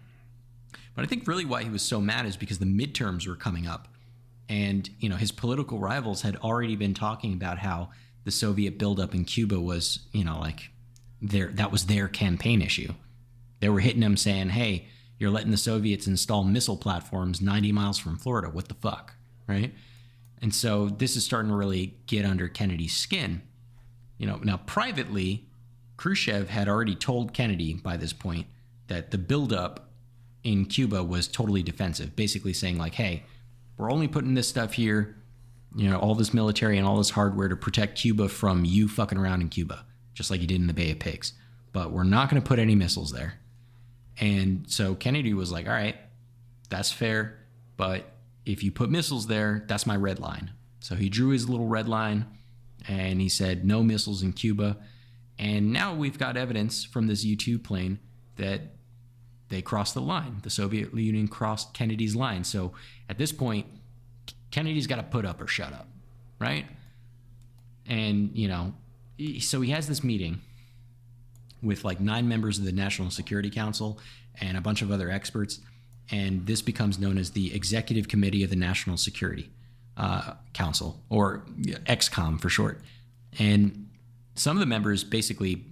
But 0.96 1.04
I 1.04 1.08
think 1.08 1.28
really 1.28 1.46
why 1.46 1.64
he 1.64 1.70
was 1.70 1.82
so 1.82 2.00
mad 2.00 2.26
is 2.26 2.38
because 2.38 2.60
the 2.60 2.66
midterms 2.66 3.28
were 3.28 3.36
coming 3.36 3.68
up. 3.68 3.90
And, 4.50 4.90
you 5.00 5.10
know, 5.10 5.18
his 5.18 5.32
political 5.32 5.78
rivals 5.78 6.22
had 6.22 6.38
already 6.38 6.78
been 6.78 6.94
talking 6.94 7.34
about 7.34 7.60
how 7.60 7.90
the 8.24 8.32
Soviet 8.32 8.80
buildup 8.80 9.14
in 9.14 9.26
Cuba 9.26 9.60
was, 9.60 10.08
you 10.14 10.24
know, 10.24 10.40
like 10.40 10.70
their 11.22 11.50
that 11.50 11.72
was 11.72 11.88
their 11.88 12.08
campaign 12.08 12.62
issue. 12.62 12.94
They 13.60 13.70
were 13.70 13.80
hitting 13.80 14.02
him 14.02 14.18
saying, 14.18 14.50
Hey, 14.50 14.88
you're 15.18 15.32
letting 15.32 15.52
the 15.52 15.58
Soviets 15.58 16.08
install 16.08 16.44
missile 16.44 16.78
platforms 16.78 17.42
90 17.42 17.72
miles 17.72 17.98
from 17.98 18.18
Florida. 18.18 18.50
What 18.50 18.68
the 18.68 18.76
fuck? 18.76 19.16
Right? 19.48 19.74
And 20.42 20.54
so 20.54 20.90
this 20.90 21.16
is 21.16 21.26
starting 21.26 21.50
to 21.50 21.58
really 21.58 21.98
get 22.06 22.26
under 22.26 22.48
Kennedy's 22.48 22.96
skin. 22.96 23.42
You 24.18 24.28
know, 24.28 24.38
now 24.38 24.58
privately, 24.58 25.48
Khrushchev 25.98 26.50
had 26.50 26.68
already 26.68 26.96
told 26.96 27.34
Kennedy 27.34 27.74
by 27.74 27.98
this 27.98 28.14
point 28.14 28.48
that 28.88 29.12
the 29.12 29.18
buildup 29.18 29.90
in 30.44 30.66
Cuba 30.66 31.04
was 31.04 31.28
totally 31.28 31.64
defensive, 31.64 32.16
basically 32.16 32.54
saying, 32.54 32.78
like, 32.78 32.94
hey, 32.94 33.24
we're 33.78 33.92
only 33.92 34.08
putting 34.08 34.36
this 34.36 34.48
stuff 34.48 34.74
here, 34.74 35.16
you 35.76 35.90
know, 35.90 35.98
all 35.98 36.16
this 36.16 36.34
military 36.34 36.78
and 36.78 36.88
all 36.88 36.98
this 36.98 37.10
hardware 37.10 37.48
to 37.48 37.56
protect 37.56 37.98
Cuba 37.98 38.30
from 38.30 38.64
you 38.64 38.88
fucking 38.88 39.18
around 39.18 39.42
in 39.42 39.50
Cuba, 39.50 39.86
just 40.14 40.32
like 40.32 40.42
you 40.42 40.48
did 40.48 40.62
in 40.62 40.68
the 40.68 40.74
Bay 40.74 40.92
of 40.92 41.00
Pigs. 41.00 41.34
But 41.74 41.92
we're 41.92 42.04
not 42.04 42.30
going 42.30 42.42
to 42.42 42.48
put 42.48 42.60
any 42.60 42.76
missiles 42.76 43.12
there. 43.12 43.40
And 44.20 44.66
so 44.68 44.96
Kennedy 44.96 45.34
was 45.34 45.52
like, 45.52 45.68
all 45.68 45.74
right, 45.74 45.96
that's 46.70 46.92
fair. 46.92 47.40
But 47.76 48.12
if 48.46 48.64
you 48.64 48.72
put 48.72 48.90
missiles 48.90 49.28
there, 49.28 49.64
that's 49.68 49.86
my 49.86 49.96
red 49.96 50.20
line. 50.20 50.52
So 50.80 50.96
he 50.96 51.10
drew 51.10 51.30
his 51.30 51.50
little 51.50 51.68
red 51.68 51.88
line 51.88 52.26
and 52.88 53.22
he 53.22 53.30
said, 53.30 53.66
no 53.66 53.84
missiles 53.84 54.24
in 54.24 54.34
Cuba. 54.34 54.78
And 55.38 55.72
now 55.72 55.94
we've 55.94 56.18
got 56.18 56.38
evidence 56.38 56.84
from 56.84 57.08
this 57.08 57.24
U 57.24 57.36
2 57.36 57.60
plane 57.60 58.00
that 58.38 58.62
they 59.50 59.62
crossed 59.62 59.94
the 59.94 60.02
line. 60.02 60.40
The 60.44 60.50
Soviet 60.50 60.94
Union 60.94 61.28
crossed 61.28 61.74
Kennedy's 61.74 62.16
line. 62.16 62.44
So 62.44 62.74
at 63.10 63.18
this 63.18 63.32
point, 63.32 63.68
Kennedy's 64.50 64.88
got 64.88 64.96
to 64.96 65.04
put 65.04 65.26
up 65.26 65.42
or 65.42 65.48
shut 65.48 65.74
up, 65.74 65.88
right? 66.40 66.66
And, 67.86 68.32
you 68.34 68.48
know, 68.48 68.74
so 69.40 69.62
he 69.62 69.72
has 69.72 69.88
this 69.88 70.04
meeting 70.04 70.42
with 71.62 71.84
like 71.84 72.00
nine 72.00 72.28
members 72.28 72.60
of 72.60 72.66
the 72.66 72.72
National 72.72 73.10
Security 73.10 73.50
Council 73.50 74.00
and 74.40 74.58
a 74.58 74.62
bunch 74.62 74.82
of 74.82 74.92
other 74.92 75.10
experts. 75.10 75.60
And 76.12 76.46
this 76.46 76.62
becomes 76.62 77.00
known 77.00 77.18
as 77.18 77.32
the 77.32 77.54
Executive 77.54 78.08
Committee 78.08 78.44
of 78.44 78.50
the 78.50 78.56
National 78.56 78.98
Security 78.98 79.50
uh, 79.98 80.34
Council, 80.54 81.04
or 81.10 81.44
ExComm 81.66 82.40
for 82.40 82.50
short. 82.50 82.82
And 83.40 83.90
some 84.36 84.56
of 84.56 84.62
the 84.62 84.68
members 84.68 85.04
basically 85.04 85.66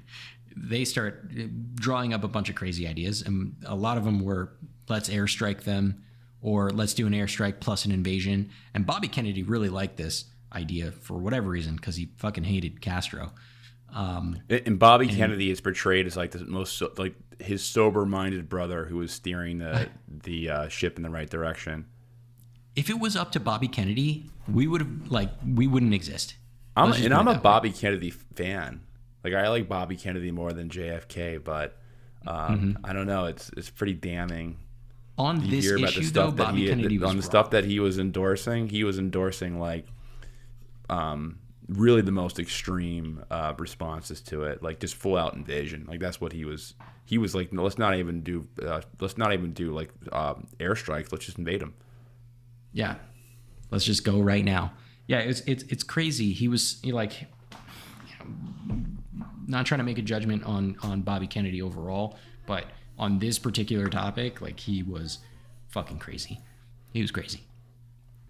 they 0.56 0.84
start 0.84 1.30
drawing 1.74 2.14
up 2.14 2.24
a 2.24 2.28
bunch 2.28 2.48
of 2.48 2.54
crazy 2.54 2.88
ideas, 2.88 3.22
and 3.22 3.54
a 3.66 3.76
lot 3.76 3.98
of 3.98 4.04
them 4.04 4.24
were 4.24 4.52
let's 4.88 5.08
airstrike 5.08 5.64
them 5.64 6.02
or 6.40 6.70
let's 6.70 6.94
do 6.94 7.06
an 7.06 7.12
airstrike 7.12 7.60
plus 7.60 7.84
an 7.84 7.92
invasion. 7.92 8.50
And 8.72 8.86
Bobby 8.86 9.08
Kennedy 9.08 9.42
really 9.42 9.68
liked 9.68 9.96
this 9.96 10.24
idea 10.52 10.92
for 10.92 11.14
whatever 11.18 11.48
reason 11.50 11.76
because 11.76 11.96
he 11.96 12.08
fucking 12.16 12.44
hated 12.44 12.80
Castro. 12.80 13.32
Um, 13.94 14.40
and 14.50 14.78
Bobby 14.78 15.08
and, 15.08 15.16
Kennedy 15.16 15.50
is 15.50 15.60
portrayed 15.60 16.06
as 16.06 16.16
like 16.16 16.32
the 16.32 16.44
most 16.44 16.82
like 16.98 17.14
his 17.38 17.64
sober-minded 17.64 18.48
brother 18.48 18.84
who 18.84 18.96
was 18.96 19.12
steering 19.12 19.58
the 19.58 19.88
the 20.08 20.50
uh, 20.50 20.68
ship 20.68 20.96
in 20.96 21.02
the 21.02 21.10
right 21.10 21.28
direction. 21.28 21.86
If 22.74 22.90
it 22.90 22.98
was 22.98 23.16
up 23.16 23.32
to 23.32 23.40
Bobby 23.40 23.68
Kennedy, 23.68 24.28
we 24.52 24.66
would 24.66 24.82
have 24.82 25.10
like 25.10 25.30
we 25.46 25.66
wouldn't 25.66 25.94
exist. 25.94 26.36
I'm, 26.76 26.92
and 26.92 27.14
I'm 27.14 27.28
a 27.28 27.38
Bobby 27.38 27.70
Kennedy 27.70 28.10
fan. 28.10 28.82
Like 29.24 29.32
I 29.34 29.48
like 29.48 29.68
Bobby 29.68 29.96
Kennedy 29.96 30.30
more 30.30 30.52
than 30.52 30.68
JFK, 30.68 31.42
but 31.42 31.78
um, 32.26 32.74
mm-hmm. 32.74 32.84
I 32.84 32.92
don't 32.92 33.06
know. 33.06 33.26
It's 33.26 33.50
it's 33.56 33.70
pretty 33.70 33.94
damning. 33.94 34.58
On 35.18 35.42
you 35.42 35.50
this 35.50 35.70
issue, 35.70 36.10
though, 36.10 36.30
Bobby 36.30 36.62
he, 36.62 36.68
Kennedy 36.68 36.96
on 36.96 37.00
the 37.00 37.06
wrong. 37.06 37.22
stuff 37.22 37.50
that 37.50 37.64
he 37.64 37.80
was 37.80 37.98
endorsing. 37.98 38.68
He 38.68 38.84
was 38.84 38.98
endorsing 38.98 39.58
like, 39.58 39.86
um, 40.90 41.38
really 41.68 42.00
the 42.00 42.12
most 42.12 42.38
extreme 42.38 43.24
uh, 43.30 43.54
responses 43.58 44.20
to 44.22 44.44
it, 44.44 44.62
like 44.62 44.80
just 44.80 44.94
full 44.94 45.16
out 45.16 45.34
invasion. 45.34 45.86
Like 45.88 46.00
that's 46.00 46.20
what 46.20 46.32
he 46.32 46.44
was. 46.44 46.74
He 47.04 47.18
was 47.18 47.34
like, 47.34 47.52
no, 47.52 47.62
let's 47.62 47.78
not 47.78 47.96
even 47.96 48.22
do. 48.22 48.46
Uh, 48.60 48.80
let's 49.00 49.16
not 49.18 49.32
even 49.32 49.52
do 49.52 49.72
like 49.72 49.90
uh, 50.12 50.34
airstrikes. 50.58 51.12
Let's 51.12 51.26
just 51.26 51.38
invade 51.38 51.60
them. 51.60 51.74
Yeah, 52.72 52.96
let's 53.70 53.84
just 53.84 54.04
go 54.04 54.20
right 54.20 54.44
now. 54.44 54.72
Yeah, 55.06 55.18
it's 55.18 55.40
it's 55.46 55.64
it's 55.64 55.82
crazy. 55.82 56.32
He 56.32 56.48
was 56.48 56.84
like, 56.84 57.26
not 59.46 59.66
trying 59.66 59.78
to 59.78 59.84
make 59.84 59.98
a 59.98 60.02
judgment 60.02 60.44
on 60.44 60.76
on 60.82 61.02
Bobby 61.02 61.26
Kennedy 61.26 61.62
overall, 61.62 62.16
but 62.46 62.64
on 62.98 63.18
this 63.18 63.38
particular 63.38 63.88
topic, 63.88 64.40
like 64.40 64.58
he 64.60 64.82
was 64.82 65.18
fucking 65.68 65.98
crazy. 65.98 66.40
He 66.92 67.02
was 67.02 67.10
crazy. 67.10 67.40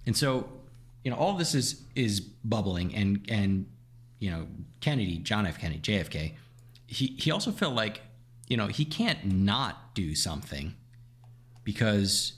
And 0.07 0.17
so, 0.17 0.49
you 1.07 1.13
know, 1.13 1.19
all 1.19 1.35
this 1.35 1.55
is 1.55 1.83
is 1.95 2.19
bubbling 2.19 2.93
and 2.93 3.25
and 3.29 3.65
you 4.19 4.29
know, 4.29 4.49
Kennedy, 4.81 5.19
John 5.19 5.47
F. 5.47 5.57
Kennedy, 5.57 5.79
JFK, 5.81 6.33
he 6.89 7.15
he 7.17 7.31
also 7.31 7.53
felt 7.53 7.75
like, 7.75 8.01
you 8.49 8.57
know, 8.57 8.67
he 8.67 8.85
can't 8.85 9.25
not 9.25 9.95
do 9.95 10.17
something 10.17 10.75
because 11.63 12.33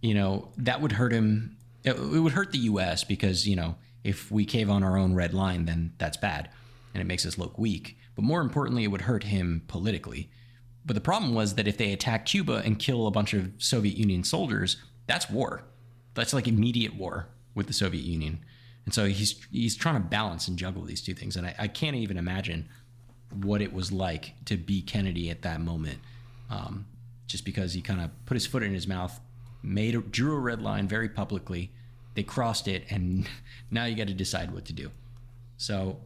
you 0.00 0.14
know, 0.14 0.48
that 0.56 0.80
would 0.80 0.92
hurt 0.92 1.12
him 1.12 1.58
it, 1.84 1.90
it 1.90 2.20
would 2.20 2.32
hurt 2.32 2.52
the 2.52 2.58
US 2.60 3.04
because, 3.04 3.46
you 3.46 3.54
know, 3.54 3.76
if 4.02 4.30
we 4.30 4.46
cave 4.46 4.70
on 4.70 4.82
our 4.82 4.96
own 4.96 5.14
red 5.14 5.34
line, 5.34 5.66
then 5.66 5.92
that's 5.98 6.16
bad 6.16 6.48
and 6.94 7.02
it 7.02 7.04
makes 7.04 7.26
us 7.26 7.36
look 7.36 7.58
weak 7.58 7.98
but 8.14 8.24
more 8.24 8.40
importantly, 8.40 8.84
it 8.84 8.88
would 8.88 9.02
hurt 9.02 9.24
him 9.24 9.62
politically. 9.68 10.30
But 10.86 10.94
the 10.94 11.02
problem 11.02 11.34
was 11.34 11.56
that 11.56 11.68
if 11.68 11.76
they 11.76 11.92
attack 11.92 12.24
Cuba 12.24 12.62
and 12.64 12.78
kill 12.78 13.06
a 13.06 13.10
bunch 13.10 13.34
of 13.34 13.52
Soviet 13.58 13.98
Union 13.98 14.24
soldiers, 14.24 14.78
that's 15.06 15.28
war. 15.28 15.64
That's 16.14 16.32
like 16.32 16.48
immediate 16.48 16.96
war 16.96 17.28
with 17.54 17.66
the 17.66 17.72
Soviet 17.72 18.04
Union. 18.04 18.40
And 18.84 18.94
so 18.94 19.06
he's 19.06 19.44
he's 19.50 19.76
trying 19.76 19.96
to 19.96 20.00
balance 20.00 20.48
and 20.48 20.58
juggle 20.58 20.82
these 20.82 21.02
two 21.02 21.14
things. 21.14 21.36
And 21.36 21.46
I, 21.46 21.54
I 21.58 21.68
can't 21.68 21.96
even 21.96 22.16
imagine 22.16 22.68
what 23.32 23.62
it 23.62 23.72
was 23.72 23.92
like 23.92 24.34
to 24.46 24.56
be 24.56 24.82
Kennedy 24.82 25.30
at 25.30 25.42
that 25.42 25.60
moment, 25.60 25.98
um, 26.48 26.86
just 27.26 27.44
because 27.44 27.74
he 27.74 27.82
kind 27.82 28.00
of 28.00 28.10
put 28.26 28.34
his 28.34 28.46
foot 28.46 28.62
in 28.62 28.74
his 28.74 28.88
mouth, 28.88 29.20
made 29.62 29.94
a, 29.94 29.98
drew 29.98 30.34
a 30.34 30.40
red 30.40 30.60
line 30.60 30.88
very 30.88 31.08
publicly. 31.08 31.70
They 32.14 32.22
crossed 32.22 32.66
it, 32.66 32.84
and 32.90 33.28
now 33.70 33.84
you 33.84 33.96
got 33.96 34.08
to 34.08 34.14
decide 34.14 34.52
what 34.52 34.64
to 34.66 34.72
do. 34.72 34.90
So 35.56 35.98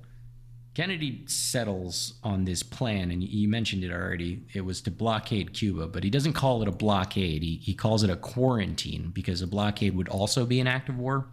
Kennedy 0.74 1.22
settles 1.26 2.14
on 2.24 2.44
this 2.44 2.64
plan, 2.64 3.12
and 3.12 3.22
you 3.22 3.46
mentioned 3.48 3.84
it 3.84 3.92
already. 3.92 4.42
It 4.54 4.62
was 4.62 4.80
to 4.82 4.90
blockade 4.90 5.52
Cuba, 5.52 5.86
but 5.86 6.02
he 6.02 6.10
doesn't 6.10 6.32
call 6.32 6.62
it 6.62 6.68
a 6.68 6.72
blockade. 6.72 7.44
He, 7.44 7.60
he 7.62 7.74
calls 7.74 8.02
it 8.02 8.10
a 8.10 8.16
quarantine 8.16 9.12
because 9.14 9.40
a 9.40 9.46
blockade 9.46 9.94
would 9.96 10.08
also 10.08 10.44
be 10.44 10.58
an 10.58 10.66
act 10.66 10.88
of 10.88 10.98
war. 10.98 11.28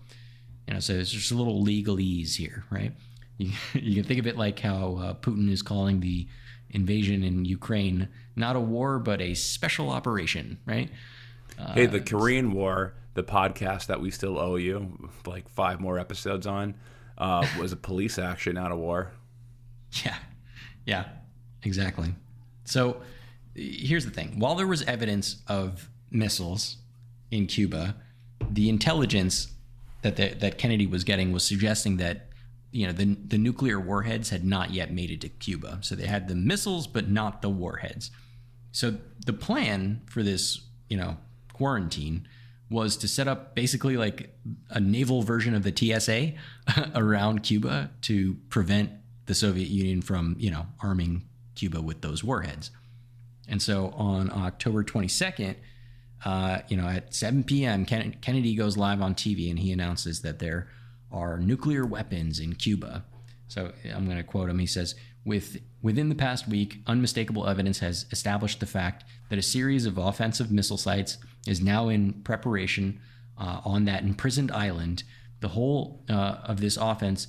You 0.68 0.76
know, 0.76 0.80
so 0.80 0.94
it's 0.94 1.10
just 1.10 1.32
a 1.32 1.36
little 1.36 1.66
legalese 1.66 2.36
here, 2.36 2.66
right? 2.70 2.94
You, 3.40 3.52
you 3.74 3.96
can 3.96 4.04
think 4.04 4.20
of 4.20 4.28
it 4.28 4.38
like 4.38 4.60
how 4.60 4.98
uh, 4.98 5.14
Putin 5.16 5.52
is 5.52 5.64
calling 5.64 6.02
the 6.02 6.28
invasion 6.70 7.24
in 7.24 7.44
Ukraine 7.44 8.08
not 8.36 8.56
a 8.56 8.60
war, 8.60 9.00
but 9.00 9.22
a 9.22 9.34
special 9.34 9.90
operation, 9.90 10.60
right? 10.66 10.90
Uh, 11.60 11.74
hey, 11.74 11.86
the 11.88 12.00
Korean 12.00 12.54
War, 12.54 12.94
the 13.14 13.24
podcast 13.24 13.88
that 13.88 14.00
we 14.00 14.12
still 14.12 14.40
owe 14.40 14.56
you, 14.56 15.10
like 15.26 15.50
five 15.50 15.80
more 15.80 16.00
episodes 16.00 16.48
on, 16.48 16.76
uh, 17.18 17.46
was 17.60 17.72
a 17.72 17.78
police 17.78 18.18
action, 18.18 18.56
not 18.56 18.72
a 18.72 18.76
war. 18.76 19.12
Yeah, 20.06 20.16
yeah, 20.86 21.06
exactly. 21.64 22.16
So 22.64 23.02
here's 23.56 24.06
the 24.06 24.12
thing: 24.12 24.40
while 24.40 24.56
there 24.56 24.68
was 24.68 24.84
evidence 24.84 25.42
of 25.48 25.90
missiles 26.10 26.78
in 27.30 27.48
Cuba, 27.48 27.96
the 28.50 28.70
intelligence 28.70 29.52
that 30.02 30.16
the, 30.16 30.30
that 30.30 30.58
Kennedy 30.58 30.88
was 30.88 31.04
getting 31.04 31.32
was 31.32 31.44
suggesting 31.44 31.98
that 31.98 32.28
you 32.72 32.88
know 32.88 32.94
the 32.94 33.18
the 33.28 33.38
nuclear 33.38 33.80
warheads 33.80 34.30
had 34.30 34.46
not 34.46 34.72
yet 34.72 34.94
made 34.94 35.12
it 35.12 35.22
to 35.22 35.30
Cuba. 35.30 35.80
So 35.82 35.96
they 35.96 36.08
had 36.08 36.28
the 36.28 36.36
missiles, 36.36 36.88
but 36.88 37.10
not 37.10 37.42
the 37.42 37.50
warheads. 37.50 38.12
So 38.72 38.98
the 39.26 39.34
plan 39.34 40.02
for 40.06 40.24
this, 40.24 40.62
you 40.90 40.98
know, 40.98 41.18
quarantine 41.54 42.28
was 42.70 42.96
to 42.96 43.08
set 43.08 43.28
up 43.28 43.54
basically 43.54 43.98
like 43.98 44.34
a 44.70 44.80
naval 44.80 45.22
version 45.24 45.54
of 45.54 45.64
the 45.64 45.76
TSA 45.76 46.34
around 46.96 47.44
Cuba 47.44 47.92
to 48.04 48.36
prevent 48.48 48.92
the 49.26 49.34
Soviet 49.34 49.70
Union 49.70 50.02
from, 50.02 50.36
you 50.40 50.52
know, 50.52 50.68
arming 50.82 51.24
Cuba 51.56 51.82
with 51.82 52.02
those 52.02 52.24
warheads. 52.24 52.72
And 53.48 53.62
so 53.62 53.90
on 53.90 54.32
October 54.32 54.84
22nd, 54.84 55.56
uh, 56.24 56.60
you 56.68 56.78
know, 56.78 56.88
at 56.88 57.14
7 57.14 57.44
p.m., 57.44 57.86
Ken- 57.86 58.16
Kennedy 58.22 58.56
goes 58.56 58.78
live 58.78 59.02
on 59.02 59.16
TV 59.16 59.50
and 59.50 59.60
he 59.60 59.72
announces 59.72 60.22
that 60.22 60.40
there 60.40 60.68
are 61.12 61.38
nuclear 61.38 61.86
weapons 61.86 62.40
in 62.40 62.54
Cuba. 62.54 63.04
So 63.48 63.74
I'm 63.94 64.06
going 64.06 64.18
to 64.18 64.24
quote 64.24 64.50
him. 64.50 64.60
He 64.60 64.68
says, 64.68 64.96
With, 65.26 65.62
Within 65.82 66.10
the 66.10 66.16
past 66.16 66.48
week, 66.48 66.80
unmistakable 66.86 67.48
evidence 67.48 67.80
has 67.80 68.06
established 68.12 68.60
the 68.60 68.66
fact 68.66 69.04
that 69.30 69.40
a 69.40 69.42
series 69.42 69.86
of 69.86 69.98
offensive 69.98 70.52
missile 70.52 70.78
sites 70.78 71.18
is 71.48 71.60
now 71.60 71.90
in 71.90 72.14
preparation 72.24 73.00
uh, 73.38 73.62
on 73.66 73.86
that 73.86 74.04
imprisoned 74.04 74.52
island. 74.52 75.04
The 75.40 75.50
whole 75.50 76.04
uh, 76.08 76.38
of 76.44 76.62
this 76.62 76.78
offense 76.78 77.28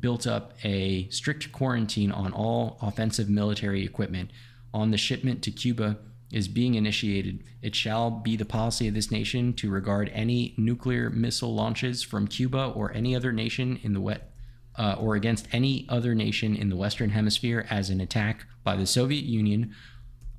built 0.00 0.26
up 0.26 0.54
a 0.64 1.08
strict 1.10 1.52
quarantine 1.52 2.10
on 2.10 2.32
all 2.32 2.78
offensive 2.80 3.28
military 3.28 3.84
equipment 3.84 4.30
on 4.72 4.90
the 4.90 4.96
shipment 4.96 5.42
to 5.42 5.50
Cuba 5.50 5.98
is 6.32 6.48
being 6.48 6.74
initiated. 6.74 7.44
It 7.62 7.76
shall 7.76 8.10
be 8.10 8.36
the 8.36 8.44
policy 8.44 8.88
of 8.88 8.94
this 8.94 9.10
nation 9.10 9.52
to 9.54 9.70
regard 9.70 10.10
any 10.12 10.54
nuclear 10.56 11.10
missile 11.10 11.54
launches 11.54 12.02
from 12.02 12.26
Cuba 12.26 12.72
or 12.74 12.92
any 12.92 13.14
other 13.14 13.32
nation 13.32 13.78
in 13.82 13.92
the 13.92 14.00
wet 14.00 14.32
uh, 14.76 14.96
or 14.98 15.14
against 15.14 15.46
any 15.52 15.86
other 15.88 16.14
nation 16.14 16.56
in 16.56 16.70
the 16.70 16.76
Western 16.76 17.10
Hemisphere 17.10 17.66
as 17.70 17.90
an 17.90 18.00
attack 18.00 18.46
by 18.64 18.74
the 18.74 18.86
Soviet 18.86 19.24
Union 19.24 19.74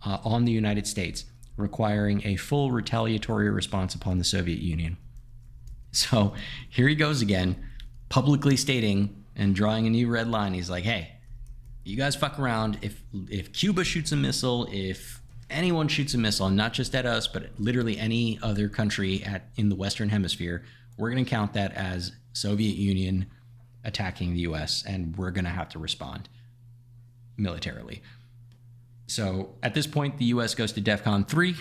uh, 0.05 0.17
on 0.23 0.43
the 0.43 0.51
United 0.51 0.85
States, 0.85 1.25
requiring 1.55 2.21
a 2.25 2.35
full 2.35 2.71
retaliatory 2.71 3.49
response 3.49 3.95
upon 3.95 4.17
the 4.17 4.23
Soviet 4.25 4.59
Union. 4.59 4.97
So 5.91 6.33
here 6.69 6.89
he 6.89 6.95
goes 6.95 7.21
again, 7.21 7.55
publicly 8.09 8.57
stating 8.57 9.23
and 9.35 9.55
drawing 9.55 9.87
a 9.87 9.89
new 9.89 10.07
red 10.07 10.29
line. 10.29 10.53
He's 10.53 10.69
like, 10.69 10.83
"Hey, 10.83 11.11
you 11.83 11.97
guys 11.97 12.15
fuck 12.15 12.39
around. 12.39 12.79
If 12.81 13.01
if 13.29 13.53
Cuba 13.53 13.83
shoots 13.83 14.11
a 14.11 14.15
missile, 14.15 14.67
if 14.71 15.21
anyone 15.49 15.87
shoots 15.87 16.13
a 16.13 16.17
missile, 16.17 16.49
not 16.49 16.73
just 16.73 16.95
at 16.95 17.05
us, 17.05 17.27
but 17.27 17.51
literally 17.57 17.97
any 17.97 18.39
other 18.41 18.69
country 18.69 19.23
at 19.23 19.49
in 19.55 19.69
the 19.69 19.75
Western 19.75 20.09
Hemisphere, 20.09 20.63
we're 20.97 21.11
going 21.11 21.23
to 21.23 21.29
count 21.29 21.53
that 21.53 21.73
as 21.73 22.13
Soviet 22.33 22.75
Union 22.75 23.27
attacking 23.83 24.33
the 24.33 24.39
U.S. 24.41 24.83
and 24.87 25.15
we're 25.15 25.31
going 25.31 25.45
to 25.45 25.51
have 25.51 25.69
to 25.69 25.79
respond 25.79 26.29
militarily." 27.37 28.01
So 29.07 29.55
at 29.61 29.75
this 29.75 29.85
point, 29.85 30.17
the 30.17 30.25
U.S. 30.25 30.55
goes 30.55 30.71
to 30.73 30.81
DEFCON 30.81 31.27
three, 31.27 31.55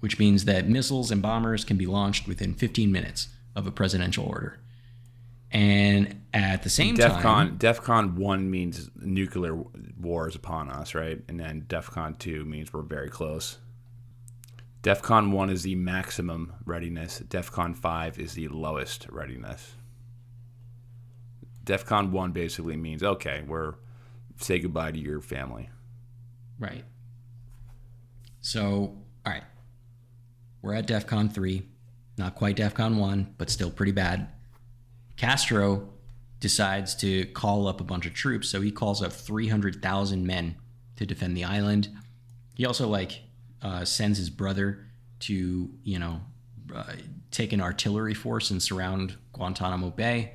which 0.00 0.18
means 0.18 0.44
that 0.44 0.68
missiles 0.68 1.10
and 1.10 1.20
bombers 1.20 1.64
can 1.64 1.76
be 1.76 1.86
launched 1.86 2.28
within 2.28 2.54
15 2.54 2.92
minutes 2.92 3.28
of 3.56 3.66
a 3.66 3.72
presidential 3.72 4.24
order. 4.24 4.58
And 5.52 6.22
at 6.32 6.62
the 6.62 6.70
same 6.70 6.96
time, 6.96 7.22
DEFCON 7.22 7.58
DEFCON 7.58 8.14
one 8.16 8.50
means 8.50 8.90
nuclear 8.96 9.54
war 10.00 10.28
is 10.28 10.34
upon 10.34 10.70
us, 10.70 10.94
right? 10.94 11.20
And 11.28 11.38
then 11.38 11.66
DEFCON 11.68 12.18
two 12.18 12.44
means 12.44 12.72
we're 12.72 12.82
very 12.82 13.10
close. 13.10 13.58
DEFCON 14.82 15.30
one 15.30 15.50
is 15.50 15.62
the 15.62 15.74
maximum 15.74 16.54
readiness. 16.64 17.22
DEFCON 17.28 17.76
five 17.76 18.18
is 18.18 18.32
the 18.32 18.48
lowest 18.48 19.06
readiness. 19.10 19.74
DEFCON 21.64 22.10
one 22.10 22.32
basically 22.32 22.76
means 22.76 23.02
okay, 23.02 23.44
we're 23.46 23.74
say 24.38 24.58
goodbye 24.58 24.92
to 24.92 24.98
your 24.98 25.20
family. 25.20 25.68
Right. 26.58 26.84
So, 28.40 28.62
all 28.64 29.32
right. 29.32 29.44
We're 30.62 30.74
at 30.74 30.86
DEFCON 30.86 31.32
3. 31.32 31.62
Not 32.18 32.34
quite 32.34 32.56
DEFCON 32.56 32.96
1, 32.96 33.34
but 33.38 33.50
still 33.50 33.70
pretty 33.70 33.92
bad. 33.92 34.28
Castro 35.22 35.88
decides 36.40 36.96
to 36.96 37.26
call 37.26 37.68
up 37.68 37.80
a 37.80 37.84
bunch 37.84 38.06
of 38.06 38.12
troops, 38.12 38.48
so 38.48 38.60
he 38.60 38.72
calls 38.72 39.00
up 39.00 39.12
300,000 39.12 40.26
men 40.26 40.56
to 40.96 41.06
defend 41.06 41.36
the 41.36 41.44
island. 41.44 41.88
He 42.56 42.66
also 42.66 42.88
like 42.88 43.20
uh, 43.62 43.84
sends 43.84 44.18
his 44.18 44.30
brother 44.30 44.84
to, 45.20 45.70
you 45.84 45.98
know, 46.00 46.22
uh, 46.74 46.94
take 47.30 47.52
an 47.52 47.60
artillery 47.60 48.14
force 48.14 48.50
and 48.50 48.60
surround 48.60 49.16
Guantanamo 49.32 49.90
Bay. 49.90 50.34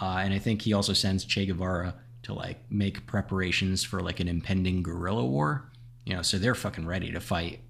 Uh, 0.00 0.22
and 0.24 0.32
I 0.32 0.38
think 0.38 0.62
he 0.62 0.72
also 0.72 0.94
sends 0.94 1.26
Che 1.26 1.44
Guevara 1.44 1.94
to 2.22 2.32
like 2.32 2.64
make 2.70 3.06
preparations 3.06 3.84
for 3.84 4.00
like 4.00 4.20
an 4.20 4.28
impending 4.28 4.82
guerrilla 4.82 5.26
war. 5.26 5.70
You 6.06 6.16
know, 6.16 6.22
so 6.22 6.38
they're 6.38 6.54
fucking 6.54 6.86
ready 6.86 7.12
to 7.12 7.20
fight. 7.20 7.60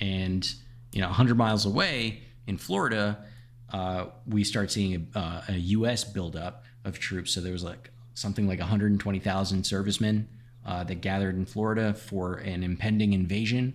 And 0.00 0.44
you 0.90 1.00
know, 1.00 1.06
100 1.06 1.38
miles 1.38 1.66
away 1.66 2.24
in 2.48 2.58
Florida, 2.58 3.24
uh, 3.72 4.06
we 4.26 4.44
start 4.44 4.70
seeing 4.70 5.08
a, 5.14 5.18
uh, 5.18 5.42
a 5.48 5.52
U.S. 5.52 6.04
buildup 6.04 6.64
of 6.84 6.98
troops. 6.98 7.32
So 7.32 7.40
there 7.40 7.52
was 7.52 7.64
like 7.64 7.90
something 8.14 8.48
like 8.48 8.58
120,000 8.58 9.64
servicemen 9.64 10.28
uh, 10.66 10.84
that 10.84 11.00
gathered 11.00 11.36
in 11.36 11.46
Florida 11.46 11.94
for 11.94 12.34
an 12.34 12.62
impending 12.62 13.12
invasion. 13.12 13.74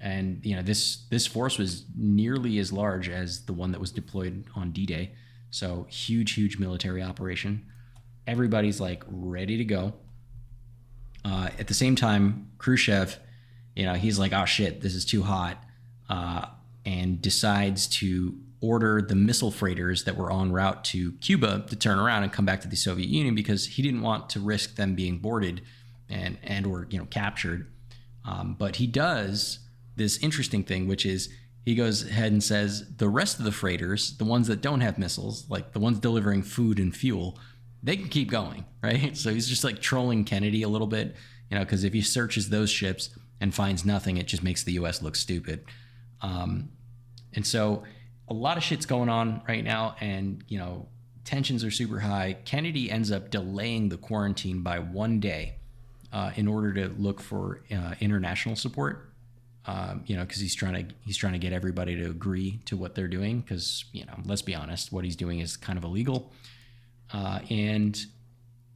And 0.00 0.44
you 0.44 0.56
know, 0.56 0.62
this 0.62 1.04
this 1.10 1.26
force 1.26 1.58
was 1.58 1.84
nearly 1.96 2.58
as 2.58 2.72
large 2.72 3.08
as 3.08 3.44
the 3.46 3.52
one 3.52 3.72
that 3.72 3.80
was 3.80 3.92
deployed 3.92 4.44
on 4.56 4.72
D-Day. 4.72 5.12
So 5.50 5.86
huge, 5.88 6.32
huge 6.32 6.58
military 6.58 7.02
operation 7.02 7.64
everybody's 8.26 8.80
like 8.80 9.04
ready 9.08 9.56
to 9.58 9.64
go. 9.64 9.94
Uh, 11.24 11.50
at 11.58 11.68
the 11.68 11.74
same 11.74 11.96
time, 11.96 12.50
Khrushchev, 12.58 13.18
you 13.76 13.84
know, 13.84 13.94
he's 13.94 14.18
like, 14.18 14.32
oh 14.32 14.44
shit, 14.44 14.80
this 14.80 14.94
is 14.94 15.04
too 15.04 15.22
hot, 15.22 15.62
uh, 16.08 16.46
and 16.84 17.22
decides 17.22 17.86
to 17.86 18.36
order 18.62 19.02
the 19.02 19.14
missile 19.14 19.50
freighters 19.50 20.04
that 20.04 20.16
were 20.16 20.32
en 20.32 20.52
route 20.52 20.84
to 20.84 21.12
Cuba 21.14 21.66
to 21.68 21.76
turn 21.76 21.98
around 21.98 22.22
and 22.22 22.32
come 22.32 22.46
back 22.46 22.60
to 22.62 22.68
the 22.68 22.76
Soviet 22.76 23.08
Union 23.08 23.34
because 23.34 23.66
he 23.66 23.82
didn't 23.82 24.00
want 24.00 24.30
to 24.30 24.40
risk 24.40 24.76
them 24.76 24.94
being 24.94 25.18
boarded 25.18 25.60
and 26.08 26.38
and 26.42 26.66
or 26.66 26.86
you 26.88 26.98
know 26.98 27.04
captured. 27.06 27.70
Um, 28.24 28.54
but 28.58 28.76
he 28.76 28.86
does 28.86 29.58
this 29.96 30.16
interesting 30.18 30.62
thing, 30.62 30.86
which 30.86 31.04
is 31.04 31.28
he 31.64 31.74
goes 31.74 32.08
ahead 32.08 32.32
and 32.32 32.42
says 32.42 32.96
the 32.96 33.08
rest 33.08 33.38
of 33.38 33.44
the 33.44 33.52
freighters, 33.52 34.16
the 34.16 34.24
ones 34.24 34.46
that 34.46 34.60
don't 34.60 34.80
have 34.80 34.96
missiles, 34.96 35.48
like 35.48 35.72
the 35.72 35.80
ones 35.80 35.98
delivering 35.98 36.42
food 36.42 36.78
and 36.78 36.94
fuel, 36.94 37.38
they 37.82 37.96
can 37.96 38.08
keep 38.08 38.30
going, 38.30 38.64
right? 38.82 39.16
So 39.16 39.34
he's 39.34 39.48
just 39.48 39.64
like 39.64 39.80
trolling 39.80 40.24
Kennedy 40.24 40.62
a 40.62 40.68
little 40.68 40.86
bit, 40.86 41.16
you 41.50 41.58
know, 41.58 41.64
because 41.64 41.82
if 41.84 41.92
he 41.92 42.00
searches 42.00 42.48
those 42.48 42.70
ships 42.70 43.10
and 43.40 43.52
finds 43.52 43.84
nothing, 43.84 44.18
it 44.18 44.28
just 44.28 44.44
makes 44.44 44.62
the 44.62 44.72
U.S. 44.72 45.02
look 45.02 45.16
stupid. 45.16 45.64
Um, 46.20 46.70
and 47.34 47.44
so 47.46 47.82
a 48.32 48.34
lot 48.34 48.56
of 48.56 48.62
shit's 48.62 48.86
going 48.86 49.10
on 49.10 49.42
right 49.46 49.62
now, 49.62 49.94
and 50.00 50.42
you 50.48 50.58
know, 50.58 50.88
tensions 51.24 51.64
are 51.64 51.70
super 51.70 52.00
high. 52.00 52.38
Kennedy 52.46 52.90
ends 52.90 53.12
up 53.12 53.30
delaying 53.30 53.90
the 53.90 53.98
quarantine 53.98 54.62
by 54.62 54.78
one 54.78 55.20
day 55.20 55.56
uh, 56.12 56.32
in 56.34 56.48
order 56.48 56.72
to 56.72 56.88
look 56.98 57.20
for 57.20 57.62
uh, 57.70 57.94
international 58.00 58.56
support. 58.56 59.10
Um, 59.64 60.02
you 60.06 60.16
know, 60.16 60.22
because 60.24 60.40
he's 60.40 60.56
trying 60.56 60.88
to 60.88 60.94
he's 61.04 61.16
trying 61.16 61.34
to 61.34 61.38
get 61.38 61.52
everybody 61.52 61.94
to 61.94 62.06
agree 62.06 62.60
to 62.64 62.76
what 62.76 62.94
they're 62.94 63.06
doing. 63.06 63.40
Because 63.40 63.84
you 63.92 64.06
know, 64.06 64.14
let's 64.24 64.42
be 64.42 64.54
honest, 64.54 64.92
what 64.92 65.04
he's 65.04 65.14
doing 65.14 65.40
is 65.40 65.56
kind 65.56 65.78
of 65.78 65.84
illegal. 65.84 66.32
Uh, 67.12 67.40
and 67.50 68.06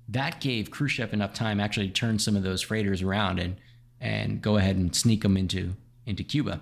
that 0.08 0.40
gave 0.40 0.70
Khrushchev 0.70 1.12
enough 1.14 1.32
time 1.32 1.60
actually 1.60 1.88
to 1.88 1.92
turn 1.94 2.18
some 2.18 2.36
of 2.36 2.42
those 2.42 2.60
freighters 2.60 3.00
around 3.02 3.38
and 3.38 3.56
and 4.02 4.42
go 4.42 4.58
ahead 4.58 4.76
and 4.76 4.94
sneak 4.94 5.22
them 5.22 5.36
into 5.36 5.72
into 6.04 6.22
Cuba. 6.22 6.60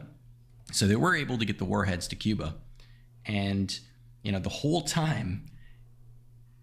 So 0.73 0.87
they 0.87 0.97
were 0.97 1.15
able 1.15 1.37
to 1.39 1.45
get 1.45 1.59
the 1.59 1.65
warheads 1.65 2.09
to 2.09 2.17
Cuba. 2.17 2.55
And 3.27 3.79
you 4.22 4.33
know, 4.33 4.39
the 4.39 4.49
whole 4.49 4.83
time 4.83 5.47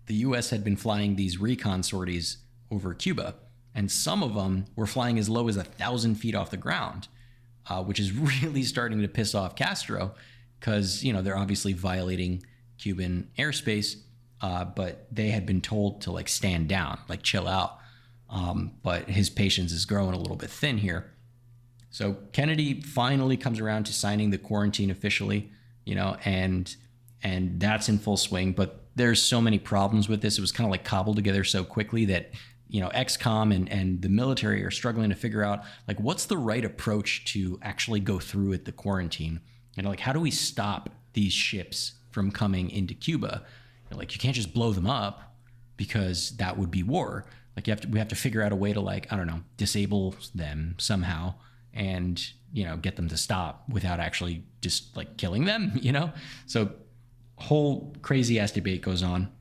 the 0.07 0.15
US 0.15 0.49
had 0.49 0.63
been 0.63 0.75
flying 0.75 1.15
these 1.15 1.37
recon 1.39 1.83
sorties 1.83 2.37
over 2.71 2.93
Cuba, 2.93 3.35
and 3.73 3.91
some 3.91 4.23
of 4.23 4.33
them 4.33 4.65
were 4.75 4.87
flying 4.87 5.19
as 5.19 5.29
low 5.29 5.47
as 5.47 5.57
a 5.57 5.63
thousand 5.63 6.15
feet 6.15 6.35
off 6.35 6.51
the 6.51 6.57
ground, 6.57 7.07
uh, 7.69 7.83
which 7.83 7.99
is 7.99 8.11
really 8.43 8.63
starting 8.63 9.01
to 9.01 9.07
piss 9.07 9.35
off 9.35 9.55
Castro 9.55 10.15
because 10.59 11.03
you 11.03 11.13
know 11.13 11.21
they're 11.21 11.37
obviously 11.37 11.73
violating 11.73 12.43
Cuban 12.77 13.29
airspace 13.37 13.97
uh, 14.41 14.65
but 14.65 15.05
they 15.11 15.29
had 15.29 15.45
been 15.45 15.61
told 15.61 16.01
to 16.01 16.11
like 16.11 16.27
stand 16.27 16.67
down, 16.67 16.99
like 17.07 17.21
chill 17.21 17.47
out. 17.47 17.77
Um, 18.29 18.71
but 18.81 19.09
his 19.09 19.29
patience 19.29 19.71
is 19.71 19.85
growing 19.85 20.13
a 20.13 20.17
little 20.17 20.35
bit 20.37 20.49
thin 20.49 20.77
here. 20.77 21.11
So 21.89 22.17
Kennedy 22.31 22.81
finally 22.81 23.37
comes 23.37 23.59
around 23.59 23.85
to 23.85 23.93
signing 23.93 24.29
the 24.29 24.37
quarantine 24.37 24.89
officially, 24.89 25.51
you 25.91 25.95
know, 25.97 26.15
and 26.23 26.73
and 27.21 27.59
that's 27.59 27.89
in 27.89 27.99
full 27.99 28.15
swing. 28.15 28.53
But 28.53 28.85
there's 28.95 29.21
so 29.21 29.41
many 29.41 29.59
problems 29.59 30.07
with 30.07 30.21
this. 30.21 30.37
It 30.37 30.41
was 30.41 30.53
kind 30.53 30.65
of 30.65 30.71
like 30.71 30.85
cobbled 30.85 31.17
together 31.17 31.43
so 31.43 31.65
quickly 31.65 32.05
that 32.05 32.31
you 32.69 32.79
know 32.79 32.87
ExComm 32.95 33.53
and 33.53 33.69
and 33.69 34.01
the 34.01 34.07
military 34.07 34.63
are 34.63 34.71
struggling 34.71 35.09
to 35.09 35.17
figure 35.17 35.43
out 35.43 35.63
like 35.89 35.99
what's 35.99 36.27
the 36.27 36.37
right 36.37 36.63
approach 36.63 37.25
to 37.33 37.59
actually 37.61 37.99
go 37.99 38.19
through 38.19 38.47
with 38.47 38.63
the 38.63 38.71
quarantine. 38.71 39.41
And 39.75 39.85
like 39.85 39.99
how 39.99 40.13
do 40.13 40.21
we 40.21 40.31
stop 40.31 40.89
these 41.11 41.33
ships 41.33 41.95
from 42.11 42.31
coming 42.31 42.69
into 42.69 42.93
Cuba? 42.93 43.43
like 43.93 44.13
you 44.13 44.19
can't 44.21 44.33
just 44.35 44.53
blow 44.53 44.71
them 44.71 44.87
up 44.87 45.35
because 45.75 46.37
that 46.37 46.57
would 46.57 46.71
be 46.71 46.83
war. 46.83 47.25
Like 47.57 47.67
you 47.67 47.71
have 47.71 47.81
to, 47.81 47.89
we 47.89 47.99
have 47.99 48.07
to 48.07 48.15
figure 48.15 48.41
out 48.41 48.53
a 48.53 48.55
way 48.55 48.71
to 48.71 48.79
like 48.79 49.11
I 49.11 49.17
don't 49.17 49.27
know 49.27 49.41
disable 49.57 50.15
them 50.33 50.75
somehow 50.77 51.33
and 51.73 52.21
you 52.53 52.65
know 52.65 52.77
get 52.77 52.95
them 52.95 53.07
to 53.09 53.17
stop 53.17 53.63
without 53.69 53.99
actually 53.99 54.43
just 54.61 54.95
like 54.95 55.17
killing 55.17 55.45
them. 55.45 55.71
You 55.81 55.91
know, 55.91 56.11
so 56.45 56.71
whole 57.37 57.95
crazy 58.01 58.39
ass 58.39 58.51
debate 58.51 58.81
goes 58.81 59.01
on. 59.01 59.31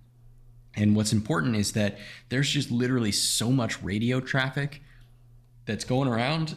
And 0.74 0.96
what's 0.96 1.12
important 1.12 1.56
is 1.56 1.72
that 1.72 1.98
there's 2.28 2.48
just 2.48 2.70
literally 2.70 3.12
so 3.12 3.50
much 3.50 3.82
radio 3.82 4.20
traffic 4.20 4.82
that's 5.66 5.84
going 5.84 6.08
around 6.08 6.54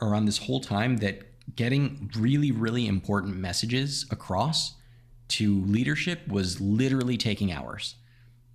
around 0.00 0.26
this 0.26 0.38
whole 0.38 0.60
time 0.60 0.98
that 0.98 1.22
getting 1.54 2.10
really, 2.16 2.50
really 2.50 2.86
important 2.86 3.36
messages 3.36 4.04
across 4.10 4.74
to 5.28 5.64
leadership 5.64 6.26
was 6.28 6.60
literally 6.60 7.16
taking 7.16 7.52
hours. 7.52 7.94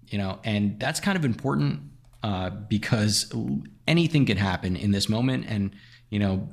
You 0.07 0.17
know, 0.17 0.39
and 0.43 0.79
that's 0.79 0.99
kind 0.99 1.17
of 1.17 1.23
important 1.23 1.82
uh, 2.21 2.49
because 2.49 3.34
anything 3.88 4.25
could 4.25 4.38
happen 4.38 4.75
in 4.75 4.91
this 4.91 5.07
moment. 5.07 5.45
And, 5.47 5.73
you 6.09 6.19
know, 6.19 6.49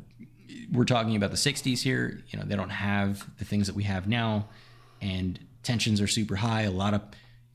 we're 0.73 0.85
talking 0.85 1.17
about 1.17 1.31
the 1.31 1.37
60s 1.37 1.83
here. 1.83 2.23
You 2.29 2.39
know, 2.39 2.45
they 2.45 2.57
don't 2.57 2.71
have 2.71 3.27
the 3.39 3.45
things 3.45 3.67
that 3.67 3.77
we 3.77 3.85
have 3.85 4.09
now, 4.09 4.49
and 5.01 5.39
tensions 5.63 6.01
are 6.01 6.07
super 6.07 6.37
high. 6.37 6.63
A 6.63 6.71
lot 6.71 6.95
of 6.95 7.03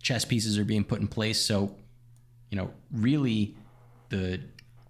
chess 0.01 0.25
pieces 0.25 0.57
are 0.57 0.65
being 0.65 0.83
put 0.83 0.99
in 0.99 1.07
place. 1.07 1.39
So, 1.39 1.75
you 2.49 2.57
know, 2.57 2.71
really 2.91 3.55
the 4.09 4.39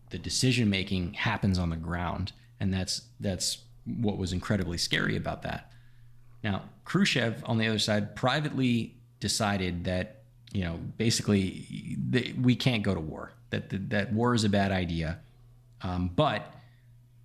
the 0.09 0.17
decision 0.19 0.69
making 0.69 1.13
happens 1.13 1.57
on 1.57 1.69
the 1.69 1.75
ground. 1.75 2.33
And 2.59 2.73
that's 2.73 3.03
that's 3.19 3.59
what 3.85 4.17
was 4.17 4.31
incredibly 4.31 4.77
scary 4.77 5.15
about 5.15 5.41
that. 5.41 5.71
Now, 6.43 6.63
Khrushchev 6.85 7.43
on 7.45 7.57
the 7.57 7.67
other 7.67 7.79
side 7.79 8.15
privately 8.15 8.95
decided 9.19 9.85
that 9.85 10.23
you 10.53 10.63
know, 10.63 10.79
basically, 10.97 11.97
we 12.39 12.55
can't 12.55 12.83
go 12.83 12.93
to 12.93 12.99
war. 12.99 13.33
That 13.49 13.69
that, 13.69 13.89
that 13.89 14.13
war 14.13 14.35
is 14.35 14.43
a 14.43 14.49
bad 14.49 14.71
idea, 14.71 15.19
um, 15.81 16.11
but 16.15 16.53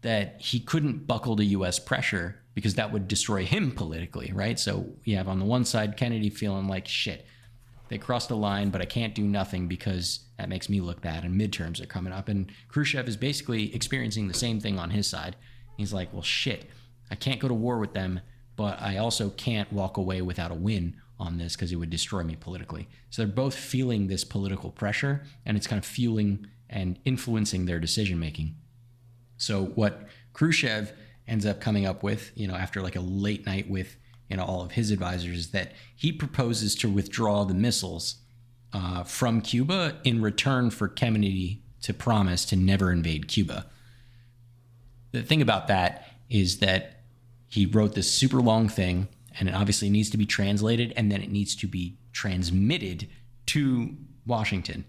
that 0.03 0.41
he 0.41 0.61
couldn't 0.61 1.07
buckle 1.07 1.37
to 1.37 1.45
U.S. 1.45 1.79
pressure 1.79 2.41
because 2.55 2.75
that 2.75 2.93
would 2.93 3.09
destroy 3.09 3.45
him 3.45 3.71
politically, 3.73 4.33
right? 4.35 4.59
So 4.59 4.87
you 5.05 5.17
have 5.17 5.29
on 5.29 5.39
the 5.39 5.45
one 5.45 5.65
side 5.65 5.97
Kennedy 5.97 6.31
feeling 6.31 6.69
like 6.69 6.89
shit, 6.89 7.27
they 7.89 7.99
crossed 7.99 8.29
the 8.29 8.37
line, 8.37 8.71
but 8.71 8.83
I 8.83 8.85
can't 8.85 9.15
do 9.15 9.25
nothing 9.25 9.67
because 9.67 10.21
that 10.39 10.49
makes 10.49 10.69
me 10.69 10.81
look 10.81 11.01
bad. 11.01 11.25
And 11.25 11.41
midterms 11.41 11.81
are 11.81 11.87
coming 11.87 12.13
up, 12.13 12.29
and 12.29 12.51
Khrushchev 12.69 13.09
is 13.09 13.17
basically 13.17 13.75
experiencing 13.75 14.29
the 14.29 14.35
same 14.35 14.61
thing 14.61 14.79
on 14.79 14.91
his 14.91 15.07
side. 15.07 15.37
He's 15.77 15.93
like, 15.93 16.13
well, 16.13 16.23
shit, 16.23 16.67
I 17.11 17.15
can't 17.15 17.41
go 17.41 17.49
to 17.49 17.55
war 17.55 17.79
with 17.79 17.95
them, 17.95 18.21
but 18.57 18.81
I 18.81 18.99
also 18.99 19.31
can't 19.31 19.73
walk 19.73 19.97
away 19.97 20.21
without 20.21 20.51
a 20.51 20.55
win 20.55 20.97
on 21.19 21.39
this 21.39 21.57
because 21.57 21.73
it 21.73 21.77
would 21.77 21.91
destroy 21.91 22.23
me 22.23 22.37
politically. 22.37 22.89
So 23.11 23.23
they're 23.23 23.33
both 23.33 23.55
feeling 23.55 24.07
this 24.07 24.25
political 24.25 24.71
pressure 24.71 25.25
and 25.47 25.57
it's 25.57 25.67
kind 25.67 25.79
of 25.79 25.85
fueling 25.85 26.47
and 26.69 26.99
influencing 27.05 27.67
their 27.67 27.81
decision 27.81 28.19
making. 28.19 28.57
So 29.39 29.65
what 29.65 30.07
Khrushchev 30.35 30.93
ends 31.27 31.47
up 31.47 31.61
coming 31.61 31.87
up 31.87 32.03
with, 32.03 32.33
you 32.35 32.47
know, 32.47 32.55
after 32.55 32.83
like 32.83 32.97
a 32.97 33.01
late 33.01 33.47
night 33.47 33.71
with, 33.71 33.97
you 34.29 34.37
know, 34.37 34.45
all 34.45 34.63
of 34.63 34.73
his 34.73 34.91
advisors 34.91 35.39
is 35.39 35.51
that 35.53 35.73
he 35.97 36.13
proposes 36.13 36.75
to 36.77 36.91
withdraw 36.91 37.45
the 37.45 37.55
missiles 37.55 38.17
uh, 38.73 39.03
from 39.05 39.41
Cuba 39.41 39.97
in 40.05 40.21
return 40.21 40.71
for 40.71 40.89
Kennedy 40.89 41.63
to 41.83 41.95
promise 41.95 42.45
to 42.47 42.57
never 42.57 42.93
invade 42.93 43.29
Cuba. 43.29 43.67
The 45.13 45.23
thing 45.23 45.41
about 45.41 45.69
that 45.69 46.07
is 46.29 46.59
that 46.59 47.01
he 47.49 47.65
wrote 47.65 47.95
this 47.95 48.11
super 48.11 48.41
long 48.41 48.69
thing 48.69 49.09
and 49.39 49.49
it 49.49 49.55
obviously 49.55 49.89
needs 49.89 50.11
to 50.11 50.19
be 50.19 50.27
translated 50.27 50.93
and 50.97 51.11
then 51.11 51.23
it 51.23 51.31
needs 51.31 51.55
to 51.57 51.67
be 51.67 51.97
transmitted 52.13 53.09
to 53.47 53.97
Washington. 54.27 54.85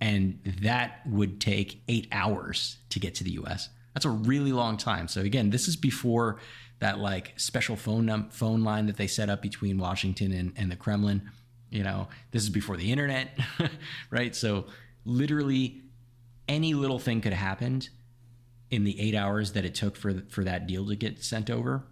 And 0.00 0.38
that 0.60 1.00
would 1.06 1.40
take 1.40 1.82
eight 1.88 2.06
hours 2.12 2.76
to 2.90 3.00
get 3.00 3.14
to 3.16 3.24
the 3.24 3.32
US. 3.32 3.70
That's 3.96 4.04
a 4.04 4.10
really 4.10 4.52
long 4.52 4.76
time. 4.76 5.08
So, 5.08 5.22
again, 5.22 5.50
this 5.50 5.66
is 5.66 5.74
before 5.74 6.38
that 6.78 6.98
like 6.98 7.32
special 7.36 7.74
phone 7.74 8.06
num- 8.06 8.28
phone 8.30 8.62
line 8.62 8.86
that 8.86 8.96
they 8.96 9.06
set 9.06 9.30
up 9.30 9.42
between 9.42 9.78
Washington 9.78 10.30
and, 10.32 10.52
and 10.56 10.70
the 10.70 10.76
Kremlin. 10.76 11.30
You 11.70 11.82
know, 11.82 12.08
this 12.30 12.42
is 12.44 12.50
before 12.50 12.76
the 12.76 12.92
internet, 12.92 13.36
right? 14.10 14.36
So, 14.36 14.66
literally, 15.04 15.82
any 16.46 16.74
little 16.74 17.00
thing 17.00 17.20
could 17.20 17.32
have 17.32 17.44
happened 17.44 17.88
in 18.70 18.84
the 18.84 19.00
eight 19.00 19.14
hours 19.14 19.52
that 19.52 19.64
it 19.64 19.74
took 19.74 19.96
for 19.96 20.22
for 20.28 20.44
that 20.44 20.68
deal 20.68 20.86
to 20.86 20.94
get 20.94 21.24
sent 21.24 21.50
over 21.50 21.82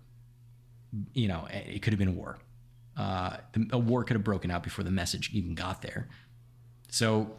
you 1.13 1.29
know, 1.29 1.47
it 1.51 1.83
could 1.83 1.93
have 1.93 1.99
been 1.99 2.09
a 2.09 2.13
war. 2.13 2.39
Uh, 2.97 3.39
a 3.73 3.79
war 3.79 4.05
could 4.05 4.15
have 4.15 4.25
broken 4.25 4.51
out 4.51 4.63
before 4.63 4.85
the 4.85 4.91
message 4.91 5.31
even 5.33 5.55
got 5.55 5.83
there. 5.83 6.09
So, 6.91 7.31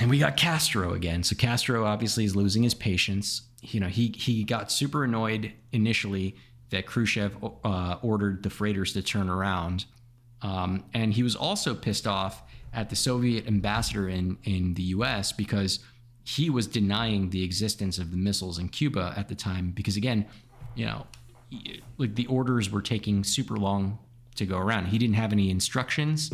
and 0.00 0.10
we 0.10 0.18
got 0.18 0.36
Castro 0.36 0.92
again. 0.92 1.22
So 1.22 1.36
Castro 1.36 1.84
obviously 1.84 2.24
is 2.24 2.34
losing 2.34 2.62
his 2.62 2.74
patience. 2.74 3.42
You 3.62 3.80
know, 3.80 3.88
he 3.88 4.14
he 4.16 4.44
got 4.44 4.72
super 4.72 5.04
annoyed 5.04 5.52
initially 5.72 6.36
that 6.70 6.86
Khrushchev 6.86 7.36
uh, 7.64 7.96
ordered 8.02 8.42
the 8.42 8.50
freighters 8.50 8.92
to 8.94 9.02
turn 9.02 9.28
around, 9.28 9.84
um, 10.42 10.84
and 10.94 11.12
he 11.12 11.22
was 11.22 11.36
also 11.36 11.74
pissed 11.74 12.06
off 12.06 12.42
at 12.72 12.88
the 12.90 12.96
Soviet 12.96 13.46
ambassador 13.46 14.08
in 14.08 14.38
in 14.44 14.74
the 14.74 14.82
U.S. 14.82 15.32
because 15.32 15.80
he 16.24 16.50
was 16.50 16.66
denying 16.66 17.30
the 17.30 17.42
existence 17.42 17.98
of 17.98 18.10
the 18.10 18.16
missiles 18.16 18.58
in 18.58 18.68
Cuba 18.68 19.12
at 19.16 19.28
the 19.28 19.34
time. 19.34 19.72
Because 19.72 19.96
again, 19.96 20.26
you 20.74 20.86
know, 20.86 21.06
like 21.98 22.14
the 22.14 22.26
orders 22.26 22.70
were 22.70 22.82
taking 22.82 23.24
super 23.24 23.56
long 23.56 23.98
to 24.36 24.46
go 24.46 24.58
around. 24.58 24.86
He 24.86 24.98
didn't 24.98 25.16
have 25.16 25.32
any 25.32 25.50
instructions 25.50 26.30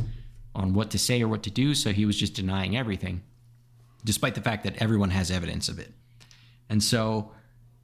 on 0.57 0.73
what 0.75 0.91
to 0.91 0.99
say 0.99 1.23
or 1.23 1.29
what 1.29 1.43
to 1.45 1.51
do, 1.51 1.75
so 1.75 1.93
he 1.93 2.05
was 2.05 2.17
just 2.19 2.35
denying 2.35 2.77
everything, 2.77 3.23
despite 4.05 4.35
the 4.35 4.41
fact 4.41 4.65
that 4.65 4.75
everyone 4.83 5.11
has 5.11 5.31
evidence 5.31 5.69
of 5.69 5.79
it. 5.79 5.93
And 6.69 6.83
so 6.83 7.31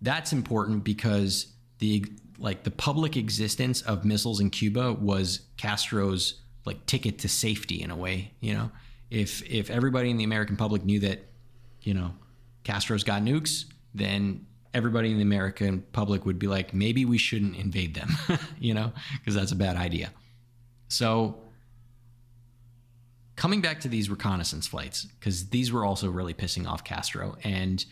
that's 0.00 0.32
important 0.32 0.82
because 0.82 1.46
the 1.78 2.04
like 2.38 2.64
the 2.64 2.70
public 2.70 3.16
existence 3.16 3.82
of 3.82 4.04
missiles 4.04 4.40
in 4.40 4.50
Cuba 4.50 4.94
was 4.94 5.40
Castro's 5.56 6.40
like 6.64 6.84
ticket 6.86 7.18
to 7.20 7.28
safety 7.28 7.82
in 7.82 7.90
a 7.90 7.96
way, 7.96 8.32
you 8.40 8.54
know. 8.54 8.70
If 9.10 9.42
if 9.48 9.70
everybody 9.70 10.10
in 10.10 10.16
the 10.16 10.24
American 10.24 10.56
public 10.56 10.84
knew 10.84 10.98
that, 11.00 11.26
you 11.82 11.94
know, 11.94 12.14
Castro's 12.64 13.04
got 13.04 13.22
nukes, 13.22 13.66
then 13.94 14.46
everybody 14.74 15.10
in 15.10 15.18
the 15.18 15.22
American 15.22 15.84
public 15.92 16.24
would 16.24 16.38
be 16.38 16.46
like, 16.46 16.72
maybe 16.72 17.04
we 17.04 17.18
shouldn't 17.18 17.56
invade 17.56 17.94
them, 17.94 18.08
you 18.58 18.72
know, 18.72 18.92
because 19.18 19.34
that's 19.34 19.52
a 19.52 19.56
bad 19.56 19.76
idea. 19.76 20.10
So, 20.88 21.42
coming 23.42 23.60
back 23.60 23.80
to 23.80 23.88
these 23.88 24.08
reconnaissance 24.08 24.68
flights, 24.68 25.04
because 25.18 25.48
these 25.48 25.72
were 25.72 25.84
also 25.84 26.08
really 26.08 26.32
pissing 26.32 26.64
off 26.64 26.84
Castro. 26.84 27.36
And 27.42 27.84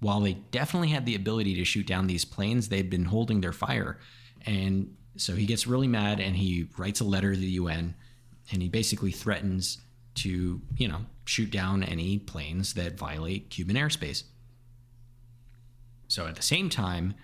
while 0.00 0.20
they 0.20 0.34
definitely 0.34 0.88
had 0.88 1.06
the 1.06 1.14
ability 1.14 1.54
to 1.54 1.64
shoot 1.64 1.86
down 1.86 2.08
these 2.08 2.26
planes, 2.26 2.68
they'd 2.68 2.90
been 2.90 3.06
holding 3.06 3.40
their 3.40 3.54
fire. 3.54 3.98
And 4.44 4.94
so 5.16 5.34
he 5.34 5.46
gets 5.46 5.66
really 5.66 5.88
mad 5.88 6.20
and 6.20 6.36
he 6.36 6.68
writes 6.76 7.00
a 7.00 7.04
letter 7.04 7.32
to 7.32 7.40
the 7.40 7.52
UN 7.52 7.94
and 8.52 8.60
he 8.60 8.68
basically 8.68 9.10
threatens 9.10 9.78
to, 10.16 10.60
you 10.76 10.88
know, 10.88 11.06
shoot 11.24 11.50
down 11.50 11.82
any 11.82 12.18
planes 12.18 12.74
that 12.74 12.98
violate 12.98 13.48
Cuban 13.48 13.76
airspace. 13.76 14.24
So 16.08 16.26
at 16.26 16.36
the 16.36 16.42
same 16.42 16.68
time, 16.68 17.14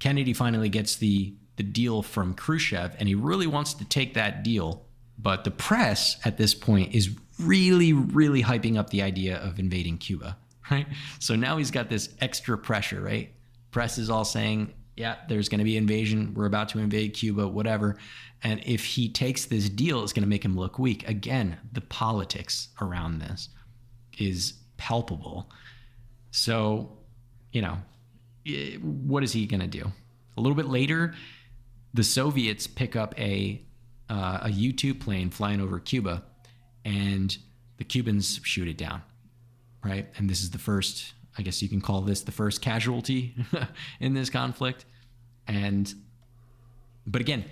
Kennedy 0.00 0.34
finally 0.34 0.68
gets 0.68 0.96
the 0.96 1.32
the 1.56 1.62
deal 1.62 2.02
from 2.02 2.34
Khrushchev, 2.34 2.94
and 2.98 3.08
he 3.08 3.14
really 3.14 3.46
wants 3.46 3.72
to 3.74 3.86
take 3.86 4.12
that 4.14 4.42
deal. 4.42 4.84
But 5.22 5.44
the 5.44 5.50
press 5.50 6.16
at 6.24 6.36
this 6.36 6.54
point 6.54 6.94
is 6.94 7.10
really, 7.38 7.92
really 7.92 8.42
hyping 8.42 8.76
up 8.76 8.90
the 8.90 9.02
idea 9.02 9.38
of 9.38 9.58
invading 9.58 9.98
Cuba, 9.98 10.36
right? 10.70 10.86
So 11.18 11.36
now 11.36 11.56
he's 11.56 11.70
got 11.70 11.88
this 11.88 12.10
extra 12.20 12.58
pressure, 12.58 13.00
right? 13.00 13.32
Press 13.70 13.98
is 13.98 14.10
all 14.10 14.24
saying, 14.24 14.72
yeah, 14.96 15.16
there's 15.28 15.48
going 15.48 15.60
to 15.60 15.64
be 15.64 15.76
invasion. 15.76 16.34
We're 16.34 16.46
about 16.46 16.68
to 16.70 16.78
invade 16.78 17.14
Cuba, 17.14 17.48
whatever. 17.48 17.96
And 18.42 18.60
if 18.66 18.84
he 18.84 19.08
takes 19.08 19.46
this 19.46 19.68
deal, 19.68 20.02
it's 20.02 20.12
going 20.12 20.24
to 20.24 20.28
make 20.28 20.44
him 20.44 20.56
look 20.56 20.78
weak. 20.78 21.08
Again, 21.08 21.58
the 21.72 21.80
politics 21.80 22.68
around 22.80 23.20
this 23.20 23.48
is 24.18 24.54
palpable. 24.76 25.50
So, 26.30 26.98
you 27.52 27.62
know, 27.62 27.78
what 28.82 29.22
is 29.22 29.32
he 29.32 29.46
going 29.46 29.60
to 29.60 29.66
do? 29.66 29.90
A 30.36 30.40
little 30.40 30.56
bit 30.56 30.66
later, 30.66 31.14
the 31.94 32.02
Soviets 32.02 32.66
pick 32.66 32.96
up 32.96 33.18
a 33.18 33.62
uh, 34.12 34.40
a 34.42 34.50
U 34.50 34.72
two 34.74 34.94
plane 34.94 35.30
flying 35.30 35.60
over 35.60 35.80
Cuba, 35.80 36.22
and 36.84 37.34
the 37.78 37.84
Cubans 37.84 38.40
shoot 38.42 38.68
it 38.68 38.76
down, 38.76 39.00
right? 39.82 40.06
And 40.18 40.28
this 40.28 40.42
is 40.42 40.50
the 40.50 40.58
first, 40.58 41.14
I 41.38 41.42
guess 41.42 41.62
you 41.62 41.68
can 41.68 41.80
call 41.80 42.02
this 42.02 42.20
the 42.20 42.32
first 42.32 42.60
casualty 42.60 43.34
in 44.00 44.12
this 44.12 44.28
conflict. 44.28 44.84
And 45.48 45.92
but 47.06 47.22
again, 47.22 47.46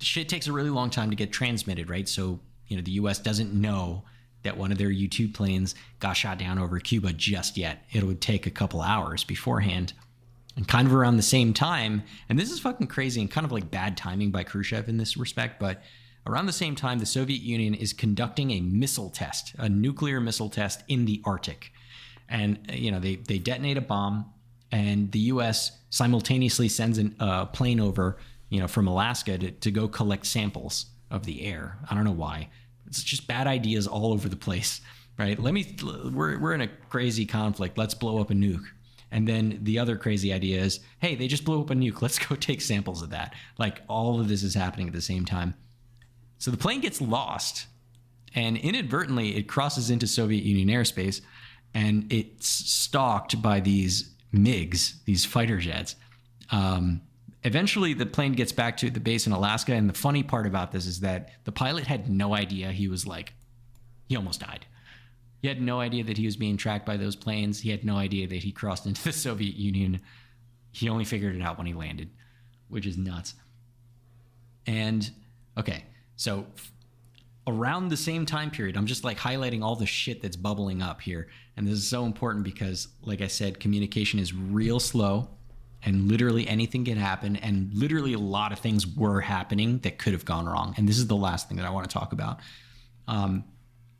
shit 0.00 0.28
takes 0.28 0.48
a 0.48 0.52
really 0.52 0.70
long 0.70 0.90
time 0.90 1.10
to 1.10 1.16
get 1.16 1.30
transmitted, 1.30 1.88
right? 1.88 2.08
So 2.08 2.40
you 2.66 2.76
know 2.76 2.82
the 2.82 2.92
U.S. 2.92 3.20
doesn't 3.20 3.54
know 3.54 4.02
that 4.42 4.56
one 4.56 4.72
of 4.72 4.78
their 4.78 4.90
U 4.90 5.06
two 5.06 5.28
planes 5.28 5.76
got 6.00 6.14
shot 6.14 6.38
down 6.38 6.58
over 6.58 6.80
Cuba 6.80 7.12
just 7.12 7.56
yet. 7.56 7.84
It 7.92 8.02
would 8.02 8.20
take 8.20 8.46
a 8.46 8.50
couple 8.50 8.82
hours 8.82 9.22
beforehand 9.22 9.92
and 10.56 10.66
kind 10.66 10.88
of 10.88 10.94
around 10.94 11.18
the 11.18 11.22
same 11.22 11.54
time, 11.54 12.02
and 12.28 12.36
this 12.36 12.50
is 12.50 12.58
fucking 12.58 12.88
crazy 12.88 13.20
and 13.20 13.30
kind 13.30 13.44
of 13.44 13.52
like 13.52 13.70
bad 13.70 13.96
timing 13.96 14.32
by 14.32 14.42
Khrushchev 14.42 14.88
in 14.88 14.96
this 14.96 15.16
respect, 15.16 15.60
but 15.60 15.80
around 16.26 16.46
the 16.46 16.52
same 16.52 16.74
time, 16.74 16.98
the 16.98 17.06
Soviet 17.06 17.40
Union 17.40 17.74
is 17.74 17.92
conducting 17.92 18.50
a 18.52 18.60
missile 18.60 19.10
test, 19.10 19.54
a 19.58 19.68
nuclear 19.68 20.20
missile 20.20 20.50
test 20.50 20.82
in 20.88 21.04
the 21.04 21.20
Arctic. 21.24 21.72
And, 22.28 22.58
you 22.72 22.90
know, 22.90 23.00
they, 23.00 23.16
they 23.16 23.38
detonate 23.38 23.76
a 23.76 23.80
bomb, 23.80 24.32
and 24.70 25.10
the 25.10 25.18
US 25.20 25.72
simultaneously 25.90 26.68
sends 26.68 26.98
a 26.98 27.10
uh, 27.18 27.44
plane 27.46 27.80
over, 27.80 28.18
you 28.48 28.60
know, 28.60 28.68
from 28.68 28.86
Alaska 28.86 29.36
to, 29.38 29.50
to 29.50 29.70
go 29.70 29.88
collect 29.88 30.26
samples 30.26 30.86
of 31.10 31.26
the 31.26 31.44
air. 31.44 31.78
I 31.90 31.94
don't 31.94 32.04
know 32.04 32.12
why. 32.12 32.48
It's 32.86 33.02
just 33.02 33.26
bad 33.26 33.46
ideas 33.46 33.86
all 33.86 34.12
over 34.12 34.28
the 34.28 34.36
place, 34.36 34.80
right? 35.18 35.38
Let 35.38 35.54
me, 35.54 35.76
we're, 36.12 36.38
we're 36.38 36.54
in 36.54 36.60
a 36.60 36.68
crazy 36.88 37.26
conflict. 37.26 37.76
Let's 37.76 37.94
blow 37.94 38.20
up 38.20 38.30
a 38.30 38.34
nuke 38.34 38.66
And 39.10 39.26
then 39.26 39.58
the 39.62 39.78
other 39.78 39.96
crazy 39.96 40.32
idea 40.32 40.60
is, 40.60 40.80
hey, 41.00 41.16
they 41.16 41.26
just 41.26 41.44
blew 41.44 41.60
up 41.60 41.70
a 41.70 41.74
nuke. 41.74 42.02
Let's 42.02 42.18
go 42.18 42.36
take 42.36 42.60
samples 42.60 43.02
of 43.02 43.10
that. 43.10 43.34
Like 43.58 43.82
all 43.88 44.20
of 44.20 44.28
this 44.28 44.42
is 44.42 44.54
happening 44.54 44.86
at 44.86 44.92
the 44.92 45.00
same 45.00 45.24
time. 45.24 45.54
So 46.40 46.50
the 46.50 46.56
plane 46.56 46.80
gets 46.80 47.02
lost, 47.02 47.66
and 48.34 48.56
inadvertently 48.56 49.36
it 49.36 49.46
crosses 49.46 49.90
into 49.90 50.06
Soviet 50.06 50.42
Union 50.42 50.68
airspace, 50.68 51.20
and 51.74 52.10
it's 52.10 52.48
stalked 52.48 53.40
by 53.42 53.60
these 53.60 54.14
MiGs, 54.34 55.04
these 55.04 55.26
fighter 55.26 55.58
jets. 55.58 55.96
Um, 56.50 57.02
eventually, 57.44 57.92
the 57.92 58.06
plane 58.06 58.32
gets 58.32 58.52
back 58.52 58.78
to 58.78 58.88
the 58.88 59.00
base 59.00 59.26
in 59.26 59.34
Alaska, 59.34 59.74
and 59.74 59.88
the 59.88 59.94
funny 59.94 60.22
part 60.22 60.46
about 60.46 60.72
this 60.72 60.86
is 60.86 61.00
that 61.00 61.30
the 61.44 61.52
pilot 61.52 61.86
had 61.86 62.08
no 62.08 62.34
idea 62.34 62.72
he 62.72 62.88
was 62.88 63.06
like, 63.06 63.34
he 64.08 64.16
almost 64.16 64.40
died. 64.40 64.64
He 65.42 65.48
had 65.48 65.60
no 65.60 65.78
idea 65.78 66.04
that 66.04 66.16
he 66.16 66.24
was 66.24 66.36
being 66.36 66.56
tracked 66.56 66.86
by 66.86 66.96
those 66.96 67.16
planes. 67.16 67.60
He 67.60 67.70
had 67.70 67.84
no 67.84 67.96
idea 67.96 68.26
that 68.26 68.42
he 68.42 68.50
crossed 68.50 68.86
into 68.86 69.04
the 69.04 69.12
Soviet 69.26 69.56
Union. 69.56 70.00
He 70.72 70.88
only 70.88 71.04
figured 71.04 71.36
it 71.36 71.42
out 71.42 71.58
when 71.58 71.66
he 71.66 71.74
landed, 71.74 72.08
which 72.68 72.86
is 72.86 72.96
nuts. 72.96 73.34
And 74.66 75.10
okay, 75.58 75.84
so 76.20 76.44
around 77.46 77.88
the 77.88 77.96
same 77.96 78.26
time 78.26 78.50
period, 78.50 78.76
I'm 78.76 78.84
just 78.84 79.04
like 79.04 79.16
highlighting 79.16 79.62
all 79.62 79.74
the 79.74 79.86
shit 79.86 80.20
that's 80.20 80.36
bubbling 80.36 80.82
up 80.82 81.00
here. 81.00 81.28
And 81.56 81.66
this 81.66 81.72
is 81.78 81.88
so 81.88 82.04
important 82.04 82.44
because, 82.44 82.88
like 83.00 83.22
I 83.22 83.26
said, 83.26 83.58
communication 83.58 84.18
is 84.18 84.34
real 84.34 84.78
slow 84.80 85.30
and 85.82 86.10
literally 86.10 86.46
anything 86.46 86.84
can 86.84 86.98
happen. 86.98 87.36
And 87.36 87.72
literally 87.72 88.12
a 88.12 88.18
lot 88.18 88.52
of 88.52 88.58
things 88.58 88.86
were 88.86 89.22
happening 89.22 89.78
that 89.78 89.96
could 89.96 90.12
have 90.12 90.26
gone 90.26 90.44
wrong. 90.44 90.74
And 90.76 90.86
this 90.86 90.98
is 90.98 91.06
the 91.06 91.16
last 91.16 91.48
thing 91.48 91.56
that 91.56 91.64
I 91.64 91.70
want 91.70 91.88
to 91.88 91.92
talk 91.98 92.12
about. 92.12 92.40
Um, 93.08 93.44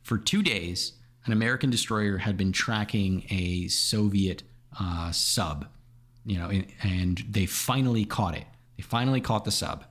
for 0.03 0.19
two 0.19 0.43
days, 0.43 0.93
an 1.25 1.33
American 1.33 1.71
destroyer 1.71 2.17
had 2.17 2.37
been 2.37 2.51
tracking 2.51 3.25
a 3.31 3.67
Soviet 3.67 4.43
uh, 4.79 5.11
sub, 5.11 5.67
you 6.23 6.37
know, 6.37 6.49
and- 6.49 6.67
and 6.83 7.25
they 7.27 7.47
finally 7.47 8.05
caught 8.05 8.37
it. 8.37 8.45
They 8.77 8.83
finally 8.83 9.21
caught 9.21 9.43
the 9.43 9.51
sub. 9.51 9.85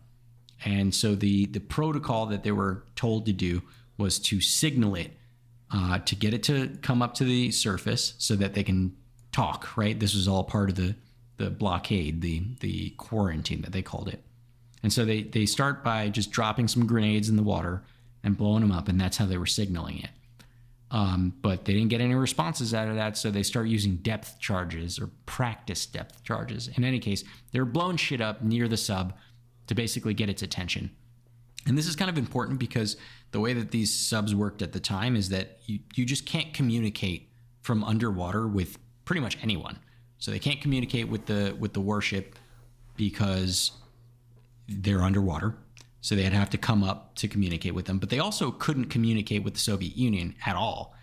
And 0.65 0.95
so 0.95 1.15
the 1.15 1.47
the 1.47 1.61
protocol 1.61 2.27
that 2.27 2.43
they 2.43 2.53
were 2.53 2.85
told 2.95 3.27
to 3.27 3.33
do 3.33 3.63
was 3.97 4.19
to 4.19 4.41
signal 4.41 4.95
it 4.95 5.13
uh, 5.73 5.99
to 6.01 6.17
get 6.17 6.35
it 6.35 6.43
to 6.45 6.77
come 6.83 7.03
up 7.03 7.15
to 7.15 7.25
the 7.25 7.51
surface 7.51 8.15
so 8.19 8.35
that 8.37 8.55
they 8.55 8.63
can 8.63 8.97
talk. 9.33 9.77
Right. 9.77 9.99
This 9.99 10.15
was 10.15 10.29
all 10.29 10.45
part 10.45 10.71
of 10.71 10.77
the 10.77 10.95
the 11.37 11.51
blockade, 11.51 12.21
the 12.21 12.43
the 12.61 12.91
quarantine 12.91 13.63
that 13.63 13.73
they 13.73 13.83
called 13.83 14.09
it. 14.09 14.23
And 14.83 14.93
so 14.93 15.05
they 15.05 15.23
they 15.23 15.47
start 15.47 15.83
by 15.83 16.09
just 16.09 16.31
dropping 16.31 16.69
some 16.69 16.87
grenades 16.87 17.29
in 17.29 17.37
the 17.37 17.43
water 17.43 17.83
and 18.23 18.37
blowing 18.37 18.61
them 18.61 18.73
up, 18.73 18.89
and 18.89 19.01
that's 19.01 19.17
how 19.17 19.27
they 19.27 19.39
were 19.39 19.47
signaling 19.47 19.99
it. 19.99 20.11
Um, 20.91 21.35
but 21.41 21.65
they 21.65 21.73
didn't 21.73 21.89
get 21.89 22.01
any 22.01 22.15
responses 22.15 22.75
out 22.75 22.89
of 22.89 22.97
that, 22.97 23.17
so 23.17 23.31
they 23.31 23.45
start 23.45 23.69
using 23.69 23.97
depth 23.97 24.41
charges 24.41 24.99
or 24.99 25.09
practice 25.25 25.87
depth 25.87 26.25
charges. 26.25 26.69
In 26.69 26.83
any 26.83 26.99
case, 26.99 27.23
they're 27.53 27.65
blowing 27.65 27.97
shit 27.97 28.21
up 28.21 28.43
near 28.43 28.67
the 28.67 28.77
sub 28.77 29.15
to 29.71 29.75
basically 29.77 30.13
get 30.13 30.29
its 30.29 30.43
attention. 30.43 30.91
And 31.65 31.79
this 31.79 31.87
is 31.87 31.95
kind 31.95 32.11
of 32.11 32.19
important 32.19 32.59
because 32.59 32.97
the 33.31 33.39
way 33.39 33.53
that 33.53 33.71
these 33.71 33.95
subs 33.95 34.35
worked 34.35 34.63
at 34.63 34.73
the 34.73 34.81
time 34.81 35.15
is 35.15 35.29
that 35.29 35.61
you, 35.65 35.79
you 35.95 36.05
just 36.05 36.27
can't 36.27 36.53
communicate 36.53 37.29
from 37.63 37.85
underwater 37.85 38.49
with 38.49 38.79
pretty 39.05 39.21
much 39.21 39.39
anyone. 39.45 39.79
So 40.19 40.33
they 40.33 40.41
can't 40.41 40.61
communicate 40.61 41.09
with 41.09 41.27
the 41.27 41.57
with 41.57 41.73
the 41.73 41.81
warship 41.81 42.35
because 42.97 43.71
they're 44.67 45.03
underwater. 45.03 45.57
So 46.01 46.17
they'd 46.17 46.33
have 46.33 46.51
to 46.51 46.59
come 46.59 46.83
up 46.83 47.15
to 47.17 47.29
communicate 47.29 47.73
with 47.73 47.85
them. 47.85 48.01
But 48.01 48.11
they 48.11 48.19
also 48.19 48.51
couldn't 48.51 48.87
communicate 48.87 49.45
with 49.45 49.55
the 49.55 49.61
Soviet 49.61 49.97
Union 49.97 50.35
at 50.45 50.57
all. 50.57 50.97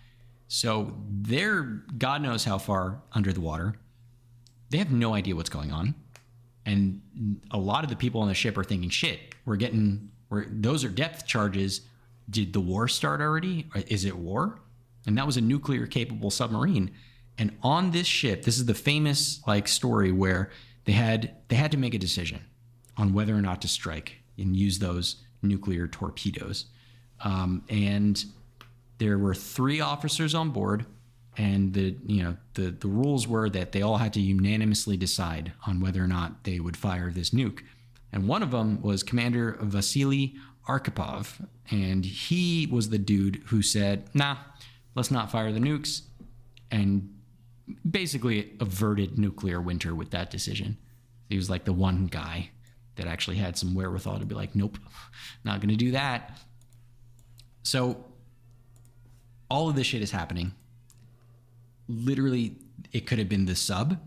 So 0.46 0.94
they're 1.08 1.62
God 1.96 2.20
knows 2.20 2.44
how 2.44 2.58
far 2.58 3.00
under 3.12 3.32
the 3.32 3.40
water. 3.40 3.76
They 4.68 4.76
have 4.76 4.92
no 4.92 5.14
idea 5.14 5.34
what's 5.34 5.48
going 5.48 5.72
on. 5.72 5.94
And 6.68 7.00
a 7.50 7.56
lot 7.56 7.82
of 7.82 7.88
the 7.88 7.96
people 7.96 8.20
on 8.20 8.28
the 8.28 8.34
ship 8.34 8.58
are 8.58 8.62
thinking, 8.64 8.90
shit, 8.90 9.34
we're 9.46 9.56
getting, 9.56 10.10
we're, 10.28 10.44
those 10.50 10.84
are 10.84 10.90
depth 10.90 11.26
charges. 11.26 11.80
Did 12.28 12.52
the 12.52 12.60
war 12.60 12.88
start 12.88 13.22
already? 13.22 13.66
Is 13.86 14.04
it 14.04 14.14
war? 14.14 14.60
And 15.06 15.16
that 15.16 15.24
was 15.24 15.38
a 15.38 15.40
nuclear 15.40 15.86
capable 15.86 16.30
submarine. 16.30 16.90
And 17.38 17.56
on 17.62 17.92
this 17.92 18.06
ship, 18.06 18.42
this 18.42 18.58
is 18.58 18.66
the 18.66 18.74
famous 18.74 19.40
like 19.46 19.66
story 19.66 20.12
where 20.12 20.50
they 20.84 20.92
had 20.92 21.36
they 21.48 21.56
had 21.56 21.70
to 21.72 21.78
make 21.78 21.94
a 21.94 21.98
decision 21.98 22.44
on 22.98 23.14
whether 23.14 23.34
or 23.34 23.40
not 23.40 23.62
to 23.62 23.68
strike 23.68 24.16
and 24.36 24.54
use 24.54 24.78
those 24.78 25.24
nuclear 25.40 25.88
torpedoes. 25.88 26.66
Um, 27.24 27.64
and 27.70 28.22
there 28.98 29.16
were 29.16 29.34
three 29.34 29.80
officers 29.80 30.34
on 30.34 30.50
board, 30.50 30.84
and 31.38 31.72
the 31.72 31.96
you 32.04 32.22
know 32.22 32.36
the 32.54 32.70
the 32.70 32.88
rules 32.88 33.26
were 33.26 33.48
that 33.48 33.72
they 33.72 33.80
all 33.80 33.96
had 33.96 34.12
to 34.12 34.20
unanimously 34.20 34.96
decide 34.96 35.52
on 35.66 35.80
whether 35.80 36.02
or 36.02 36.06
not 36.06 36.44
they 36.44 36.60
would 36.60 36.76
fire 36.76 37.10
this 37.10 37.30
nuke. 37.30 37.60
And 38.12 38.26
one 38.26 38.42
of 38.42 38.50
them 38.50 38.82
was 38.82 39.02
Commander 39.02 39.56
Vasily 39.60 40.34
Arkhipov, 40.66 41.46
and 41.70 42.04
he 42.04 42.66
was 42.70 42.90
the 42.90 42.98
dude 42.98 43.42
who 43.46 43.62
said, 43.62 44.10
"Nah, 44.14 44.36
let's 44.94 45.10
not 45.10 45.30
fire 45.30 45.52
the 45.52 45.60
nukes," 45.60 46.02
and 46.70 47.14
basically 47.88 48.52
averted 48.60 49.18
nuclear 49.18 49.60
winter 49.60 49.94
with 49.94 50.10
that 50.10 50.30
decision. 50.30 50.76
He 51.28 51.36
was 51.36 51.50
like 51.50 51.64
the 51.64 51.72
one 51.72 52.06
guy 52.06 52.50
that 52.96 53.06
actually 53.06 53.36
had 53.36 53.56
some 53.56 53.74
wherewithal 53.74 54.18
to 54.18 54.26
be 54.26 54.34
like, 54.34 54.54
nope, 54.54 54.78
not 55.44 55.60
going 55.60 55.70
to 55.70 55.76
do 55.76 55.92
that. 55.92 56.38
So 57.62 58.04
all 59.50 59.68
of 59.68 59.76
this 59.76 59.86
shit 59.86 60.02
is 60.02 60.10
happening. 60.10 60.52
Literally, 61.88 62.56
it 62.92 63.06
could 63.06 63.18
have 63.18 63.28
been 63.28 63.46
the 63.46 63.56
sub, 63.56 63.98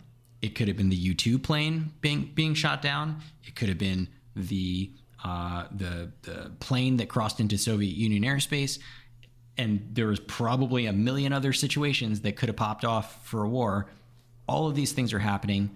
it 0.42 0.56
could 0.56 0.68
have 0.68 0.78
been 0.78 0.90
the 0.90 0.96
U 0.96 1.14
two 1.14 1.38
plane 1.40 1.92
being 2.02 2.32
being 2.36 2.54
shot 2.54 2.82
down, 2.82 3.22
it 3.44 3.56
could 3.56 3.70
have 3.70 3.78
been 3.78 4.08
the 4.36 4.92
uh, 5.24 5.66
the 5.72 6.12
the 6.24 6.52
plane 6.60 6.98
that 6.98 7.10
crossed 7.10 7.40
into 7.40 7.58
Soviet 7.58 7.96
Union 7.96 8.24
airspace, 8.24 8.80
and 9.58 9.88
there 9.94 10.08
was 10.08 10.20
probably 10.20 10.86
a 10.88 10.94
million 10.94 11.34
other 11.34 11.54
situations 11.54 12.22
that 12.22 12.36
could 12.36 12.50
have 12.50 12.56
popped 12.56 12.86
off 12.86 13.26
for 13.26 13.44
a 13.44 13.50
war. 13.50 13.90
All 14.48 14.68
of 14.68 14.76
these 14.76 14.92
things 14.92 15.14
are 15.14 15.20
happening, 15.20 15.70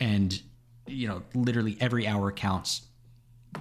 and 0.00 0.40
you 0.86 1.08
know, 1.08 1.22
literally 1.34 1.76
every 1.80 2.06
hour 2.06 2.32
counts. 2.32 2.82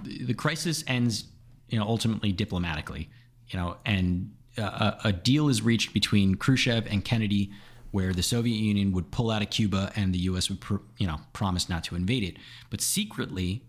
The, 0.04 0.26
the 0.26 0.34
crisis 0.34 0.84
ends, 0.88 1.26
you 1.70 1.80
know, 1.80 1.86
ultimately 1.86 2.32
diplomatically, 2.32 3.10
you 3.48 3.60
know, 3.60 3.78
and 3.86 4.32
Uh, 4.58 4.62
a, 5.04 5.08
a 5.10 5.14
deal 5.14 5.50
is 5.50 5.62
reached 5.62 5.94
between 5.94 6.36
Khrushchev 6.36 6.86
and 6.88 7.04
Kennedy, 7.04 7.52
where 7.92 8.14
the 8.14 8.24
Soviet 8.24 8.58
Union 8.58 8.92
would 8.92 9.12
pull 9.12 9.32
out 9.32 9.42
of 9.42 9.50
Cuba 9.50 9.92
and 9.96 10.14
the 10.14 10.20
U.S. 10.20 10.50
would, 10.50 10.62
pr- 10.62 10.78
you 10.98 11.08
know, 11.08 11.20
promise 11.34 11.70
not 11.70 11.84
to 11.86 11.96
invade 11.96 12.24
it. 12.24 12.38
But 12.70 12.82
secretly, 12.82 13.64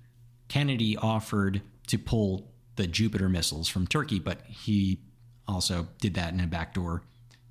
Kennedy 0.49 0.97
offered 0.97 1.63
to 1.87 1.99
pull 1.99 2.51
the 2.77 2.87
Jupiter 2.87 3.29
missiles 3.29 3.69
from 3.69 3.87
Turkey, 3.87 4.19
but 4.19 4.41
he 4.49 4.99
also 5.47 5.89
did 6.01 6.15
that 6.15 6.33
in 6.33 6.41
a 6.41 6.47
back 6.47 6.75
door, 6.75 7.03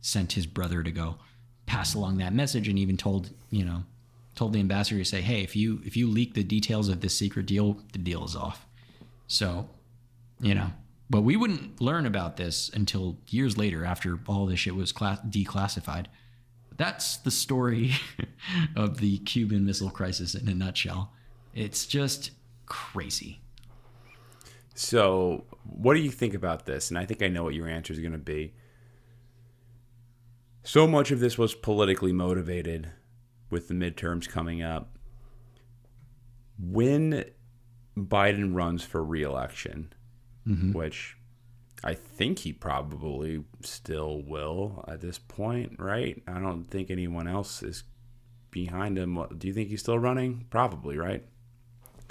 sent 0.01 0.33
his 0.33 0.45
brother 0.45 0.83
to 0.83 0.91
go 0.91 1.15
pass 1.65 1.93
along 1.93 2.17
that 2.17 2.33
message, 2.33 2.67
and 2.67 2.77
even 2.77 2.97
told 2.97 3.29
you 3.49 3.63
know 3.63 3.83
told 4.35 4.53
the 4.53 4.59
ambassador 4.59 4.99
to 4.99 5.05
say, 5.05 5.21
hey, 5.21 5.41
if 5.41 5.55
you 5.55 5.81
if 5.85 5.95
you 5.95 6.07
leak 6.07 6.33
the 6.33 6.43
details 6.43 6.89
of 6.89 7.01
this 7.01 7.15
secret 7.15 7.45
deal, 7.45 7.77
the 7.93 7.99
deal 7.99 8.25
is 8.25 8.35
off. 8.35 8.65
So, 9.27 9.69
you 10.39 10.55
know, 10.55 10.71
but 11.13 11.21
we 11.21 11.35
wouldn't 11.35 11.79
learn 11.79 12.07
about 12.07 12.37
this 12.37 12.71
until 12.73 13.19
years 13.27 13.55
later 13.55 13.85
after 13.85 14.19
all 14.27 14.47
this 14.47 14.61
shit 14.61 14.73
was 14.73 14.91
class- 14.91 15.19
declassified. 15.19 16.07
That's 16.75 17.17
the 17.17 17.29
story 17.29 17.91
of 18.75 18.97
the 18.97 19.19
Cuban 19.19 19.63
Missile 19.63 19.91
Crisis 19.91 20.33
in 20.33 20.47
a 20.47 20.55
nutshell. 20.55 21.13
It's 21.53 21.85
just 21.85 22.31
crazy. 22.65 23.41
So, 24.73 25.43
what 25.65 25.93
do 25.93 25.99
you 25.99 26.09
think 26.09 26.33
about 26.33 26.65
this? 26.65 26.89
And 26.89 26.97
I 26.97 27.05
think 27.05 27.21
I 27.21 27.27
know 27.27 27.43
what 27.43 27.53
your 27.53 27.67
answer 27.67 27.93
is 27.93 27.99
going 27.99 28.13
to 28.13 28.17
be. 28.17 28.55
So 30.63 30.87
much 30.87 31.11
of 31.11 31.19
this 31.19 31.37
was 31.37 31.53
politically 31.53 32.11
motivated 32.11 32.89
with 33.51 33.67
the 33.67 33.75
midterms 33.75 34.27
coming 34.27 34.63
up. 34.63 34.97
When 36.57 37.23
Biden 37.95 38.55
runs 38.55 38.83
for 38.83 39.03
reelection, 39.03 39.93
Mm-hmm. 40.47 40.73
which 40.73 41.15
I 41.85 41.93
think 41.93 42.39
he 42.39 42.51
probably 42.53 43.43
still 43.61 44.21
will 44.21 44.83
at 44.87 44.99
this 45.01 45.17
point, 45.17 45.79
right? 45.79 46.21
I 46.27 46.39
don't 46.39 46.65
think 46.65 46.89
anyone 46.91 47.27
else 47.27 47.63
is 47.63 47.83
behind 48.51 48.97
him. 48.97 49.17
Do 49.37 49.47
you 49.47 49.53
think 49.53 49.69
he's 49.69 49.79
still 49.81 49.97
running? 49.99 50.45
Probably, 50.49 50.97
right? 50.97 51.23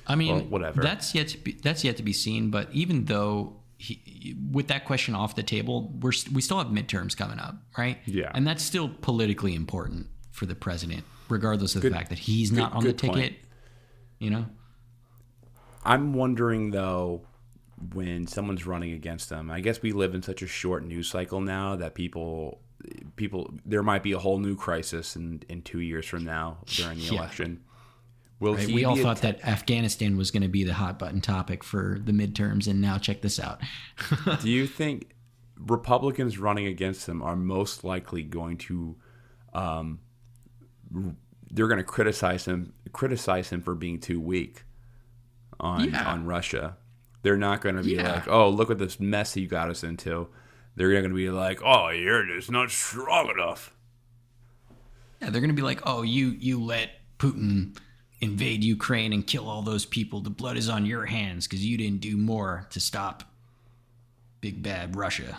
I 0.06 0.14
mean, 0.14 0.34
Well, 0.34 0.44
whatever. 0.44 0.82
That's 0.82 1.14
yet 1.14 1.28
to 1.28 1.38
be 1.38 1.52
that's 1.52 1.84
yet 1.84 1.96
to 1.98 2.02
be 2.02 2.12
seen. 2.12 2.50
But 2.50 2.68
even 2.72 3.04
though 3.04 3.56
he, 3.78 4.34
with 4.50 4.68
that 4.68 4.84
question 4.84 5.14
off 5.14 5.34
the 5.36 5.42
table, 5.42 5.92
we're 6.00 6.12
we 6.32 6.40
still 6.42 6.58
have 6.58 6.68
midterms 6.68 7.16
coming 7.16 7.38
up, 7.38 7.56
right? 7.76 7.98
Yeah. 8.06 8.30
and 8.34 8.46
that's 8.46 8.62
still 8.62 8.88
politically 8.88 9.54
important 9.54 10.06
for 10.30 10.46
the 10.46 10.54
president, 10.54 11.04
regardless 11.28 11.76
of 11.76 11.82
Good- 11.82 11.92
the 11.92 11.96
fact 11.96 12.08
that 12.10 12.18
he's 12.18 12.50
not 12.50 12.72
on 12.72 12.82
the 12.82 12.92
good 12.92 12.98
point. 13.10 13.14
ticket. 13.14 13.38
You 14.18 14.30
know, 14.30 14.46
I'm 15.84 16.12
wondering 16.14 16.70
though, 16.70 17.26
when 17.94 18.26
someone's 18.26 18.66
running 18.66 18.92
against 18.92 19.28
them, 19.28 19.50
I 19.50 19.60
guess 19.60 19.82
we 19.82 19.92
live 19.92 20.14
in 20.14 20.22
such 20.22 20.42
a 20.42 20.46
short 20.46 20.84
news 20.84 21.08
cycle 21.08 21.40
now 21.40 21.76
that 21.76 21.94
people 21.94 22.60
people 23.16 23.52
there 23.64 23.82
might 23.82 24.02
be 24.02 24.12
a 24.12 24.18
whole 24.18 24.38
new 24.38 24.56
crisis 24.56 25.14
in 25.16 25.42
in 25.48 25.62
two 25.62 25.80
years 25.80 26.04
from 26.06 26.24
now 26.24 26.58
during 26.66 26.98
the 26.98 27.04
Yeah. 27.04 27.12
election. 27.18 27.60
Will 28.40 28.56
Right? 28.56 28.66
We 28.66 28.84
all 28.84 28.96
thought 28.96 29.24
atta- 29.24 29.38
that 29.38 29.46
Afghanistan 29.48 30.16
was 30.16 30.32
going 30.32 30.42
to 30.42 30.48
be 30.48 30.64
the 30.64 30.74
hot 30.74 30.98
button 30.98 31.20
topic 31.20 31.62
for 31.62 31.98
the 32.04 32.10
midterms, 32.10 32.66
and 32.66 32.80
now 32.80 32.98
check 32.98 33.20
this 33.22 33.38
out. 33.38 33.60
Do 34.42 34.50
you 34.50 34.66
think 34.66 35.12
Republicans 35.56 36.38
running 36.38 36.66
against 36.66 37.08
him 37.08 37.22
are 37.22 37.36
most 37.36 37.84
likely 37.84 38.24
going 38.24 38.56
to, 38.58 38.96
um, 39.54 40.00
they're 41.52 41.68
going 41.68 41.78
to 41.78 41.84
criticize 41.84 42.44
him, 42.46 42.72
criticize 42.92 43.50
him 43.50 43.62
for 43.62 43.76
being 43.76 44.00
too 44.00 44.20
weak 44.20 44.64
on 45.60 45.90
Yeah. 45.90 46.10
on 46.12 46.24
Russia. 46.26 46.76
They're 47.22 47.36
not 47.36 47.60
going 47.60 47.76
to 47.76 47.82
be 47.82 47.92
Yeah. 47.92 48.12
like, 48.14 48.28
oh, 48.28 48.48
look 48.50 48.70
at 48.70 48.78
this 48.78 48.98
mess 49.00 49.36
you 49.36 49.46
got 49.46 49.70
us 49.70 49.82
into. 49.84 50.28
They're 50.74 50.90
going 50.90 51.04
to 51.08 51.14
be 51.14 51.30
like, 51.30 51.60
oh, 51.64 51.88
you're 51.90 52.24
just 52.26 52.50
not 52.50 52.70
strong 52.70 53.30
enough. 53.30 53.74
Yeah, 55.20 55.30
they're 55.30 55.40
going 55.40 55.50
to 55.50 55.56
be 55.56 55.62
like, 55.62 55.80
"Oh, 55.86 56.02
you 56.02 56.30
you 56.30 56.60
let 56.60 56.90
Putin 57.20 57.76
invade 58.20 58.64
Ukraine 58.64 59.12
and 59.12 59.24
kill 59.24 59.48
all 59.48 59.62
those 59.62 59.86
people. 59.86 60.20
The 60.20 60.30
blood 60.30 60.56
is 60.56 60.68
on 60.68 60.84
your 60.84 61.06
hands 61.06 61.46
because 61.46 61.64
you 61.64 61.78
didn't 61.78 62.00
do 62.00 62.16
more 62.16 62.66
to 62.70 62.80
stop 62.80 63.22
big 64.40 64.64
bad 64.64 64.96
Russia." 64.96 65.38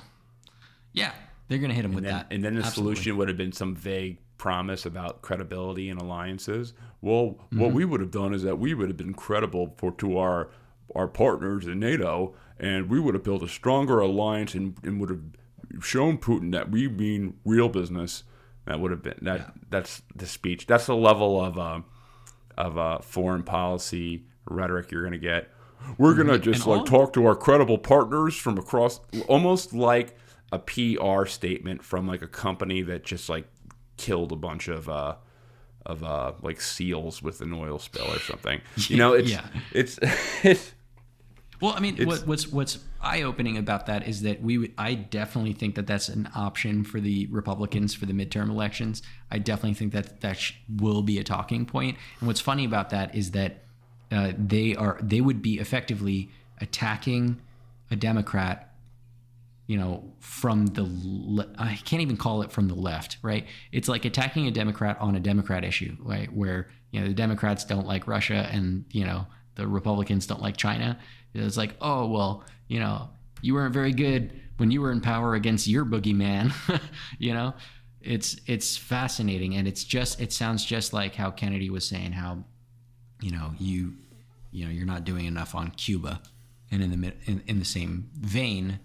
Yeah, 0.94 1.12
they're 1.50 1.58
going 1.58 1.70
to 1.72 1.76
hit 1.76 1.84
him 1.84 1.92
with 1.94 2.06
And 2.06 2.14
then, 2.14 2.14
that. 2.18 2.28
and 2.34 2.44
then 2.46 2.56
the 2.56 2.62
Absolutely. 2.64 2.96
solution 2.96 3.18
would 3.18 3.28
have 3.28 3.36
been 3.36 3.52
some 3.52 3.76
vague 3.76 4.20
promise 4.38 4.86
about 4.86 5.22
credibility 5.22 5.90
and 5.90 6.00
alliances. 6.00 6.74
Well, 7.02 7.26
Mm-hmm. 7.52 7.60
what 7.60 7.74
we 7.74 7.84
would 7.84 8.00
have 8.00 8.12
done 8.12 8.34
is 8.34 8.44
that 8.44 8.60
we 8.60 8.74
would 8.74 8.88
have 8.88 8.98
been 8.98 9.14
credible 9.14 9.74
for 9.78 9.92
to 9.94 10.18
our 10.18 10.50
our 10.96 11.08
partners 11.08 11.68
in 11.68 11.80
NATO, 11.80 12.36
and 12.60 12.90
we 12.90 13.00
would 13.00 13.14
have 13.14 13.24
built 13.24 13.44
a 13.44 13.48
stronger 13.48 14.00
alliance 14.00 14.54
and, 14.54 14.76
and 14.84 15.00
would 15.00 15.10
have 15.10 15.84
shown 15.84 16.18
Putin 16.18 16.52
that 16.52 16.70
we 16.72 16.88
mean 16.88 17.36
real 17.46 17.70
business. 17.70 18.24
That 18.66 18.80
would 18.80 18.92
have 18.92 19.04
been 19.04 19.18
that. 19.24 19.54
That's 19.70 20.02
the 20.16 20.26
speech. 20.26 20.68
That's 20.68 20.86
the 20.86 20.96
level 20.96 21.42
of 21.44 21.58
uh, 21.58 21.82
of 22.58 22.78
uh, 22.78 23.00
foreign 23.00 23.44
policy 23.44 24.26
rhetoric 24.46 24.92
you're 24.92 25.02
going 25.02 25.14
to 25.14 25.18
get. 25.20 25.50
We're 25.98 26.14
going 26.14 26.28
to 26.28 26.40
just 26.40 26.62
Mm-hmm. 26.62 26.72
And 26.72 26.82
like 26.82 26.92
all- 26.94 27.00
talk 27.06 27.14
to 27.14 27.26
our 27.26 27.36
credible 27.36 27.78
partners 27.78 28.36
from 28.36 28.58
across, 28.58 29.02
almost 29.28 29.74
like 29.74 30.18
a 30.52 30.60
PR 30.60 31.26
statement 31.26 31.84
from 31.84 32.08
like 32.08 32.22
a 32.22 32.28
company 32.28 32.82
that 32.84 33.04
just 33.04 33.28
like 33.28 33.48
killed 33.98 34.32
a 34.32 34.36
bunch 34.36 34.68
of 34.68 34.88
uh 34.88 35.16
of 35.86 36.04
uh 36.04 36.32
like 36.42 36.62
seals 36.62 37.22
with 37.22 37.42
an 37.42 37.54
oil 37.54 37.80
spill 37.80 38.08
or 38.12 38.20
something. 38.20 38.62
You 38.90 38.98
know, 38.98 39.14
it's 39.14 39.30
Yeah. 39.32 39.46
it's 39.72 40.00
it's 40.44 40.74
Well, 41.62 41.74
I 41.76 41.80
mean, 41.80 42.06
what, 42.06 42.26
what's 42.28 42.48
what's 42.48 42.80
eye 43.02 43.22
opening 43.22 43.58
about 43.58 43.86
that 43.86 44.08
is 44.08 44.22
that 44.22 44.42
we 44.42 44.58
would, 44.58 44.74
I 44.78 44.96
definitely 44.96 45.54
think 45.54 45.76
that 45.76 45.88
that's 45.88 46.08
an 46.10 46.30
option 46.36 46.84
for 46.84 47.00
the 47.02 47.28
Republicans 47.28 47.94
for 47.94 48.06
the 48.06 48.14
midterm 48.14 48.50
elections. 48.50 49.02
I 49.30 49.40
definitely 49.40 49.74
think 49.76 49.94
that 49.94 50.22
that 50.22 50.38
sh- 50.38 50.54
will 50.78 51.02
be 51.04 51.20
a 51.20 51.24
talking 51.24 51.66
point. 51.66 51.98
And 52.20 52.28
what's 52.28 52.40
funny 52.42 52.66
about 52.66 52.90
that 52.92 53.14
is 53.16 53.32
that 53.32 53.64
uh, 54.12 54.32
they 54.38 54.76
are 54.76 54.98
they 55.02 55.22
would 55.22 55.42
be 55.42 55.60
effectively 55.60 56.30
attacking 56.62 57.40
a 57.92 57.96
Democrat 57.96 58.73
you 59.68 59.78
know, 59.78 60.14
from 60.20 60.68
the 60.68 60.84
le- 60.84 61.54
I 61.58 61.80
can't 61.86 62.02
even 62.02 62.18
call 62.18 62.42
it 62.42 62.52
from 62.52 62.68
the 62.68 62.76
left, 62.76 63.18
right? 63.22 63.46
It's 63.72 63.88
like 63.88 64.06
attacking 64.06 64.48
a 64.48 64.52
Democrat 64.52 64.98
on 65.00 65.16
a 65.16 65.20
Democrat 65.20 65.64
issue, 65.64 65.96
right? 66.02 66.32
Where 66.34 66.70
you 66.92 67.00
know 67.02 67.08
the 67.08 67.14
Democrats 67.14 67.64
don't 67.64 67.88
like 67.88 68.08
Russia 68.08 68.50
and 68.52 68.86
you 68.92 69.06
know 69.06 69.26
the 69.56 69.68
Republicans 69.68 70.28
don't 70.28 70.42
like 70.42 70.58
China. 70.58 71.00
It's 71.34 71.58
like, 71.58 71.76
oh 71.82 72.08
well, 72.08 72.44
you 72.68 72.80
know, 72.80 73.10
you 73.42 73.54
weren't 73.54 73.74
very 73.74 73.94
good 73.94 74.40
when 74.58 74.70
you 74.70 74.82
were 74.82 74.92
in 74.92 75.02
power 75.02 75.34
against 75.36 75.68
your 75.68 75.86
boogeyman, 75.86 76.54
you 77.20 77.34
know. 77.34 77.54
It's 78.02 78.36
it's 78.48 78.76
fascinating, 78.76 79.56
and 79.56 79.66
it's 79.66 79.86
just 79.86 80.20
it 80.20 80.34
sounds 80.34 80.66
just 80.66 80.92
like 80.92 81.16
how 81.16 81.32
Kennedy 81.32 81.70
was 81.70 81.88
saying 81.88 82.12
how, 82.12 82.44
you 83.22 83.32
know, 83.32 83.54
you, 83.58 83.94
you 84.52 84.66
know, 84.66 84.72
you're 84.72 84.86
not 84.86 85.06
doing 85.06 85.26
enough 85.26 85.56
on 85.56 85.72
Cuba, 85.72 86.22
and 86.70 86.84
in 86.84 86.92
the 86.92 87.14
in, 87.26 87.44
in 87.48 87.60
the 87.60 87.66
same 87.66 88.10
vein, 88.20 88.80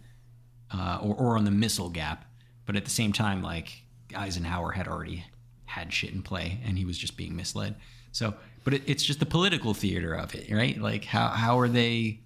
uh, 0.72 0.98
or, 1.02 1.14
or 1.14 1.36
on 1.36 1.44
the 1.44 1.50
missile 1.50 1.90
gap. 1.90 2.24
But 2.66 2.76
at 2.76 2.84
the 2.84 2.90
same 2.90 3.12
time, 3.12 3.42
like 3.42 3.82
Eisenhower 4.14 4.72
had 4.72 4.88
already 4.88 5.24
had 5.64 5.92
shit 5.92 6.12
in 6.12 6.22
play 6.22 6.60
and 6.64 6.78
he 6.78 6.84
was 6.84 6.98
just 6.98 7.16
being 7.16 7.36
misled. 7.36 7.76
So, 8.12 8.34
but 8.64 8.74
it, 8.74 8.82
it's 8.86 9.02
just 9.02 9.20
the 9.20 9.26
political 9.26 9.74
theater 9.74 10.14
of 10.14 10.34
it, 10.34 10.50
right? 10.50 10.80
Like 10.80 11.04
how, 11.04 11.28
how 11.28 11.58
are 11.58 11.68
they, 11.68 12.20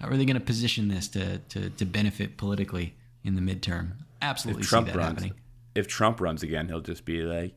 how 0.00 0.08
are 0.08 0.16
they 0.16 0.24
going 0.24 0.38
to 0.38 0.44
position 0.44 0.88
this 0.88 1.08
to, 1.08 1.38
to, 1.38 1.70
to 1.70 1.84
benefit 1.84 2.36
politically 2.36 2.94
in 3.22 3.34
the 3.34 3.40
midterm? 3.40 3.92
Absolutely 4.22 4.60
if 4.60 4.66
see 4.66 4.70
Trump 4.70 4.86
that 4.88 4.96
runs. 4.96 5.08
happening. 5.08 5.34
If 5.74 5.88
Trump 5.88 6.20
runs 6.20 6.42
again, 6.42 6.68
he'll 6.68 6.80
just 6.80 7.04
be 7.04 7.22
like, 7.22 7.54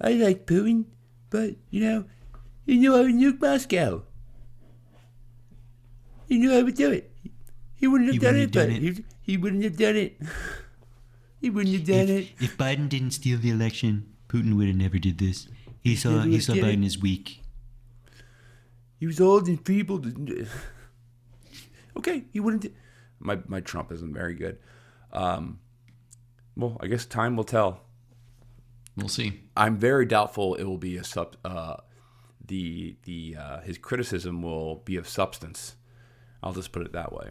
I 0.00 0.12
like 0.14 0.46
Putin, 0.46 0.86
but 1.30 1.54
you 1.70 1.80
know, 1.80 2.04
you 2.64 2.76
knew 2.76 2.96
I 2.96 3.00
would 3.02 3.14
nuke 3.14 3.40
Moscow. 3.40 4.02
You 6.28 6.38
knew 6.38 6.54
I 6.54 6.62
would 6.62 6.74
do 6.74 6.90
it. 6.90 7.12
He 7.74 7.86
wouldn't 7.86 8.08
have 8.08 8.14
He 8.14 8.18
done 8.18 8.34
wouldn't 8.34 8.56
it, 8.56 8.58
have 8.58 8.68
but 8.68 8.72
done 8.72 8.82
he, 8.96 9.04
he 9.22 9.36
wouldn't 9.36 9.62
have 9.64 9.76
done 9.76 9.96
it. 9.96 10.18
he 11.40 11.50
wouldn't 11.50 11.74
have 11.74 11.86
done 11.86 12.08
it. 12.16 12.28
If 12.40 12.56
Biden 12.58 12.88
didn't 12.88 13.12
steal 13.12 13.38
the 13.38 13.50
election, 13.50 14.12
Putin 14.28 14.56
would 14.56 14.66
have 14.66 14.76
never 14.76 14.98
did 14.98 15.18
this. 15.18 15.48
He 15.80 15.96
saw 15.96 16.10
never 16.10 16.28
he 16.28 16.40
saw 16.40 16.54
did 16.54 16.64
it. 16.64 16.78
Biden 16.78 16.86
as 16.86 16.98
weak. 16.98 17.40
He 18.98 19.06
was 19.06 19.20
old 19.20 19.48
and 19.48 19.64
feeble. 19.66 20.00
okay, 21.96 22.24
he 22.32 22.40
wouldn't. 22.40 22.62
do- 22.62 22.72
My 23.18 23.38
my 23.46 23.60
Trump 23.60 23.90
isn't 23.92 24.14
very 24.14 24.34
good. 24.34 24.58
Um, 25.12 25.58
well, 26.56 26.76
I 26.80 26.86
guess 26.86 27.04
time 27.06 27.36
will 27.36 27.44
tell. 27.44 27.80
We'll 28.96 29.08
see. 29.08 29.40
I'm 29.56 29.76
very 29.78 30.04
doubtful 30.06 30.54
it 30.54 30.64
will 30.64 30.78
be 30.78 30.96
a 30.98 31.04
sub. 31.04 31.36
Uh, 31.44 31.76
the 32.46 32.96
the 33.04 33.36
uh, 33.38 33.60
his 33.62 33.78
criticism 33.78 34.42
will 34.42 34.76
be 34.84 34.96
of 34.96 35.08
substance. 35.08 35.76
I'll 36.42 36.52
just 36.52 36.72
put 36.72 36.82
it 36.86 36.92
that 36.92 37.12
way. 37.12 37.30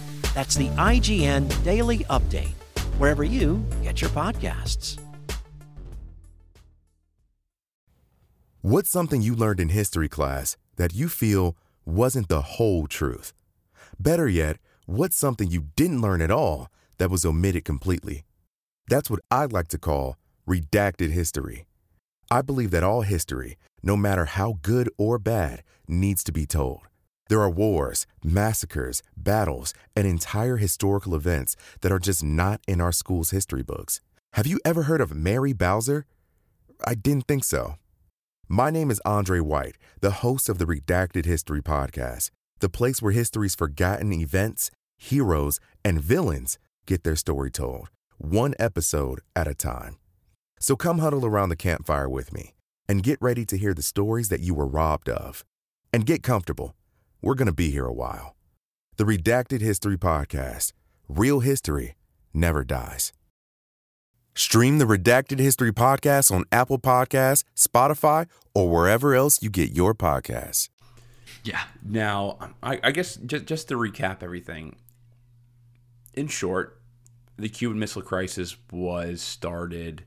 That's 0.33 0.55
the 0.55 0.69
IGN 0.69 1.63
Daily 1.63 1.99
Update, 2.09 2.53
wherever 2.97 3.23
you 3.23 3.63
get 3.83 4.01
your 4.01 4.09
podcasts. 4.11 4.97
What's 8.61 8.89
something 8.89 9.21
you 9.21 9.35
learned 9.35 9.59
in 9.59 9.69
history 9.69 10.07
class 10.07 10.55
that 10.77 10.93
you 10.93 11.09
feel 11.09 11.57
wasn't 11.85 12.29
the 12.29 12.41
whole 12.41 12.87
truth? 12.87 13.33
Better 13.99 14.27
yet, 14.27 14.57
what's 14.85 15.17
something 15.17 15.49
you 15.49 15.65
didn't 15.75 16.01
learn 16.01 16.21
at 16.21 16.31
all 16.31 16.69
that 16.97 17.09
was 17.09 17.25
omitted 17.25 17.65
completely? 17.65 18.23
That's 18.87 19.09
what 19.09 19.19
I'd 19.29 19.51
like 19.51 19.67
to 19.69 19.77
call 19.77 20.15
redacted 20.47 21.11
history. 21.11 21.65
I 22.29 22.41
believe 22.41 22.71
that 22.71 22.83
all 22.83 23.01
history, 23.01 23.57
no 23.83 23.97
matter 23.97 24.25
how 24.25 24.59
good 24.61 24.89
or 24.97 25.17
bad, 25.17 25.63
needs 25.87 26.23
to 26.23 26.31
be 26.31 26.45
told. 26.45 26.81
There 27.31 27.41
are 27.41 27.49
wars, 27.49 28.07
massacres, 28.25 29.01
battles, 29.15 29.73
and 29.95 30.05
entire 30.05 30.57
historical 30.57 31.15
events 31.15 31.55
that 31.79 31.89
are 31.89 31.97
just 31.97 32.21
not 32.21 32.59
in 32.67 32.81
our 32.81 32.91
school's 32.91 33.31
history 33.31 33.63
books. 33.63 34.01
Have 34.33 34.45
you 34.45 34.59
ever 34.65 34.81
heard 34.81 34.99
of 34.99 35.15
Mary 35.15 35.53
Bowser? 35.53 36.05
I 36.85 36.93
didn't 36.93 37.29
think 37.29 37.45
so. 37.45 37.75
My 38.49 38.69
name 38.69 38.91
is 38.91 39.01
Andre 39.05 39.39
White, 39.39 39.77
the 40.01 40.11
host 40.11 40.49
of 40.49 40.57
the 40.57 40.65
Redacted 40.65 41.23
History 41.23 41.61
Podcast, 41.61 42.31
the 42.59 42.67
place 42.67 43.01
where 43.01 43.13
history's 43.13 43.55
forgotten 43.55 44.11
events, 44.11 44.69
heroes, 44.97 45.57
and 45.85 46.01
villains 46.01 46.59
get 46.85 47.05
their 47.05 47.15
story 47.15 47.49
told, 47.49 47.91
one 48.17 48.55
episode 48.59 49.21
at 49.37 49.47
a 49.47 49.55
time. 49.55 49.95
So 50.59 50.75
come 50.75 50.99
huddle 50.99 51.25
around 51.25 51.47
the 51.47 51.55
campfire 51.55 52.09
with 52.09 52.33
me 52.33 52.55
and 52.89 53.01
get 53.01 53.21
ready 53.21 53.45
to 53.45 53.57
hear 53.57 53.73
the 53.73 53.81
stories 53.81 54.27
that 54.27 54.41
you 54.41 54.53
were 54.53 54.67
robbed 54.67 55.07
of. 55.07 55.45
And 55.93 56.05
get 56.05 56.23
comfortable. 56.23 56.75
We're 57.23 57.35
going 57.35 57.45
to 57.47 57.53
be 57.53 57.69
here 57.69 57.85
a 57.85 57.93
while. 57.93 58.35
The 58.97 59.03
Redacted 59.03 59.61
History 59.61 59.95
Podcast 59.97 60.73
Real 61.07 61.41
History 61.41 61.95
Never 62.33 62.63
Dies. 62.63 63.13
Stream 64.33 64.79
the 64.79 64.85
Redacted 64.85 65.37
History 65.37 65.71
Podcast 65.71 66.31
on 66.31 66.45
Apple 66.51 66.79
Podcasts, 66.79 67.43
Spotify, 67.55 68.27
or 68.55 68.69
wherever 68.69 69.13
else 69.13 69.43
you 69.43 69.51
get 69.51 69.71
your 69.71 69.93
podcasts. 69.93 70.69
Yeah. 71.43 71.61
Now, 71.83 72.39
I, 72.63 72.79
I 72.83 72.91
guess 72.91 73.17
just 73.17 73.45
just 73.45 73.67
to 73.67 73.75
recap 73.75 74.23
everything. 74.23 74.77
In 76.15 76.27
short, 76.27 76.81
the 77.37 77.49
Cuban 77.49 77.77
Missile 77.77 78.01
Crisis 78.01 78.55
was 78.71 79.21
started 79.21 80.05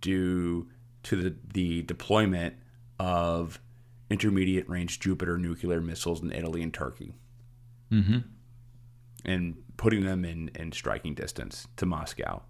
due 0.00 0.68
to 1.04 1.22
the, 1.22 1.36
the 1.54 1.82
deployment 1.82 2.56
of 2.98 3.60
intermediate 4.10 4.68
range 4.68 5.00
Jupiter 5.00 5.38
nuclear 5.38 5.80
missiles 5.80 6.22
in 6.22 6.32
Italy 6.32 6.62
and 6.62 6.72
Turkey. 6.72 7.14
Mm-hmm. 7.92 8.18
And 9.24 9.56
putting 9.76 10.04
them 10.04 10.24
in, 10.24 10.50
in 10.54 10.72
striking 10.72 11.14
distance 11.14 11.66
to 11.76 11.86
Moscow. 11.86 12.42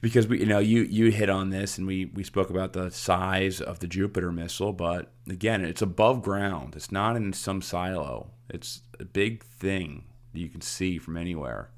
Because 0.00 0.26
we, 0.26 0.40
you 0.40 0.46
know, 0.46 0.58
you 0.58 0.82
you 0.82 1.10
hit 1.10 1.30
on 1.30 1.48
this, 1.48 1.78
and 1.78 1.86
we 1.86 2.04
we 2.04 2.22
spoke 2.22 2.50
about 2.50 2.74
the 2.74 2.90
size 2.90 3.58
of 3.58 3.78
the 3.78 3.86
Jupiter 3.86 4.30
missile, 4.30 4.74
but 4.74 5.12
again, 5.26 5.64
it's 5.64 5.80
above 5.80 6.20
ground. 6.20 6.76
It's 6.76 6.92
not 6.92 7.16
in 7.16 7.32
some 7.32 7.62
silo. 7.62 8.32
It's 8.50 8.82
a 9.00 9.06
big 9.06 9.42
thing 9.42 10.04
that 10.34 10.40
you 10.40 10.50
can 10.50 10.60
see 10.60 10.98
from 10.98 11.16
anywhere, 11.16 11.70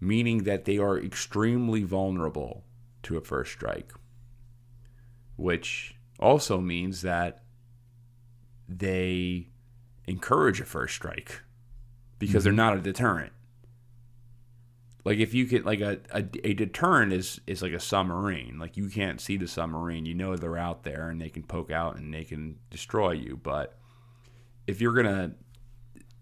meaning 0.00 0.38
that 0.44 0.64
they 0.64 0.78
are 0.78 0.98
extremely 0.98 1.84
vulnerable 1.84 2.64
to 3.04 3.16
a 3.16 3.20
first 3.20 3.52
strike. 3.52 3.92
Which 5.36 5.94
also 6.18 6.60
means 6.60 7.02
that 7.02 7.44
they 8.68 9.48
encourage 10.06 10.60
a 10.60 10.64
first 10.64 10.94
strike 10.94 11.42
because 12.18 12.44
they're 12.44 12.52
mm-hmm. 12.52 12.58
not 12.58 12.76
a 12.76 12.80
deterrent. 12.80 13.32
Like 15.04 15.18
if 15.18 15.32
you 15.32 15.46
could 15.46 15.64
like 15.64 15.80
a, 15.80 15.98
a, 16.10 16.24
a 16.44 16.54
deterrent 16.54 17.12
is 17.12 17.40
is 17.46 17.62
like 17.62 17.72
a 17.72 17.80
submarine. 17.80 18.58
Like 18.58 18.76
you 18.76 18.88
can't 18.88 19.20
see 19.20 19.36
the 19.36 19.48
submarine. 19.48 20.04
You 20.04 20.14
know 20.14 20.36
they're 20.36 20.58
out 20.58 20.82
there 20.82 21.08
and 21.08 21.20
they 21.20 21.30
can 21.30 21.44
poke 21.44 21.70
out 21.70 21.96
and 21.96 22.12
they 22.12 22.24
can 22.24 22.56
destroy 22.68 23.12
you. 23.12 23.38
But 23.42 23.78
if 24.66 24.80
you're 24.80 24.92
gonna 24.92 25.32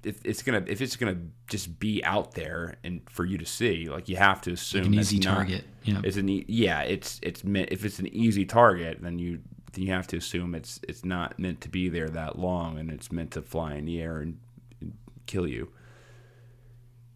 if 0.05 0.25
it's 0.25 0.43
gonna 0.43 0.63
if 0.69 0.81
it's 0.81 0.95
gonna 0.95 1.19
just 1.49 1.81
be 1.81 2.05
out 2.05 2.35
there 2.35 2.77
and 2.85 3.01
for 3.11 3.25
you 3.25 3.39
to 3.39 3.47
see, 3.47 3.89
like 3.89 4.09
you 4.09 4.17
have 4.17 4.41
to 4.43 4.53
assume 4.53 4.81
It's 4.81 4.89
an 4.89 4.95
easy 4.95 5.19
not- 5.19 5.35
target, 5.35 5.65
yeah. 5.83 6.01
It's 6.05 6.17
an 6.17 6.29
e- 6.29 6.45
yeah. 6.47 6.83
It's 6.83 7.19
it's 7.23 7.43
meant 7.43 7.71
if 7.73 7.85
it's 7.85 7.99
an 7.99 8.07
easy 8.09 8.45
target, 8.45 8.99
then 9.03 9.19
you 9.19 9.41
then 9.73 9.85
you 9.85 9.93
have 9.93 10.07
to 10.09 10.17
assume 10.17 10.55
it's 10.55 10.81
it's 10.89 11.05
not 11.05 11.39
meant 11.39 11.61
to 11.63 11.69
be 11.69 11.89
there 11.89 12.09
that 12.09 12.39
long, 12.39 12.79
and 12.79 12.91
it's 12.91 13.13
meant 13.13 13.33
to 13.33 13.43
fly 13.43 13.75
in 13.75 13.85
the 13.85 14.01
air 14.01 14.19
and, 14.19 14.39
and 14.81 14.95
kill 15.27 15.47
you. 15.47 15.71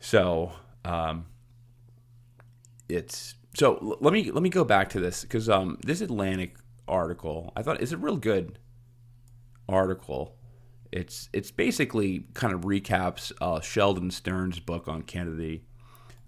So 0.01 0.53
um, 0.84 1.26
it's 2.88 3.34
so 3.55 3.98
let 4.01 4.12
me 4.12 4.30
let 4.30 4.42
me 4.42 4.51
go 4.51 4.64
back 4.64 4.88
to 4.90 5.01
this 5.01 5.22
because 5.22 5.48
um, 5.48 5.78
this 5.84 6.01
Atlantic 6.01 6.57
article 6.88 7.53
I 7.57 7.62
thought 7.62 7.80
is 7.80 7.92
a 7.92 7.96
real 7.96 8.16
good 8.16 8.59
article. 9.68 10.36
It's 10.92 11.28
it's 11.32 11.51
basically 11.51 12.26
kind 12.34 12.53
of 12.53 12.62
recaps 12.62 13.32
uh, 13.40 13.61
Sheldon 13.61 14.11
Stern's 14.11 14.59
book 14.59 14.88
on 14.88 15.03
Kennedy, 15.03 15.64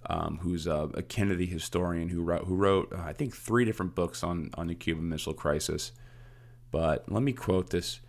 um, 0.07 0.39
who's 0.43 0.67
a, 0.67 0.91
a 0.95 1.03
Kennedy 1.03 1.47
historian 1.47 2.11
who 2.11 2.23
wrote 2.23 2.45
who 2.45 2.55
wrote 2.55 2.93
uh, 2.93 3.03
I 3.03 3.13
think 3.13 3.35
three 3.35 3.65
different 3.65 3.95
books 3.95 4.23
on 4.23 4.51
on 4.55 4.69
the 4.69 4.75
Cuban 4.75 5.09
Missile 5.09 5.35
Crisis. 5.35 5.93
But 6.73 7.05
let 7.09 7.23
me 7.23 7.33
quote 7.33 7.71
this. 7.71 8.01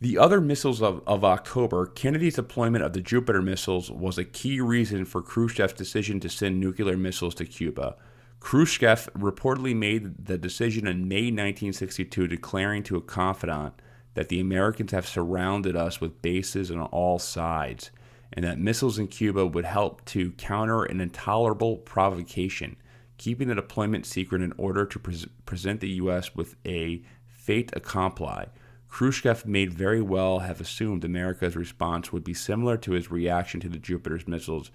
The 0.00 0.16
other 0.16 0.40
missiles 0.40 0.80
of, 0.80 1.02
of 1.08 1.24
October, 1.24 1.84
Kennedy's 1.84 2.36
deployment 2.36 2.84
of 2.84 2.92
the 2.92 3.00
Jupiter 3.00 3.42
missiles 3.42 3.90
was 3.90 4.16
a 4.16 4.24
key 4.24 4.60
reason 4.60 5.04
for 5.04 5.20
Khrushchev's 5.20 5.72
decision 5.72 6.20
to 6.20 6.28
send 6.28 6.60
nuclear 6.60 6.96
missiles 6.96 7.34
to 7.34 7.44
Cuba. 7.44 7.96
Khrushchev 8.38 9.08
reportedly 9.14 9.74
made 9.74 10.26
the 10.26 10.38
decision 10.38 10.86
in 10.86 11.08
May 11.08 11.32
1962, 11.32 12.28
declaring 12.28 12.84
to 12.84 12.96
a 12.96 13.02
confidant 13.02 13.74
that 14.14 14.28
the 14.28 14.38
Americans 14.38 14.92
have 14.92 15.08
surrounded 15.08 15.74
us 15.74 16.00
with 16.00 16.22
bases 16.22 16.70
on 16.70 16.80
all 16.80 17.18
sides, 17.18 17.90
and 18.32 18.44
that 18.44 18.60
missiles 18.60 19.00
in 19.00 19.08
Cuba 19.08 19.44
would 19.44 19.64
help 19.64 20.04
to 20.04 20.30
counter 20.32 20.84
an 20.84 21.00
intolerable 21.00 21.76
provocation, 21.78 22.76
keeping 23.18 23.48
the 23.48 23.54
deployment 23.54 24.06
secret 24.06 24.40
in 24.40 24.54
order 24.56 24.86
to 24.86 24.98
pres 24.98 25.26
present 25.44 25.80
the 25.80 25.90
U.S. 25.90 26.34
with 26.34 26.56
a 26.64 27.02
fait 27.26 27.70
accompli. 27.76 28.46
Khrushchev 28.88 29.44
may 29.44 29.66
very 29.66 30.00
well 30.00 30.38
have 30.38 30.60
assumed 30.60 31.04
America's 31.04 31.56
response 31.56 32.10
would 32.10 32.24
be 32.24 32.32
similar 32.32 32.76
to 32.78 32.92
his 32.92 33.10
reaction 33.10 33.60
to 33.60 33.68
the 33.68 33.78
Jupiter's 33.78 34.26
missiles, 34.26 34.70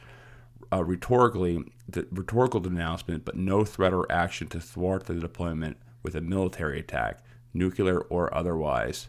uh, 0.71 0.83
rhetorically, 0.83 1.63
the 1.89 2.07
rhetorical 2.11 2.59
denouncement, 2.59 3.25
but 3.25 3.35
no 3.35 3.65
threat 3.65 3.93
or 3.93 4.11
action 4.11 4.47
to 4.47 4.59
thwart 4.59 5.05
the 5.05 5.15
deployment 5.15 5.77
with 6.03 6.15
a 6.15 6.21
military 6.21 6.79
attack, 6.79 7.23
nuclear 7.53 7.99
or 8.01 8.33
otherwise. 8.33 9.07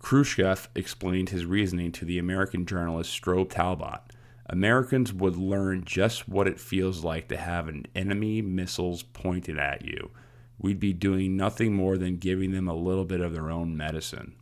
Khrushchev 0.00 0.68
explained 0.74 1.30
his 1.30 1.46
reasoning 1.46 1.92
to 1.92 2.04
the 2.04 2.18
American 2.18 2.66
journalist 2.66 3.10
Strobe 3.10 3.50
Talbott. 3.50 4.05
Americans 4.48 5.12
would 5.12 5.36
learn 5.36 5.84
just 5.84 6.28
what 6.28 6.46
it 6.46 6.60
feels 6.60 7.02
like 7.02 7.28
to 7.28 7.36
have 7.36 7.68
an 7.68 7.86
enemy 7.94 8.40
missiles 8.40 9.02
pointed 9.02 9.58
at 9.58 9.84
you. 9.84 10.10
We'd 10.58 10.80
be 10.80 10.92
doing 10.92 11.36
nothing 11.36 11.74
more 11.74 11.98
than 11.98 12.16
giving 12.16 12.52
them 12.52 12.68
a 12.68 12.74
little 12.74 13.04
bit 13.04 13.20
of 13.20 13.32
their 13.34 13.50
own 13.50 13.76
medicine. 13.76 14.34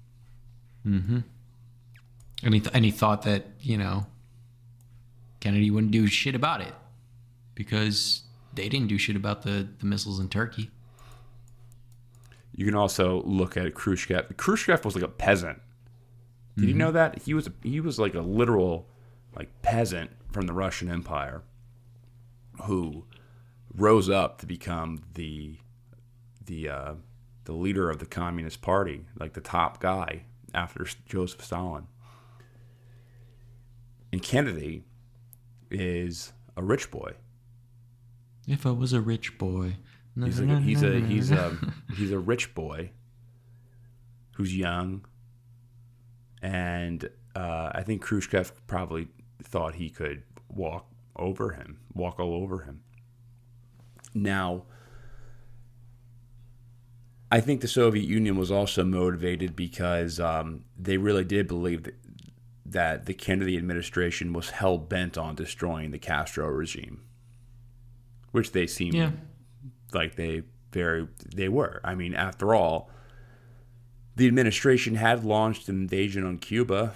Mm-hmm. 0.87 1.21
Any 2.45 2.61
th- 2.61 2.77
he 2.77 2.91
thought 2.91 3.23
that, 3.23 3.47
you 3.61 3.79
know, 3.79 4.07
Kennedy 5.41 5.71
wouldn't 5.71 5.93
do 5.93 6.07
shit 6.07 6.35
about 6.35 6.61
it 6.61 6.75
because 7.55 8.23
they 8.53 8.69
didn't 8.69 8.89
do 8.89 8.99
shit 8.99 9.17
about 9.17 9.43
the, 9.43 9.69
the 9.79 9.87
missiles 9.87 10.21
in 10.21 10.29
Turkey. 10.29 10.71
You 12.55 12.67
can 12.67 12.75
also 12.75 13.23
look 13.23 13.57
at 13.57 13.75
Khrushchev. 13.75 14.37
Khrushchev 14.37 14.85
was 14.85 14.95
like 14.95 15.03
a 15.03 15.09
peasant. 15.09 15.61
Did 16.57 16.69
you 16.69 16.75
know 16.75 16.93
that 16.93 17.23
he 17.23 17.35
was 17.35 17.51
he 17.65 17.81
was 17.81 17.99
like 17.99 18.15
a 18.15 18.21
literal 18.21 18.87
like 19.37 19.63
peasant 19.63 20.11
from 20.31 20.47
the 20.47 20.53
Russian 20.53 20.91
Empire 20.91 21.43
who 22.63 23.05
rose 23.75 24.09
up 24.09 24.39
to 24.41 24.47
become 24.47 25.03
the 25.15 25.59
the 26.45 26.69
uh, 26.69 26.95
the 27.45 27.53
leader 27.53 27.91
of 27.91 27.99
the 27.99 28.07
Communist 28.07 28.63
Party, 28.63 29.07
like 29.19 29.33
the 29.35 29.41
top 29.41 29.81
guy 29.81 30.25
after 30.53 30.87
Joseph 31.07 31.45
Stalin. 31.45 31.87
And 34.13 34.23
Kennedy 34.23 34.85
is 35.71 36.33
a 36.57 36.63
rich 36.63 36.91
boy. 36.91 37.15
If 38.47 38.67
I 38.67 38.71
was 38.71 38.93
a 38.93 39.01
rich 39.01 39.39
boy. 39.39 39.77
He's 40.17 40.39
a, 40.39 40.61
he's 40.61 40.83
a 40.83 41.01
he's 41.01 41.33
a 41.33 41.57
he's 41.97 42.13
a 42.13 42.19
rich 42.21 42.55
boy 42.55 42.93
who's 44.37 44.57
young, 44.57 45.05
and 46.41 47.09
uh, 47.35 47.71
I 47.75 47.83
think 47.83 48.03
Khrushchev 48.03 48.53
probably 48.69 49.09
thought 49.45 49.75
he 49.77 49.91
could 49.91 50.23
walk 50.49 50.87
over 51.17 51.53
him, 51.53 51.79
walk 51.95 52.19
all 52.19 52.35
over 52.35 52.61
him. 52.63 52.81
Now, 54.15 54.65
I 57.31 57.41
think 57.41 57.61
the 57.61 57.69
Soviet 57.69 58.05
Union 58.07 58.37
was 58.37 58.51
also 58.51 58.85
motivated 58.85 59.57
because 59.57 60.21
um, 60.21 60.65
they 60.79 60.97
really 60.97 61.25
did 61.25 61.49
believe 61.49 61.83
that, 61.85 61.95
that 62.67 63.07
the 63.07 63.15
Kennedy 63.15 63.57
administration 63.57 64.33
was 64.33 64.51
hell 64.51 64.79
bent 64.79 65.19
on 65.19 65.35
destroying 65.35 65.91
the 65.91 65.99
Castro 65.99 66.47
regime, 66.49 67.03
which 68.33 68.53
they 68.53 68.67
seem 68.67 68.95
Yeah. 68.95 69.11
like 69.93 70.15
they 70.17 70.43
very 70.73 71.09
they 71.35 71.49
were. 71.49 71.81
I 71.85 71.95
mean, 71.95 72.15
after 72.15 72.55
all, 72.55 72.91
the 74.17 74.27
administration 74.29 74.95
had 74.95 75.25
launched 75.25 75.69
an 75.69 75.77
invasion 75.77 76.25
on 76.25 76.39
Cuba, 76.39 76.95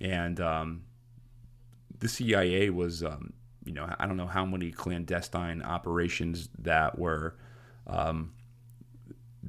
and 0.00 0.40
um, 0.40 0.82
the 2.00 2.08
CIA 2.08 2.70
was, 2.70 3.02
um, 3.02 3.32
you 3.64 3.72
know, 3.72 3.88
I 3.98 4.06
don't 4.06 4.16
know 4.16 4.26
how 4.26 4.44
many 4.44 4.70
clandestine 4.70 5.62
operations 5.62 6.48
that 6.58 6.98
were 6.98 7.36
um, 7.86 8.32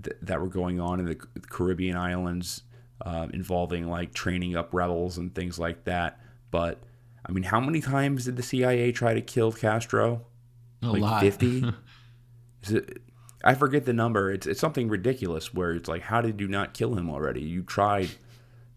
th- 0.01 0.17
that 0.21 0.41
were 0.41 0.47
going 0.47 0.79
on 0.79 0.99
in 0.99 1.05
the 1.05 1.15
Caribbean 1.49 1.95
islands, 1.95 2.63
uh, 3.05 3.27
involving 3.33 3.87
like 3.87 4.13
training 4.13 4.55
up 4.55 4.73
rebels 4.73 5.17
and 5.17 5.33
things 5.33 5.59
like 5.59 5.83
that. 5.85 6.19
But 6.51 6.81
I 7.25 7.31
mean, 7.31 7.43
how 7.43 7.59
many 7.59 7.81
times 7.81 8.25
did 8.25 8.37
the 8.37 8.43
CIA 8.43 8.91
try 8.91 9.13
to 9.13 9.21
kill 9.21 9.51
Castro? 9.51 10.25
A 10.81 10.87
like 10.87 11.01
lot. 11.01 11.21
Fifty. 11.21 11.63
Is 12.63 12.71
it? 12.71 13.01
I 13.43 13.53
forget 13.53 13.85
the 13.85 13.93
number. 13.93 14.31
It's 14.31 14.47
it's 14.47 14.59
something 14.59 14.89
ridiculous 14.89 15.53
where 15.53 15.71
it's 15.71 15.87
like, 15.87 16.03
how 16.03 16.21
did 16.21 16.41
you 16.41 16.47
not 16.47 16.73
kill 16.73 16.95
him 16.95 17.09
already? 17.09 17.41
You 17.41 17.63
tried 17.63 18.09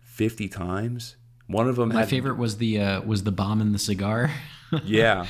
fifty 0.00 0.48
times. 0.48 1.16
One 1.50 1.68
of 1.68 1.74
them. 1.74 1.88
My 1.88 2.00
had, 2.00 2.08
favorite 2.08 2.36
was 2.38 2.58
the 2.58 2.80
uh, 2.80 3.00
was 3.02 3.24
the 3.24 3.32
bomb 3.32 3.60
in 3.60 3.72
the 3.72 3.78
cigar. 3.78 4.30
Yeah. 4.84 5.26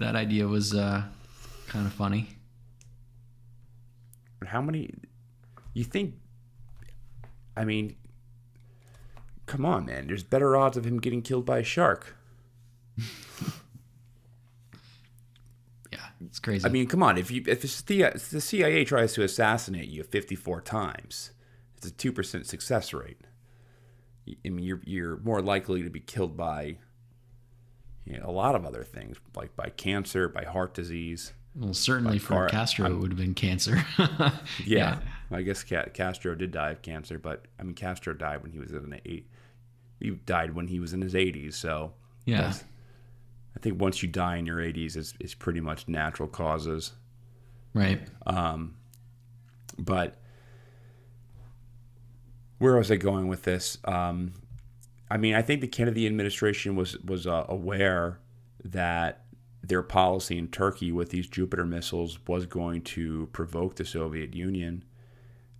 that 0.00 0.14
idea 0.16 0.46
was 0.46 0.74
uh, 0.74 1.04
kind 1.66 1.86
of 1.86 1.94
funny. 1.94 2.28
How 4.44 4.60
many? 4.60 4.92
You 5.72 5.84
think? 5.84 6.16
I 7.56 7.64
mean, 7.64 7.96
come 9.46 9.64
on, 9.64 9.86
man. 9.86 10.08
There's 10.08 10.22
better 10.22 10.58
odds 10.58 10.76
of 10.76 10.84
him 10.84 10.98
getting 11.00 11.22
killed 11.22 11.46
by 11.46 11.58
a 11.60 11.64
shark. 11.64 12.16
Yeah, 15.92 16.06
it's 16.24 16.38
crazy. 16.38 16.64
I 16.64 16.68
mean, 16.68 16.86
come 16.86 17.02
on. 17.02 17.18
If 17.18 17.30
you 17.30 17.42
if 17.48 17.64
it's 17.64 17.82
if 17.88 18.30
the 18.30 18.40
CIA 18.40 18.84
tries 18.84 19.14
to 19.14 19.24
assassinate 19.24 19.88
you 19.88 20.04
54 20.04 20.60
times, 20.60 21.32
it's 21.76 21.86
a 21.86 21.90
two 21.90 22.12
percent 22.12 22.46
success 22.46 22.92
rate. 22.92 23.22
I 24.44 24.50
mean, 24.50 24.64
you're 24.64 24.80
you're 24.84 25.16
more 25.18 25.40
likely 25.42 25.82
to 25.82 25.90
be 25.90 26.00
killed 26.00 26.36
by 26.36 26.76
you 28.04 28.18
know, 28.18 28.26
a 28.26 28.30
lot 28.32 28.54
of 28.54 28.64
other 28.64 28.82
things, 28.82 29.18
like 29.36 29.54
by 29.56 29.68
cancer, 29.70 30.28
by 30.28 30.44
heart 30.44 30.74
disease. 30.74 31.32
Well, 31.54 31.74
certainly 31.74 32.18
for 32.18 32.34
far. 32.34 32.48
Castro, 32.48 32.86
I'm- 32.86 32.94
it 32.94 32.98
would 32.98 33.10
have 33.12 33.18
been 33.18 33.34
cancer. 33.34 33.84
Yeah. 34.64 35.00
I 35.30 35.42
guess 35.42 35.62
Ca- 35.62 35.90
Castro 35.94 36.34
did 36.34 36.50
die 36.50 36.70
of 36.70 36.82
cancer, 36.82 37.18
but 37.18 37.46
I 37.58 37.62
mean 37.62 37.74
Castro 37.74 38.14
died 38.14 38.42
when 38.42 38.50
he 38.52 38.58
was 38.58 38.72
in 38.72 38.90
the 38.90 39.00
eight. 39.04 39.28
He 40.00 40.10
died 40.10 40.54
when 40.54 40.66
he 40.68 40.80
was 40.80 40.92
in 40.92 41.02
his 41.02 41.14
80s, 41.14 41.54
so 41.54 41.92
Yeah. 42.24 42.52
I 43.56 43.58
think 43.60 43.80
once 43.80 44.02
you 44.02 44.08
die 44.08 44.36
in 44.36 44.46
your 44.46 44.58
80s, 44.58 44.96
it's, 44.96 45.14
it's 45.20 45.34
pretty 45.34 45.60
much 45.60 45.86
natural 45.88 46.28
causes. 46.28 46.92
Right. 47.74 48.00
Um, 48.26 48.74
but 49.78 50.19
where 52.60 52.76
was 52.76 52.90
I 52.90 52.96
going 52.96 53.26
with 53.26 53.42
this? 53.42 53.78
Um, 53.84 54.34
I 55.10 55.16
mean, 55.16 55.34
I 55.34 55.42
think 55.42 55.60
the 55.60 55.66
Kennedy 55.66 56.06
administration 56.06 56.76
was 56.76 56.96
was 57.00 57.26
uh, 57.26 57.46
aware 57.48 58.20
that 58.64 59.24
their 59.62 59.82
policy 59.82 60.38
in 60.38 60.48
Turkey 60.48 60.92
with 60.92 61.10
these 61.10 61.26
Jupiter 61.26 61.64
missiles 61.64 62.18
was 62.28 62.46
going 62.46 62.82
to 62.82 63.28
provoke 63.32 63.76
the 63.76 63.84
Soviet 63.84 64.34
Union 64.34 64.84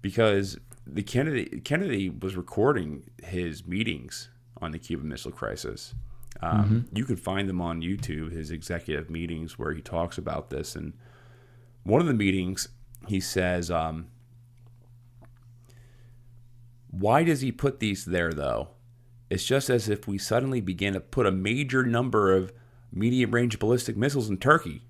because 0.03 0.59
the 0.87 1.03
Kennedy 1.03 1.61
Kennedy 1.61 2.11
was 2.11 2.37
recording 2.37 3.05
his 3.25 3.67
meetings 3.67 4.29
on 4.61 4.71
the 4.73 4.79
Cuban 4.79 5.09
Missile 5.09 5.33
Crisis. 5.33 5.95
Um, 6.43 6.87
You 6.93 7.05
can 7.05 7.17
find 7.17 7.49
them 7.49 7.61
on 7.61 7.83
YouTube, 7.83 8.33
his 8.33 8.51
executive 8.51 9.11
meetings 9.11 9.59
where 9.59 9.73
he 9.73 9.83
talks 9.83 10.17
about 10.17 10.51
this. 10.51 10.77
And 10.77 10.93
one 11.83 12.01
of 12.01 12.07
the 12.07 12.15
meetings, 12.15 12.69
he 13.09 13.21
says, 13.21 13.71
um, 13.71 14.07
"Why 16.91 17.25
does 17.25 17.41
he 17.41 17.53
put 17.53 17.81
these 17.81 18.05
there, 18.05 18.33
though? 18.33 18.71
It's 19.29 19.45
just 19.45 19.71
as 19.71 19.89
if 19.89 20.09
we 20.09 20.19
suddenly 20.19 20.61
began 20.61 20.93
to 20.95 21.01
put 21.01 21.27
a 21.27 21.33
major 21.33 21.85
number 21.85 22.35
of 22.35 22.53
medium-range 22.93 23.59
ballistic 23.59 23.97
missiles 23.97 24.29
in 24.29 24.37
Turkey." 24.39 24.83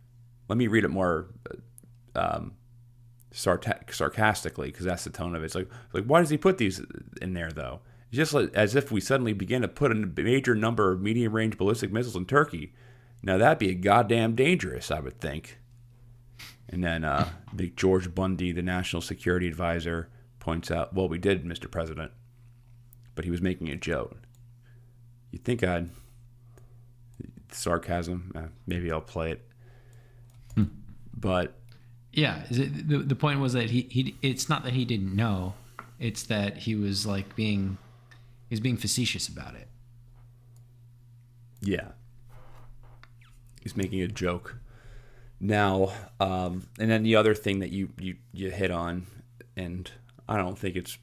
Let 0.48 0.56
me 0.56 0.66
read 0.66 0.84
it 0.84 0.88
more 0.88 1.28
um, 2.16 2.54
sarta- 3.30 3.80
sarcastically 3.90 4.68
because 4.68 4.84
that's 4.84 5.04
the 5.04 5.10
tone 5.10 5.34
of 5.34 5.42
it. 5.42 5.46
It's 5.46 5.54
like, 5.54 5.68
like 5.92 6.04
why 6.04 6.20
does 6.20 6.30
he 6.30 6.36
put 6.36 6.58
these 6.58 6.82
in 7.20 7.34
there 7.34 7.50
though? 7.50 7.80
It's 8.08 8.16
just 8.16 8.34
like, 8.34 8.52
as 8.54 8.74
if 8.74 8.90
we 8.90 9.00
suddenly 9.00 9.32
began 9.32 9.62
to 9.62 9.68
put 9.68 9.92
a 9.92 9.94
major 9.94 10.54
number 10.54 10.90
of 10.92 11.00
medium 11.00 11.32
range 11.32 11.56
ballistic 11.56 11.92
missiles 11.92 12.16
in 12.16 12.26
Turkey. 12.26 12.74
Now 13.22 13.38
that'd 13.38 13.58
be 13.58 13.70
a 13.70 13.74
goddamn 13.74 14.34
dangerous, 14.34 14.90
I 14.90 15.00
would 15.00 15.20
think. 15.20 15.58
And 16.68 16.82
then 16.82 17.04
uh, 17.04 17.28
McGeorge 17.54 18.14
Bundy, 18.14 18.52
the 18.52 18.62
national 18.62 19.02
security 19.02 19.46
advisor, 19.46 20.08
points 20.50 20.70
out, 20.70 20.92
"Well, 20.94 21.08
we 21.08 21.18
did, 21.18 21.44
Mr. 21.44 21.70
President, 21.70 22.10
but 23.14 23.24
he 23.24 23.30
was 23.30 23.40
making 23.40 23.68
a 23.68 23.76
joke." 23.76 24.16
You 25.30 25.38
think 25.38 25.62
I'd 25.62 25.90
sarcasm? 27.52 28.32
Uh, 28.34 28.48
maybe 28.66 28.90
I'll 28.90 29.00
play 29.00 29.32
it. 29.32 29.46
But 31.16 31.54
Yeah, 32.12 32.42
is 32.50 32.58
it, 32.58 32.88
the 32.88 32.98
the 32.98 33.14
point 33.14 33.38
was 33.40 33.52
that 33.52 33.70
he 33.70 33.82
he 33.90 34.16
it's 34.22 34.48
not 34.48 34.64
that 34.64 34.72
he 34.72 34.84
didn't 34.84 35.14
know, 35.14 35.54
it's 35.98 36.24
that 36.24 36.56
he 36.56 36.74
was 36.74 37.06
like 37.06 37.36
being 37.36 37.78
he 38.48 38.54
was 38.54 38.60
being 38.60 38.76
facetious 38.76 39.28
about 39.28 39.54
it. 39.54 39.68
Yeah. 41.60 41.88
He's 43.62 43.76
making 43.76 44.00
a 44.00 44.08
joke. 44.08 44.56
Now, 45.38 45.92
um, 46.18 46.66
and 46.78 46.90
then 46.90 47.02
the 47.02 47.16
other 47.16 47.34
thing 47.34 47.60
that 47.60 47.70
you, 47.70 47.90
you, 47.98 48.16
you 48.32 48.50
hit 48.50 48.70
on, 48.70 49.06
and 49.56 49.90
I 50.30 50.36
don't 50.36 50.58
think 50.58 50.76
it's 50.76 50.96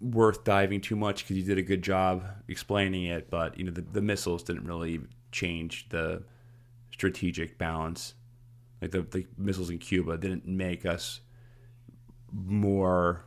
worth 0.00 0.44
diving 0.44 0.80
too 0.80 0.96
much 0.96 1.22
because 1.22 1.36
you 1.36 1.44
did 1.44 1.56
a 1.56 1.62
good 1.62 1.80
job 1.80 2.24
explaining 2.48 3.04
it, 3.04 3.30
but 3.30 3.56
you 3.56 3.64
know 3.64 3.70
the, 3.70 3.82
the 3.82 4.02
missiles 4.02 4.42
didn't 4.42 4.66
really 4.66 5.00
change 5.32 5.88
the 5.88 6.22
strategic 6.92 7.56
balance. 7.56 8.14
Like 8.82 8.90
the, 8.90 9.02
the 9.02 9.26
missiles 9.38 9.70
in 9.70 9.78
Cuba 9.78 10.18
didn't 10.18 10.46
make 10.46 10.84
us 10.84 11.20
more 12.32 13.24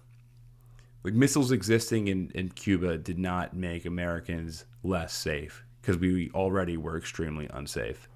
like 1.03 1.14
missiles 1.14 1.53
existing 1.53 2.10
in, 2.10 2.30
in 2.36 2.49
Cuba 2.49 2.98
did 2.98 3.18
not 3.18 3.56
make 3.56 3.86
Americans 3.86 4.65
less 4.84 5.14
safe 5.14 5.64
because 5.82 5.98
we 5.98 6.30
already 6.32 6.76
were 6.76 6.98
extremely 6.98 7.48
unsafe. 7.53 8.10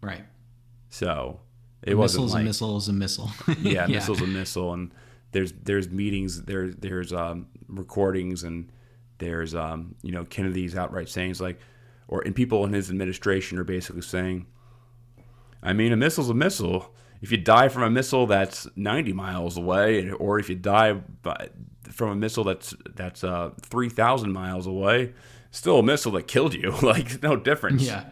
Right. 0.00 0.24
So 0.88 1.38
it 1.82 1.92
a 1.92 1.96
wasn't 1.96 2.24
missile's 2.24 2.34
like 2.34 2.42
a 2.42 2.44
missile 2.44 2.76
is 2.76 2.88
a 2.88 2.92
missile. 2.92 3.30
yeah, 3.60 3.86
missile's 3.88 4.20
a 4.20 4.26
missile, 4.26 4.72
and 4.72 4.92
there's 5.32 5.52
there's 5.62 5.90
meetings, 5.90 6.42
there 6.42 6.68
there's 6.68 7.12
um, 7.12 7.48
recordings, 7.68 8.44
and 8.44 8.70
there's 9.18 9.54
um, 9.54 9.94
you 10.02 10.12
know 10.12 10.24
Kennedy's 10.24 10.76
outright 10.76 11.08
sayings 11.08 11.40
like, 11.40 11.58
or 12.08 12.22
and 12.22 12.34
people 12.34 12.64
in 12.64 12.72
his 12.72 12.90
administration 12.90 13.58
are 13.58 13.64
basically 13.64 14.02
saying, 14.02 14.46
I 15.62 15.72
mean, 15.72 15.92
a 15.92 15.96
missile's 15.96 16.30
a 16.30 16.34
missile. 16.34 16.94
If 17.20 17.30
you 17.30 17.38
die 17.38 17.68
from 17.68 17.84
a 17.84 17.90
missile 17.90 18.26
that's 18.26 18.66
90 18.74 19.12
miles 19.12 19.56
away, 19.56 20.10
or 20.10 20.40
if 20.40 20.48
you 20.48 20.56
die 20.56 20.94
by, 20.94 21.50
from 21.88 22.10
a 22.10 22.16
missile 22.16 22.44
that's 22.44 22.74
that's 22.94 23.22
uh, 23.22 23.50
3,000 23.62 24.32
miles 24.32 24.66
away, 24.66 25.12
still 25.50 25.78
a 25.78 25.82
missile 25.82 26.12
that 26.12 26.26
killed 26.26 26.54
you. 26.54 26.70
like 26.82 27.22
no 27.22 27.36
difference. 27.36 27.82
Yeah. 27.82 28.04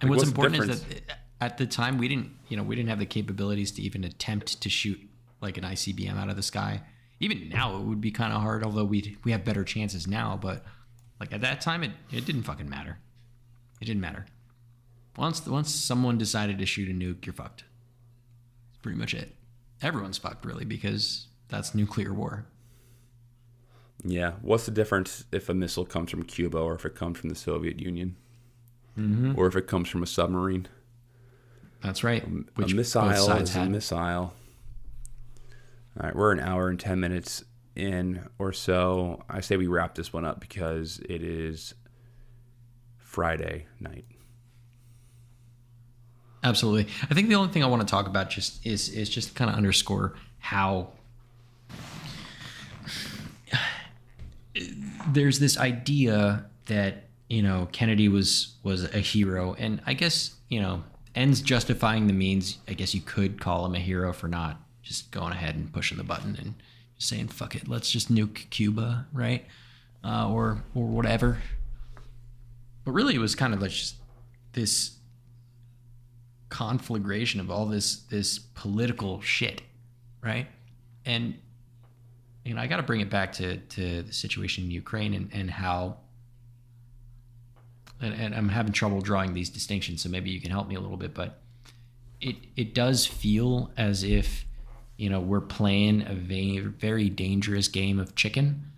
And 0.00 0.10
Like, 0.10 0.18
what's, 0.18 0.30
what's 0.30 0.30
important 0.30 0.70
is 0.70 0.82
that 0.82 1.18
at 1.40 1.58
the 1.58 1.66
time 1.66 1.96
we 1.96 2.06
didn't, 2.06 2.32
you 2.48 2.56
know, 2.56 2.62
we 2.62 2.76
didn't 2.76 2.90
have 2.90 2.98
the 2.98 3.06
capabilities 3.06 3.72
to 3.72 3.82
even 3.82 4.04
attempt 4.04 4.60
to 4.60 4.68
shoot 4.68 5.00
like 5.42 5.58
an 5.58 5.64
ICBM 5.64 6.16
out 6.16 6.30
of 6.30 6.36
the 6.36 6.42
sky. 6.42 6.82
Even 7.20 7.48
now, 7.50 7.76
it 7.76 7.82
would 7.82 8.00
be 8.00 8.10
kind 8.10 8.32
of 8.32 8.40
hard. 8.40 8.64
Although 8.64 8.84
we 8.84 9.16
we 9.24 9.32
have 9.32 9.44
better 9.44 9.64
chances 9.64 10.06
now, 10.06 10.38
but 10.40 10.64
like 11.20 11.32
at 11.32 11.40
that 11.42 11.60
time, 11.60 11.82
it 11.82 11.90
it 12.10 12.24
didn't 12.24 12.44
fucking 12.44 12.68
matter. 12.70 12.98
It 13.80 13.84
didn't 13.84 14.00
matter. 14.00 14.26
Once 15.16 15.44
once 15.46 15.74
someone 15.74 16.16
decided 16.16 16.58
to 16.58 16.66
shoot 16.66 16.88
a 16.88 16.92
nuke, 16.92 17.26
you're 17.26 17.32
fucked. 17.34 17.64
That's 18.70 18.82
pretty 18.82 18.98
much 18.98 19.12
it. 19.14 19.34
Everyone's 19.82 20.18
fucked 20.18 20.44
really 20.44 20.64
because 20.64 21.26
that's 21.48 21.74
nuclear 21.74 22.14
war. 22.14 22.46
Yeah. 24.04 24.32
What's 24.42 24.64
the 24.64 24.70
difference 24.72 25.24
if 25.32 25.48
a 25.48 25.54
missile 25.54 25.84
comes 25.84 26.10
from 26.10 26.22
Cuba 26.24 26.58
or 26.58 26.74
if 26.74 26.84
it 26.84 26.94
comes 26.94 27.18
from 27.18 27.28
the 27.28 27.34
Soviet 27.36 27.80
Union? 27.80 28.16
Mhm. 28.98 29.36
Or 29.36 29.46
if 29.46 29.54
it 29.56 29.66
comes 29.66 29.88
from 29.88 30.02
a 30.02 30.06
submarine? 30.06 30.66
That's 31.82 32.02
right. 32.04 32.22
A 32.22 32.26
Which 32.26 32.46
both 32.68 32.74
missile 32.74 33.08
is 33.10 33.54
a 33.54 33.58
had. 33.60 33.70
missile. 33.70 34.34
All 36.00 36.06
right, 36.06 36.16
we're 36.16 36.32
an 36.32 36.40
hour 36.40 36.68
and 36.68 36.80
10 36.80 37.00
minutes 37.00 37.44
in 37.76 38.26
or 38.38 38.52
so. 38.52 39.22
I 39.28 39.40
say 39.40 39.56
we 39.56 39.66
wrap 39.66 39.94
this 39.94 40.12
one 40.12 40.24
up 40.24 40.40
because 40.40 41.00
it 41.08 41.22
is 41.22 41.74
Friday 42.96 43.66
night. 43.78 44.06
Absolutely. 46.44 46.92
I 47.08 47.14
think 47.14 47.28
the 47.28 47.34
only 47.34 47.52
thing 47.52 47.62
I 47.62 47.66
want 47.66 47.82
to 47.82 47.90
talk 47.90 48.06
about 48.06 48.30
just 48.30 48.66
is 48.66 48.88
is 48.88 49.08
just 49.08 49.34
kind 49.34 49.48
of 49.48 49.56
underscore 49.56 50.14
how 50.38 50.88
there's 55.08 55.38
this 55.38 55.56
idea 55.56 56.46
that 56.66 57.04
you 57.28 57.42
know 57.42 57.68
Kennedy 57.70 58.08
was 58.08 58.56
was 58.64 58.84
a 58.92 58.98
hero, 58.98 59.54
and 59.54 59.80
I 59.86 59.94
guess 59.94 60.34
you 60.48 60.60
know 60.60 60.82
ends 61.14 61.40
justifying 61.42 62.08
the 62.08 62.12
means. 62.12 62.58
I 62.66 62.72
guess 62.72 62.92
you 62.92 63.02
could 63.02 63.40
call 63.40 63.64
him 63.64 63.76
a 63.76 63.80
hero 63.80 64.12
for 64.12 64.26
not 64.26 64.60
just 64.82 65.10
going 65.10 65.32
ahead 65.32 65.54
and 65.54 65.72
pushing 65.72 65.98
the 65.98 66.04
button 66.04 66.36
and 66.36 66.54
just 66.96 67.08
saying 67.08 67.28
fuck 67.28 67.54
it, 67.54 67.68
let's 67.68 67.90
just 67.90 68.12
nuke 68.12 68.50
Cuba, 68.50 69.06
right? 69.12 69.44
Uh, 70.04 70.28
or 70.30 70.62
or 70.74 70.86
whatever. 70.86 71.38
But 72.84 72.92
really, 72.92 73.14
it 73.14 73.18
was 73.20 73.34
kind 73.34 73.54
of 73.54 73.62
like 73.62 73.70
just 73.70 73.96
this 74.52 74.96
conflagration 76.48 77.40
of 77.40 77.50
all 77.50 77.66
this 77.66 77.96
this 78.10 78.38
political 78.38 79.20
shit, 79.20 79.62
right? 80.22 80.46
And 81.06 81.34
you 82.44 82.54
know, 82.54 82.60
I 82.60 82.66
got 82.66 82.76
to 82.76 82.82
bring 82.82 83.00
it 83.00 83.10
back 83.10 83.32
to 83.34 83.56
to 83.56 84.02
the 84.02 84.12
situation 84.12 84.64
in 84.64 84.70
Ukraine 84.70 85.14
and 85.14 85.30
and 85.32 85.50
how. 85.50 85.96
And, 88.00 88.14
and 88.14 88.34
I'm 88.34 88.48
having 88.48 88.72
trouble 88.72 89.00
drawing 89.00 89.32
these 89.32 89.48
distinctions, 89.48 90.02
so 90.02 90.08
maybe 90.08 90.28
you 90.28 90.40
can 90.40 90.50
help 90.50 90.66
me 90.66 90.74
a 90.74 90.80
little 90.80 90.96
bit. 90.96 91.14
But 91.14 91.40
it 92.20 92.34
it 92.56 92.74
does 92.74 93.06
feel 93.06 93.70
as 93.76 94.02
if 94.02 94.44
you 95.02 95.10
know 95.10 95.18
we're 95.18 95.40
playing 95.40 96.02
a 96.02 96.14
very 96.14 97.10
dangerous 97.10 97.66
game 97.66 97.98
of 97.98 98.14
chicken, 98.14 98.70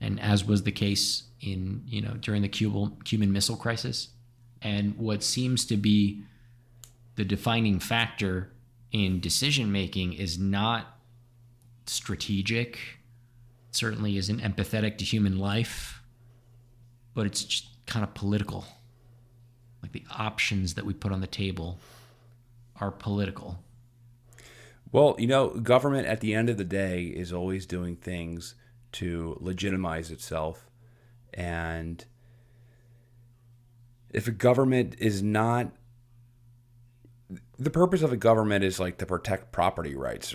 and 0.00 0.20
as 0.20 0.44
was 0.44 0.62
the 0.62 0.70
case 0.70 1.24
in 1.40 1.82
you 1.88 2.00
know 2.00 2.12
during 2.20 2.42
the 2.42 2.48
Cuban 2.48 2.96
Cuban 3.02 3.32
Missile 3.32 3.56
Crisis, 3.56 4.10
and 4.62 4.96
what 4.96 5.24
seems 5.24 5.66
to 5.66 5.76
be 5.76 6.22
the 7.16 7.24
defining 7.24 7.80
factor 7.80 8.52
in 8.92 9.18
decision 9.18 9.72
making 9.72 10.12
is 10.12 10.38
not 10.38 10.96
strategic 11.86 12.78
certainly 13.72 14.16
isn't 14.16 14.40
empathetic 14.40 14.96
to 14.98 15.04
human 15.04 15.40
life 15.40 16.00
but 17.14 17.26
it's 17.26 17.42
just 17.44 17.66
kind 17.86 18.04
of 18.04 18.14
political. 18.14 18.64
Like 19.82 19.92
the 19.92 20.04
options 20.10 20.74
that 20.74 20.84
we 20.84 20.94
put 20.94 21.12
on 21.12 21.20
the 21.20 21.26
table 21.26 21.80
are 22.80 22.90
political 22.90 23.58
Well, 24.94 25.16
you 25.18 25.26
know, 25.26 25.48
government 25.48 26.06
at 26.06 26.20
the 26.20 26.34
end 26.34 26.48
of 26.48 26.56
the 26.56 26.64
day 26.64 27.06
is 27.06 27.32
always 27.32 27.66
doing 27.66 27.96
things 27.96 28.54
to 28.92 29.36
legitimize 29.40 30.12
itself. 30.12 30.70
And 31.32 32.04
if 34.10 34.28
a 34.28 34.30
government 34.30 34.94
is 35.00 35.20
not 35.20 35.72
the 37.58 37.70
purpose 37.70 38.02
of 38.02 38.12
a 38.12 38.16
government 38.16 38.62
is 38.62 38.78
like 38.78 38.98
to 38.98 39.06
protect 39.06 39.50
property 39.50 39.96
rights 39.96 40.32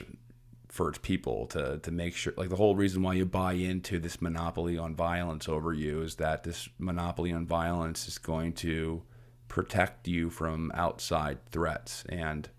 for 0.67 0.89
its 0.89 0.97
people 0.97 1.45
to 1.47 1.79
to 1.79 1.91
make 1.91 2.13
sure 2.13 2.33
like 2.35 2.49
the 2.49 2.57
whole 2.57 2.75
reason 2.75 3.01
why 3.01 3.13
you 3.13 3.25
buy 3.25 3.53
into 3.53 3.97
this 3.97 4.21
monopoly 4.21 4.77
on 4.77 4.93
violence 4.93 5.47
over 5.47 5.71
you 5.71 6.01
is 6.01 6.15
that 6.15 6.43
this 6.43 6.67
monopoly 6.77 7.31
on 7.31 7.45
violence 7.45 8.09
is 8.09 8.17
going 8.17 8.51
to 8.51 9.03
protect 9.47 10.05
you 10.05 10.29
from 10.29 10.69
outside 10.75 11.37
threats 11.49 12.03
and 12.09 12.49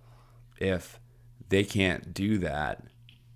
if 0.59 1.00
they 1.51 1.63
can't 1.63 2.15
do 2.15 2.39
that 2.39 2.83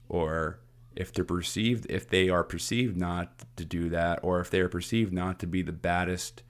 or 0.08 0.58
if 0.96 1.12
they're 1.12 1.24
perceived 1.24 1.86
if 1.88 2.08
they 2.08 2.28
are 2.28 2.42
perceived 2.44 2.96
not 2.96 3.44
to 3.56 3.64
do 3.64 3.88
that 3.88 4.18
or 4.22 4.40
if 4.40 4.50
they 4.50 4.60
are 4.60 4.68
perceived 4.68 5.12
not 5.12 5.38
to 5.38 5.46
be 5.46 5.62
the 5.62 5.72
baddest 5.72 6.42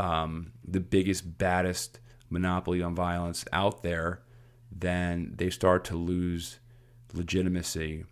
um, 0.00 0.52
the 0.64 0.80
biggest 0.80 1.38
baddest 1.38 2.00
monopoly 2.30 2.82
on 2.82 2.94
violence 2.94 3.44
out 3.52 3.82
there 3.82 4.22
then 4.72 5.32
they 5.36 5.50
start 5.50 5.84
to 5.84 5.96
lose 5.96 6.58
legitimacy 7.12 8.04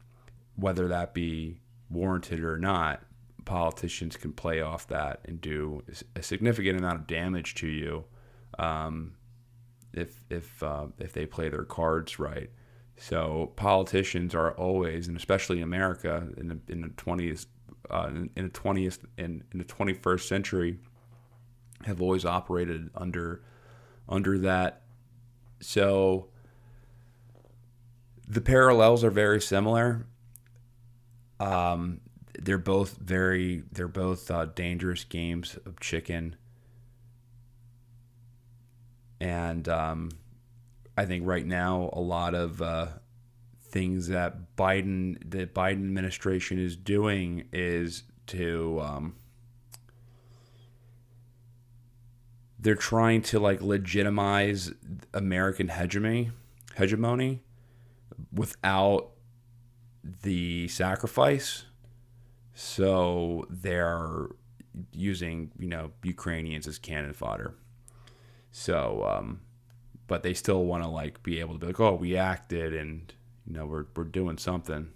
whether 0.57 0.89
that 0.89 1.15
be 1.15 1.61
warranted 1.91 2.41
or 2.41 2.59
not. 2.59 3.03
Politicians 3.45 4.17
can 4.17 4.33
play 4.33 4.61
off 4.61 4.89
that 4.89 5.21
and 5.25 5.41
do 5.41 5.83
a 6.17 6.23
significant 6.23 6.79
amount 6.79 6.97
of 6.97 7.07
damage 7.07 7.55
to 7.57 7.69
you 7.69 8.05
um, 8.59 9.13
if 9.93 10.25
if 10.29 10.63
uh, 10.63 10.87
if 10.99 11.13
they 11.13 11.27
play 11.27 11.49
their 11.49 11.63
cards 11.65 12.19
right 12.19 12.51
so 12.99 13.53
politicians 13.57 14.35
are 14.35 14.53
always, 14.53 15.09
and 15.09 15.17
especially 15.17 15.59
in 15.59 15.63
America 15.63 16.29
in 16.37 16.49
the 16.49 16.59
in 16.69 16.81
the 16.81 17.47
uh, 17.91 18.11
in 18.37 18.45
the 18.45 18.49
twentieth 18.49 19.05
in, 19.19 19.45
in 19.53 19.59
the 19.59 19.65
twenty 19.65 19.93
first 19.93 20.29
century, 20.29 20.79
have 21.85 22.01
always 22.01 22.25
operated 22.25 22.91
under 22.95 23.43
under 24.09 24.39
that. 24.39 24.83
So 25.61 26.29
the 28.27 28.41
parallels 28.41 29.05
are 29.05 29.11
very 29.11 29.41
similar. 29.41 30.07
Um, 31.39 32.01
they're 32.41 32.59
both 32.59 32.97
very 32.97 33.63
they're 33.73 33.89
both 33.89 34.31
uh, 34.31 34.47
dangerous 34.47 35.05
games 35.05 35.59
of 35.67 35.81
chicken, 35.81 36.37
and 39.21 39.69
um, 39.69 40.11
I 40.97 41.05
think 41.05 41.27
right 41.27 41.45
now 41.45 41.91
a 41.93 42.01
lot 42.01 42.35
of 42.35 42.63
uh, 42.63 42.87
things 43.61 44.09
that 44.09 44.57
Biden, 44.57 45.19
the 45.29 45.47
Biden 45.47 45.85
administration 45.85 46.59
is 46.59 46.77
doing 46.77 47.49
is 47.53 48.05
to, 48.29 48.81
um, 48.81 49.15
they're 52.59 52.75
trying 52.75 53.23
to 53.23 53.39
like 53.39 53.61
legitimize 53.61 54.73
American 55.13 55.69
hegemony, 55.69 56.31
hegemony, 56.77 57.43
without 58.33 59.11
the 60.23 60.67
sacrifice. 60.69 61.65
So 62.55 63.47
they're 63.51 64.29
using, 64.93 65.53
you 65.59 65.69
know, 65.69 65.93
Ukrainians 66.03 66.67
as 66.67 66.79
cannon 66.79 67.13
fodder. 67.13 67.55
So, 68.51 69.05
um, 69.05 69.41
but 70.07 70.23
they 70.23 70.35
still 70.35 70.65
want 70.65 70.83
to 70.83 70.89
like 70.89 71.23
be 71.23 71.41
able 71.41 71.55
to 71.55 71.59
be 71.59 71.67
like, 71.67 71.81
oh, 71.81 71.95
we 71.95 72.17
acted 72.17 72.75
and 72.75 73.13
you 73.47 73.55
know 73.55 73.67
we're 73.67 73.87
we're 73.95 74.05
doing 74.05 74.39
something. 74.39 74.91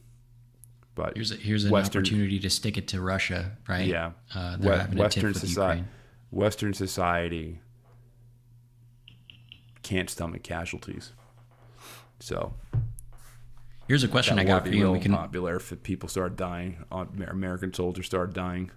But 0.95 1.15
here's 1.15 1.33
a, 1.33 1.37
here's 1.37 1.65
an 1.65 1.71
Western, 1.71 2.03
opportunity 2.03 2.39
to 2.41 2.51
stick 2.51 2.77
it 2.77 2.89
to 2.89 3.01
Russia, 3.01 3.57
right? 3.69 3.87
Yeah, 3.87 4.13
uh, 4.35 4.57
Western 4.59 5.35
society, 5.35 5.85
Western 6.31 6.75
society 6.75 7.61
can't 9.83 10.11
stomach 10.11 10.43
casualties. 10.43 11.13
So 12.19 12.53
here's 13.89 14.05
a 14.05 14.09
question 14.09 14.39
I 14.39 14.45
got 14.45 14.67
for 14.67 14.75
you. 14.75 14.93
We 14.93 15.01
can 15.01 15.13
popular 15.13 15.57
if 15.57 15.83
people 15.83 16.09
start 16.09 16.37
dying. 16.37 16.85
American 16.91 17.73
soldiers 17.73 18.07
start 18.07 18.35
dying. 18.35 18.71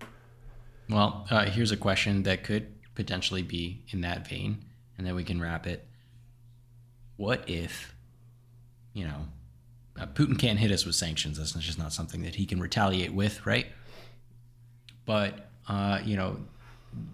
Well, 0.90 1.26
uh, 1.30 1.46
here's 1.46 1.72
a 1.72 1.78
question 1.78 2.24
that 2.24 2.44
could 2.44 2.68
potentially 2.96 3.42
be 3.42 3.84
in 3.90 4.02
that 4.02 4.28
vein, 4.28 4.66
and 4.98 5.08
then 5.08 5.16
we 5.16 5.24
can 5.24 5.42
wrap 5.42 5.66
it 5.66 5.88
what 7.18 7.48
if, 7.48 7.96
you 8.94 9.06
know, 9.06 9.28
uh, 10.00 10.08
Putin 10.08 10.38
can't 10.38 10.60
hit 10.60 10.72
us 10.72 10.86
with 10.86 10.96
sanctions. 10.96 11.38
That's 11.38 11.54
just 11.54 11.78
not 11.78 11.94
something 11.94 12.24
that 12.24 12.36
he 12.36 12.46
can 12.46 12.60
retaliate 12.60 13.14
with, 13.14 13.46
right? 13.46 13.68
But, 15.06 15.50
uh, 15.68 16.00
you 16.04 16.16
know, 16.16 16.38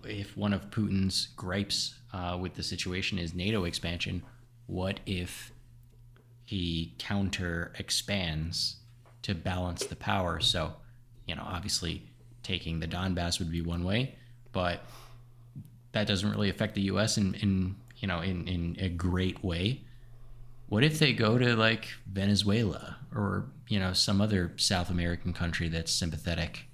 if 0.04 0.36
one 0.38 0.54
of 0.54 0.70
Putin's 0.70 1.28
gripes 1.36 1.96
uh, 2.14 2.38
with 2.40 2.56
the 2.56 2.64
situation 2.64 3.18
is 3.18 3.34
NATO 3.34 3.66
expansion, 3.66 4.24
what 4.68 5.00
if 5.06 5.52
he 6.46 6.94
counter 6.98 7.72
expands 7.78 8.78
to 9.24 9.36
balance 9.36 9.86
the 9.86 9.96
power? 9.96 10.40
So, 10.40 10.74
you 11.28 11.36
know, 11.36 11.44
obviously 11.46 12.04
taking 12.44 12.80
the 12.80 12.88
Donbass 12.88 13.40
would 13.40 13.52
be 13.52 13.62
one 13.62 13.84
way, 13.84 14.16
but 14.52 14.84
that 15.92 16.08
doesn't 16.08 16.30
really 16.30 16.50
affect 16.50 16.76
the 16.76 16.82
U.S. 16.82 17.18
in, 17.18 17.34
in 17.36 17.76
you 17.98 18.08
know, 18.08 18.22
in, 18.22 18.48
in 18.48 18.78
a 18.80 18.90
great 18.90 19.44
way. 19.44 19.82
What 20.70 20.84
if 20.84 21.00
they 21.00 21.14
go 21.14 21.40
to 21.40 21.56
like 21.56 21.88
Venezuela 22.06 22.98
or, 23.14 23.48
you 23.68 23.80
know, 23.80 23.91
some 23.94 24.22
other 24.22 24.54
South 24.58 24.91
American 24.91 25.34
country 25.34 25.68
that's 25.68 25.91
sympathetic, 25.91 26.68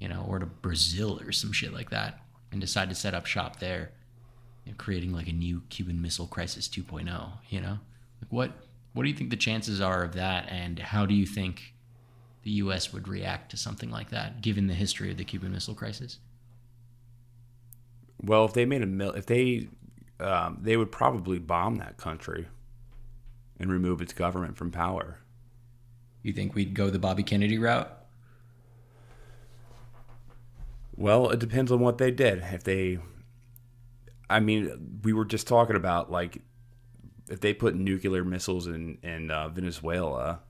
you 0.00 0.08
know, 0.08 0.26
or 0.28 0.40
to 0.40 0.46
Brazil 0.46 1.20
or 1.22 1.30
some 1.30 1.52
shit 1.52 1.72
like 1.72 1.90
that 1.90 2.18
and 2.50 2.60
decide 2.60 2.88
to 2.88 2.96
set 2.96 3.14
up 3.14 3.24
shop 3.24 3.60
there, 3.60 3.92
you 4.64 4.72
know, 4.72 4.76
creating 4.76 5.12
like 5.12 5.28
a 5.28 5.32
new 5.32 5.62
Cuban 5.68 6.02
Missile 6.02 6.26
Crisis 6.26 6.66
2.0, 6.66 7.32
you 7.48 7.60
know? 7.60 7.78
Like 8.20 8.30
what 8.30 8.50
what 8.94 9.04
do 9.04 9.10
you 9.10 9.14
think 9.14 9.30
the 9.30 9.36
chances 9.36 9.80
are 9.80 10.02
of 10.02 10.14
that 10.14 10.48
and 10.48 10.78
how 10.78 11.06
do 11.06 11.14
you 11.14 11.26
think 11.26 11.74
the 12.42 12.50
US 12.52 12.92
would 12.92 13.06
react 13.06 13.50
to 13.52 13.56
something 13.56 13.90
like 13.90 14.10
that 14.10 14.40
given 14.40 14.66
the 14.66 14.74
history 14.74 15.12
of 15.12 15.18
the 15.18 15.24
Cuban 15.24 15.52
Missile 15.52 15.74
Crisis? 15.74 16.18
Well, 18.20 18.44
if 18.44 18.54
they 18.54 18.64
made 18.64 18.82
a 18.82 18.86
mil- 18.86 19.12
if 19.12 19.26
they 19.26 19.68
um, 20.18 20.58
they 20.62 20.76
would 20.76 20.90
probably 20.90 21.38
bomb 21.38 21.76
that 21.76 21.96
country 21.96 22.48
and 23.58 23.70
remove 23.70 24.00
its 24.00 24.12
government 24.12 24.56
from 24.56 24.70
power. 24.70 25.18
You 26.22 26.32
think 26.32 26.54
we'd 26.54 26.74
go 26.74 26.90
the 26.90 26.98
Bobby 26.98 27.22
Kennedy 27.22 27.58
route? 27.58 27.90
Well, 30.96 31.30
it 31.30 31.38
depends 31.38 31.70
on 31.70 31.80
what 31.80 31.98
they 31.98 32.10
did. 32.10 32.42
If 32.52 32.64
they, 32.64 32.98
I 34.28 34.40
mean, 34.40 35.00
we 35.02 35.12
were 35.12 35.24
just 35.24 35.46
talking 35.46 35.76
about 35.76 36.10
like 36.10 36.42
if 37.28 37.40
they 37.40 37.52
put 37.52 37.74
nuclear 37.74 38.24
missiles 38.24 38.66
in 38.66 38.98
in 39.02 39.30
uh, 39.30 39.48
Venezuela. 39.48 40.40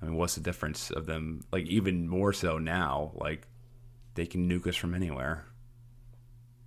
I 0.00 0.04
mean, 0.04 0.16
what's 0.16 0.34
the 0.34 0.42
difference 0.42 0.90
of 0.90 1.06
them? 1.06 1.44
Like 1.52 1.66
even 1.66 2.08
more 2.08 2.32
so 2.32 2.58
now, 2.58 3.12
like 3.14 3.46
they 4.14 4.26
can 4.26 4.48
nuke 4.48 4.66
us 4.66 4.76
from 4.76 4.94
anywhere. 4.94 5.46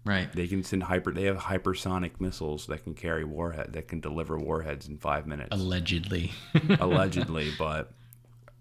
Right. 0.10 0.32
They 0.34 0.48
can 0.48 0.64
send 0.64 0.82
hyper. 0.82 1.12
They 1.12 1.26
have 1.26 1.38
hypersonic 1.38 2.20
missiles 2.20 2.66
that 2.66 2.84
can 2.84 2.96
carry 2.96 3.24
warhead 3.24 3.74
that 3.74 3.88
can 3.88 4.00
deliver 4.00 4.40
warheads 4.40 4.88
in 4.88 4.98
five 4.98 5.28
minutes. 5.28 5.50
Allegedly. 5.52 6.32
Allegedly, 6.80 7.52
but 7.60 7.92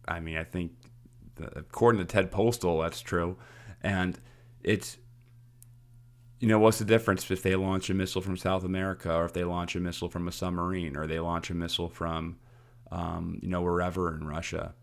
I 0.07 0.21
mean, 0.21 0.37
I 0.37 0.45
think 0.45 0.73
according 1.57 2.01
to 2.01 2.05
Ted 2.05 2.31
Postol, 2.31 2.83
that's 2.83 3.01
true, 3.01 3.39
and 3.83 4.21
it's 4.63 4.99
you 6.39 6.49
know 6.49 6.59
what's 6.59 6.81
the 6.81 6.85
difference 6.85 7.31
if 7.31 7.43
they 7.43 7.57
launch 7.57 7.89
a 7.89 7.95
missile 7.95 8.21
from 8.21 8.37
South 8.37 8.63
America 8.63 9.11
or 9.11 9.25
if 9.25 9.33
they 9.33 9.45
launch 9.45 9.75
a 9.75 9.81
missile 9.81 10.11
from 10.11 10.29
a 10.29 10.33
submarine 10.33 10.99
or 10.99 11.07
they 11.07 11.19
launch 11.19 11.49
a 11.49 11.55
missile 11.55 11.89
from 11.89 12.37
um, 12.93 13.39
you 13.41 13.49
know 13.49 13.63
wherever 13.63 14.15
in 14.15 14.27
Russia. 14.27 14.75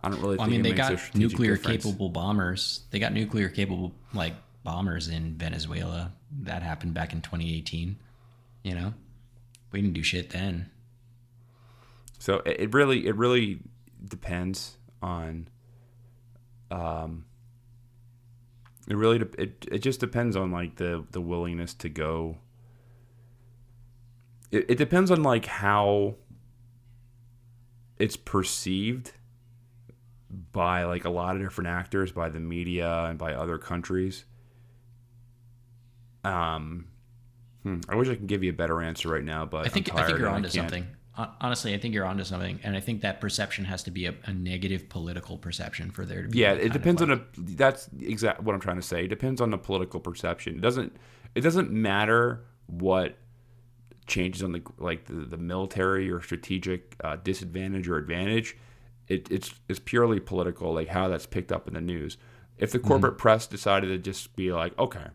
I 0.00 0.10
don't 0.10 0.20
really. 0.20 0.36
Well, 0.36 0.46
I 0.46 0.48
mean, 0.48 0.62
they 0.62 0.74
got 0.74 0.92
nuclear 1.16 1.56
difference. 1.56 1.84
capable 1.84 2.08
bombers. 2.08 2.84
They 2.92 3.00
got 3.00 3.12
nuclear 3.12 3.48
capable 3.48 3.96
like 4.14 4.34
bombers 4.68 5.08
in 5.08 5.34
Venezuela. 5.34 6.12
That 6.42 6.62
happened 6.62 6.92
back 6.92 7.14
in 7.14 7.22
2018. 7.22 7.96
You 8.64 8.74
know, 8.74 8.92
we 9.72 9.80
didn't 9.80 9.94
do 9.94 10.02
shit 10.02 10.28
then. 10.28 10.70
So 12.18 12.42
it 12.44 12.74
really, 12.74 13.06
it 13.06 13.16
really 13.16 13.60
depends 14.04 14.76
on. 15.00 15.48
Um, 16.70 17.24
it 18.86 18.96
really, 18.96 19.26
it 19.38 19.66
it 19.72 19.78
just 19.78 20.00
depends 20.00 20.36
on 20.36 20.52
like 20.52 20.76
the 20.76 21.06
the 21.12 21.20
willingness 21.22 21.72
to 21.74 21.88
go. 21.88 22.36
It, 24.50 24.66
it 24.68 24.76
depends 24.76 25.10
on 25.10 25.22
like 25.22 25.46
how 25.46 26.16
it's 27.98 28.16
perceived 28.16 29.12
by 30.52 30.84
like 30.84 31.06
a 31.06 31.10
lot 31.10 31.36
of 31.36 31.40
different 31.40 31.68
actors, 31.68 32.12
by 32.12 32.28
the 32.28 32.40
media 32.40 33.04
and 33.04 33.18
by 33.18 33.32
other 33.32 33.56
countries. 33.56 34.26
Um, 36.24 36.86
hmm, 37.62 37.80
I 37.88 37.94
wish 37.94 38.08
I 38.08 38.14
could 38.14 38.26
give 38.26 38.42
you 38.42 38.50
a 38.50 38.54
better 38.54 38.80
answer 38.80 39.08
right 39.08 39.24
now, 39.24 39.46
but 39.46 39.66
I 39.66 39.68
think 39.68 39.94
I 39.94 40.06
think 40.06 40.18
you're 40.18 40.28
onto 40.28 40.48
something. 40.48 40.86
Honestly, 41.40 41.74
I 41.74 41.78
think 41.78 41.94
you're 41.94 42.04
onto 42.04 42.22
something, 42.22 42.60
and 42.62 42.76
I 42.76 42.80
think 42.80 43.00
that 43.00 43.20
perception 43.20 43.64
has 43.64 43.82
to 43.84 43.90
be 43.90 44.06
a, 44.06 44.14
a 44.26 44.32
negative 44.32 44.88
political 44.88 45.36
perception 45.36 45.90
for 45.90 46.04
there 46.04 46.22
to 46.22 46.28
be. 46.28 46.38
Yeah, 46.38 46.52
it 46.52 46.72
depends 46.72 47.02
on 47.02 47.10
a. 47.10 47.20
That's 47.36 47.88
exactly 48.00 48.44
what 48.44 48.54
I'm 48.54 48.60
trying 48.60 48.76
to 48.76 48.82
say. 48.82 49.04
It 49.04 49.08
depends 49.08 49.40
on 49.40 49.50
the 49.50 49.58
political 49.58 49.98
perception. 49.98 50.54
It 50.54 50.60
doesn't. 50.60 50.96
It 51.34 51.40
doesn't 51.40 51.72
matter 51.72 52.44
what 52.66 53.16
changes 54.06 54.42
on 54.42 54.52
the 54.52 54.62
like 54.78 55.06
the, 55.06 55.14
the 55.14 55.36
military 55.36 56.10
or 56.10 56.20
strategic 56.20 56.96
uh, 57.04 57.16
disadvantage 57.16 57.88
or 57.88 57.96
advantage. 57.96 58.56
It, 59.06 59.30
it's 59.30 59.54
it's 59.68 59.78
purely 59.78 60.20
political, 60.20 60.72
like 60.72 60.88
how 60.88 61.08
that's 61.08 61.26
picked 61.26 61.50
up 61.52 61.66
in 61.68 61.74
the 61.74 61.80
news. 61.80 62.16
If 62.58 62.72
the 62.72 62.78
corporate 62.78 63.18
press 63.18 63.46
decided 63.46 63.88
to 63.88 63.98
just 63.98 64.34
be 64.34 64.52
like, 64.52 64.76
okay, 64.78 65.06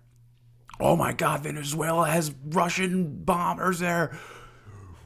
oh 0.79 0.95
my 0.95 1.13
God, 1.13 1.43
Venezuela 1.43 2.07
has 2.09 2.33
Russian 2.45 3.23
bombers 3.23 3.79
there. 3.79 4.17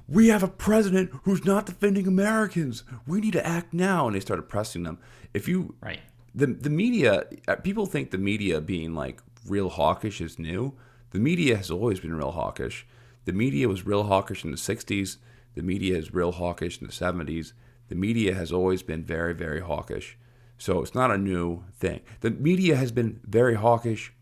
We 0.07 0.29
have 0.29 0.43
a 0.43 0.47
president 0.47 1.11
who's 1.23 1.43
not 1.43 1.65
defending 1.65 2.07
Americans. 2.07 2.83
We 3.05 3.19
need 3.19 3.33
to 3.33 3.45
act 3.45 3.73
now. 3.73 4.07
And 4.07 4.15
they 4.15 4.21
started 4.21 4.43
pressing 4.43 4.83
them. 4.83 4.99
If 5.33 5.47
you 5.47 5.75
Right. 5.81 5.99
the 6.33 6.47
the 6.47 6.69
media 6.69 7.25
uh, 7.47 7.55
people 7.57 7.85
think 7.85 8.11
the 8.11 8.17
media 8.17 8.61
being 8.61 8.93
like 8.95 9.21
real 9.45 9.69
hawkish 9.69 10.21
is 10.21 10.39
new. 10.39 10.73
The 11.11 11.19
media 11.19 11.57
has 11.57 11.69
always 11.71 11.99
been 11.99 12.15
real 12.15 12.31
hawkish. 12.31 12.85
The 13.25 13.33
media 13.33 13.67
was 13.67 13.85
real 13.85 14.03
hawkish 14.03 14.43
in 14.45 14.51
the 14.51 14.57
60s. 14.57 15.17
The 15.55 15.61
media 15.61 15.97
is 15.97 16.13
real 16.13 16.31
hawkish 16.33 16.79
in 16.79 16.87
the 16.87 16.93
70s. 16.93 17.51
The 17.89 17.95
media 17.95 18.33
has 18.33 18.51
always 18.51 18.83
been 18.83 19.03
very 19.03 19.33
very 19.33 19.59
hawkish. 19.59 20.17
So 20.57 20.81
it's 20.81 20.95
not 20.95 21.11
a 21.11 21.17
new 21.17 21.63
thing. 21.77 21.99
The 22.21 22.31
media 22.31 22.77
has 22.77 22.91
been 22.93 23.19
very 23.25 23.55
hawkish 23.55 24.13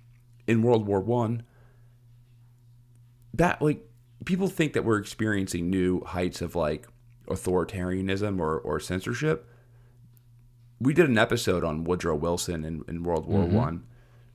in 0.47 0.61
World 0.61 0.85
War 0.87 0.99
1. 0.99 1.43
That 3.33 3.61
like 3.61 3.85
people 4.25 4.47
think 4.47 4.73
that 4.73 4.85
we're 4.85 4.97
experiencing 4.97 5.69
new 5.69 6.03
heights 6.03 6.41
of 6.41 6.55
like 6.55 6.87
authoritarianism 7.27 8.39
or, 8.39 8.57
or 8.59 8.79
censorship 8.79 9.49
we 10.79 10.93
did 10.93 11.09
an 11.09 11.17
episode 11.17 11.63
on 11.63 11.85
Woodrow 11.85 12.15
Wilson 12.15 12.65
in, 12.65 12.83
in 12.87 13.01
World 13.03 13.25
War 13.25 13.45
One, 13.45 13.85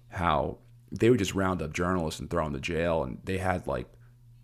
how 0.09 0.57
they 0.91 1.11
would 1.11 1.19
just 1.19 1.35
round 1.35 1.61
up 1.61 1.73
journalists 1.73 2.19
and 2.19 2.31
throw 2.31 2.45
them 2.45 2.55
to 2.55 2.61
jail, 2.61 3.05
and 3.05 3.19
they 3.25 3.37
had 3.39 3.67
like 3.67 3.87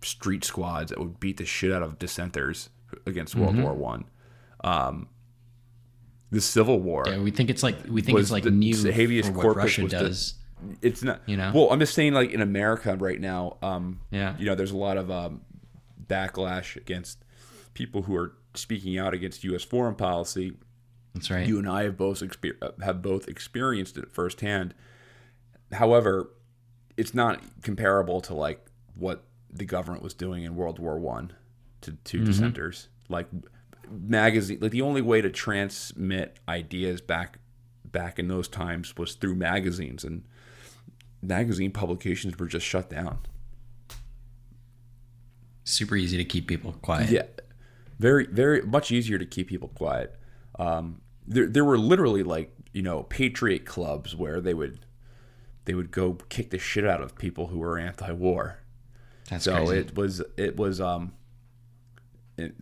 street 0.03 0.43
squads 0.43 0.91
that 0.91 0.99
would 0.99 1.19
beat 1.19 1.37
the 1.37 1.45
shit 1.45 1.71
out 1.71 1.81
of 1.81 1.97
dissenters 1.97 2.69
against 3.07 3.35
World 3.35 3.59
War 3.59 3.73
One. 3.73 4.05
Um, 4.63 5.09
the 6.29 6.39
Civil 6.39 6.79
War. 6.79 7.03
Yeah, 7.07 7.17
we 7.19 7.31
think 7.31 7.49
it's 7.49 7.63
like 7.63 7.77
we 7.89 8.01
think 8.01 8.19
it's 8.19 8.31
like 8.31 8.43
the- 8.43 8.51
new 8.51 8.75
the 8.75 8.91
habeas 8.93 9.29
corpus 9.29 9.55
Russia 9.55 9.87
does. 9.87 10.35
It's 10.81 11.03
not 11.03 11.21
You 11.27 11.37
know? 11.37 11.51
well 11.53 11.71
i'm 11.71 11.79
just 11.79 11.93
saying 11.93 12.13
like 12.13 12.31
in 12.31 12.41
america 12.41 12.95
right 12.97 13.19
now 13.19 13.57
um 13.61 13.99
Yeah. 14.11 14.35
you 14.39 14.45
know 14.45 14.55
there's 14.55 14.71
a 14.71 14.77
lot 14.77 14.97
of 14.97 15.11
um 15.11 15.41
backlash 16.07 16.75
against 16.75 17.23
people 17.73 18.03
who 18.03 18.15
are 18.15 18.33
speaking 18.55 18.97
out 18.97 19.13
against 19.13 19.43
us 19.45 19.63
foreign 19.63 19.95
policy 19.95 20.53
That's 21.13 21.29
right. 21.29 21.45
you 21.47 21.59
and 21.59 21.69
i 21.69 21.83
have 21.83 21.95
both 21.97 22.21
exper- 22.21 22.57
uh, 22.61 22.71
have 22.83 23.01
both 23.01 23.27
experienced 23.27 23.97
it 23.97 24.11
firsthand 24.11 24.73
however 25.73 26.31
it's 26.95 27.13
not 27.13 27.41
comparable 27.61 28.21
to 28.21 28.33
like 28.33 28.65
what 28.95 29.23
the 29.51 29.65
government 29.65 30.01
was 30.03 30.13
doing 30.13 30.43
in 30.43 30.55
world 30.55 30.79
war 30.79 30.97
one 30.97 31.33
to, 31.81 31.91
to 32.05 32.23
dissenters 32.23 32.87
like 33.09 33.27
magazine 33.89 34.57
like 34.61 34.71
the 34.71 34.81
only 34.81 35.01
way 35.01 35.21
to 35.21 35.29
transmit 35.29 36.39
ideas 36.49 36.99
back 37.01 37.39
back 37.85 38.19
in 38.19 38.27
those 38.27 38.47
times 38.47 38.95
was 38.97 39.13
through 39.15 39.35
magazines 39.35 40.03
and 40.03 40.23
magazine 41.21 41.71
publications 41.71 42.37
were 42.37 42.47
just 42.47 42.65
shut 42.65 42.89
down. 42.89 43.19
Super 45.63 45.95
easy 45.95 46.17
to 46.17 46.25
keep 46.25 46.47
people 46.47 46.73
quiet. 46.81 47.09
yeah. 47.09 47.23
Very 47.99 48.25
very 48.27 48.61
much 48.61 48.91
easier 48.91 49.17
to 49.17 49.25
keep 49.25 49.47
people 49.47 49.69
quiet. 49.69 50.15
Um 50.57 51.01
there, 51.27 51.47
there 51.47 51.65
were 51.65 51.77
literally 51.77 52.23
like 52.23 52.53
you 52.73 52.81
know 52.81 53.03
patriot 53.03 53.65
clubs 53.65 54.15
where 54.15 54.39
they 54.39 54.53
would 54.53 54.79
they 55.65 55.73
would 55.73 55.91
go 55.91 56.13
kick 56.29 56.51
the 56.51 56.59
shit 56.59 56.85
out 56.85 57.01
of 57.01 57.17
people 57.17 57.47
who 57.47 57.59
were 57.59 57.77
anti-war. 57.77 58.59
That's 59.29 59.43
so 59.43 59.65
crazy. 59.65 59.77
it 59.79 59.95
was 59.95 60.21
it 60.37 60.55
was 60.55 60.79
um 60.79 61.13
it, 62.37 62.53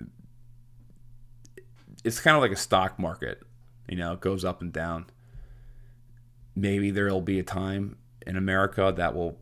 it's 2.04 2.20
kind 2.20 2.36
of 2.36 2.42
like 2.42 2.52
a 2.52 2.56
stock 2.56 2.98
market 2.98 3.44
you 3.90 3.98
know 3.98 4.14
it 4.14 4.22
goes 4.22 4.44
up 4.44 4.62
and 4.62 4.74
down. 4.74 5.06
Maybe 6.56 6.90
there'll 6.90 7.22
be 7.22 7.38
a 7.38 7.44
time 7.44 7.98
in 8.26 8.36
america 8.38 8.94
that 8.96 9.14
will 9.14 9.38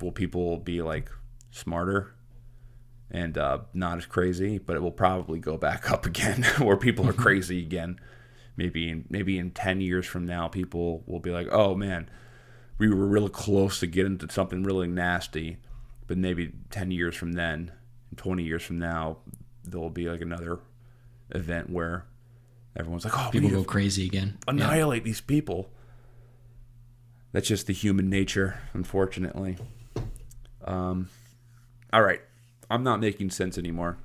will 0.00 0.12
people 0.12 0.58
be 0.58 0.82
like 0.82 1.10
smarter 1.50 2.14
and 3.10 3.38
uh, 3.38 3.58
not 3.72 3.98
as 3.98 4.06
crazy 4.06 4.58
but 4.58 4.76
it 4.76 4.82
will 4.82 4.90
probably 4.90 5.38
go 5.38 5.56
back 5.56 5.90
up 5.92 6.06
again 6.06 6.42
where 6.58 6.76
people 6.76 7.08
are 7.08 7.12
crazy 7.12 7.60
again 7.60 7.98
maybe 8.56 8.88
in 8.88 9.04
maybe 9.08 9.38
in 9.38 9.50
10 9.50 9.80
years 9.80 10.06
from 10.06 10.26
now 10.26 10.48
people 10.48 11.02
will 11.06 11.20
be 11.20 11.30
like 11.30 11.48
oh 11.52 11.74
man 11.74 12.08
we 12.78 12.88
were 12.88 13.06
really 13.06 13.30
close 13.30 13.80
to 13.80 13.86
getting 13.86 14.18
to 14.18 14.30
something 14.30 14.62
really 14.62 14.88
nasty 14.88 15.58
but 16.06 16.18
maybe 16.18 16.52
10 16.70 16.90
years 16.90 17.14
from 17.14 17.32
then 17.32 17.72
20 18.16 18.42
years 18.42 18.62
from 18.62 18.78
now 18.78 19.18
there'll 19.64 19.90
be 19.90 20.08
like 20.08 20.20
another 20.20 20.60
event 21.30 21.70
where 21.70 22.06
everyone's 22.76 23.04
like 23.04 23.18
oh 23.18 23.30
people 23.30 23.50
go 23.50 23.64
crazy 23.64 24.06
again. 24.06 24.38
Yeah. 24.46 24.52
annihilate 24.52 25.04
these 25.04 25.20
people 25.20 25.70
that's 27.36 27.48
just 27.48 27.66
the 27.66 27.72
human 27.74 28.08
nature 28.08 28.58
unfortunately 28.72 29.58
um, 30.64 31.10
all 31.92 32.02
right 32.02 32.22
i'm 32.70 32.82
not 32.82 32.98
making 32.98 33.28
sense 33.28 33.58
anymore 33.58 33.98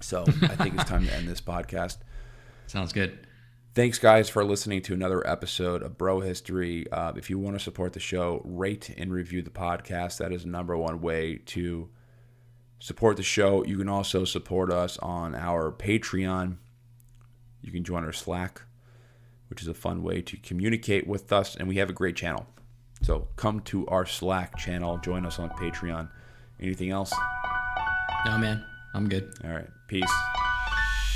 so 0.00 0.24
i 0.42 0.56
think 0.56 0.74
it's 0.74 0.84
time 0.90 1.06
to 1.06 1.14
end 1.14 1.28
this 1.28 1.40
podcast 1.40 1.98
Sounds 2.70 2.92
good. 2.92 3.26
Thanks, 3.74 3.98
guys, 3.98 4.28
for 4.28 4.44
listening 4.44 4.80
to 4.82 4.94
another 4.94 5.26
episode 5.26 5.82
of 5.82 5.98
Bro 5.98 6.20
History. 6.20 6.88
Uh, 6.92 7.12
if 7.16 7.28
you 7.28 7.36
want 7.36 7.58
to 7.58 7.60
support 7.60 7.94
the 7.94 7.98
show, 7.98 8.42
rate 8.44 8.94
and 8.96 9.12
review 9.12 9.42
the 9.42 9.50
podcast. 9.50 10.18
That 10.18 10.32
is 10.32 10.44
the 10.44 10.50
number 10.50 10.76
one 10.76 11.00
way 11.00 11.40
to 11.46 11.88
support 12.78 13.16
the 13.16 13.24
show. 13.24 13.64
You 13.64 13.76
can 13.76 13.88
also 13.88 14.24
support 14.24 14.72
us 14.72 14.98
on 14.98 15.34
our 15.34 15.72
Patreon. 15.72 16.58
You 17.60 17.72
can 17.72 17.82
join 17.82 18.04
our 18.04 18.12
Slack, 18.12 18.62
which 19.50 19.60
is 19.60 19.68
a 19.68 19.74
fun 19.74 20.02
way 20.02 20.22
to 20.22 20.36
communicate 20.38 21.06
with 21.06 21.32
us, 21.32 21.56
and 21.56 21.68
we 21.68 21.76
have 21.76 21.90
a 21.90 21.92
great 21.92 22.16
channel. 22.16 22.46
So 23.02 23.28
come 23.36 23.60
to 23.60 23.86
our 23.88 24.06
Slack 24.06 24.56
channel, 24.56 24.98
join 24.98 25.26
us 25.26 25.38
on 25.38 25.50
Patreon. 25.50 26.08
Anything 26.60 26.90
else? 26.90 27.12
No, 28.26 28.38
man, 28.38 28.64
I'm 28.94 29.08
good. 29.08 29.32
All 29.44 29.50
right. 29.50 29.68
Peace. 29.88 30.12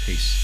Peace. 0.05 0.44